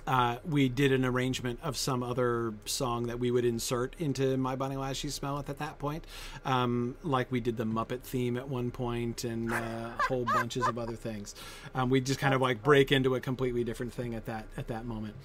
uh, 0.08 0.38
we 0.48 0.70
did 0.70 0.92
an 0.92 1.04
arrangement 1.04 1.60
of 1.64 1.76
some 1.76 2.04
other 2.04 2.54
song 2.66 3.08
that 3.08 3.20
we 3.20 3.32
would 3.32 3.46
insert 3.46 3.96
into 4.00 4.38
My 4.38 4.56
Bonnie 4.56 4.78
Lass 4.78 4.98
She 4.98 5.10
Smelleth 5.10 5.50
at 5.50 5.58
that 5.60 5.80
point. 5.80 6.06
Um, 6.46 6.96
like 7.04 7.32
we 7.32 7.40
did 7.40 7.58
the 7.58 7.66
Muppet 7.66 8.02
theme 8.02 8.38
at 8.38 8.48
one 8.48 8.70
point 8.72 9.24
and 9.24 9.52
uh, 9.52 9.90
whole 10.08 10.26
bunches 10.34 10.68
of 10.68 10.78
other 10.78 10.96
things. 10.96 11.34
Um, 11.74 11.90
we 11.90 12.02
just 12.02 12.20
kind 12.20 12.34
of 12.34 12.42
like 12.42 12.62
break 12.62 12.92
into 12.92 13.16
a 13.16 13.20
completely 13.20 13.64
different 13.64 13.94
thing 13.94 14.14
at 14.14 14.26
that 14.26 14.46
at 14.58 14.68
that 14.68 14.86
moment. 14.86 15.16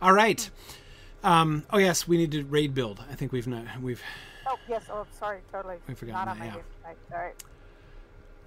All 0.00 0.12
right. 0.12 0.48
Um, 1.22 1.64
oh 1.70 1.78
yes, 1.78 2.08
we 2.08 2.16
need 2.16 2.32
to 2.32 2.44
raid 2.44 2.74
build. 2.74 3.04
I 3.10 3.14
think 3.14 3.32
we've 3.32 3.46
not 3.46 3.64
we've 3.82 4.02
Oh 4.46 4.58
yes. 4.68 4.84
Oh, 4.90 5.06
sorry. 5.18 5.40
Totally. 5.52 5.76
We 5.86 5.94
forgot 5.94 6.26
that, 6.26 6.30
on 6.32 6.38
yeah. 6.38 6.52
tonight. 6.52 6.96
All 7.12 7.18
right. 7.18 7.44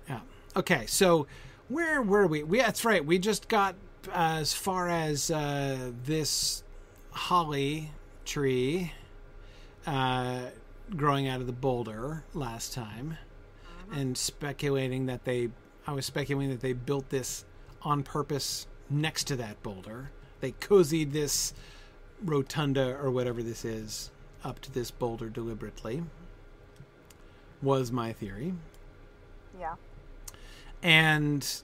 Yeah. 0.10 0.20
Okay. 0.56 0.86
So 0.88 1.28
where 1.70 2.02
were 2.02 2.28
we? 2.28 2.44
we 2.44 2.60
that's 2.60 2.84
right. 2.84 3.06
We 3.06 3.20
just 3.20 3.48
got 3.48 3.76
as 4.12 4.54
far 4.54 4.90
as 4.90 5.30
uh, 5.32 5.92
this 6.04 6.64
holly 7.12 7.92
tree 8.26 8.92
uh, 9.86 10.42
growing 10.96 11.28
out 11.28 11.40
of 11.42 11.48
the 11.48 11.54
boulder 11.54 12.24
last 12.34 12.74
time, 12.74 13.18
and 13.92 14.18
speculating 14.18 15.06
that 15.08 15.24
they. 15.26 15.50
I 15.86 15.92
was 15.94 16.06
speculating 16.06 16.52
that 16.52 16.62
they 16.62 16.74
built 16.74 17.10
this 17.10 17.44
on 17.82 18.04
purpose 18.04 18.68
next 18.90 19.26
to 19.26 19.36
that 19.36 19.62
boulder. 19.64 20.12
They 20.40 20.54
cozied 20.54 21.12
this 21.12 21.54
rotunda 22.24 22.98
or 23.02 23.12
whatever 23.12 23.44
this 23.44 23.66
is 23.66 24.10
up 24.44 24.60
to 24.62 24.72
this 24.72 24.92
boulder 24.92 25.30
deliberately. 25.30 26.04
Was 27.62 27.92
my 27.92 28.12
theory 28.14 28.54
Yeah. 29.60 29.76
and 30.82 31.62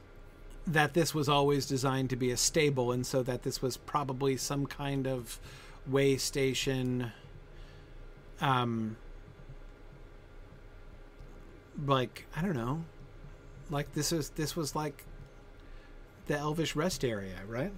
that 0.70 0.94
this 0.94 1.16
was 1.16 1.28
always 1.28 1.66
designed 1.66 2.10
to 2.12 2.16
be 2.16 2.30
a 2.30 2.38
stable 2.38 2.92
and 2.92 3.06
so 3.06 3.24
that 3.24 3.42
this 3.42 3.62
was 3.62 3.76
probably 3.78 4.38
some 4.38 4.66
kind 4.68 5.08
of 5.08 5.40
way 5.88 6.16
station 6.16 7.12
um 8.40 8.96
like 11.86 12.26
i 12.36 12.42
don't 12.42 12.56
know. 12.56 12.84
Like 13.72 13.94
this 13.94 14.12
is 14.12 14.30
this 14.32 14.56
was 14.56 14.76
like 14.76 15.06
the 16.28 16.38
elvish 16.38 16.76
rest 16.76 17.04
area 17.04 17.38
right? 17.48 17.72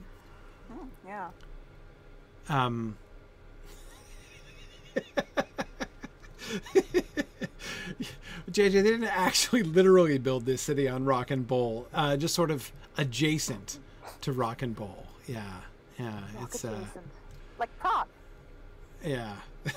Hmm, 0.72 0.88
yeah. 1.06 1.30
um 2.50 2.98
JJ, 8.52 8.72
they 8.74 8.82
didn't 8.84 9.04
actually 9.06 9.64
literally 9.64 10.18
build 10.18 10.46
this 10.46 10.62
city 10.62 10.88
on 10.88 11.06
Rock 11.06 11.32
and 11.32 11.48
Bowl, 11.48 11.88
uh, 11.94 12.18
just 12.18 12.36
sort 12.36 12.52
of 12.52 12.72
adjacent 12.98 13.80
to 14.22 14.32
Rock 14.32 14.62
and 14.62 14.76
Bowl. 14.76 15.06
Yeah, 15.28 15.44
yeah, 16.00 16.20
Rock 16.38 16.50
it's 16.50 16.66
uh. 16.66 16.80
Like 17.60 17.70
pop. 17.80 18.08
yeah. 19.04 19.36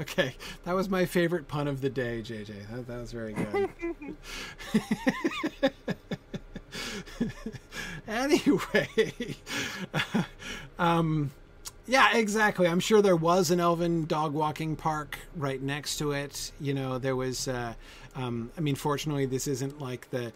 okay, 0.00 0.34
that 0.64 0.74
was 0.74 0.88
my 0.88 1.06
favorite 1.06 1.48
pun 1.48 1.66
of 1.66 1.80
the 1.80 1.88
day, 1.88 2.22
JJ. 2.22 2.68
That, 2.70 2.86
that 2.86 3.00
was 3.00 3.12
very 3.12 3.32
good. 3.32 3.70
anyway, 8.08 8.88
um, 10.78 11.30
yeah, 11.86 12.16
exactly. 12.16 12.68
I'm 12.68 12.80
sure 12.80 13.02
there 13.02 13.16
was 13.16 13.50
an 13.50 13.60
elven 13.60 14.06
dog 14.06 14.32
walking 14.32 14.76
park 14.76 15.18
right 15.36 15.60
next 15.60 15.96
to 15.98 16.12
it. 16.12 16.52
You 16.60 16.74
know, 16.74 16.98
there 16.98 17.16
was. 17.16 17.48
Uh, 17.48 17.74
um, 18.16 18.50
I 18.58 18.60
mean, 18.60 18.74
fortunately, 18.74 19.26
this 19.26 19.46
isn't 19.46 19.80
like 19.80 20.10
the. 20.10 20.32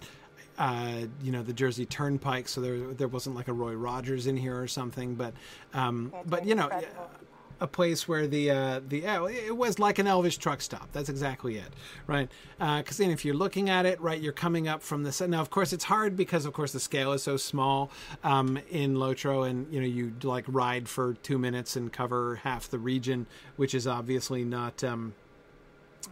Uh, 0.56 1.06
you 1.20 1.32
know 1.32 1.43
the 1.43 1.52
Jersey 1.52 1.85
Turnpike, 1.85 2.47
so 2.48 2.60
there 2.60 2.78
there 2.94 3.09
wasn't 3.09 3.35
like 3.35 3.48
a 3.48 3.52
Roy 3.52 3.74
Rogers 3.74 4.26
in 4.28 4.36
here 4.36 4.60
or 4.60 4.68
something, 4.68 5.16
but 5.16 5.35
um, 5.72 6.12
but 6.26 6.47
you 6.47 6.55
know 6.55 6.70
a 7.60 7.66
place 7.66 8.09
where 8.09 8.26
the 8.26 8.51
uh, 8.51 8.81
the 8.86 9.05
it 9.05 9.56
was 9.56 9.78
like 9.78 9.98
an 9.98 10.06
Elvis 10.06 10.39
truck 10.39 10.60
stop. 10.60 10.89
That's 10.93 11.09
exactly 11.09 11.56
it, 11.56 11.72
right? 12.06 12.31
Because 12.59 12.98
then 12.98 13.10
if 13.10 13.24
you're 13.24 13.35
looking 13.35 13.70
at 13.70 13.86
it, 13.86 14.01
right, 14.01 14.20
you're 14.20 14.32
coming 14.32 14.68
up 14.68 14.82
from 14.82 15.02
the. 15.02 15.26
Now, 15.28 15.40
of 15.40 15.51
course, 15.51 15.72
it's 15.72 15.85
hard 15.85 16.16
because 16.16 16.44
of 16.44 16.52
course 16.52 16.72
the 16.72 16.81
scale 16.81 17.12
is 17.12 17.22
so 17.22 17.36
small 17.36 17.90
um, 18.22 18.59
in 18.70 18.94
Lotro, 18.94 19.48
and 19.48 19.72
you 19.72 19.81
know 19.81 19.86
you 19.86 20.12
like 20.22 20.44
ride 20.48 20.89
for 20.89 21.14
two 21.14 21.39
minutes 21.39 21.76
and 21.76 21.93
cover 21.93 22.36
half 22.36 22.68
the 22.68 22.78
region, 22.78 23.26
which 23.56 23.74
is 23.74 23.86
obviously 23.86 24.44
not. 24.44 24.82
Um, 24.85 25.14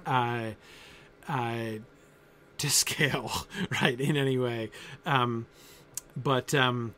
uh, 0.06 0.50
uh, 1.28 1.64
to 2.62 2.70
scale, 2.70 3.46
right, 3.82 4.00
in 4.00 4.16
any 4.16 4.38
way. 4.38 4.70
Um, 5.04 5.46
but 6.16 6.54
um, 6.54 6.94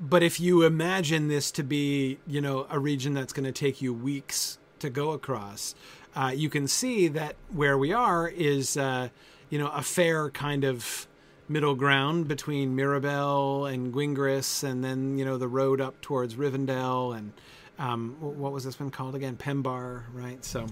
but 0.00 0.22
if 0.22 0.40
you 0.40 0.62
imagine 0.62 1.28
this 1.28 1.50
to 1.52 1.62
be, 1.62 2.18
you 2.26 2.40
know, 2.40 2.66
a 2.70 2.78
region 2.78 3.14
that's 3.14 3.32
going 3.32 3.44
to 3.44 3.52
take 3.52 3.80
you 3.80 3.94
weeks 3.94 4.58
to 4.80 4.90
go 4.90 5.12
across, 5.12 5.74
uh, 6.16 6.32
you 6.34 6.48
can 6.50 6.66
see 6.66 7.08
that 7.08 7.36
where 7.52 7.78
we 7.78 7.92
are 7.92 8.26
is, 8.26 8.76
uh, 8.76 9.08
you 9.48 9.58
know, 9.58 9.68
a 9.68 9.82
fair 9.82 10.30
kind 10.30 10.64
of 10.64 11.06
middle 11.48 11.74
ground 11.74 12.26
between 12.26 12.74
Mirobel 12.74 13.72
and 13.72 13.92
Gwingris, 13.92 14.64
and 14.64 14.82
then 14.82 15.18
you 15.18 15.24
know 15.24 15.36
the 15.38 15.48
road 15.48 15.80
up 15.80 16.00
towards 16.00 16.34
Rivendell 16.34 17.16
and 17.16 17.32
um, 17.78 18.16
what 18.20 18.52
was 18.52 18.64
this 18.64 18.78
one 18.78 18.90
called 18.90 19.14
again? 19.14 19.36
Pembar, 19.36 20.04
right? 20.14 20.44
So 20.44 20.66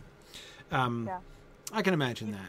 um, 0.70 1.06
Yeah. 1.06 1.18
I 1.72 1.82
can 1.82 1.94
imagine 1.94 2.32
that. 2.32 2.48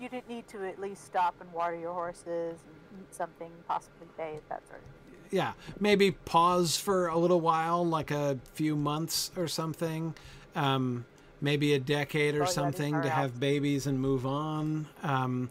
You 0.00 0.08
didn't 0.08 0.28
need 0.28 0.46
to 0.48 0.64
at 0.66 0.80
least 0.80 1.04
stop 1.04 1.34
and 1.40 1.52
water 1.52 1.76
your 1.76 1.92
horses 1.92 2.58
and 2.64 3.00
eat 3.02 3.14
something, 3.14 3.50
possibly 3.66 4.06
bathe, 4.16 4.40
that 4.48 4.66
sort 4.68 4.80
of 4.80 5.12
thing. 5.12 5.38
yeah, 5.38 5.52
maybe 5.80 6.12
pause 6.12 6.76
for 6.76 7.08
a 7.08 7.18
little 7.18 7.40
while, 7.40 7.84
like 7.84 8.10
a 8.10 8.38
few 8.54 8.76
months 8.76 9.30
or 9.36 9.48
something, 9.48 10.14
um, 10.54 11.04
maybe 11.40 11.74
a 11.74 11.80
decade 11.80 12.34
or 12.34 12.44
these 12.44 12.54
something 12.54 12.92
to 13.02 13.08
out. 13.08 13.14
have 13.14 13.40
babies 13.40 13.86
and 13.86 14.00
move 14.00 14.24
on. 14.24 14.86
Um, 15.02 15.50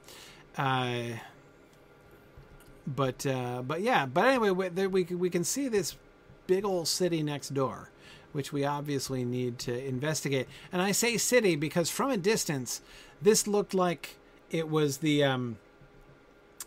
uh, 0.57 1.01
but 2.87 3.25
uh, 3.25 3.61
but 3.63 3.81
yeah, 3.81 4.05
but 4.05 4.25
anyway, 4.25 4.49
we, 4.51 4.69
there, 4.69 4.89
we 4.89 5.03
we 5.03 5.29
can 5.29 5.43
see 5.43 5.67
this 5.67 5.95
big 6.47 6.63
old 6.63 6.87
city 6.87 7.21
next 7.21 7.53
door, 7.53 7.89
which 8.31 8.53
we 8.53 8.63
obviously 8.63 9.25
need 9.25 9.59
to 9.59 9.85
investigate. 9.85 10.47
And 10.71 10.81
I 10.81 10.93
say 10.93 11.17
city 11.17 11.55
because 11.57 11.89
from 11.89 12.11
a 12.11 12.17
distance, 12.17 12.81
this 13.21 13.45
looked 13.45 13.73
like 13.73 14.15
it 14.51 14.69
was 14.69 14.97
the 14.97 15.23
um, 15.23 15.57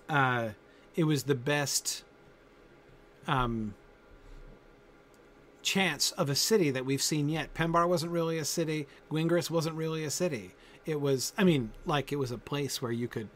uh, 0.09 0.51
it 0.97 1.05
was 1.05 1.25
the 1.25 1.35
best 1.35 2.05
um, 3.27 3.75
chance 5.63 6.13
of 6.13 6.29
a 6.29 6.35
city 6.35 6.71
that 6.71 6.85
we've 6.85 7.03
seen 7.03 7.29
yet. 7.29 7.55
Pembar 7.55 7.89
wasn't 7.89 8.13
really 8.13 8.39
a 8.39 8.45
city. 8.45 8.87
Gwingris 9.11 9.51
wasn't 9.51 9.77
really 9.77 10.05
a 10.05 10.11
city. 10.11 10.53
It 10.87 11.01
was, 11.01 11.33
I 11.37 11.45
mean, 11.45 11.71
like 11.87 12.13
it 12.13 12.17
was 12.17 12.31
a 12.31 12.39
place 12.39 12.81
where 12.81 12.93
you 12.93 13.07
could 13.07 13.29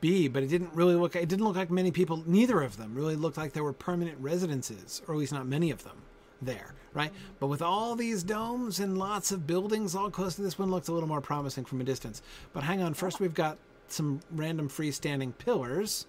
be, 0.00 0.28
but 0.28 0.42
it 0.42 0.46
didn't 0.46 0.72
really 0.74 0.94
look. 0.94 1.16
It 1.16 1.28
didn't 1.28 1.44
look 1.44 1.56
like 1.56 1.70
many 1.70 1.90
people. 1.90 2.22
Neither 2.26 2.62
of 2.62 2.76
them 2.76 2.94
really 2.94 3.16
looked 3.16 3.36
like 3.36 3.52
there 3.52 3.64
were 3.64 3.72
permanent 3.72 4.16
residences, 4.20 5.02
or 5.06 5.14
at 5.14 5.18
least 5.18 5.32
not 5.32 5.46
many 5.46 5.70
of 5.70 5.82
them 5.82 6.02
there, 6.40 6.74
right? 6.94 7.12
But 7.40 7.48
with 7.48 7.62
all 7.62 7.96
these 7.96 8.22
domes 8.22 8.78
and 8.78 8.96
lots 8.96 9.32
of 9.32 9.46
buildings 9.46 9.96
all 9.96 10.10
close 10.10 10.36
to 10.36 10.42
this 10.42 10.58
one, 10.58 10.70
looks 10.70 10.88
a 10.88 10.92
little 10.92 11.08
more 11.08 11.20
promising 11.20 11.64
from 11.64 11.80
a 11.80 11.84
distance. 11.84 12.22
But 12.52 12.62
hang 12.62 12.80
on, 12.80 12.94
first 12.94 13.18
we've 13.18 13.34
got 13.34 13.58
some 13.92 14.20
random 14.30 14.68
freestanding 14.68 15.36
pillars, 15.38 16.06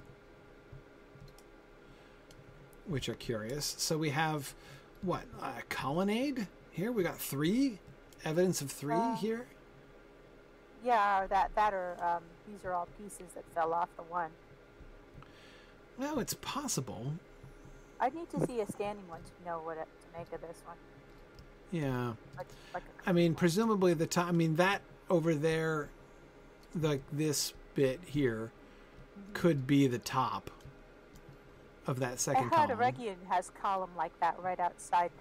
which 2.88 3.10
are 3.10 3.16
curious. 3.16 3.76
So 3.78 3.98
we 3.98 4.10
have 4.10 4.54
what 5.02 5.24
a 5.42 5.62
colonnade 5.70 6.48
here. 6.72 6.92
We 6.92 7.04
got 7.04 7.18
three 7.18 7.80
evidence 8.26 8.62
of 8.62 8.72
three 8.72 8.96
Uh, 8.96 9.16
here. 9.16 9.46
Yeah, 10.84 11.28
that 11.28 11.54
that 11.56 11.74
or 11.74 11.98
um, 12.02 12.24
these 12.48 12.64
are 12.66 12.74
all 12.74 12.88
pieces 12.98 13.34
that 13.36 13.44
fell 13.54 13.74
off 13.74 13.90
the 13.98 14.04
one. 14.04 14.32
Well, 15.98 16.20
it's 16.20 16.34
possible. 16.36 17.14
I'd 18.00 18.16
need 18.16 18.30
to 18.30 18.46
see 18.48 18.62
a 18.62 18.72
standing 18.72 19.08
one 19.10 19.20
to 19.20 19.46
know 19.46 19.60
what 19.60 19.78
it, 19.78 19.88
to 20.02 20.18
make 20.18 20.32
of 20.32 20.40
this 20.40 20.62
one. 20.66 20.78
Yeah. 21.72 22.14
Like, 22.38 22.48
like 22.74 22.84
I 23.06 23.12
mean, 23.12 23.36
presumably 23.36 23.94
the 23.94 24.08
top. 24.08 24.30
I 24.30 24.32
mean, 24.32 24.56
that 24.56 24.82
over 25.10 25.36
there, 25.36 25.90
like 26.80 27.02
this 27.12 27.54
bit 27.80 28.02
here, 28.06 28.52
could 29.32 29.66
be 29.66 29.88
the 29.88 30.00
top 30.00 30.52
of 31.88 32.00
that 32.00 32.14
I 32.14 32.16
second 32.18 32.44
heard 32.44 32.70
column. 32.70 32.78
Eregion 32.78 33.16
has 33.30 33.52
column 33.62 33.92
like 33.96 34.12
that 34.20 34.36
right 34.44 34.60
outside 34.60 35.12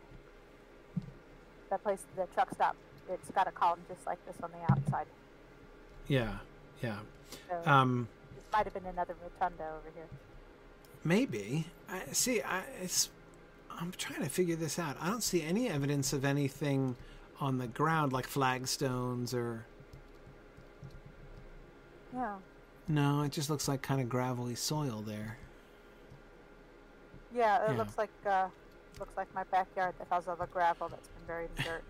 that 1.71 1.83
place, 1.85 2.05
the 2.17 2.27
truck 2.35 2.53
stop. 2.53 2.75
It's 3.09 3.31
got 3.31 3.47
a 3.47 3.53
column 3.53 3.79
just 3.89 4.05
like 4.07 4.19
this 4.27 4.35
on 4.43 4.51
the 4.51 4.73
outside. 4.73 5.07
Yeah, 6.09 6.39
yeah. 6.83 6.99
So 7.49 7.63
Um, 7.65 8.09
this 8.35 8.45
might 8.53 8.65
have 8.65 8.75
been 8.75 8.87
another 8.87 9.15
rotunda 9.23 9.65
over 9.79 9.91
here. 9.95 10.09
maybe. 11.05 11.67
I 11.89 12.01
see. 12.13 12.43
I 12.43 12.63
it's. 12.83 13.09
I'm 13.71 13.93
trying 13.93 14.23
to 14.25 14.29
figure 14.29 14.57
this 14.57 14.79
out. 14.81 14.97
I 15.01 15.09
don't 15.09 15.23
see 15.23 15.43
any 15.43 15.69
evidence 15.69 16.13
of 16.13 16.25
anything 16.25 16.97
on 17.41 17.59
the 17.59 17.69
ground, 17.69 18.13
like 18.13 18.27
flagstones 18.27 19.33
or. 19.33 19.65
Yeah. 22.13 22.37
No, 22.89 23.23
it 23.23 23.33
just 23.33 23.51
looks 23.51 23.69
like 23.69 23.83
kind 23.83 24.01
of 24.01 24.09
gravelly 24.09 24.55
soil 24.55 25.03
there. 25.07 25.37
Yeah, 27.35 27.69
it 27.69 27.73
Yeah. 27.73 27.77
looks 27.77 27.99
like 27.99 28.11
uh, 28.27 28.49
looks 28.99 29.17
like 29.17 29.33
my 29.35 29.45
backyard 29.51 29.95
that 29.99 30.09
has 30.11 30.27
all 30.27 30.37
the 30.37 30.47
gravel 30.47 30.89
that's 30.89 31.09
been 31.09 31.27
buried 31.27 31.51
in 31.59 31.65
dirt. 31.65 31.85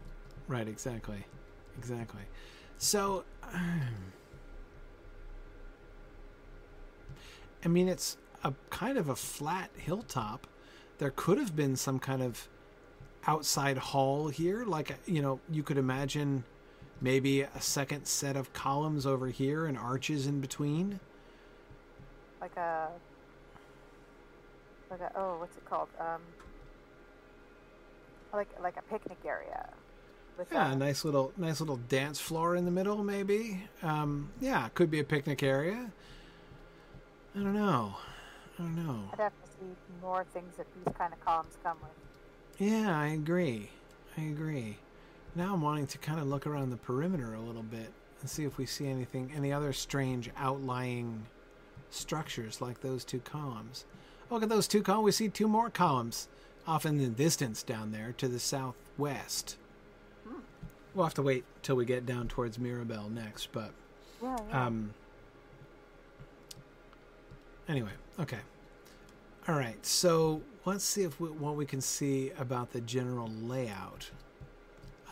Right, 0.48 0.66
exactly. 0.66 1.24
Exactly. 1.78 2.22
So, 2.78 3.24
I 7.64 7.68
mean, 7.68 7.88
it's 7.88 8.16
a 8.44 8.52
kind 8.70 8.98
of 8.98 9.08
a 9.08 9.16
flat 9.16 9.70
hilltop. 9.76 10.46
There 10.98 11.10
could 11.14 11.38
have 11.38 11.54
been 11.54 11.76
some 11.76 11.98
kind 12.00 12.22
of 12.22 12.48
outside 13.26 13.78
hall 13.78 14.28
here. 14.28 14.64
Like, 14.64 14.96
you 15.06 15.22
know, 15.22 15.40
you 15.50 15.62
could 15.62 15.78
imagine 15.78 16.44
maybe 17.00 17.42
a 17.42 17.60
second 17.60 18.06
set 18.06 18.36
of 18.36 18.52
columns 18.52 19.06
over 19.06 19.28
here 19.28 19.66
and 19.66 19.78
arches 19.78 20.26
in 20.26 20.40
between. 20.40 21.00
like 22.40 22.56
a 22.56 22.88
like 24.90 25.00
a 25.00 25.10
oh 25.16 25.38
what's 25.38 25.56
it 25.56 25.64
called 25.64 25.88
um 26.00 26.22
like 28.32 28.48
like 28.62 28.76
a 28.76 28.82
picnic 28.82 29.18
area 29.24 29.68
Yeah, 30.52 30.68
uh, 30.68 30.72
a 30.72 30.76
nice 30.76 31.04
little, 31.04 31.32
nice 31.36 31.60
little 31.60 31.76
dance 31.76 32.20
floor 32.20 32.54
in 32.56 32.64
the 32.64 32.70
middle, 32.70 33.02
maybe. 33.02 33.68
Um, 33.82 34.32
yeah, 34.40 34.68
could 34.70 34.90
be 34.90 35.00
a 35.00 35.04
picnic 35.04 35.42
area. 35.42 35.92
I 37.34 37.38
don't 37.38 37.54
know. 37.54 37.96
I 38.58 38.62
don't 38.62 38.76
know. 38.76 39.10
I'd 39.12 39.20
have 39.20 39.32
to 39.42 39.48
see 39.48 39.76
more 40.00 40.24
things 40.24 40.56
that 40.56 40.66
these 40.74 40.94
kind 40.96 41.12
of 41.12 41.20
columns 41.20 41.56
come 41.62 41.78
with. 41.82 41.92
Yeah, 42.58 42.96
I 42.98 43.08
agree. 43.08 43.70
I 44.16 44.22
agree. 44.22 44.78
Now 45.38 45.54
I'm 45.54 45.62
wanting 45.62 45.86
to 45.86 45.98
kind 45.98 46.18
of 46.18 46.26
look 46.26 46.48
around 46.48 46.70
the 46.70 46.76
perimeter 46.76 47.32
a 47.34 47.40
little 47.40 47.62
bit 47.62 47.92
and 48.20 48.28
see 48.28 48.42
if 48.42 48.58
we 48.58 48.66
see 48.66 48.88
anything, 48.88 49.30
any 49.36 49.52
other 49.52 49.72
strange 49.72 50.30
outlying 50.36 51.26
structures 51.90 52.60
like 52.60 52.80
those 52.80 53.04
two 53.04 53.20
columns. 53.20 53.84
Look 54.30 54.42
at 54.42 54.48
those 54.48 54.66
two 54.66 54.82
columns. 54.82 55.04
We 55.04 55.12
see 55.12 55.28
two 55.28 55.46
more 55.46 55.70
columns 55.70 56.26
off 56.66 56.84
in 56.84 56.98
the 56.98 57.06
distance 57.06 57.62
down 57.62 57.92
there 57.92 58.12
to 58.18 58.26
the 58.26 58.40
southwest. 58.40 59.56
We'll 60.92 61.06
have 61.06 61.14
to 61.14 61.22
wait 61.22 61.44
till 61.62 61.76
we 61.76 61.84
get 61.84 62.04
down 62.04 62.26
towards 62.26 62.58
Mirobel 62.58 63.08
next, 63.08 63.52
but 63.52 63.70
Yeah, 64.20 64.38
yeah. 64.48 64.66
um, 64.66 64.92
anyway, 67.68 67.92
okay. 68.18 68.40
All 69.46 69.54
right, 69.54 69.86
so 69.86 70.42
let's 70.64 70.82
see 70.82 71.04
if 71.04 71.20
we, 71.20 71.28
what 71.28 71.54
we 71.54 71.64
can 71.64 71.80
see 71.80 72.32
about 72.40 72.72
the 72.72 72.80
general 72.80 73.28
layout 73.28 74.10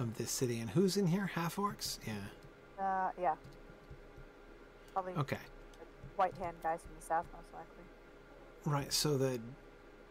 of 0.00 0.16
this 0.18 0.30
city. 0.30 0.60
And 0.60 0.70
who's 0.70 0.96
in 0.96 1.06
here? 1.06 1.26
Half 1.26 1.56
orcs? 1.56 1.98
Yeah. 2.06 2.14
uh, 2.84 3.10
yeah. 3.20 3.34
Probably 4.92 5.12
Okay. 5.14 5.38
white 6.16 6.34
hand 6.38 6.56
guys 6.62 6.80
from 6.80 6.90
the 6.98 7.04
south, 7.06 7.26
most 7.34 7.52
likely. 7.52 7.84
Right. 8.64 8.92
So 8.92 9.16
the 9.16 9.38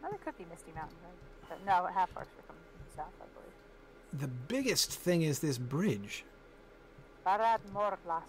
No, 0.02 0.10
there 0.10 0.18
could 0.24 0.38
be 0.38 0.44
Misty 0.50 0.72
Mountain, 0.74 0.96
right? 1.04 1.48
But 1.48 1.64
no, 1.66 1.86
half 1.86 2.10
orcs 2.14 2.22
are 2.38 2.46
coming 2.46 2.62
from 2.70 2.84
the 2.88 2.96
south, 2.96 3.12
I 3.20 3.26
believe. 3.34 4.20
the 4.20 4.28
biggest 4.28 4.90
thing 4.92 5.22
is 5.22 5.40
this 5.40 5.58
bridge, 5.58 6.24
Barad 7.26 7.58
Morlas. 7.74 8.22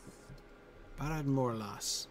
Barad 1.00 1.26
Morlas. 1.26 2.08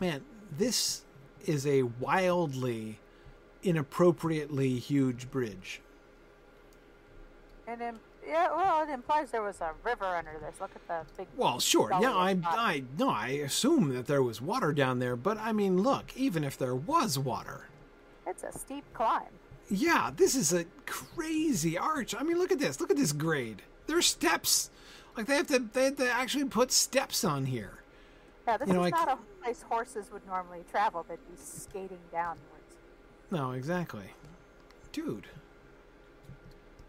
Man, 0.00 0.24
this 0.56 1.02
is 1.46 1.66
a 1.66 1.82
wildly, 1.82 2.98
inappropriately 3.62 4.78
huge 4.78 5.30
bridge. 5.30 5.80
And 7.66 7.80
then, 7.80 7.98
yeah, 8.26 8.48
well, 8.54 8.82
it 8.86 8.92
implies 8.92 9.30
there 9.30 9.42
was 9.42 9.60
a 9.60 9.72
river 9.84 10.04
under 10.04 10.32
this. 10.40 10.60
Look 10.60 10.70
at 10.74 10.86
the 10.88 11.06
big. 11.16 11.26
Well, 11.36 11.60
sure. 11.60 11.90
Yeah, 12.00 12.12
I. 12.14 12.36
I, 12.44 12.82
no, 12.98 13.08
I 13.10 13.28
assume 13.28 13.94
that 13.94 14.06
there 14.06 14.22
was 14.22 14.40
water 14.40 14.72
down 14.72 14.98
there, 14.98 15.16
but 15.16 15.38
I 15.38 15.52
mean, 15.52 15.82
look, 15.82 16.16
even 16.16 16.44
if 16.44 16.58
there 16.58 16.74
was 16.74 17.18
water, 17.18 17.68
It's 18.26 18.42
a 18.42 18.52
steep 18.52 18.84
climb. 18.94 19.28
yeah, 19.70 20.10
this 20.14 20.34
is 20.34 20.52
a 20.52 20.64
crazy 20.86 21.78
arch. 21.78 22.14
I 22.18 22.22
mean, 22.22 22.38
look 22.38 22.52
at 22.52 22.58
this. 22.58 22.80
Look 22.80 22.90
at 22.90 22.96
this 22.96 23.12
grade. 23.12 23.62
There's 23.86 24.06
steps. 24.06 24.70
Like 25.16 25.26
they 25.26 25.36
have 25.36 25.46
to, 25.48 25.58
they 25.72 25.84
have 25.86 25.96
to 25.96 26.10
actually 26.10 26.44
put 26.46 26.72
steps 26.72 27.22
on 27.24 27.46
here. 27.46 27.78
Yeah, 28.46 28.56
this 28.56 28.66
You 28.68 28.74
know, 28.74 28.84
is 28.84 28.92
I 28.92 28.96
not 29.04 29.08
a 29.08 29.42
place 29.42 29.62
horses 29.62 30.10
would 30.12 30.26
normally 30.26 30.64
travel. 30.70 31.04
They'd 31.08 31.16
be 31.30 31.36
skating 31.36 31.98
downwards. 32.10 32.40
No, 33.32 33.52
exactly, 33.52 34.12
dude. 34.92 35.26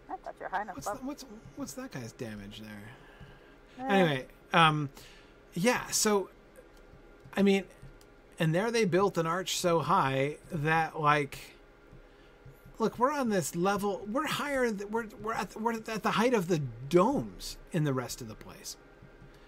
I 0.10 0.18
thought 0.18 0.36
you're 0.42 0.50
high 0.50 0.64
enough. 0.64 0.76
What's 0.76 0.90
the, 0.90 0.98
what's 0.98 1.26
what's 1.56 1.74
that 1.74 1.92
guy's 1.92 2.12
damage 2.12 2.62
there? 2.62 3.88
Eh, 3.88 3.94
Anyway, 3.94 4.26
um, 4.52 4.90
yeah. 5.54 5.88
So, 5.88 6.30
I 7.36 7.44
mean, 7.44 7.64
and 8.40 8.54
there 8.54 8.72
they 8.72 8.84
built 8.84 9.18
an 9.18 9.26
arch 9.26 9.58
so 9.58 9.80
high 9.80 10.36
that 10.52 11.00
like, 11.00 11.40
look, 12.78 13.00
we're 13.00 13.14
on 13.14 13.30
this 13.30 13.56
level. 13.56 14.06
We're 14.12 14.28
higher. 14.28 14.70
We're 14.90 15.08
we're 15.22 15.34
at 15.34 15.60
we're 15.60 15.74
at 15.74 16.04
the 16.04 16.12
height 16.12 16.34
of 16.34 16.50
the 16.50 16.60
domes 16.90 17.58
in 17.72 17.86
the 17.86 17.94
rest 17.94 18.22
of 18.22 18.28
the 18.28 18.36
place. 18.36 18.76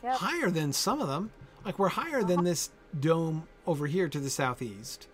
Yep. 0.01 0.15
Higher 0.15 0.49
than 0.49 0.71
some 0.71 1.01
of 1.01 1.09
them. 1.09 1.31
Like 1.65 1.77
we're 1.77 1.89
higher 1.89 2.23
than 2.23 2.45
this 2.45 2.69
dome 2.97 3.49
over 3.67 3.85
here 3.85 4.07
to 4.07 4.19
the 4.19 4.29
southeast. 4.29 5.07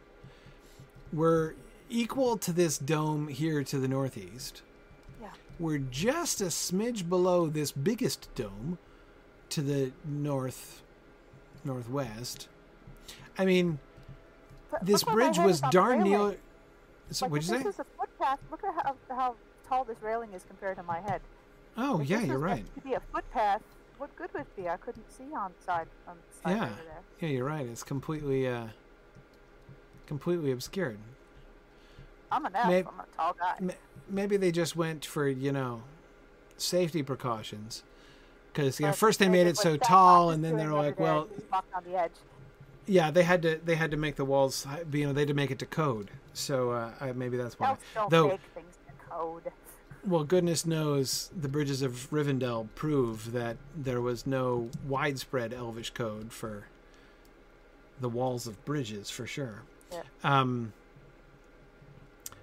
We're 1.12 1.56
equal 1.91 2.38
to 2.38 2.51
this 2.53 2.77
dome 2.77 3.27
here 3.27 3.63
to 3.63 3.77
the 3.77 3.88
northeast. 3.88 4.61
Yeah. 5.22 5.30
We're 5.59 5.77
just 5.80 6.41
a 6.41 6.45
smidge 6.45 7.07
below 7.07 7.47
this 7.47 7.72
biggest 7.72 8.34
dome 8.35 8.77
to 9.49 9.61
the 9.61 9.91
north 10.05 10.81
northwest. 11.63 12.47
I 13.38 13.45
mean, 13.45 13.77
But 14.72 14.85
this 14.85 15.05
look 15.05 15.15
where 15.15 15.26
my 15.26 15.31
bridge 15.31 15.45
was 15.45 15.55
is 15.57 15.63
on 15.63 15.68
the 15.68 15.72
darn 15.72 16.03
near. 16.03 16.38
So, 17.11 17.26
Like, 17.26 17.31
what'd 17.34 17.47
you 17.47 17.57
say? 17.57 17.63
this 17.63 17.73
is 17.76 17.80
a 17.80 17.85
footpath. 17.99 18.39
Look 18.49 18.63
at 18.63 18.73
how, 18.73 18.95
how 19.09 19.35
tall 19.68 19.84
this 19.84 20.01
railing 20.01 20.34
is 20.34 20.43
compared 20.47 20.77
to 20.77 20.84
my 20.84 20.99
head. 21.01 21.22
Oh, 21.77 22.01
If 22.01 22.09
yeah, 22.09 22.22
you're 22.22 22.38
right. 22.39 22.65
To 22.76 22.81
be 22.81 22.93
a 22.93 23.01
footpath. 23.13 23.61
What 23.97 24.15
good 24.15 24.34
would 24.34 24.41
it 24.43 24.55
be? 24.55 24.68
I 24.68 24.77
couldn't 24.77 25.11
see 25.11 25.31
on 25.35 25.51
side 25.63 25.88
on 26.07 26.15
the 26.18 26.41
side 26.49 26.57
Yeah. 26.57 26.63
over 26.65 26.76
there. 26.84 27.01
Yeah, 27.19 27.30
you're 27.35 27.45
right. 27.45 27.68
It's 27.68 27.84
completely, 27.84 28.47
uh, 28.47 28.68
completely 30.07 30.51
obscured. 30.51 30.97
I'm 32.32 32.45
an 32.45 32.56
elf. 32.56 32.68
Mayb- 32.68 32.88
I'm 32.88 32.99
a 32.99 33.16
tall 33.16 33.36
guy. 33.38 33.76
Maybe 34.10 34.38
they 34.38 34.52
just 34.52 34.76
went 34.76 35.06
for 35.06 35.28
you 35.28 35.52
know 35.52 35.84
safety 36.58 37.03
precautions 37.03 37.84
because 38.53 38.80
first 38.98 39.20
they 39.20 39.30
made 39.30 39.48
it 39.48 39.58
so 39.58 39.78
tall, 39.78 40.32
and 40.32 40.44
then 40.44 40.58
they're 40.58 40.74
like, 40.74 40.99
well, 40.99 41.28
the 41.86 41.98
edge. 41.98 42.12
yeah, 42.86 43.12
they 43.12 43.24
had 43.24 43.41
to 43.44 43.60
they 43.64 43.76
had 43.76 43.91
to 43.91 43.98
make 43.98 44.16
the 44.16 44.26
walls, 44.26 44.68
you 44.91 45.06
know, 45.06 45.14
they 45.14 45.22
had 45.22 45.28
to 45.30 45.34
make 45.34 45.52
it 45.52 45.60
to 45.60 45.66
code. 45.66 46.12
So 46.34 46.72
uh, 46.72 46.91
I, 46.99 47.12
maybe 47.14 47.38
that's 47.38 47.60
why. 47.60 47.78
Though 48.10 48.30
make 48.30 48.40
things 48.53 48.78
to 48.88 49.10
code. 49.10 49.52
well, 50.06 50.24
goodness 50.24 50.66
knows 50.66 51.32
the 51.40 51.48
bridges 51.48 51.82
of 51.82 52.10
Rivendell 52.12 52.68
prove 52.76 53.32
that 53.32 53.58
there 53.76 54.02
was 54.02 54.26
no 54.28 54.70
widespread 54.88 55.53
Elvish 55.53 55.91
code 55.91 56.32
for 56.34 56.66
the 57.99 58.10
walls 58.10 58.48
of 58.48 58.64
bridges, 58.66 59.10
for 59.10 59.28
sure. 59.28 59.62
Yeah. 59.91 60.02
Um, 60.24 60.74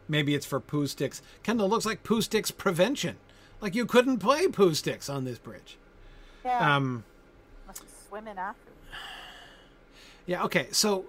maybe 0.08 0.34
it's 0.34 0.46
for 0.46 0.60
poo 0.60 0.86
sticks. 0.86 1.22
Kendall 1.42 1.68
looks 1.68 1.86
like 1.86 2.02
poo 2.02 2.22
sticks 2.22 2.50
prevention. 2.50 3.16
Like 3.60 3.74
you 3.74 3.86
couldn't 3.86 4.18
play 4.18 4.48
poo 4.48 4.74
sticks 4.74 5.08
on 5.08 5.24
this 5.24 5.38
bridge. 5.38 5.76
Yeah. 6.44 6.76
Um, 6.76 7.04
Must 7.66 7.82
be 7.82 7.88
swimming 8.08 8.38
after. 8.38 8.70
yeah. 10.26 10.44
Okay. 10.44 10.68
So, 10.70 11.06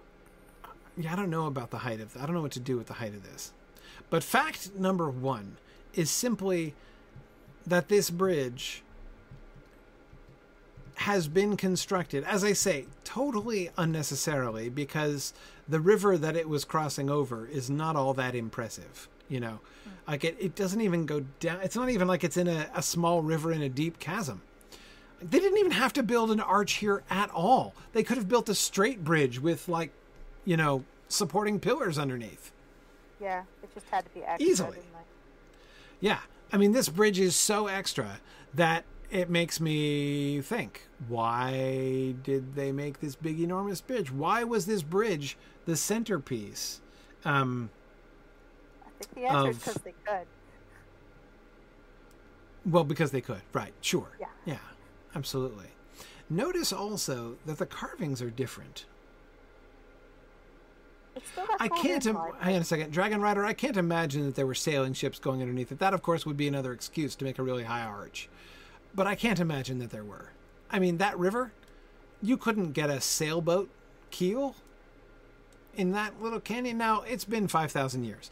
yeah, 0.97 1.13
I 1.13 1.15
don't 1.15 1.29
know 1.29 1.45
about 1.45 1.71
the 1.71 1.79
height 1.79 2.01
of. 2.01 2.15
I 2.17 2.25
don't 2.25 2.33
know 2.35 2.41
what 2.41 2.51
to 2.53 2.59
do 2.59 2.77
with 2.77 2.87
the 2.87 2.95
height 2.95 3.13
of 3.13 3.23
this. 3.23 3.53
But 4.09 4.23
fact 4.23 4.75
number 4.75 5.09
one 5.09 5.57
is 5.93 6.09
simply 6.09 6.73
that 7.65 7.87
this 7.87 8.09
bridge 8.09 8.81
has 10.95 11.27
been 11.27 11.55
constructed, 11.55 12.23
as 12.25 12.43
I 12.43 12.53
say, 12.53 12.85
totally 13.03 13.69
unnecessarily 13.77 14.67
because 14.69 15.33
the 15.69 15.79
river 15.79 16.17
that 16.17 16.35
it 16.35 16.49
was 16.49 16.65
crossing 16.65 17.09
over 17.09 17.47
is 17.47 17.69
not 17.69 17.95
all 17.95 18.13
that 18.15 18.35
impressive. 18.35 19.07
You 19.29 19.39
know, 19.39 19.59
hmm. 19.83 19.91
like 20.07 20.23
it, 20.23 20.35
it 20.39 20.55
doesn't 20.55 20.81
even 20.81 21.05
go 21.05 21.21
down. 21.39 21.59
It's 21.61 21.75
not 21.75 21.89
even 21.89 22.07
like 22.07 22.23
it's 22.23 22.37
in 22.37 22.47
a, 22.47 22.67
a 22.75 22.81
small 22.81 23.21
river 23.21 23.51
in 23.51 23.61
a 23.61 23.69
deep 23.69 23.99
chasm. 23.99 24.41
They 25.21 25.39
didn't 25.39 25.57
even 25.59 25.73
have 25.73 25.93
to 25.93 26.03
build 26.03 26.31
an 26.31 26.39
arch 26.39 26.73
here 26.73 27.03
at 27.09 27.29
all. 27.31 27.75
They 27.93 28.03
could 28.03 28.17
have 28.17 28.27
built 28.29 28.47
a 28.49 28.55
straight 28.55 29.03
bridge 29.03 29.39
with, 29.39 29.67
like, 29.67 29.91
you 30.45 30.55
know, 30.55 30.85
supporting 31.09 31.59
pillars 31.59 31.99
underneath. 31.99 32.51
Yeah, 33.21 33.43
it 33.61 33.73
just 33.73 33.87
had 33.89 34.05
to 34.05 34.09
be 34.11 34.23
extra. 34.23 34.49
Easily. 34.49 34.77
Yeah. 35.99 36.19
I 36.51 36.57
mean, 36.57 36.71
this 36.71 36.89
bridge 36.89 37.19
is 37.19 37.35
so 37.35 37.67
extra 37.67 38.19
that 38.53 38.85
it 39.11 39.29
makes 39.29 39.59
me 39.59 40.41
think 40.41 40.87
why 41.07 42.15
did 42.23 42.55
they 42.55 42.71
make 42.71 42.99
this 42.99 43.15
big, 43.15 43.39
enormous 43.39 43.81
bridge? 43.81 44.11
Why 44.11 44.43
was 44.43 44.65
this 44.65 44.81
bridge 44.83 45.37
the 45.65 45.75
centerpiece? 45.75 46.81
Um, 47.25 47.69
I 48.85 48.89
think 48.99 49.15
the 49.15 49.25
answer 49.31 49.49
is 49.49 49.57
because 49.57 49.75
they 49.75 49.93
could. 50.05 50.27
well, 52.65 52.83
because 52.83 53.11
they 53.11 53.21
could. 53.21 53.41
Right. 53.53 53.73
Sure. 53.81 54.09
Yeah. 54.19 54.27
Yeah. 54.45 54.57
Absolutely. 55.15 55.67
Notice 56.29 56.71
also 56.71 57.37
that 57.45 57.57
the 57.57 57.65
carvings 57.65 58.21
are 58.21 58.29
different. 58.29 58.85
It's 61.15 61.27
still 61.31 61.47
got 61.47 61.59
I 61.59 61.67
can't. 61.69 62.05
Im- 62.05 62.17
hang 62.39 62.55
on 62.55 62.61
a 62.61 62.65
second, 62.65 62.91
Dragon 62.91 63.19
Rider. 63.19 63.43
I 63.43 63.53
can't 63.53 63.77
imagine 63.77 64.25
that 64.25 64.35
there 64.35 64.45
were 64.45 64.55
sailing 64.55 64.93
ships 64.93 65.17
going 65.17 65.41
underneath 65.41 65.71
it. 65.71 65.79
That, 65.79 65.93
of 65.93 66.03
course, 66.03 66.25
would 66.25 66.37
be 66.37 66.47
another 66.47 66.71
excuse 66.71 67.15
to 67.15 67.25
make 67.25 67.39
a 67.39 67.43
really 67.43 67.63
high 67.63 67.81
arch. 67.83 68.29
But 68.95 69.07
I 69.07 69.15
can't 69.15 69.39
imagine 69.39 69.79
that 69.79 69.91
there 69.91 70.03
were. 70.03 70.29
I 70.71 70.79
mean, 70.79 70.97
that 70.97 71.17
river, 71.17 71.51
you 72.21 72.37
couldn't 72.37 72.71
get 72.73 72.89
a 72.89 72.99
sailboat 72.99 73.69
keel 74.11 74.55
in 75.75 75.91
that 75.91 76.21
little 76.21 76.39
canyon. 76.39 76.77
Now 76.77 77.01
it's 77.01 77.25
been 77.25 77.47
five 77.47 77.71
thousand 77.71 78.03
years, 78.03 78.29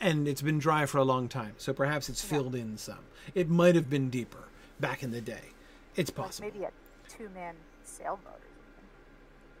and 0.00 0.26
it's 0.28 0.42
been 0.42 0.58
dry 0.58 0.86
for 0.86 0.98
a 0.98 1.04
long 1.04 1.28
time, 1.28 1.54
so 1.58 1.72
perhaps 1.72 2.08
it's 2.08 2.22
filled 2.22 2.54
in 2.54 2.78
some. 2.78 3.00
It 3.34 3.48
might 3.48 3.74
have 3.74 3.90
been 3.90 4.08
deeper 4.10 4.44
back 4.80 5.02
in 5.02 5.10
the 5.10 5.20
day. 5.20 5.50
It's 5.96 6.10
Like 6.10 6.26
possible. 6.26 6.50
maybe 6.52 6.64
a 6.64 6.70
two-man 7.08 7.54
sailboat 7.82 8.26
or 8.26 8.40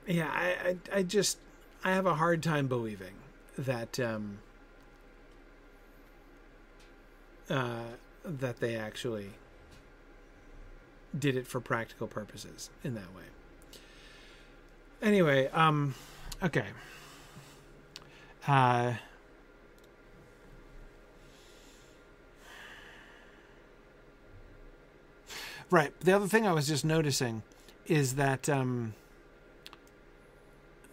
something. 0.06 0.16
Yeah, 0.16 0.30
I, 0.32 0.68
I, 0.94 0.98
I 0.98 1.02
just, 1.02 1.38
I 1.82 1.92
have 1.92 2.06
a 2.06 2.14
hard 2.14 2.42
time 2.42 2.68
believing 2.68 3.14
that, 3.58 3.98
um, 3.98 4.38
uh, 7.50 7.84
that 8.24 8.60
they 8.60 8.76
actually 8.76 9.30
did 11.18 11.36
it 11.36 11.46
for 11.46 11.60
practical 11.60 12.06
purposes 12.06 12.70
in 12.84 12.94
that 12.94 13.14
way. 13.14 13.22
Anyway, 15.02 15.48
um, 15.48 15.94
okay. 16.42 16.66
Uh, 18.46 18.94
right. 25.70 25.98
The 26.00 26.12
other 26.12 26.26
thing 26.26 26.46
I 26.46 26.52
was 26.52 26.66
just 26.66 26.84
noticing 26.84 27.42
is 27.86 28.14
that, 28.14 28.48
um, 28.48 28.94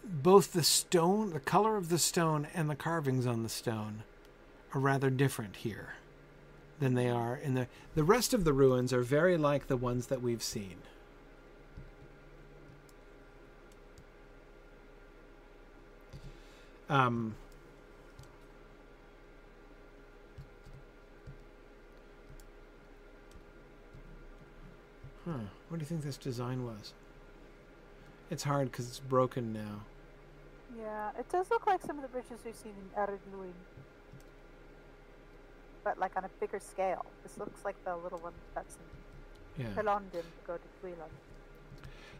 both 0.04 0.52
the 0.52 0.62
stone, 0.62 1.30
the 1.30 1.40
color 1.40 1.76
of 1.76 1.88
the 1.88 1.98
stone, 1.98 2.46
and 2.54 2.68
the 2.68 2.74
carvings 2.74 3.26
on 3.26 3.42
the 3.42 3.48
stone 3.48 4.02
are 4.74 4.80
rather 4.80 5.08
different 5.08 5.56
here 5.56 5.94
than 6.80 6.94
they 6.94 7.08
are 7.08 7.36
in 7.36 7.54
the. 7.54 7.66
The 7.94 8.04
rest 8.04 8.34
of 8.34 8.44
the 8.44 8.52
ruins 8.52 8.92
are 8.92 9.02
very 9.02 9.36
like 9.36 9.66
the 9.66 9.76
ones 9.76 10.06
that 10.08 10.20
we've 10.20 10.42
seen. 10.42 10.76
Um, 16.88 17.34
huh. 25.24 25.32
What 25.68 25.78
do 25.78 25.82
you 25.82 25.86
think 25.86 26.02
this 26.02 26.16
design 26.16 26.64
was? 26.64 26.92
It's 28.30 28.42
hard 28.42 28.70
because 28.70 28.88
it's 28.88 29.00
broken 29.00 29.52
now. 29.52 29.82
Yeah, 30.78 31.10
it 31.18 31.28
does 31.30 31.50
look 31.50 31.66
like 31.66 31.80
some 31.82 31.96
of 31.96 32.02
the 32.02 32.08
bridges 32.08 32.40
we've 32.44 32.54
seen 32.54 32.72
in 32.96 33.18
Luin. 33.32 33.54
But 35.84 35.98
like 35.98 36.16
on 36.16 36.24
a 36.24 36.30
bigger 36.40 36.58
scale. 36.58 37.04
This 37.22 37.38
looks 37.38 37.64
like 37.64 37.76
the 37.84 37.94
little 37.96 38.18
one 38.18 38.32
that's 38.54 38.76
in 39.58 39.66
Yeah. 39.66 39.72
Celondim 39.74 40.10
to 40.12 40.46
go 40.46 40.56
to. 40.56 40.62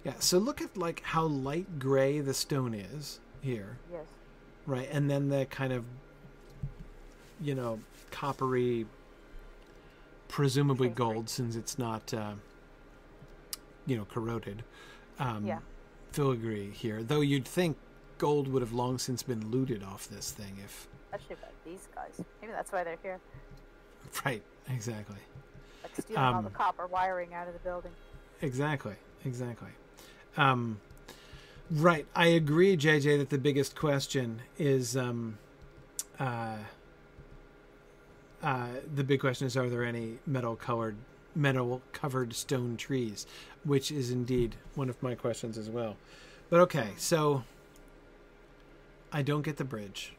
Yeah. 0.04 0.12
So 0.18 0.38
look 0.38 0.60
at 0.60 0.76
like 0.76 1.00
how 1.00 1.24
light 1.24 1.78
gray 1.78 2.20
the 2.20 2.34
stone 2.34 2.74
is 2.74 3.20
here, 3.40 3.78
Yes. 3.90 4.04
right? 4.66 4.88
And 4.92 5.10
then 5.10 5.30
the 5.30 5.46
kind 5.46 5.72
of, 5.72 5.84
you 7.40 7.54
know, 7.54 7.80
coppery, 8.10 8.86
presumably 10.28 10.90
gold, 10.90 11.28
since 11.30 11.56
it's 11.56 11.78
not, 11.78 12.12
uh, 12.12 12.34
you 13.86 13.96
know, 13.96 14.04
corroded. 14.04 14.62
Um, 15.18 15.46
Yeah. 15.46 15.60
Filigree 16.12 16.70
here, 16.70 17.02
though 17.02 17.22
you'd 17.22 17.48
think 17.48 17.76
gold 18.18 18.46
would 18.46 18.62
have 18.62 18.72
long 18.72 18.98
since 18.98 19.22
been 19.22 19.50
looted 19.50 19.82
off 19.82 20.06
this 20.06 20.30
thing, 20.30 20.58
if 20.62 20.86
Especially 21.12 21.36
by 21.36 21.48
these 21.64 21.88
guys. 21.94 22.20
Maybe 22.40 22.52
that's 22.52 22.70
why 22.72 22.84
they're 22.84 22.98
here. 23.02 23.20
right, 24.24 24.42
exactly. 24.68 25.16
Like 25.82 25.92
stealing 25.96 26.22
all 26.22 26.34
Um, 26.34 26.44
the 26.44 26.50
copper 26.50 26.86
wiring 26.86 27.34
out 27.34 27.46
of 27.48 27.54
the 27.54 27.60
building. 27.60 27.92
Exactly, 28.42 28.94
exactly. 29.24 29.70
Um, 30.36 30.80
right, 31.70 32.06
I 32.14 32.26
agree, 32.26 32.76
JJ, 32.76 33.18
that 33.18 33.30
the 33.30 33.38
biggest 33.38 33.76
question 33.76 34.42
is 34.58 34.96
um, 34.96 35.38
uh, 36.18 36.56
uh, 38.42 38.66
the 38.94 39.04
big 39.04 39.20
question 39.20 39.46
is: 39.46 39.56
Are 39.56 39.68
there 39.70 39.84
any 39.84 40.18
metal 40.26 40.56
colored, 40.56 40.96
metal 41.34 41.80
covered 41.92 42.34
stone 42.34 42.76
trees? 42.76 43.26
Which 43.64 43.90
is 43.90 44.10
indeed 44.10 44.56
one 44.74 44.90
of 44.90 45.02
my 45.02 45.14
questions 45.14 45.56
as 45.56 45.70
well. 45.70 45.96
But 46.50 46.60
okay, 46.60 46.90
so 46.98 47.44
I 49.12 49.22
don't 49.22 49.42
get 49.42 49.56
the 49.56 49.64
bridge. 49.64 50.12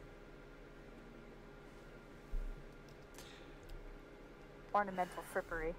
Ornamental 4.76 5.24
frippery. 5.34 5.72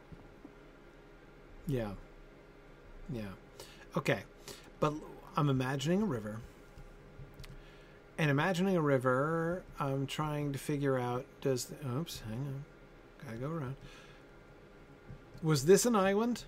Yeah. 1.67 1.91
Yeah. 3.13 3.29
Okay. 3.95 4.21
But 4.79 4.93
I'm 5.35 5.49
imagining 5.49 6.01
a 6.01 6.05
river. 6.05 6.39
And 8.17 8.31
imagining 8.31 8.75
a 8.75 8.81
river, 8.81 9.61
I'm 9.79 10.07
trying 10.07 10.51
to 10.53 10.57
figure 10.57 10.97
out 10.97 11.25
does 11.41 11.65
the, 11.65 11.75
oops, 11.87 12.23
hang 12.27 12.39
on. 12.39 12.65
Gotta 13.23 13.37
go 13.37 13.49
around. 13.51 13.75
Was 15.43 15.65
this 15.65 15.85
an 15.85 15.95
island? 15.95 16.45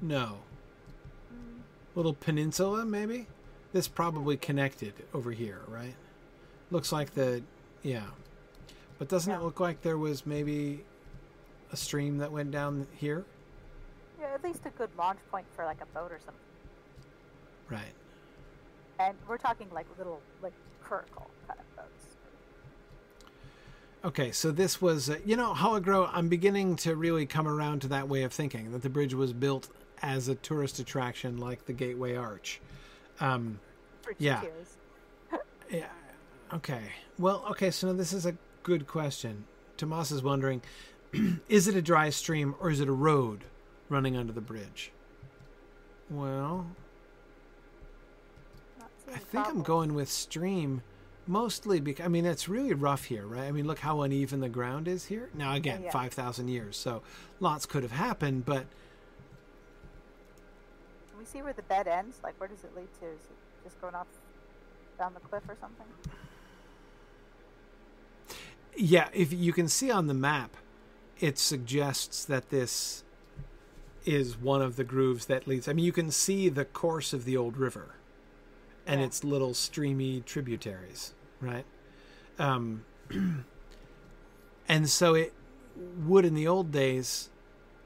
No. 0.00 0.38
Little 1.94 2.14
peninsula, 2.14 2.86
maybe? 2.86 3.26
This 3.74 3.86
probably 3.86 4.38
connected 4.38 4.94
over 5.12 5.32
here, 5.32 5.60
right? 5.68 5.94
Looks 6.70 6.90
like 6.90 7.12
the 7.12 7.42
yeah. 7.82 8.06
But 8.98 9.10
doesn't 9.10 9.30
Yeah. 9.30 9.40
it 9.40 9.42
look 9.42 9.60
like 9.60 9.82
there 9.82 9.98
was 9.98 10.24
maybe 10.24 10.84
a 11.72 11.76
stream 11.76 12.18
that 12.18 12.30
went 12.30 12.50
down 12.50 12.86
here? 12.96 13.24
Yeah, 14.20 14.34
at 14.34 14.42
least 14.42 14.60
a 14.66 14.70
good 14.70 14.90
launch 14.98 15.18
point 15.30 15.46
for 15.54 15.64
like 15.64 15.80
a 15.80 15.86
boat 15.86 16.10
or 16.10 16.18
something. 16.18 16.34
Right. 17.70 17.94
And 18.98 19.16
we're 19.28 19.38
talking 19.38 19.68
like 19.72 19.86
little, 19.96 20.20
like 20.42 20.52
curricle 20.82 21.30
kind 21.46 21.60
of 21.60 21.76
boats. 21.76 22.16
Okay, 24.04 24.32
so 24.32 24.50
this 24.50 24.80
was, 24.80 25.10
uh, 25.10 25.18
you 25.24 25.36
know, 25.36 25.52
Hologro, 25.54 26.08
I'm 26.12 26.28
beginning 26.28 26.76
to 26.76 26.96
really 26.96 27.26
come 27.26 27.46
around 27.46 27.82
to 27.82 27.88
that 27.88 28.08
way 28.08 28.22
of 28.22 28.32
thinking 28.32 28.72
that 28.72 28.82
the 28.82 28.88
bridge 28.90 29.14
was 29.14 29.32
built 29.32 29.68
as 30.02 30.28
a 30.28 30.34
tourist 30.36 30.78
attraction 30.78 31.38
like 31.38 31.66
the 31.66 31.72
Gateway 31.72 32.16
Arch. 32.16 32.60
Um, 33.20 33.60
Yeah. 34.18 34.42
yeah, 35.70 35.86
okay. 36.54 36.82
Well, 37.18 37.44
okay, 37.50 37.70
so 37.70 37.88
now 37.88 37.92
this 37.92 38.12
is 38.12 38.24
a 38.26 38.36
good 38.62 38.86
question. 38.86 39.44
Tomas 39.76 40.10
is 40.10 40.22
wondering 40.22 40.62
is 41.48 41.68
it 41.68 41.74
a 41.74 41.82
dry 41.82 42.10
stream 42.10 42.54
or 42.60 42.70
is 42.70 42.80
it 42.80 42.88
a 42.88 42.92
road 42.92 43.44
running 43.88 44.16
under 44.16 44.32
the 44.32 44.40
bridge? 44.40 44.92
Well, 46.10 46.66
I 49.12 49.18
think 49.18 49.46
I'm 49.46 49.62
going 49.62 49.94
with 49.94 50.08
stream 50.10 50.82
mostly 51.26 51.80
because 51.80 52.04
I 52.04 52.08
mean 52.08 52.24
it's 52.24 52.48
really 52.48 52.72
rough 52.72 53.04
here, 53.04 53.26
right? 53.26 53.44
I 53.44 53.52
mean 53.52 53.66
look 53.66 53.78
how 53.78 54.02
uneven 54.02 54.40
the 54.40 54.48
ground 54.48 54.88
is 54.88 55.06
here. 55.06 55.28
Now 55.34 55.52
oh, 55.52 55.56
again, 55.56 55.82
yeah. 55.84 55.90
5,000 55.90 56.48
years. 56.48 56.76
So 56.76 57.02
lots 57.40 57.66
could 57.66 57.82
have 57.82 57.92
happened, 57.92 58.44
but 58.44 58.64
Can 61.10 61.18
we 61.18 61.24
see 61.24 61.42
where 61.42 61.52
the 61.52 61.62
bed 61.62 61.86
ends? 61.86 62.18
Like, 62.22 62.38
where 62.38 62.48
does 62.48 62.64
it 62.64 62.74
lead 62.74 62.88
to? 63.00 63.06
Is 63.06 63.20
it 63.20 63.64
just 63.64 63.80
going 63.80 63.94
off 63.94 64.06
down 64.98 65.14
the 65.14 65.20
cliff 65.20 65.42
or 65.48 65.56
something? 65.60 65.86
yeah, 68.78 69.08
if 69.12 69.32
you 69.32 69.52
can 69.52 69.68
see 69.68 69.90
on 69.90 70.06
the 70.06 70.14
map, 70.14 70.56
it 71.20 71.38
suggests 71.38 72.24
that 72.24 72.50
this 72.50 73.04
is 74.04 74.36
one 74.38 74.62
of 74.62 74.76
the 74.76 74.84
grooves 74.84 75.26
that 75.26 75.46
leads. 75.46 75.68
I 75.68 75.72
mean, 75.72 75.84
you 75.84 75.92
can 75.92 76.10
see 76.10 76.48
the 76.48 76.64
course 76.64 77.12
of 77.12 77.24
the 77.24 77.36
old 77.36 77.56
river 77.56 77.96
and 78.86 79.00
Yeah. 79.00 79.06
its 79.06 79.24
little 79.24 79.52
streamy 79.54 80.20
tributaries, 80.22 81.14
right? 81.40 81.66
Um, 82.38 82.84
and 84.68 84.88
so 84.88 85.14
it 85.14 85.32
would, 85.76 86.24
in 86.24 86.34
the 86.34 86.46
old 86.46 86.72
days, 86.72 87.30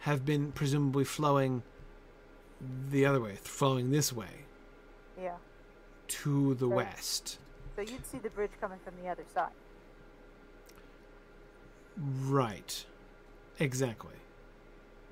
have 0.00 0.24
been 0.24 0.52
presumably 0.52 1.04
flowing 1.04 1.62
the 2.90 3.04
other 3.04 3.20
way, 3.20 3.36
flowing 3.36 3.90
this 3.90 4.12
way 4.12 4.46
Yeah. 5.18 5.36
to 6.08 6.54
the 6.54 6.68
Right. 6.68 6.86
west. 6.86 7.38
So 7.74 7.82
you'd 7.82 8.06
see 8.06 8.18
the 8.18 8.30
bridge 8.30 8.52
coming 8.60 8.78
from 8.84 8.94
the 9.02 9.08
other 9.08 9.24
side. 9.34 9.52
Right. 11.96 12.86
Exactly. 13.58 14.14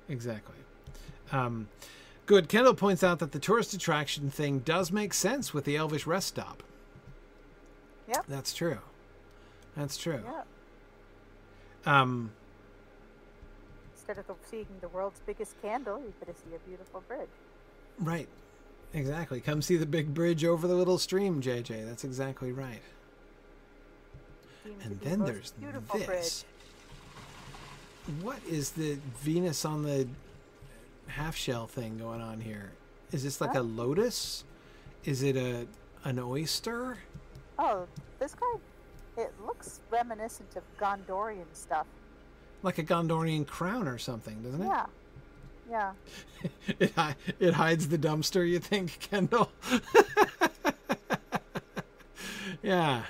Exactly. 0.09 0.55
Um, 1.31 1.69
good. 2.25 2.49
Kendall 2.49 2.73
points 2.73 3.03
out 3.03 3.19
that 3.19 3.31
the 3.31 3.39
tourist 3.39 3.73
attraction 3.73 4.29
thing 4.29 4.59
does 4.59 4.91
make 4.91 5.13
sense 5.13 5.53
with 5.53 5.65
the 5.65 5.77
Elvish 5.77 6.05
rest 6.05 6.27
stop. 6.29 6.63
Yep. 8.09 8.25
That's 8.27 8.53
true. 8.53 8.79
That's 9.77 9.95
true. 9.97 10.21
Yeah. 10.25 12.01
Um, 12.01 12.31
Instead 13.93 14.17
of 14.17 14.25
seeing 14.49 14.67
the 14.81 14.89
world's 14.89 15.21
biggest 15.25 15.61
candle, 15.61 15.99
you 15.99 16.13
could 16.19 16.35
see 16.37 16.53
a 16.55 16.59
beautiful 16.67 17.01
bridge. 17.07 17.29
right. 17.99 18.27
Exactly. 18.93 19.39
Come 19.39 19.61
see 19.61 19.77
the 19.77 19.85
big 19.85 20.13
bridge 20.13 20.43
over 20.43 20.67
the 20.67 20.73
little 20.75 20.97
stream, 20.97 21.41
JJ. 21.41 21.85
That's 21.87 22.03
exactly 22.03 22.51
right. 22.51 22.81
And 24.83 24.99
then 24.99 25.19
there's 25.23 25.51
beautiful 25.53 25.97
this. 25.97 26.05
bridge. 26.07 26.43
What 28.21 28.39
is 28.49 28.71
the 28.71 28.97
Venus 29.19 29.63
on 29.65 29.83
the 29.83 30.07
half 31.07 31.35
shell 31.35 31.67
thing 31.67 31.97
going 31.97 32.21
on 32.21 32.39
here? 32.41 32.71
Is 33.11 33.23
this 33.23 33.39
like 33.41 33.53
Huh? 33.53 33.61
a 33.61 33.63
lotus? 33.63 34.43
Is 35.05 35.23
it 35.23 35.35
a 35.37 35.67
an 36.03 36.17
oyster? 36.19 36.97
Oh, 37.59 37.85
this 38.19 38.33
guy, 38.33 39.21
it 39.21 39.31
looks 39.45 39.81
reminiscent 39.91 40.55
of 40.55 40.63
Gondorian 40.79 41.45
stuff. 41.53 41.85
Like 42.63 42.77
a 42.79 42.83
Gondorian 42.83 43.45
crown 43.45 43.87
or 43.87 43.97
something, 43.97 44.41
doesn't 44.41 44.61
it? 44.61 44.67
Yeah. 44.67 44.85
Yeah. 45.69 45.91
It, 46.79 46.91
hi- 46.95 47.15
it 47.39 47.53
hides 47.53 47.87
the 47.89 47.97
dumpster, 47.97 48.47
you 48.47 48.57
think, 48.59 48.97
Kendall? 49.11 49.51
yeah. 52.63 53.03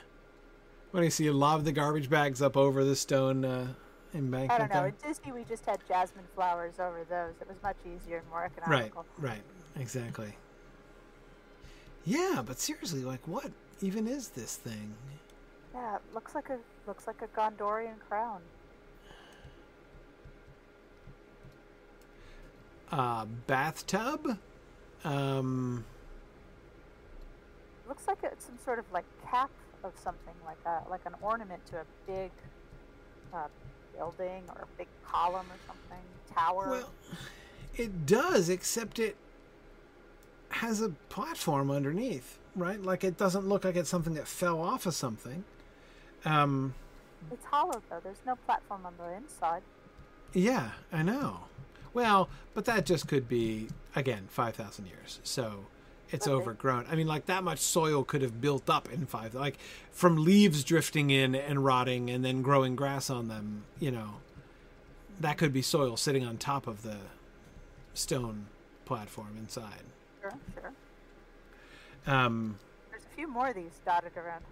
What 0.91 0.99
do 0.99 1.03
you 1.05 1.09
see? 1.11 1.23
You 1.25 1.33
lob 1.33 1.63
the 1.63 1.71
garbage 1.71 2.09
bags 2.09 2.41
up 2.41 2.57
over 2.57 2.83
the 2.83 2.95
stone 2.95 3.45
uh, 3.45 3.67
embankment 4.13 4.51
I 4.51 4.57
don't 4.57 4.69
know. 4.69 4.75
there? 4.81 4.87
In 4.87 4.95
Disney, 5.07 5.31
we 5.31 5.43
just 5.43 5.65
had 5.65 5.79
jasmine 5.87 6.25
flowers 6.35 6.79
over 6.79 7.03
those. 7.09 7.33
It 7.41 7.47
was 7.47 7.57
much 7.63 7.77
easier 7.85 8.17
and 8.17 8.27
more 8.29 8.49
Right, 8.67 8.91
economical. 8.91 9.05
right. 9.19 9.41
Exactly. 9.79 10.33
Yeah, 12.05 12.41
but 12.45 12.59
seriously, 12.59 13.03
like, 13.03 13.27
what 13.27 13.51
even 13.81 14.07
is 14.07 14.29
this 14.29 14.55
thing? 14.57 14.93
Yeah, 15.73 15.95
it 15.95 16.01
looks 16.13 16.35
like 16.35 16.49
a 16.49 16.57
looks 16.87 17.07
like 17.07 17.21
a 17.21 17.27
Gondorian 17.27 17.99
crown. 18.09 18.41
Uh, 22.91 23.25
bathtub? 23.47 24.37
Um, 25.03 25.85
looks 27.87 28.07
like 28.07 28.17
it's 28.23 28.45
some 28.45 28.57
sort 28.63 28.79
of 28.79 28.85
like 28.91 29.05
cap 29.29 29.49
of 29.83 29.93
something, 30.03 30.33
like 30.45 30.57
a 30.65 30.89
like 30.89 31.01
an 31.05 31.13
ornament 31.21 31.65
to 31.67 31.77
a 31.77 31.85
big 32.05 32.31
uh, 33.33 33.47
building 33.97 34.43
or 34.49 34.63
a 34.63 34.77
big 34.77 34.87
column 35.05 35.45
or 35.45 35.59
something, 35.67 36.03
tower. 36.33 36.69
well, 36.69 36.91
it 37.75 38.05
does, 38.05 38.49
except 38.49 38.99
it 38.99 39.15
has 40.49 40.81
a 40.81 40.89
platform 41.09 41.71
underneath, 41.71 42.37
right? 42.55 42.81
Like, 42.81 43.03
it 43.03 43.17
doesn't 43.17 43.47
look 43.47 43.63
like 43.63 43.75
it's 43.75 43.89
something 43.89 44.13
that 44.15 44.27
fell 44.27 44.61
off 44.61 44.85
of 44.85 44.93
something. 44.93 45.43
Um, 46.25 46.73
it's 47.31 47.45
hollow 47.45 47.81
though. 47.89 47.99
There's 48.03 48.21
no 48.25 48.35
platform 48.45 48.85
on 48.85 48.93
the 48.97 49.15
inside. 49.15 49.61
Yeah, 50.33 50.71
I 50.91 51.03
know. 51.03 51.41
Well, 51.93 52.29
but 52.53 52.65
that 52.65 52.85
just 52.85 53.07
could 53.07 53.27
be 53.27 53.67
again 53.95 54.27
five 54.29 54.55
thousand 54.55 54.85
years. 54.85 55.19
So 55.23 55.65
it's 56.11 56.27
Okay. 56.27 56.33
overgrown. 56.33 56.85
I 56.89 56.95
mean, 56.95 57.07
like 57.07 57.25
that 57.27 57.43
much 57.43 57.59
soil 57.59 58.03
could 58.03 58.21
have 58.21 58.41
built 58.41 58.69
up 58.69 58.91
in 58.91 59.05
five, 59.05 59.33
like 59.33 59.57
from 59.91 60.23
leaves 60.23 60.63
drifting 60.63 61.09
in 61.09 61.35
and 61.35 61.63
rotting, 61.63 62.09
and 62.09 62.23
then 62.23 62.41
growing 62.41 62.75
grass 62.75 63.09
on 63.09 63.27
them. 63.27 63.63
You 63.79 63.91
know, 63.91 64.15
that 65.19 65.37
could 65.37 65.53
be 65.53 65.61
soil 65.61 65.97
sitting 65.97 66.25
on 66.25 66.37
top 66.37 66.67
of 66.67 66.83
the 66.83 66.97
stone 67.93 68.47
platform 68.85 69.35
inside. 69.37 69.83
Sure, 70.21 70.33
sure. 70.53 70.73
Um, 72.13 72.57
There's 72.89 73.03
a 73.05 73.15
few 73.15 73.27
more 73.27 73.49
of 73.49 73.55
these 73.55 73.79
dotted 73.85 74.17
around. 74.17 74.43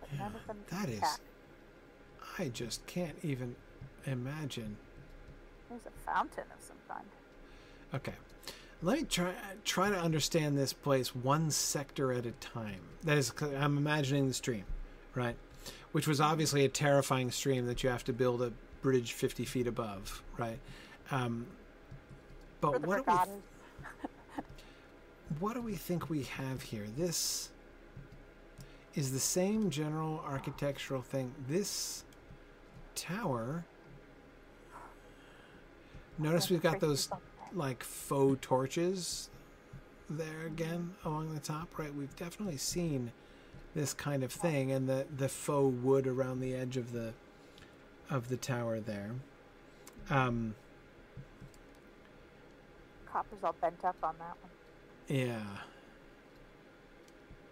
But 0.00 0.12
none 0.18 0.34
of 0.34 0.46
them 0.46 0.58
that 0.70 0.88
is. 0.88 1.18
I 2.38 2.48
just 2.48 2.86
can't 2.86 3.16
even 3.22 3.56
imagine. 4.04 4.76
There's 5.68 5.86
a 5.86 6.10
fountain 6.10 6.44
of 6.56 6.62
some 6.62 6.76
kind. 6.88 7.06
Okay. 7.94 8.14
Let 8.82 8.98
me 8.98 9.04
try 9.04 9.32
try 9.64 9.90
to 9.90 9.98
understand 9.98 10.56
this 10.56 10.72
place 10.72 11.14
one 11.14 11.50
sector 11.50 12.12
at 12.12 12.26
a 12.26 12.30
time. 12.32 12.80
That 13.02 13.18
is, 13.18 13.32
I'm 13.40 13.76
imagining 13.76 14.28
the 14.28 14.34
stream, 14.34 14.64
right? 15.14 15.36
Which 15.92 16.06
was 16.06 16.20
obviously 16.20 16.64
a 16.64 16.68
terrifying 16.68 17.30
stream 17.30 17.66
that 17.66 17.82
you 17.82 17.90
have 17.90 18.04
to 18.04 18.12
build 18.12 18.40
a 18.40 18.52
bridge 18.82 19.14
50 19.14 19.44
feet 19.44 19.66
above, 19.66 20.22
right? 20.36 20.58
Um, 21.10 21.46
but 22.60 22.86
what 22.86 23.04
do, 23.04 23.12
we, 23.12 24.42
what 25.40 25.54
do 25.54 25.60
we 25.60 25.74
think 25.74 26.08
we 26.08 26.22
have 26.24 26.62
here? 26.62 26.86
This 26.96 27.50
is 28.94 29.12
the 29.12 29.18
same 29.18 29.70
general 29.70 30.22
architectural 30.26 31.02
thing. 31.02 31.32
This 31.48 32.04
tower. 32.94 33.64
Notice 36.18 36.50
we've 36.50 36.62
got 36.62 36.80
those. 36.80 37.08
Like 37.54 37.82
faux 37.84 38.38
torches 38.40 39.30
there 40.10 40.46
again 40.46 40.94
along 41.04 41.34
the 41.34 41.40
top, 41.40 41.78
right? 41.78 41.94
We've 41.94 42.14
definitely 42.16 42.56
seen 42.58 43.12
this 43.74 43.94
kind 43.94 44.22
of 44.24 44.32
thing, 44.32 44.72
and 44.72 44.88
the 44.88 45.06
the 45.14 45.28
faux 45.28 45.74
wood 45.82 46.06
around 46.06 46.40
the 46.40 46.54
edge 46.54 46.76
of 46.76 46.92
the 46.92 47.14
of 48.10 48.28
the 48.28 48.36
tower 48.36 48.80
there. 48.80 49.12
Um, 50.10 50.54
Copper's 53.06 53.42
all 53.42 53.54
bent 53.60 53.84
up 53.84 53.96
on 54.02 54.16
that 54.18 54.36
one. 54.40 54.52
yeah. 55.08 55.42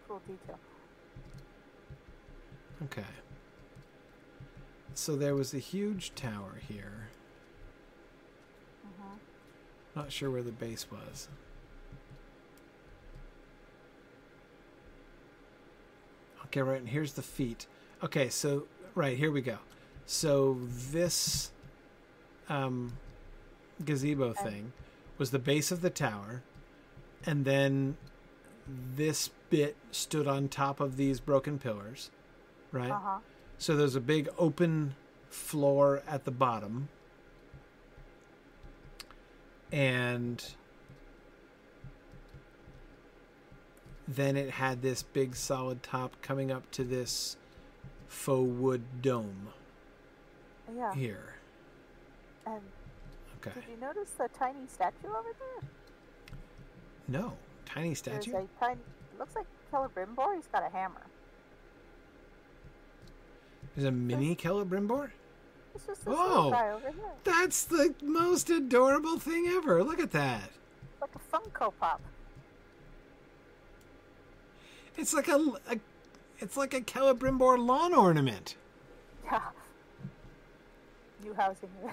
Cool 0.07 0.21
detail. 0.27 0.61
Okay. 2.85 3.05
So 4.95 5.17
there 5.17 5.35
was 5.35 5.55
a 5.55 5.59
huge 5.59 6.15
tower 6.15 6.61
here. 6.69 7.09
hmm 8.85 9.17
Not 9.97 10.13
sure 10.13 10.31
where 10.31 10.43
the 10.43 10.53
base 10.53 10.87
was. 10.91 11.29
Okay, 16.45 16.61
right, 16.61 16.79
and 16.79 16.89
here's 16.89 17.15
the 17.15 17.23
feet. 17.23 17.67
Okay, 18.05 18.29
so 18.29 18.65
right 18.95 19.17
here 19.17 19.33
we 19.33 19.41
go. 19.41 19.59
So 20.05 20.59
this 20.91 21.51
um, 22.49 22.93
gazebo 23.85 24.35
thing 24.35 24.73
was 25.19 25.31
the 25.31 25.39
base 25.39 25.73
of 25.73 25.81
the 25.81 25.91
tower, 25.91 26.43
and 27.25 27.47
then 27.47 27.97
this 28.95 29.31
bit 29.49 29.77
stood 29.91 30.29
on 30.29 30.49
top 30.49 30.79
of 30.79 30.99
these 30.99 31.21
broken 31.21 31.59
pillars, 31.59 32.11
right? 32.71 32.91
Uh 32.91 32.99
huh. 33.03 33.19
So 33.59 33.75
there's 33.75 33.97
a 33.97 34.01
big 34.01 34.29
open 34.39 34.95
floor 35.31 36.03
at 36.07 36.25
the 36.25 36.31
bottom. 36.31 36.89
And 39.73 40.45
then 44.09 44.37
it 44.37 44.51
had 44.51 44.83
this 44.83 45.03
big 45.03 45.35
solid 45.35 45.83
top 45.83 46.21
coming 46.23 46.51
up 46.51 46.71
to 46.73 46.85
this 46.85 47.37
faux 48.09 48.49
wood 48.49 48.83
dome. 49.03 49.49
Yeah. 50.77 50.93
here. 50.95 51.35
And 52.45 52.61
Okay. 53.39 53.53
did 53.61 53.69
you 53.71 53.77
notice 53.81 54.11
the 54.11 54.29
tiny 54.37 54.67
statue 54.67 55.09
over 55.09 55.29
there? 55.39 55.69
No. 57.09 57.35
Tiny 57.65 57.89
There's 57.89 57.99
statue? 57.99 58.33
a 58.37 58.47
tiny. 58.59 58.81
It 59.13 59.19
looks 59.19 59.37
like 59.37 59.47
Celebrimbor. 59.73 60.35
He's 60.37 60.47
got 60.49 60.65
a 60.65 60.69
hammer. 60.77 61.03
There's 63.75 63.87
a 63.87 63.93
mini 63.93 64.35
Celebrimbor? 64.35 65.11
It's 65.77 65.87
just 65.87 66.05
this 66.07 66.09
little 66.19 66.51
guy 66.51 66.71
over 66.71 66.91
here. 66.91 67.11
That's 67.25 67.65
the 67.65 67.95
most 68.03 68.49
adorable 68.51 69.19
thing 69.19 69.47
ever. 69.49 69.85
Look 69.85 70.01
at 70.01 70.11
that. 70.13 70.51
Like 71.03 71.11
a 71.15 71.37
Funko 71.37 71.73
Pop. 71.79 72.01
It's 74.97 75.13
like 75.13 75.29
a, 75.29 75.37
a 75.71 75.79
it's 76.39 76.57
like 76.57 76.73
a 76.73 76.81
Celebrimbor 76.81 77.65
lawn 77.65 77.93
ornament. 77.95 78.57
Yeah. 79.25 79.41
New 81.23 81.35
housing. 81.35 81.69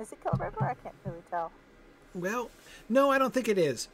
Is 0.00 0.12
it 0.12 0.22
Celebrimbor? 0.22 0.62
I 0.62 0.74
can't 0.74 0.94
really 1.06 1.22
tell. 1.30 1.50
Well, 2.14 2.50
no, 2.90 3.10
I 3.10 3.18
don't 3.18 3.32
think 3.32 3.48
it 3.48 3.58
is. 3.58 3.88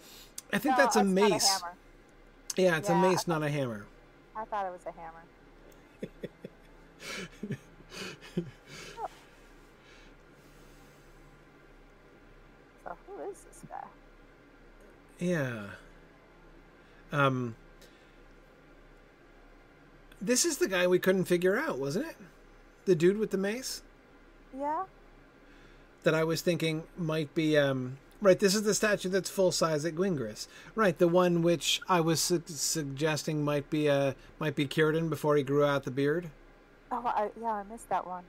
I 0.52 0.58
think 0.58 0.76
No, 0.76 0.82
that's 0.84 0.96
a 0.96 1.00
it's 1.00 1.08
mace. 1.08 1.48
hammer. 1.60 1.74
yeah, 2.56 2.76
it's 2.78 2.88
a 2.88 2.94
mace, 2.96 3.28
I 3.28 3.32
not 3.32 3.42
a 3.42 3.48
hammer. 3.48 3.86
I 4.36 4.44
thought 4.44 4.66
it 4.66 4.72
was 4.72 4.86
a 4.86 4.92
hammer. 4.92 5.22
so 12.84 12.96
who 13.06 13.30
is 13.30 13.40
this 13.42 13.62
guy? 13.68 13.86
Yeah. 15.18 15.66
Um 17.12 17.54
This 20.20 20.44
is 20.44 20.58
the 20.58 20.68
guy 20.68 20.86
we 20.86 20.98
couldn't 20.98 21.24
figure 21.26 21.58
out, 21.58 21.78
wasn't 21.78 22.06
it? 22.06 22.16
The 22.86 22.94
dude 22.94 23.18
with 23.18 23.30
the 23.30 23.38
mace 23.38 23.82
Yeah. 24.56 24.84
that 26.02 26.14
I 26.14 26.24
was 26.24 26.42
thinking 26.42 26.84
might 26.98 27.34
be 27.34 27.56
um 27.56 27.98
right, 28.20 28.38
this 28.38 28.54
is 28.54 28.62
the 28.62 28.74
statue 28.74 29.08
that's 29.10 29.28
full 29.30 29.52
size 29.52 29.84
at 29.84 29.94
Gwingris. 29.94 30.46
Right, 30.74 30.96
the 30.98 31.08
one 31.08 31.42
which 31.42 31.80
I 31.88 32.00
was 32.00 32.20
su- 32.20 32.42
suggesting 32.46 33.44
might 33.44 33.70
be 33.70 33.88
uh 33.88 34.12
might 34.38 34.56
be 34.56 34.66
Círdan 34.66 35.08
before 35.08 35.36
he 35.36 35.42
grew 35.42 35.64
out 35.64 35.84
the 35.84 35.90
beard. 35.90 36.30
Oh, 36.96 37.02
I, 37.04 37.28
yeah, 37.40 37.48
I 37.48 37.62
missed 37.64 37.88
that 37.88 38.06
one. 38.06 38.22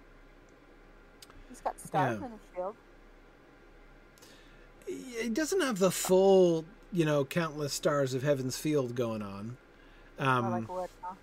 He's 1.50 1.62
got 1.62 1.80
stars 1.80 2.18
Yeah. 2.20 2.26
in 2.26 2.32
his 2.32 2.42
shield. 2.56 2.76
It 4.88 5.34
doesn't 5.36 5.62
have 5.62 5.78
the 5.78 5.92
full, 5.92 6.66
you 6.92 7.06
know, 7.06 7.26
countless 7.26 7.74
stars 7.74 8.16
of 8.16 8.24
Heaven's 8.24 8.58
Field 8.58 8.96
going 8.96 9.22
on. 9.22 9.58
Um 10.18 10.50
like 10.52 10.68
wood, 10.68 10.90
huh? 11.02 11.14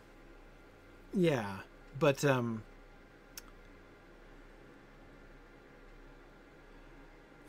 Yeah, 1.13 1.59
but 1.99 2.25
um 2.25 2.63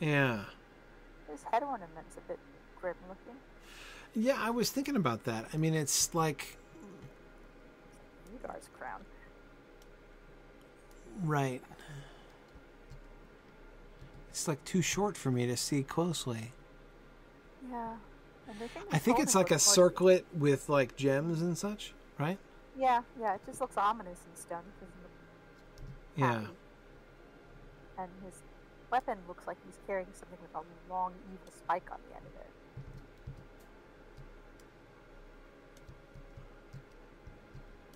Yeah. 0.00 0.44
His 1.30 1.42
head 1.44 1.62
ornament's 1.62 2.16
a 2.16 2.20
bit 2.22 2.38
grim 2.80 2.96
looking. 3.08 3.40
Yeah, 4.14 4.38
I 4.40 4.50
was 4.50 4.70
thinking 4.70 4.96
about 4.96 5.24
that. 5.24 5.46
I 5.54 5.56
mean, 5.56 5.74
it's 5.74 6.14
like 6.14 6.56
Udar's 8.32 8.68
crown. 8.76 9.00
Right. 11.22 11.62
It's 14.30 14.48
like 14.48 14.64
too 14.64 14.82
short 14.82 15.16
for 15.16 15.30
me 15.30 15.46
to 15.46 15.56
see 15.56 15.82
closely. 15.82 16.52
Yeah. 17.70 17.94
I 18.92 18.98
think 18.98 19.20
it's 19.20 19.34
like 19.34 19.50
a 19.50 19.58
circlet 19.58 20.26
with 20.34 20.68
like 20.68 20.96
gems 20.96 21.40
and 21.40 21.56
such, 21.56 21.94
right? 22.18 22.38
Yeah, 22.78 23.02
yeah. 23.18 23.34
It 23.34 23.40
just 23.46 23.60
looks 23.60 23.76
ominous 23.76 24.20
and 24.26 24.36
stunned 24.36 24.66
because 24.74 24.94
of 24.94 25.00
the 26.16 26.20
Yeah. 26.20 28.02
And 28.02 28.10
his 28.24 28.42
weapon 28.90 29.18
looks 29.28 29.46
like 29.46 29.56
he's 29.64 29.78
carrying 29.86 30.08
something 30.12 30.38
with 30.42 30.54
a 30.54 30.92
long, 30.92 31.12
evil 31.32 31.52
spike 31.56 31.88
on 31.90 31.98
the 32.08 32.16
end 32.16 32.26
of 32.26 32.40
it. 32.40 32.50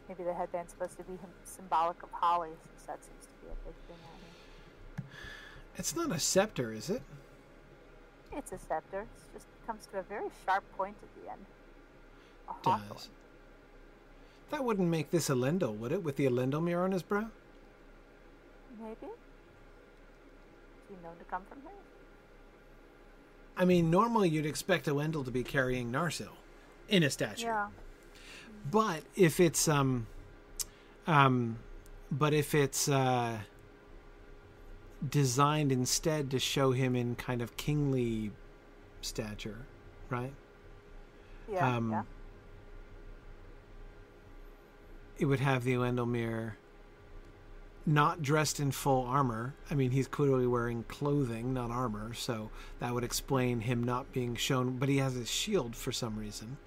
Maybe 0.09 0.25
the 0.25 0.33
headband's 0.33 0.73
supposed 0.73 0.97
to 0.97 1.03
be 1.05 1.19
symbolic 1.45 2.03
of 2.03 2.11
holly, 2.13 2.49
since 2.71 2.87
that 2.87 3.05
seems 3.05 3.27
to 3.27 3.33
be 3.45 3.49
a 3.53 3.57
big 3.67 3.75
thing 3.87 3.97
out 4.05 4.19
here. 4.97 5.05
It's 5.77 5.95
not 5.95 6.11
a 6.11 6.19
scepter, 6.19 6.73
is 6.73 6.89
it? 6.89 7.03
It's 8.33 8.53
a 8.53 8.59
scepter. 8.59 9.03
It 9.03 9.33
just 9.35 9.47
comes 9.67 9.87
to 9.93 9.99
a 9.99 10.03
very 10.03 10.29
sharp 10.45 10.65
point 10.77 10.97
at 11.03 11.23
the 11.23 11.31
end. 11.31 11.45
Does. 12.63 13.11
That 14.51 14.65
wouldn't 14.65 14.89
make 14.89 15.11
this 15.11 15.29
a 15.29 15.35
Elendil, 15.35 15.77
would 15.77 15.93
it? 15.93 16.03
With 16.03 16.17
the 16.17 16.25
Elendilmir 16.25 16.83
on 16.83 16.93
his 16.93 17.03
brow? 17.03 17.29
Maybe? 18.81 19.13
Is 19.13 20.89
he 20.89 20.95
known 21.03 21.17
to 21.19 21.25
come 21.25 21.43
from 21.49 21.61
here? 21.63 21.73
I 23.59 23.67
mean, 23.67 23.91
normally 23.91 24.31
you'd 24.31 24.47
expect 24.47 24.89
a 24.89 24.93
Elendil 24.93 25.25
to 25.27 25.31
be 25.31 25.45
carrying 25.45 25.93
Narsil 25.93 26.31
in 26.89 27.03
a 27.03 27.11
statue. 27.11 27.47
Yeah. 27.47 27.67
But 28.71 29.03
if 29.17 29.41
it's 29.41 29.69
um 29.69 30.07
um 31.07 31.59
but 32.11 32.33
if 32.33 32.55
it's 32.55 32.89
uh 32.89 33.39
designed 35.07 35.73
instead 35.73 36.31
to 36.31 36.39
show 36.39 36.73
him 36.73 36.97
in 36.97 37.15
kind 37.15 37.41
of 37.41 37.57
kingly 37.57 38.33
stature, 39.01 39.67
right? 40.11 40.33
Yeah. 41.51 41.77
Um, 41.77 41.91
yeah. 41.91 42.03
It 45.19 45.27
would 45.27 45.41
have 45.41 45.65
the 45.65 45.75
Elendilmir 45.75 46.53
not 47.87 48.23
dressed 48.23 48.61
in 48.61 48.71
full 48.71 49.05
armor. 49.05 49.55
I 49.71 49.75
mean, 49.75 49.91
he's 49.91 50.07
clearly 50.07 50.47
wearing 50.47 50.85
clothing, 50.85 51.55
not 51.55 51.71
armor, 51.71 52.13
so 52.13 52.51
that 52.81 52.93
would 52.93 53.05
explain 53.05 53.61
him 53.61 53.83
not 53.83 54.13
being 54.13 54.37
shown. 54.37 54.79
But 54.79 54.89
he 54.89 54.99
has 54.99 55.15
his 55.15 55.31
shield 55.31 55.75
for 55.75 55.91
some 55.91 56.17
reason, 56.17 56.59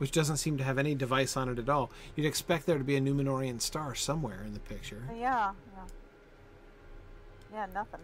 which 0.00 0.12
doesn't 0.12 0.38
seem 0.38 0.56
to 0.56 0.64
have 0.64 0.78
any 0.78 0.94
device 0.94 1.36
on 1.36 1.50
it 1.50 1.58
at 1.58 1.68
all. 1.68 1.90
You'd 2.16 2.24
expect 2.26 2.64
there 2.64 2.78
to 2.78 2.84
be 2.84 2.96
a 2.96 3.00
Numenorian 3.02 3.60
star 3.60 3.94
somewhere 3.94 4.42
in 4.46 4.54
the 4.54 4.60
picture. 4.60 5.02
Yeah. 5.14 5.52
Yeah. 5.76 5.84
Yeah. 7.52 7.66
Nothing. 7.74 8.00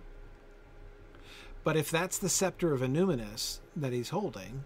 But 1.64 1.78
if 1.78 1.90
that's 1.90 2.18
the 2.18 2.28
scepter 2.28 2.74
of 2.74 2.82
Annúminas 2.82 3.60
that 3.74 3.94
he's 3.94 4.10
holding, 4.10 4.64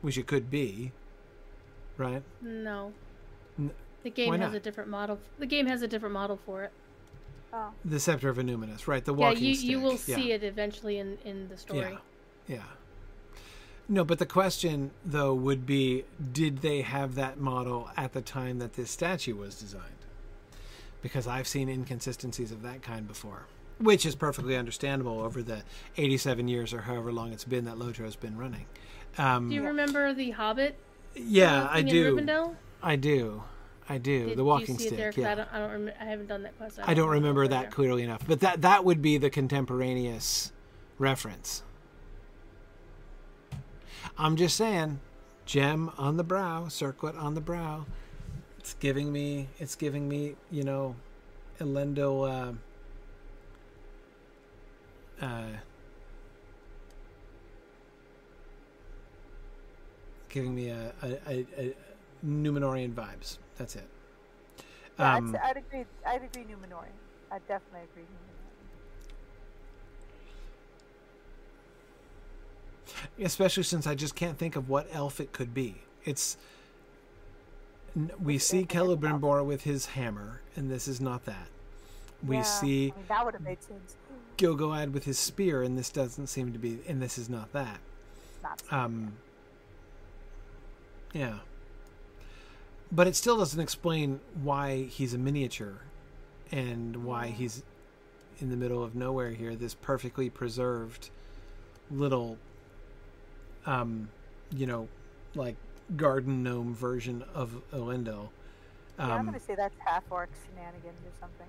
which 0.00 0.18
it 0.18 0.26
could 0.26 0.50
be, 0.50 0.90
right? 1.96 2.24
No. 2.42 2.92
N- 3.56 3.70
The 4.02 4.10
game 4.10 4.34
has 4.40 4.52
a 4.54 4.60
different 4.60 4.90
model. 4.90 5.20
The 5.38 5.46
game 5.46 5.66
has 5.66 5.82
a 5.82 5.88
different 5.88 6.14
model 6.14 6.36
for 6.44 6.64
it. 6.64 6.72
Oh. 7.52 7.70
The 7.84 8.00
scepter 8.00 8.28
of 8.28 8.38
Annúminas, 8.38 8.88
right? 8.88 9.04
The 9.04 9.14
walking. 9.14 9.40
Yeah, 9.44 9.48
you 9.50 9.54
stick. 9.54 9.70
you 9.70 9.80
will 9.80 10.00
yeah. 10.06 10.16
see 10.16 10.32
it 10.32 10.42
eventually 10.42 10.98
in 10.98 11.16
in 11.24 11.48
the 11.48 11.56
story. 11.56 11.96
Yeah. 12.48 12.56
Yeah. 12.56 12.62
No, 13.90 14.04
but 14.04 14.20
the 14.20 14.26
question 14.26 14.92
though 15.04 15.34
would 15.34 15.66
be 15.66 16.04
did 16.32 16.62
they 16.62 16.82
have 16.82 17.16
that 17.16 17.40
model 17.40 17.90
at 17.96 18.12
the 18.12 18.22
time 18.22 18.60
that 18.60 18.74
this 18.74 18.88
statue 18.88 19.34
was 19.34 19.56
designed? 19.56 19.84
Because 21.02 21.26
I've 21.26 21.48
seen 21.48 21.68
inconsistencies 21.68 22.52
of 22.52 22.62
that 22.62 22.82
kind 22.82 23.08
before, 23.08 23.46
which 23.78 24.06
is 24.06 24.14
perfectly 24.14 24.56
understandable 24.56 25.20
over 25.20 25.42
the 25.42 25.64
87 25.96 26.46
years 26.46 26.72
or 26.72 26.82
however 26.82 27.10
long 27.12 27.32
it's 27.32 27.44
been 27.44 27.64
that 27.64 27.78
Lotro's 27.78 28.14
been 28.14 28.38
running. 28.38 28.66
Um, 29.18 29.48
Do 29.48 29.56
you 29.56 29.64
remember 29.64 30.14
the 30.14 30.30
Hobbit? 30.30 30.76
yeah, 31.16 31.66
I 31.68 31.82
do. 31.82 32.14
Rivendell? 32.16 32.54
I 32.80 32.94
do. 32.94 33.42
I 33.88 33.98
do. 33.98 34.26
Did 34.28 34.38
the 34.38 34.44
walking 34.44 34.76
you 34.76 34.82
see 34.82 34.86
stick. 34.86 34.98
there? 34.98 35.12
yeah. 35.16 35.32
I 35.32 35.34
don't. 35.34 35.48
I 35.52 35.58
don't. 35.58 35.70
Rem- 35.72 35.94
I 36.00 36.04
haven't 36.04 36.28
done 36.28 36.44
that 36.44 36.56
quest. 36.56 36.78
I 36.80 36.94
don't 36.94 37.08
remember 37.08 37.48
that 37.48 37.72
clearly 37.72 38.04
enough, 38.04 38.22
but 38.24 38.38
that 38.38 38.62
that 38.62 38.84
would 38.84 39.02
be 39.02 39.18
the 39.18 39.30
contemporaneous 39.30 40.52
reference. 40.96 41.64
I'm 44.18 44.36
just 44.36 44.56
saying, 44.56 45.00
gem 45.46 45.90
on 45.98 46.16
the 46.16 46.24
brow, 46.24 46.68
circlet 46.68 47.16
on 47.16 47.34
the 47.34 47.40
brow. 47.40 47.86
It's 48.58 48.74
giving 48.74 49.12
me. 49.12 49.48
It's 49.58 49.74
giving 49.74 50.08
me. 50.08 50.36
You 50.50 50.64
know, 50.64 50.96
Elendo. 51.60 52.56
Uh, 55.20 55.24
uh, 55.24 55.48
giving 60.28 60.54
me 60.54 60.68
a, 60.70 60.92
a, 61.02 61.08
a, 61.28 61.46
a 61.58 61.74
Numenorian 62.24 62.94
vibes. 62.94 63.38
That's 63.56 63.76
it. 63.76 63.88
Yeah, 64.98 65.14
Um, 65.16 65.36
I'd, 65.42 65.50
I'd 65.50 65.56
agree. 65.56 65.84
I'd 66.06 66.22
agree 66.22 66.44
Numenorian. 66.44 66.96
I'd 67.30 67.46
definitely 67.46 67.82
agree 67.90 68.04
Numenorian. 68.04 68.29
Especially 73.20 73.62
since 73.62 73.86
I 73.86 73.94
just 73.94 74.14
can't 74.14 74.38
think 74.38 74.56
of 74.56 74.68
what 74.68 74.88
elf 74.92 75.20
it 75.20 75.32
could 75.32 75.54
be. 75.54 75.82
It's 76.04 76.36
we 78.22 78.38
see 78.38 78.64
Celebrimbor 78.64 79.44
with 79.44 79.62
his 79.62 79.86
hammer, 79.86 80.40
and 80.56 80.70
this 80.70 80.86
is 80.86 81.00
not 81.00 81.24
that. 81.24 81.48
We 82.26 82.36
Yeah, 82.36 82.42
see 82.42 82.92
I 82.92 82.96
mean, 82.96 83.04
that 83.08 83.24
would 83.24 83.34
have 83.34 83.42
made 83.42 83.62
sense. 83.62 83.96
Gil-galad 84.36 84.92
with 84.92 85.04
his 85.04 85.18
spear, 85.18 85.62
and 85.62 85.76
this 85.76 85.90
doesn't 85.90 86.28
seem 86.28 86.52
to 86.52 86.58
be, 86.58 86.78
and 86.86 87.00
this 87.02 87.18
is 87.18 87.28
not 87.28 87.52
that. 87.52 87.80
Not 88.42 88.62
Um, 88.70 89.14
yeah, 91.12 91.40
but 92.92 93.06
it 93.06 93.16
still 93.16 93.36
doesn't 93.36 93.60
explain 93.60 94.20
why 94.42 94.84
he's 94.84 95.12
a 95.14 95.18
miniature 95.18 95.80
and 96.52 97.04
why 97.04 97.28
he's 97.28 97.62
in 98.40 98.50
the 98.50 98.56
middle 98.56 98.82
of 98.82 98.94
nowhere 98.94 99.30
here. 99.30 99.54
This 99.54 99.74
perfectly 99.74 100.30
preserved 100.30 101.10
little, 101.90 102.38
um, 103.66 104.08
you 104.54 104.66
know, 104.66 104.88
like 105.34 105.56
garden 105.96 106.42
gnome 106.42 106.74
version 106.74 107.22
of 107.34 107.62
Elendil. 107.72 108.28
yeah, 108.98 109.04
I'm 109.06 109.20
Um, 109.20 109.26
gonna 109.26 109.40
say 109.40 109.54
that's 109.54 109.76
half 109.84 110.04
orc 110.10 110.30
shenanigans 110.46 111.04
or 111.06 111.12
something. 111.20 111.46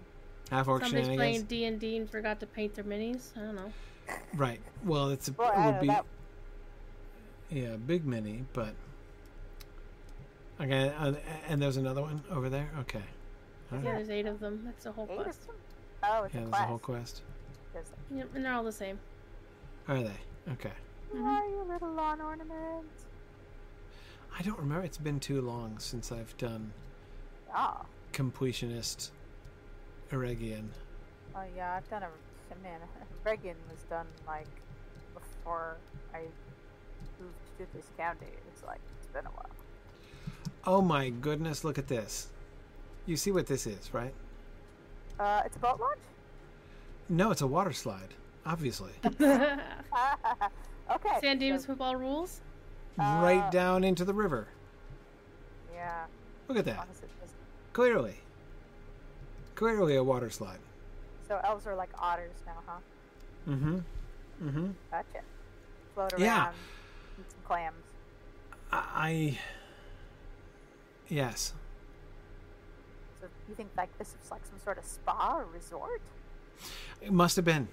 half 0.50 0.68
orc 0.68 0.82
Somebody's 0.84 1.06
shenanigans. 1.08 1.18
playing 1.18 1.46
D 1.46 1.66
and 1.66 1.80
D 1.80 1.98
and 1.98 2.10
forgot 2.10 2.40
to 2.40 2.46
paint 2.48 2.76
their 2.76 2.84
minis. 2.84 3.36
I 3.38 3.42
don't 3.42 3.56
know. 3.56 3.72
Right. 4.36 4.60
Well, 4.84 5.10
it's 5.10 5.28
a, 5.28 5.32
Boy, 5.32 5.46
it 5.46 5.56
would 5.58 5.74
know 5.76 5.82
be 5.82 5.88
that. 5.88 6.06
yeah, 7.50 7.76
big 7.78 8.06
mini, 8.06 8.46
but 8.54 8.74
okay. 10.60 10.94
Uh, 10.98 11.14
and 11.48 11.62
there's 11.62 11.78
another 11.78 12.02
one 12.02 12.24
over 12.32 12.50
there. 12.50 12.70
Okay. 12.82 13.04
All 13.72 13.80
Yeah, 13.80 13.94
there's 13.94 14.10
eight 14.10 14.26
of 14.26 14.40
them. 14.40 14.62
That's 14.66 14.86
a 14.86 14.92
whole 14.92 15.08
Eight 15.10 15.20
quest. 15.24 15.42
Oh, 16.04 16.24
it's 16.24 16.34
Yeah, 16.34 16.42
a 16.42 16.44
there's 16.46 16.54
a 16.54 16.66
whole 16.66 16.80
quest. 16.80 17.22
There's 17.74 17.86
Yep, 18.14 18.30
and 18.36 18.44
they're 18.46 18.54
all 18.54 18.64
the 18.64 18.72
same. 18.72 19.00
Are 19.88 20.02
they? 20.02 20.18
Okay. 20.54 20.74
Who 21.12 21.18
Mhm. 21.20 21.26
are 21.26 21.46
you, 21.48 21.64
little 21.64 21.92
lawn 21.92 22.22
ornament? 22.22 22.88
I 24.38 24.42
don't 24.44 24.58
remember. 24.60 24.86
It's 24.86 24.98
been 24.98 25.20
too 25.20 25.42
long 25.42 25.78
since 25.80 26.12
I've 26.12 26.36
done 26.38 26.74
Ah, 27.54 27.86
completionist 28.14 29.12
Eregion. 30.10 30.70
oh 31.36 31.44
yeah, 31.56 31.76
I've 31.76 31.90
done 31.90 32.04
a 32.04 32.56
man. 32.64 32.80
Regan 33.26 33.58
was 33.70 33.84
done 33.90 34.08
like 34.26 34.48
before 35.14 35.78
I 36.14 36.22
moved 37.20 37.36
to 37.58 37.66
this 37.74 37.90
county. 37.98 38.28
It's 38.48 38.64
like 38.64 38.80
it's 39.00 39.08
been 39.08 39.26
a 39.26 39.30
while. 39.32 39.50
Oh 40.66 40.82
my 40.82 41.10
goodness! 41.10 41.64
Look 41.64 41.78
at 41.78 41.88
this. 41.88 42.30
You 43.06 43.18
see 43.18 43.32
what 43.32 43.48
this 43.48 43.68
is, 43.68 43.94
right? 43.94 44.14
Uh, 45.20 45.42
it's 45.46 45.58
a 45.58 45.60
boat 45.60 45.80
launch. 45.80 46.00
No, 47.10 47.32
it's 47.32 47.42
a 47.42 47.48
water 47.48 47.74
slide. 47.74 48.14
Obviously, 48.46 48.92
okay. 50.96 51.20
San 51.22 51.38
Dimas 51.40 51.62
so- 51.64 51.68
football 51.68 51.96
rules. 51.96 52.42
right 52.98 53.42
Uh, 53.44 53.50
down 53.50 53.84
into 53.84 54.04
the 54.06 54.14
river. 54.14 54.48
yeah. 55.74 56.06
Look 56.48 56.58
at 56.58 56.66
that. 56.66 56.78
long 56.78 56.88
as 56.92 56.98
it 57.00 57.10
doesn't- 57.20 57.38
Clearly, 57.74 58.20
clearly 59.56 59.96
a 59.96 60.04
water 60.04 60.30
slide. 60.30 60.60
So 61.28 61.40
elves 61.44 61.66
are 61.66 61.76
like 61.76 61.90
otters 61.98 62.36
now, 62.46 62.62
huh? 62.68 62.78
Mm-hmm. 63.50 63.78
Mm-hmm. 64.44 64.68
Gotcha. 64.92 65.22
Float 65.94 66.14
around, 66.14 66.22
Yeah. 66.22 66.52
eat 67.20 67.32
some 67.32 67.40
clams. 67.46 67.76
I. 68.72 69.38
Yes. 71.08 71.54
So 73.22 73.28
you 73.48 73.56
think 73.56 73.70
like 73.78 73.96
this 73.98 74.10
is 74.24 74.32
like 74.32 74.46
some 74.46 74.60
sort 74.64 74.78
of 74.78 74.86
spa 74.86 75.38
or 75.38 75.46
resort? 75.54 76.02
It 77.02 77.12
must 77.12 77.36
have 77.36 77.46
been. 77.46 77.68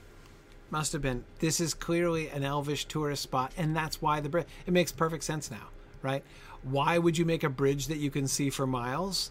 Must 0.71 0.93
have 0.93 1.01
been. 1.03 1.25
This 1.39 1.61
is 1.61 1.73
clearly 1.73 2.29
an 2.29 2.45
elvish 2.45 2.85
tourist 2.85 3.23
spot, 3.23 3.53
and 3.57 3.75
that's 3.75 4.03
why 4.03 4.21
the 4.21 4.29
bridge. 4.29 4.47
It 4.67 4.73
makes 4.73 4.93
perfect 4.93 5.25
sense 5.25 5.51
now, 5.51 5.69
right? 6.03 6.23
Why 6.63 6.99
would 6.99 7.17
you 7.17 7.25
make 7.25 7.43
a 7.43 7.49
bridge 7.49 7.87
that 7.87 7.99
you 7.99 8.11
can 8.11 8.29
see 8.29 8.51
for 8.51 8.67
miles? 8.67 9.31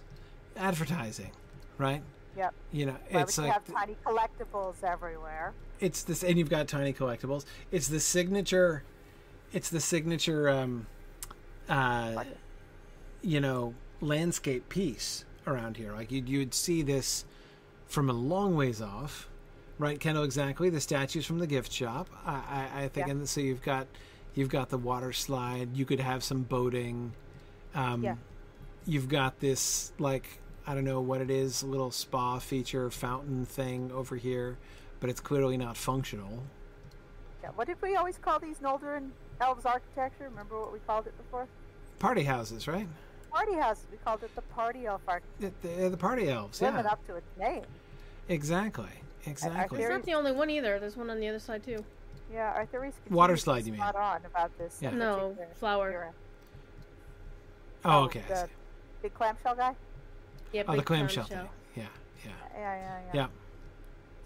Advertising, 0.56 1.32
right? 1.78 2.02
Yep. 2.36 2.54
You 2.72 2.86
know, 2.88 2.96
Why 3.10 3.22
it's 3.22 3.38
would 3.38 3.44
you 3.44 3.50
like 3.50 3.68
have 3.68 3.76
tiny 3.76 3.96
collectibles 4.04 4.84
everywhere? 4.84 5.54
it's 5.80 6.04
this, 6.04 6.24
and 6.24 6.38
you've 6.38 6.50
got 6.50 6.68
tiny 6.68 6.94
collectibles. 6.94 7.46
It's 7.72 7.88
the 7.88 8.00
signature. 8.00 8.84
It's 9.54 9.70
the 9.70 9.80
signature. 9.80 10.50
Um, 10.50 10.88
uh, 11.70 12.24
you 13.22 13.40
know, 13.40 13.74
landscape 14.02 14.70
piece 14.70 15.26
around 15.46 15.78
here. 15.78 15.92
Like 15.94 16.12
you'd 16.12 16.30
you'd 16.30 16.54
see 16.54 16.82
this 16.82 17.26
from 17.88 18.10
a 18.10 18.14
long 18.14 18.56
ways 18.56 18.82
off, 18.82 19.28
right? 19.80 20.00
Kendall, 20.00 20.24
exactly. 20.24 20.70
The 20.70 20.82
statues 20.82 21.26
from 21.26 21.40
the 21.40 21.48
gift 21.48 21.72
shop. 21.72 22.08
I, 22.26 22.32
I, 22.76 22.84
I 22.84 22.88
think, 22.90 23.08
Yeah. 23.08 23.12
and 23.12 23.30
so 23.30 23.42
you've 23.42 23.62
got 23.62 23.88
you've 24.36 24.50
got 24.50 24.70
the 24.70 24.78
water 24.78 25.14
slide. 25.14 25.76
You 25.76 25.86
could 25.86 26.00
have 26.00 26.24
some 26.24 26.44
boating. 26.44 27.14
Um, 27.76 28.04
Yeah. 28.04 28.16
You've 28.86 29.10
got 29.10 29.40
this 29.40 29.92
like 30.00 30.40
I 30.66 30.74
don't 30.74 30.84
know 30.86 31.02
what 31.02 31.22
it 31.22 31.30
is, 31.30 31.64
little 31.64 31.92
spa 31.92 32.40
feature 32.40 32.90
fountain 32.90 33.46
thing 33.46 33.92
over 33.94 34.16
here, 34.18 34.58
but 35.00 35.10
it's 35.10 35.20
clearly 35.22 35.58
not 35.58 35.78
functional. 35.78 36.44
Yeah. 37.44 37.50
What 37.56 37.68
did 37.68 37.82
we 37.82 37.96
always 37.96 38.18
call 38.18 38.40
these 38.40 38.58
Noldorin 38.60 39.10
elves 39.40 39.66
architecture? 39.66 40.26
Remember 40.30 40.60
what 40.60 40.74
we 40.74 40.80
called 40.80 41.08
it 41.08 41.18
before? 41.18 41.48
Party 42.00 42.24
houses, 42.24 42.68
right? 42.68 42.88
Party 43.32 43.54
houses. 43.54 43.86
We 43.92 43.98
called 43.98 44.24
it 44.24 44.34
the 44.36 44.42
party 44.42 44.86
elf 44.86 45.02
architecture. 45.08 45.54
The, 45.62 45.68
the, 45.84 45.90
the 45.90 45.98
party 45.98 46.30
elves, 46.30 46.62
Living 46.62 46.84
yeah, 46.86 46.92
up 46.92 47.06
to 47.08 47.16
its 47.16 47.28
name. 47.38 47.64
exactly, 48.30 48.90
exactly. 49.28 49.80
He's 49.80 49.90
not 49.90 50.04
the 50.04 50.14
only 50.14 50.32
one 50.32 50.50
either. 50.50 50.80
There's 50.80 50.98
one 50.98 51.10
on 51.10 51.20
the 51.20 51.28
other 51.28 51.40
side 51.40 51.64
too. 51.64 51.84
Yeah, 52.32 52.52
Arthur 52.56 52.82
Reese 52.82 52.94
Water 53.10 53.34
continues 53.36 53.40
to 53.40 53.44
slide, 53.44 53.66
you 53.66 53.72
mean. 53.72 53.82
Spot 53.82 53.96
on 53.96 54.26
about 54.26 54.58
this. 54.58 54.80
Yeah. 54.82 54.92
No, 54.92 55.36
flower. 55.60 55.90
era. 55.90 56.14
Oh, 57.86 58.04
okay. 58.06 58.22
I 58.30 58.34
The 58.34 58.50
big 59.02 59.14
clamshell 59.14 59.56
guy. 59.56 59.76
Yeah, 60.52 60.64
Oh, 60.68 60.76
the 60.76 60.82
clamshell 60.84 61.26
clamshell. 61.26 61.50
thing. 61.76 61.84
Yeah, 61.84 62.26
yeah, 62.26 62.32
Yeah, 62.54 62.76
yeah, 62.76 63.00
yeah. 63.06 63.12
yeah, 63.14 63.28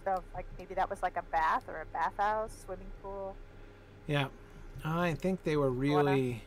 So 0.06 0.24
like 0.34 0.46
maybe 0.58 0.74
that 0.76 0.90
was 0.90 1.02
like 1.04 1.18
a 1.18 1.24
bath 1.24 1.64
or 1.68 1.82
a 1.82 1.86
bathhouse, 1.94 2.52
swimming 2.66 2.92
pool. 3.04 3.36
yeah. 4.08 4.28
I 4.84 5.14
think 5.14 5.44
they 5.44 5.58
were 5.58 5.70
really 5.70 6.42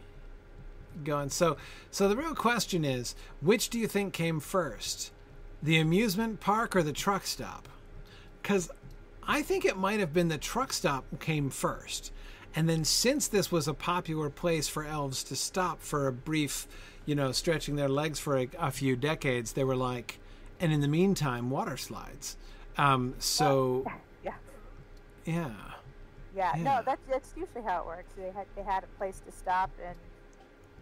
going. 1.05 1.31
So, 1.31 1.57
so 1.93 2.09
the 2.09 2.17
real 2.17 2.35
question 2.35 2.85
is, 2.85 3.15
which 3.41 3.69
do 3.71 3.79
you 3.79 3.87
think 3.87 4.13
came 4.13 4.41
first, 4.41 5.13
the 5.63 5.79
amusement 5.79 6.41
park 6.41 6.75
or 6.75 6.83
the 6.83 6.93
truck 6.93 7.27
stop? 7.27 7.69
Because 8.45 8.71
I 9.23 9.41
think 9.41 9.65
it 9.65 9.79
might 9.79 10.01
have 10.01 10.13
been 10.13 10.29
the 10.29 10.37
truck 10.37 10.75
stop 10.75 11.07
came 11.19 11.49
first, 11.49 12.13
and 12.55 12.69
then 12.69 12.85
since 12.85 13.27
this 13.27 13.51
was 13.51 13.67
a 13.67 13.73
popular 13.73 14.29
place 14.29 14.69
for 14.69 14.85
elves 14.85 15.25
to 15.25 15.35
stop 15.35 15.81
for 15.81 16.07
a 16.07 16.13
brief, 16.13 16.69
you 17.07 17.15
know, 17.15 17.33
stretching 17.33 17.77
their 17.77 17.89
legs 17.89 18.21
for 18.21 18.37
a, 18.37 18.49
a 18.59 18.71
few 18.71 18.97
decades, 18.97 19.55
they 19.55 19.65
were 19.65 19.75
like, 19.75 20.19
and 20.61 20.73
in 20.75 20.83
the 20.83 20.89
meantime, 20.89 21.49
water 21.49 21.79
slides. 21.79 22.37
Um, 22.77 23.15
so 23.19 23.91
Yeah. 24.23 24.35
yeah. 25.25 25.51
Yeah, 26.37 26.55
Yeah. 26.55 26.63
no, 26.63 26.83
that's 26.85 27.01
that's 27.11 27.33
usually 27.35 27.63
how 27.63 27.81
it 27.81 27.87
works. 27.87 28.13
They 28.15 28.31
had 28.31 28.47
they 28.57 28.63
had 28.63 28.85
a 28.85 28.99
place 28.99 29.23
to 29.25 29.33
stop, 29.33 29.71
and 29.83 29.97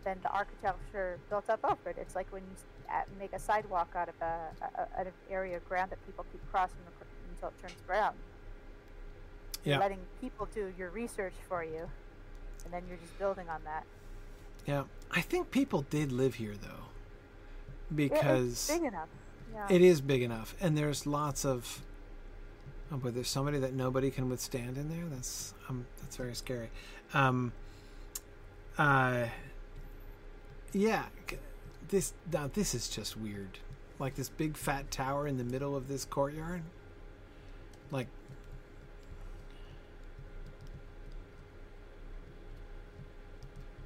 then 0.02 0.18
the 0.24 0.30
architecture 0.30 1.16
built 1.30 1.48
up 1.48 1.60
over 1.62 1.90
it. 1.90 1.96
It's 1.96 2.16
like 2.16 2.26
when 2.32 2.42
you 2.42 2.56
uh, 2.92 3.02
make 3.20 3.32
a 3.32 3.38
sidewalk 3.38 3.90
out 3.94 4.08
of 4.08 4.16
a, 4.20 4.48
a, 4.80 5.00
an 5.00 5.06
area 5.30 5.58
of 5.58 5.68
ground 5.68 5.92
that 5.92 6.04
people 6.06 6.26
keep 6.32 6.40
crossing 6.50 6.78
until 7.42 7.48
it 7.58 7.62
turns 7.68 7.80
brown. 7.86 8.14
You're 9.64 9.74
Yeah. 9.74 9.78
letting 9.78 10.00
people 10.20 10.46
do 10.54 10.72
your 10.76 10.90
research 10.90 11.34
for 11.48 11.64
you, 11.64 11.88
and 12.64 12.72
then 12.72 12.86
you're 12.88 12.96
just 12.98 13.16
building 13.18 13.48
on 13.48 13.62
that. 13.64 13.84
Yeah, 14.66 14.84
I 15.10 15.20
think 15.20 15.50
people 15.50 15.82
did 15.82 16.12
live 16.12 16.36
here 16.36 16.54
though, 16.56 16.68
Yeah, 17.90 18.04
it's 18.06 18.14
because 18.14 18.68
big 18.68 18.82
enough. 18.84 19.08
Yeah. 19.52 19.66
it 19.70 19.82
is 19.82 20.00
big 20.00 20.22
enough, 20.22 20.54
and 20.60 20.76
there's 20.76 21.06
lots 21.06 21.44
of. 21.44 21.82
Oh, 22.90 22.96
but 22.98 23.14
there's 23.14 23.28
somebody 23.28 23.58
that 23.58 23.72
nobody 23.72 24.10
can 24.10 24.28
withstand 24.28 24.76
in 24.76 24.88
there. 24.88 25.06
That's 25.06 25.54
um, 25.68 25.86
that's 26.00 26.16
very 26.16 26.34
scary. 26.34 26.70
Um, 27.14 27.52
uh, 28.78 29.28
yeah, 30.72 31.06
this 31.88 32.12
now 32.32 32.48
this 32.52 32.74
is 32.74 32.88
just 32.88 33.16
weird. 33.16 33.58
Like 33.98 34.14
this 34.16 34.28
big 34.28 34.56
fat 34.56 34.90
tower 34.90 35.26
in 35.26 35.38
the 35.38 35.44
middle 35.44 35.74
of 35.76 35.88
this 35.88 36.04
courtyard. 36.04 36.62
Like. 37.92 38.08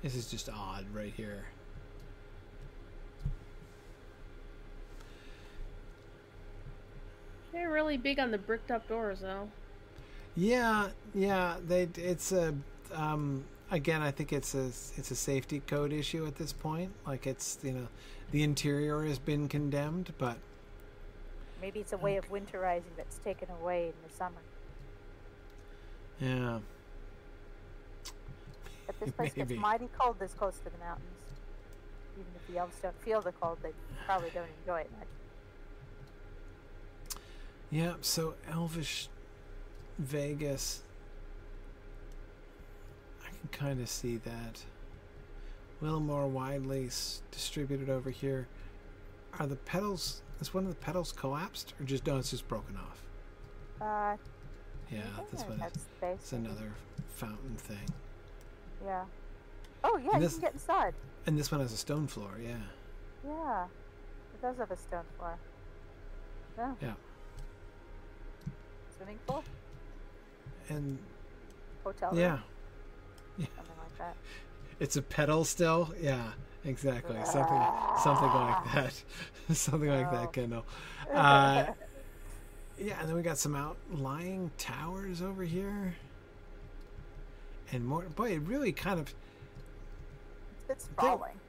This 0.03 0.15
is 0.15 0.31
just 0.31 0.49
odd 0.49 0.87
right 0.95 1.13
here. 1.15 1.45
They're 7.53 7.71
really 7.71 7.97
big 7.97 8.21
on 8.21 8.31
the 8.31 8.39
bricked 8.39 8.71
up 8.71 8.87
doors 8.87 9.21
though. 9.21 9.49
Yeah, 10.37 10.91
yeah. 11.15 11.57
They 11.67 11.89
it's 11.97 12.31
a 12.31 12.55
um, 12.95 13.45
again. 13.71 14.03
I 14.03 14.11
think 14.11 14.33
it's 14.33 14.55
a 14.55 14.67
it's 14.67 15.11
a 15.11 15.17
safety 15.17 15.61
code 15.67 15.93
issue 15.93 16.27
at 16.27 16.37
this 16.37 16.53
point. 16.53 16.93
Like 17.07 17.27
it's 17.27 17.59
you 17.63 17.73
know, 17.73 17.89
the 18.31 18.43
interior 18.43 19.03
has 19.05 19.19
been 19.19 19.49
condemned, 19.49 20.13
but 20.19 20.37
Maybe 21.61 21.81
it's 21.81 21.93
a 21.93 21.97
way 21.99 22.17
of 22.17 22.29
winterizing 22.31 22.95
that's 22.97 23.19
taken 23.19 23.49
away 23.61 23.87
in 23.89 23.95
the 24.09 24.15
summer. 24.15 24.41
yeah, 26.21 26.59
But 28.87 29.01
this 29.01 29.11
place 29.13 29.33
Maybe. 29.37 29.55
gets 29.55 29.61
mighty 29.63 29.89
cold 29.99 30.19
this 30.19 30.33
close 30.35 30.59
to 30.59 30.65
the 30.71 30.79
mountains. 30.79 31.09
Even 32.15 32.33
if 32.37 32.47
the 32.53 32.59
elves 32.59 32.77
don't 32.83 32.99
feel 33.03 33.21
the 33.21 33.33
cold, 33.33 33.59
they 33.63 33.73
probably 34.07 34.31
don't 34.31 34.49
enjoy 34.61 34.81
it 34.81 34.91
much. 34.99 35.09
yeah. 37.71 37.95
So 38.01 38.35
Elvish 38.51 39.09
Vegas, 39.99 40.83
I 43.25 43.29
can 43.29 43.49
kind 43.51 43.81
of 43.81 43.89
see 43.89 44.17
that. 44.19 44.65
A 45.81 45.85
little 45.85 46.01
more 46.01 46.27
widely 46.27 46.87
s- 46.87 47.23
distributed 47.31 47.91
over 47.91 48.09
here. 48.11 48.47
Are 49.39 49.47
the 49.47 49.57
petals 49.57 50.23
Is 50.41 50.53
one 50.53 50.65
of 50.65 50.71
the 50.71 50.77
petals 50.77 51.13
collapsed, 51.13 51.75
or 51.81 51.85
just 51.87 52.07
no? 52.07 52.19
It's 52.19 52.31
just 52.31 52.47
broken 52.49 52.77
off. 52.77 53.03
Uh, 53.81 54.17
Yeah, 54.91 55.01
I 55.19 55.23
this 55.31 55.41
think 55.43 55.51
one. 55.51 55.59
that's 55.59 55.85
what. 56.01 56.11
it's 56.13 56.33
another 56.33 56.73
fountain 57.15 57.57
thing, 57.57 57.89
Yeah. 58.85 59.05
Oh 59.83 59.97
yeah, 59.97 60.11
And 60.13 60.23
you 60.23 60.29
this- 60.29 60.33
can 60.35 60.41
get 60.43 60.53
inside. 60.55 60.95
and 61.27 61.39
this 61.39 61.51
one 61.51 61.61
has 61.61 61.73
a 61.73 61.77
stone 61.77 62.07
floor. 62.07 62.31
Yeah. 62.43 62.57
Yeah. 63.27 63.67
It 64.35 64.43
does 64.43 64.57
have 64.59 64.71
a 64.71 64.77
stone 64.77 65.05
floor. 65.17 65.39
Yeah. 66.59 66.75
Yeah. 66.83 66.93
Swimming 68.97 69.19
pool, 69.27 69.45
And 70.69 70.99
hotel 71.85 72.11
room, 72.11 72.19
yeah, 72.21 72.39
something 73.39 73.77
like 73.79 73.99
that. 73.99 74.17
it's 74.81 74.97
a 74.97 75.03
petal 75.03 75.45
still. 75.45 75.95
Yeah, 76.01 76.33
exactly. 76.67 77.17
Something, 77.25 77.63
something 78.03 78.29
like 78.29 78.73
that. 78.75 79.03
something 79.57 79.89
like 79.91 80.11
that, 80.11 80.33
Kendall. 80.33 80.65
Uh, 81.15 81.67
yeah, 82.79 82.99
and 83.01 83.09
then 83.09 83.17
we 83.17 83.23
got 83.23 83.39
some 83.39 83.55
outlying 83.55 84.51
towers 84.59 85.23
over 85.23 85.45
here, 85.45 85.95
and 87.73 87.87
more. 87.87 88.03
Boy, 88.03 88.33
it 88.33 88.41
really 88.41 88.73
kind 88.73 88.99
of 89.01 89.15
It's 90.69 90.85
sprawling. 90.85 91.41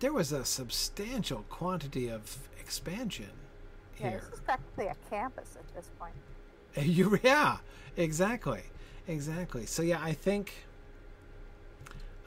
there 0.00 0.12
was 0.12 0.32
a 0.32 0.44
substantial 0.44 1.44
quantity 1.48 2.08
of 2.08 2.36
expansion 2.60 3.30
here. 3.94 4.10
Yeah, 4.10 4.16
this 4.18 4.34
is 4.34 4.40
practically 4.40 4.86
a 4.88 4.96
campus 5.08 5.56
at 5.58 5.74
this 5.74 5.90
point. 5.98 6.14
You 6.76 7.18
yeah, 7.24 7.56
exactly, 7.96 8.62
exactly. 9.08 9.66
So 9.66 9.82
yeah, 9.82 10.00
I 10.02 10.12
think 10.12 10.52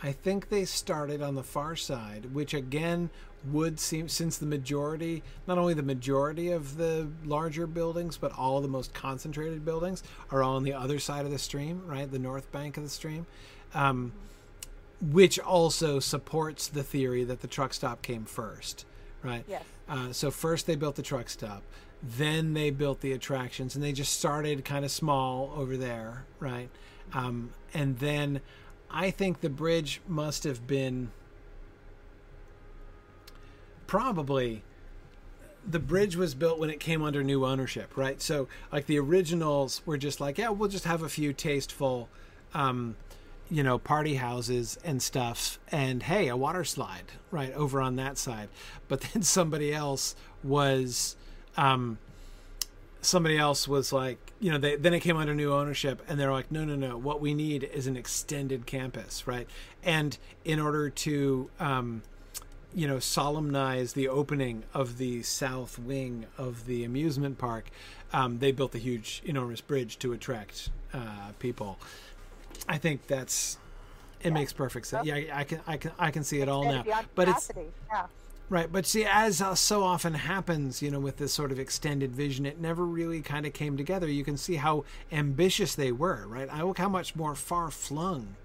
I 0.04 0.12
think 0.12 0.50
they 0.50 0.66
started 0.66 1.22
on 1.22 1.36
the 1.36 1.44
far 1.44 1.78
side, 1.78 2.34
which 2.34 2.54
again 2.54 3.10
would 3.46 3.80
seem 3.80 4.10
since 4.10 4.38
the 4.38 4.46
majority, 4.46 5.24
not 5.48 5.58
only 5.58 5.74
the 5.74 5.84
majority 5.84 6.52
of 6.52 6.78
the 6.78 7.08
larger 7.24 7.66
buildings, 7.66 8.18
but 8.18 8.38
all 8.38 8.60
the 8.62 8.68
most 8.68 8.94
concentrated 8.94 9.64
buildings 9.66 10.04
are 10.30 10.44
all 10.44 10.58
on 10.58 10.64
the 10.64 10.74
other 10.74 11.00
side 11.00 11.26
of 11.26 11.32
the 11.32 11.40
stream, 11.40 11.82
right, 11.86 12.12
the 12.12 12.20
north 12.20 12.52
bank 12.52 12.78
of 12.78 12.84
the 12.84 12.90
stream. 12.90 13.26
Um, 13.74 14.12
which 15.02 15.40
also 15.40 16.00
supports 16.00 16.68
the 16.68 16.84
theory 16.84 17.24
that 17.26 17.42
the 17.42 17.48
truck 17.48 17.74
stop 17.74 18.02
came 18.02 18.26
first, 18.26 18.86
right? 19.22 19.44
Yes. 19.48 19.64
Uh, 19.90 20.14
so 20.14 20.32
first 20.32 20.66
they 20.66 20.76
built 20.76 20.96
the 20.96 21.02
truck 21.02 21.30
stop, 21.30 21.64
then 22.02 22.54
they 22.54 22.70
built 22.70 23.02
the 23.02 23.12
attractions, 23.12 23.76
and 23.76 23.84
they 23.84 23.92
just 23.92 24.18
started 24.18 24.64
kind 24.64 24.86
of 24.86 24.92
small 24.92 25.54
over 25.58 25.76
there, 25.76 26.26
right? 26.40 26.70
Um, 27.14 27.52
and 27.74 28.00
then 28.00 28.40
I 28.94 29.10
think 29.10 29.42
the 29.42 29.50
bridge 29.50 30.02
must 30.08 30.44
have 30.44 30.68
been 30.68 31.12
probably 33.88 34.64
the 35.68 35.80
bridge 35.80 36.16
was 36.16 36.36
built 36.36 36.60
when 36.60 36.70
it 36.70 36.80
came 36.80 37.02
under 37.02 37.24
new 37.24 37.46
ownership, 37.46 37.96
right? 37.96 38.22
So 38.22 38.48
like 38.72 38.86
the 38.86 39.00
originals 39.00 39.82
were 39.86 39.98
just 39.98 40.20
like, 40.20 40.38
yeah, 40.38 40.50
we'll 40.50 40.70
just 40.70 40.86
have 40.86 41.02
a 41.04 41.10
few 41.10 41.34
tasteful, 41.34 42.10
um, 42.54 42.96
you 43.50 43.64
know, 43.64 43.78
party 43.78 44.16
houses 44.16 44.78
and 44.84 45.02
stuff, 45.02 45.60
and 45.72 46.04
hey, 46.04 46.28
a 46.28 46.36
water 46.36 46.64
slide 46.64 47.06
right 47.32 47.54
over 47.54 47.82
on 47.82 47.96
that 47.96 48.18
side. 48.18 48.50
But 48.88 49.02
then 49.14 49.24
somebody 49.24 49.74
else 49.74 50.16
was, 50.44 51.16
um, 51.56 51.98
somebody 53.04 53.38
else 53.38 53.68
was 53.68 53.94
like, 53.94 54.18
you 54.40 54.52
know, 54.52 54.58
they, 54.58 54.76
then 54.76 54.94
it 54.94 55.02
came 55.02 55.18
under 55.18 55.34
new 55.34 55.54
ownership, 55.54 56.02
and 56.08 56.20
they're 56.20 56.32
like, 56.32 56.52
no, 56.52 56.66
no, 56.66 56.76
no, 56.76 56.98
what 56.98 57.22
we 57.22 57.34
need 57.34 57.64
is 57.64 57.88
an 57.88 57.98
extended 57.98 58.66
campus, 58.66 59.28
right? 59.28 59.48
And 59.84 60.18
in 60.44 60.60
order 60.60 60.90
to, 60.90 61.50
um, 61.60 62.04
you 62.74 62.88
know, 62.88 62.98
solemnize 62.98 63.94
the 63.94 64.08
opening 64.08 64.64
of 64.74 64.98
the 64.98 65.22
south 65.24 65.78
wing 65.78 66.26
of 66.38 66.66
the 66.66 66.84
amusement 66.84 67.38
park, 67.38 67.70
um, 68.12 68.40
they 68.40 68.52
built 68.52 68.74
a 68.76 68.80
huge, 68.80 69.22
enormous 69.26 69.62
bridge 69.62 70.00
to 70.00 70.14
attract 70.14 70.70
uh, 70.94 71.32
people. 71.40 71.80
I 72.68 72.78
think 72.78 73.08
that's 73.08 73.58
it 74.22 74.32
makes 74.32 74.54
perfect 74.54 74.88
sense. 74.88 75.06
Yeah, 75.06 75.16
I 75.34 75.44
can, 75.44 75.60
I 75.68 75.78
can, 75.78 75.92
I 76.00 76.12
can 76.12 76.24
see 76.24 76.40
it 76.40 76.48
all 76.48 76.64
now. 76.64 76.84
But 77.14 77.28
it's 77.28 77.52
yeah. 77.92 78.06
Right, 78.50 78.72
but 78.72 78.86
see, 78.86 79.04
as 79.06 79.42
uh, 79.42 79.56
so 79.56 79.84
often 79.84 80.14
happens, 80.14 80.82
you 80.82 80.92
know, 80.92 81.00
with 81.00 81.18
this 81.18 81.34
sort 81.34 81.52
of 81.52 81.60
extended 81.60 82.14
vision, 82.16 82.46
it 82.46 82.60
never 82.60 82.86
really 82.86 83.22
kind 83.22 83.46
of 83.46 83.54
came 83.54 83.78
together. 83.78 84.08
You 84.08 84.24
can 84.24 84.38
see 84.38 84.56
how 84.58 84.84
ambitious 85.12 85.74
they 85.74 85.92
were, 85.92 86.28
right? 86.28 86.48
I 86.52 86.62
look 86.62 86.78
how 86.78 86.90
much 86.90 87.16
more 87.16 87.34
far 87.36 87.72
flung 87.72 88.38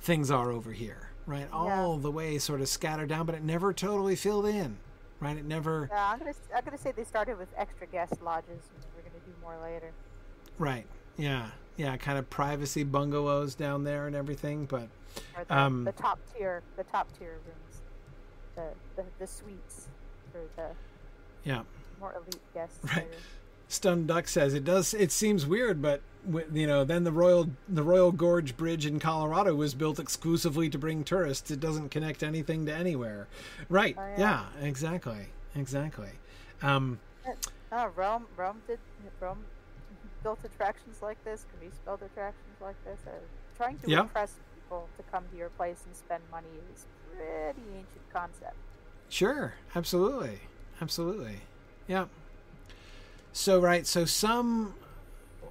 things 0.00 0.30
are 0.30 0.50
over 0.50 0.72
here, 0.72 1.10
right? 1.26 1.48
All 1.52 1.98
the 1.98 2.10
way 2.10 2.38
sort 2.38 2.60
of 2.62 2.68
scattered 2.68 3.08
down, 3.10 3.26
but 3.26 3.34
it 3.34 3.42
never 3.42 3.72
totally 3.74 4.16
filled 4.16 4.46
in, 4.46 4.78
right? 5.20 5.36
It 5.36 5.44
never, 5.44 5.90
Yeah, 5.90 6.10
I'm 6.10 6.18
gonna 6.18 6.32
I'm 6.54 6.64
gonna 6.64 6.78
say 6.78 6.92
they 6.92 7.04
started 7.04 7.36
with 7.36 7.48
extra 7.56 7.86
guest 7.86 8.22
lodges, 8.22 8.48
and 8.72 8.84
we're 8.94 9.02
gonna 9.02 9.20
do 9.26 9.32
more 9.42 9.58
later. 9.58 9.92
right? 10.58 10.86
Yeah, 11.16 11.50
yeah, 11.76 11.96
kind 11.98 12.18
of 12.18 12.30
privacy 12.30 12.82
bungalows 12.84 13.54
down 13.54 13.84
there 13.84 14.06
and 14.06 14.16
everything, 14.16 14.64
but 14.66 14.88
Or 15.34 15.44
the, 15.44 15.56
Um, 15.56 15.84
the 15.84 15.92
top 15.92 16.18
tier, 16.32 16.62
the 16.76 16.84
top 16.84 17.08
tier 17.18 17.40
rooms, 17.44 17.69
the 18.96 19.02
the, 19.02 19.08
the 19.18 19.26
suites 19.26 19.88
for 20.32 20.40
the 20.56 20.68
yeah. 21.44 21.62
more 21.98 22.12
elite 22.14 22.40
guests. 22.54 22.78
Right. 22.84 23.08
Stun 23.68 24.06
Duck 24.06 24.26
says 24.26 24.52
it 24.54 24.64
does. 24.64 24.94
It 24.94 25.12
seems 25.12 25.46
weird, 25.46 25.80
but 25.80 26.00
you 26.52 26.66
know, 26.66 26.84
then 26.84 27.04
the 27.04 27.12
Royal 27.12 27.48
the 27.68 27.82
Royal 27.84 28.10
Gorge 28.10 28.56
Bridge 28.56 28.84
in 28.84 28.98
Colorado 28.98 29.54
was 29.54 29.74
built 29.74 29.98
exclusively 30.00 30.68
to 30.70 30.78
bring 30.78 31.04
tourists. 31.04 31.50
It 31.50 31.60
doesn't 31.60 31.90
connect 31.90 32.22
anything 32.22 32.66
to 32.66 32.74
anywhere. 32.74 33.28
Right? 33.68 33.94
Oh, 33.96 34.06
yeah. 34.18 34.46
yeah. 34.60 34.66
Exactly. 34.66 35.26
Exactly. 35.54 36.10
Um, 36.62 36.98
Oh, 37.72 37.86
Rome, 37.94 38.26
Rome 38.36 38.60
did 38.66 38.80
Rome 39.20 39.44
built 40.24 40.40
attractions 40.44 41.00
like 41.00 41.22
this. 41.24 41.46
Can 41.50 41.60
Greece 41.60 41.78
built 41.84 42.02
attractions 42.02 42.56
like 42.60 42.74
this. 42.84 42.98
Uh, 43.06 43.10
trying 43.56 43.78
to 43.78 43.88
Yeah. 43.88 44.00
impress 44.00 44.34
people 44.70 44.88
to 44.96 45.02
come 45.10 45.24
to 45.32 45.36
your 45.36 45.48
place 45.50 45.82
and 45.84 45.96
spend 45.96 46.22
money 46.30 46.46
is 46.72 46.86
pretty 47.16 47.60
ancient 47.70 48.12
concept. 48.12 48.54
sure. 49.08 49.54
Absolutely. 49.74 50.38
Absolutely. 50.80 51.40
Yeah. 51.88 52.06
So 53.32 53.60
right. 53.60 53.86
So 53.86 54.04
some 54.04 54.74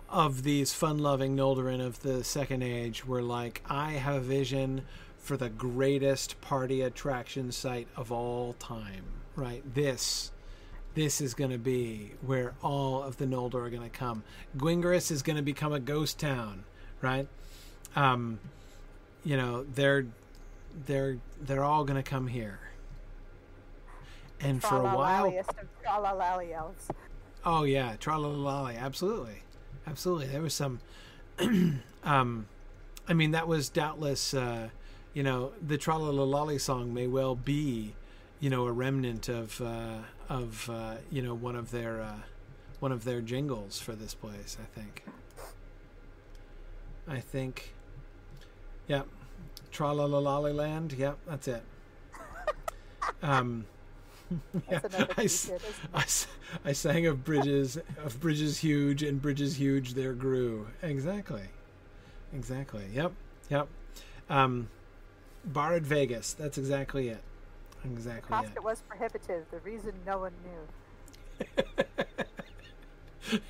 of 0.09 0.43
these 0.43 0.73
fun-loving 0.73 1.35
Noldorin 1.35 1.85
of 1.85 2.01
the 2.01 2.23
Second 2.23 2.63
Age 2.63 3.05
were 3.05 3.21
like, 3.21 3.61
I 3.69 3.93
have 3.93 4.15
a 4.15 4.19
vision 4.21 4.83
for 5.17 5.35
the 5.35 5.49
greatest 5.49 6.39
party 6.41 6.81
attraction 6.81 7.51
site 7.51 7.87
of 7.97 8.11
all 8.11 8.53
time. 8.53 9.03
Right. 9.35 9.61
This 9.75 10.31
this 10.95 11.21
is 11.21 11.33
going 11.33 11.51
to 11.51 11.57
be 11.59 12.13
where 12.21 12.53
all 12.63 13.03
of 13.03 13.17
the 13.17 13.25
Noldor 13.25 13.65
are 13.65 13.69
going 13.69 13.83
to 13.83 13.89
come. 13.89 14.23
Gwingris 14.57 15.11
is 15.11 15.21
going 15.21 15.35
to 15.35 15.43
become 15.43 15.71
a 15.71 15.79
ghost 15.79 16.19
town, 16.19 16.63
right? 17.01 17.27
Um, 17.95 18.39
you 19.29 19.37
know, 19.37 19.63
they're 19.75 20.07
they're 20.87 21.19
they're 21.39 21.63
all 21.63 21.83
going 21.83 22.01
to 22.03 22.09
come 22.09 22.25
here. 22.25 22.59
And 24.39 24.59
for 24.59 24.79
a 24.79 24.95
while, 24.95 25.31
oh 27.45 27.63
yeah, 27.63 27.95
tralalali, 27.99 28.79
absolutely, 28.79 29.43
absolutely. 29.85 30.25
There 30.25 30.41
was 30.41 30.55
some, 30.55 30.79
um, 32.03 32.47
I 33.07 33.13
mean, 33.13 33.29
that 33.31 33.47
was 33.47 33.69
doubtless, 33.69 34.33
uh, 34.33 34.69
you 35.13 35.21
know, 35.21 35.51
the 35.61 35.77
tralalali 35.77 36.59
song 36.59 36.91
may 36.91 37.05
well 37.05 37.35
be, 37.35 37.93
you 38.39 38.49
know, 38.49 38.65
a 38.65 38.71
remnant 38.71 39.29
of 39.29 39.61
uh, 39.61 39.99
of 40.27 40.71
uh, 40.71 40.95
you 41.11 41.21
know 41.21 41.35
one 41.35 41.55
of 41.55 41.69
their 41.69 42.01
uh, 42.01 42.21
one 42.79 42.91
of 42.91 43.03
their 43.03 43.21
jingles 43.21 43.79
for 43.79 43.91
this 43.91 44.15
place. 44.15 44.57
I 44.59 44.65
think. 44.79 45.03
I 47.07 47.19
think. 47.19 47.75
Yep. 49.79 50.19
La 50.19 50.37
land. 50.37 50.93
Yep, 50.93 51.17
that's 51.27 51.47
it. 51.47 51.63
Um, 53.23 53.65
yeah, 54.69 54.79
I, 55.17 55.23
s- 55.23 55.45
t-shirt, 55.45 55.61
isn't 55.61 55.83
it? 55.83 55.89
I 55.93 56.05
I 56.65 56.73
sang 56.73 57.05
of 57.07 57.23
bridges, 57.23 57.77
of 58.03 58.19
bridges 58.19 58.57
huge, 58.59 59.01
and 59.03 59.19
bridges 59.21 59.55
huge 59.55 59.93
there 59.95 60.13
grew. 60.13 60.67
Exactly, 60.83 61.43
exactly. 62.33 62.83
Yep, 62.93 63.11
yep. 63.49 63.67
Um, 64.29 64.69
Bar 65.45 65.75
at 65.75 65.83
Vegas. 65.83 66.33
That's 66.33 66.57
exactly 66.57 67.09
it. 67.09 67.21
Exactly 67.83 68.29
Cost 68.29 68.49
it. 68.49 68.57
it 68.57 68.63
was 68.63 68.81
prohibitive. 68.87 69.45
The 69.51 69.59
reason 69.59 69.93
no 70.05 70.19
one 70.19 70.33
knew. 70.45 70.67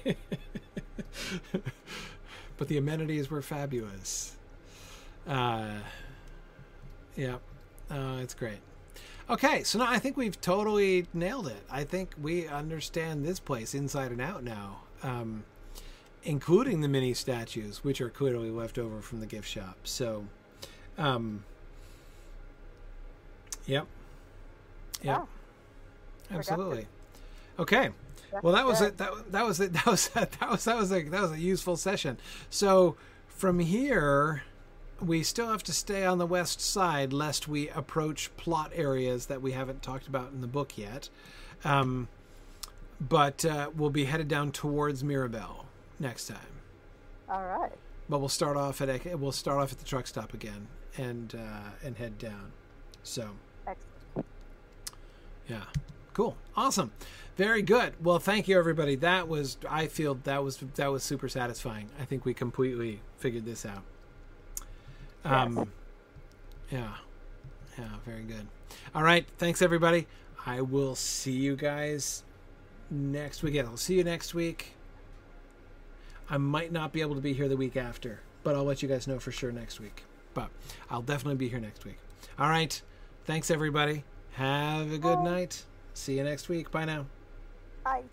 but 2.57 2.67
the 2.67 2.77
amenities 2.77 3.29
were 3.29 3.41
fabulous. 3.41 4.35
Uh, 5.27 5.79
yeah, 7.19 7.35
uh, 7.91 8.19
it's 8.21 8.33
great. 8.33 8.59
Okay, 9.29 9.63
so 9.63 9.77
now 9.77 9.87
I 9.89 9.99
think 9.99 10.15
we've 10.15 10.39
totally 10.39 11.05
nailed 11.13 11.47
it. 11.47 11.61
I 11.69 11.83
think 11.83 12.11
we 12.19 12.47
understand 12.47 13.25
this 13.25 13.39
place 13.39 13.75
inside 13.75 14.11
and 14.11 14.21
out 14.21 14.43
now, 14.43 14.79
um, 15.03 15.43
including 16.23 16.79
the 16.81 16.87
mini 16.87 17.13
statues, 17.13 17.83
which 17.83 17.99
are 17.99 18.09
clearly 18.09 18.49
left 18.49 18.77
over 18.77 19.01
from 19.01 19.19
the 19.19 19.25
gift 19.25 19.47
shop. 19.47 19.77
So, 19.83 20.25
um, 20.97 21.43
yep, 23.67 23.85
yep, 25.03 25.23
Oh, 25.23 25.27
absolutely. 26.31 26.87
Okay. 27.59 27.89
Well, 28.41 28.53
that 28.53 28.65
was 28.65 28.81
it. 28.81 28.97
That, 28.97 29.31
that 29.31 29.45
was 29.45 29.59
it. 29.59 29.73
That 29.73 29.85
was 29.85 30.07
that 30.09 30.49
was 30.49 30.63
that 30.63 30.77
was 30.77 30.91
a 30.91 31.03
that 31.03 31.21
was 31.21 31.31
a 31.31 31.39
useful 31.39 31.75
session. 31.75 32.17
So 32.49 32.95
from 33.27 33.59
here, 33.59 34.43
we 35.01 35.23
still 35.23 35.47
have 35.49 35.63
to 35.63 35.73
stay 35.73 36.05
on 36.05 36.17
the 36.17 36.25
west 36.25 36.61
side 36.61 37.13
lest 37.13 37.47
we 37.47 37.69
approach 37.69 38.35
plot 38.37 38.71
areas 38.73 39.27
that 39.27 39.41
we 39.41 39.51
haven't 39.51 39.81
talked 39.81 40.07
about 40.07 40.31
in 40.31 40.41
the 40.41 40.47
book 40.47 40.77
yet. 40.77 41.09
Um, 41.63 42.07
but 42.99 43.45
uh, 43.45 43.69
we'll 43.75 43.89
be 43.89 44.05
headed 44.05 44.27
down 44.27 44.51
towards 44.51 45.03
Mirobel 45.03 45.65
next 45.99 46.27
time. 46.27 46.37
All 47.29 47.45
right. 47.45 47.71
But 48.09 48.19
we'll 48.19 48.29
start 48.29 48.57
off 48.57 48.81
at 48.81 49.19
we'll 49.19 49.31
start 49.31 49.59
off 49.59 49.71
at 49.71 49.77
the 49.77 49.85
truck 49.85 50.07
stop 50.07 50.33
again 50.33 50.67
and 50.97 51.35
uh, 51.35 51.85
and 51.85 51.97
head 51.97 52.17
down. 52.17 52.51
So. 53.03 53.29
Excellent. 53.67 54.25
Yeah. 55.47 55.63
Cool. 56.13 56.35
Awesome. 56.55 56.91
Very 57.37 57.61
good. 57.61 57.93
Well, 58.03 58.19
thank 58.19 58.47
you 58.47 58.57
everybody. 58.57 58.95
That 58.95 59.27
was 59.27 59.57
I 59.69 59.87
feel 59.87 60.15
that 60.23 60.43
was 60.43 60.57
that 60.75 60.91
was 60.91 61.03
super 61.03 61.29
satisfying. 61.29 61.89
I 61.99 62.05
think 62.05 62.25
we 62.25 62.33
completely 62.33 63.01
figured 63.17 63.45
this 63.45 63.65
out. 63.65 63.83
Um 65.25 65.57
Yes. 65.57 65.67
yeah. 66.71 66.93
Yeah, 67.77 67.89
very 68.05 68.23
good. 68.23 68.47
All 68.93 69.03
right, 69.03 69.25
thanks 69.37 69.61
everybody. 69.61 70.07
I 70.45 70.61
will 70.61 70.95
see 70.95 71.31
you 71.31 71.55
guys 71.55 72.23
next 72.89 73.41
weekend. 73.43 73.67
I'll 73.69 73.77
see 73.77 73.95
you 73.95 74.03
next 74.03 74.33
week. 74.33 74.73
I 76.29 76.37
might 76.37 76.71
not 76.71 76.91
be 76.91 77.01
able 77.01 77.15
to 77.15 77.21
be 77.21 77.33
here 77.33 77.47
the 77.47 77.57
week 77.57 77.77
after, 77.77 78.19
but 78.43 78.55
I'll 78.55 78.63
let 78.65 78.81
you 78.83 78.89
guys 78.89 79.07
know 79.07 79.19
for 79.19 79.31
sure 79.31 79.51
next 79.51 79.79
week. 79.79 80.03
But 80.33 80.49
I'll 80.89 81.01
definitely 81.01 81.37
be 81.37 81.49
here 81.49 81.59
next 81.59 81.85
week. 81.85 81.97
All 82.37 82.49
right. 82.49 82.81
Thanks 83.25 83.49
everybody. 83.49 84.03
Have 84.33 84.91
a 84.91 84.97
good 84.97 85.17
Bye. 85.17 85.23
night. 85.23 85.63
See 85.93 86.17
you 86.17 86.23
next 86.23 86.49
week. 86.49 86.69
Bye 86.71 86.85
now. 86.85 87.05
Bye. 87.83 88.03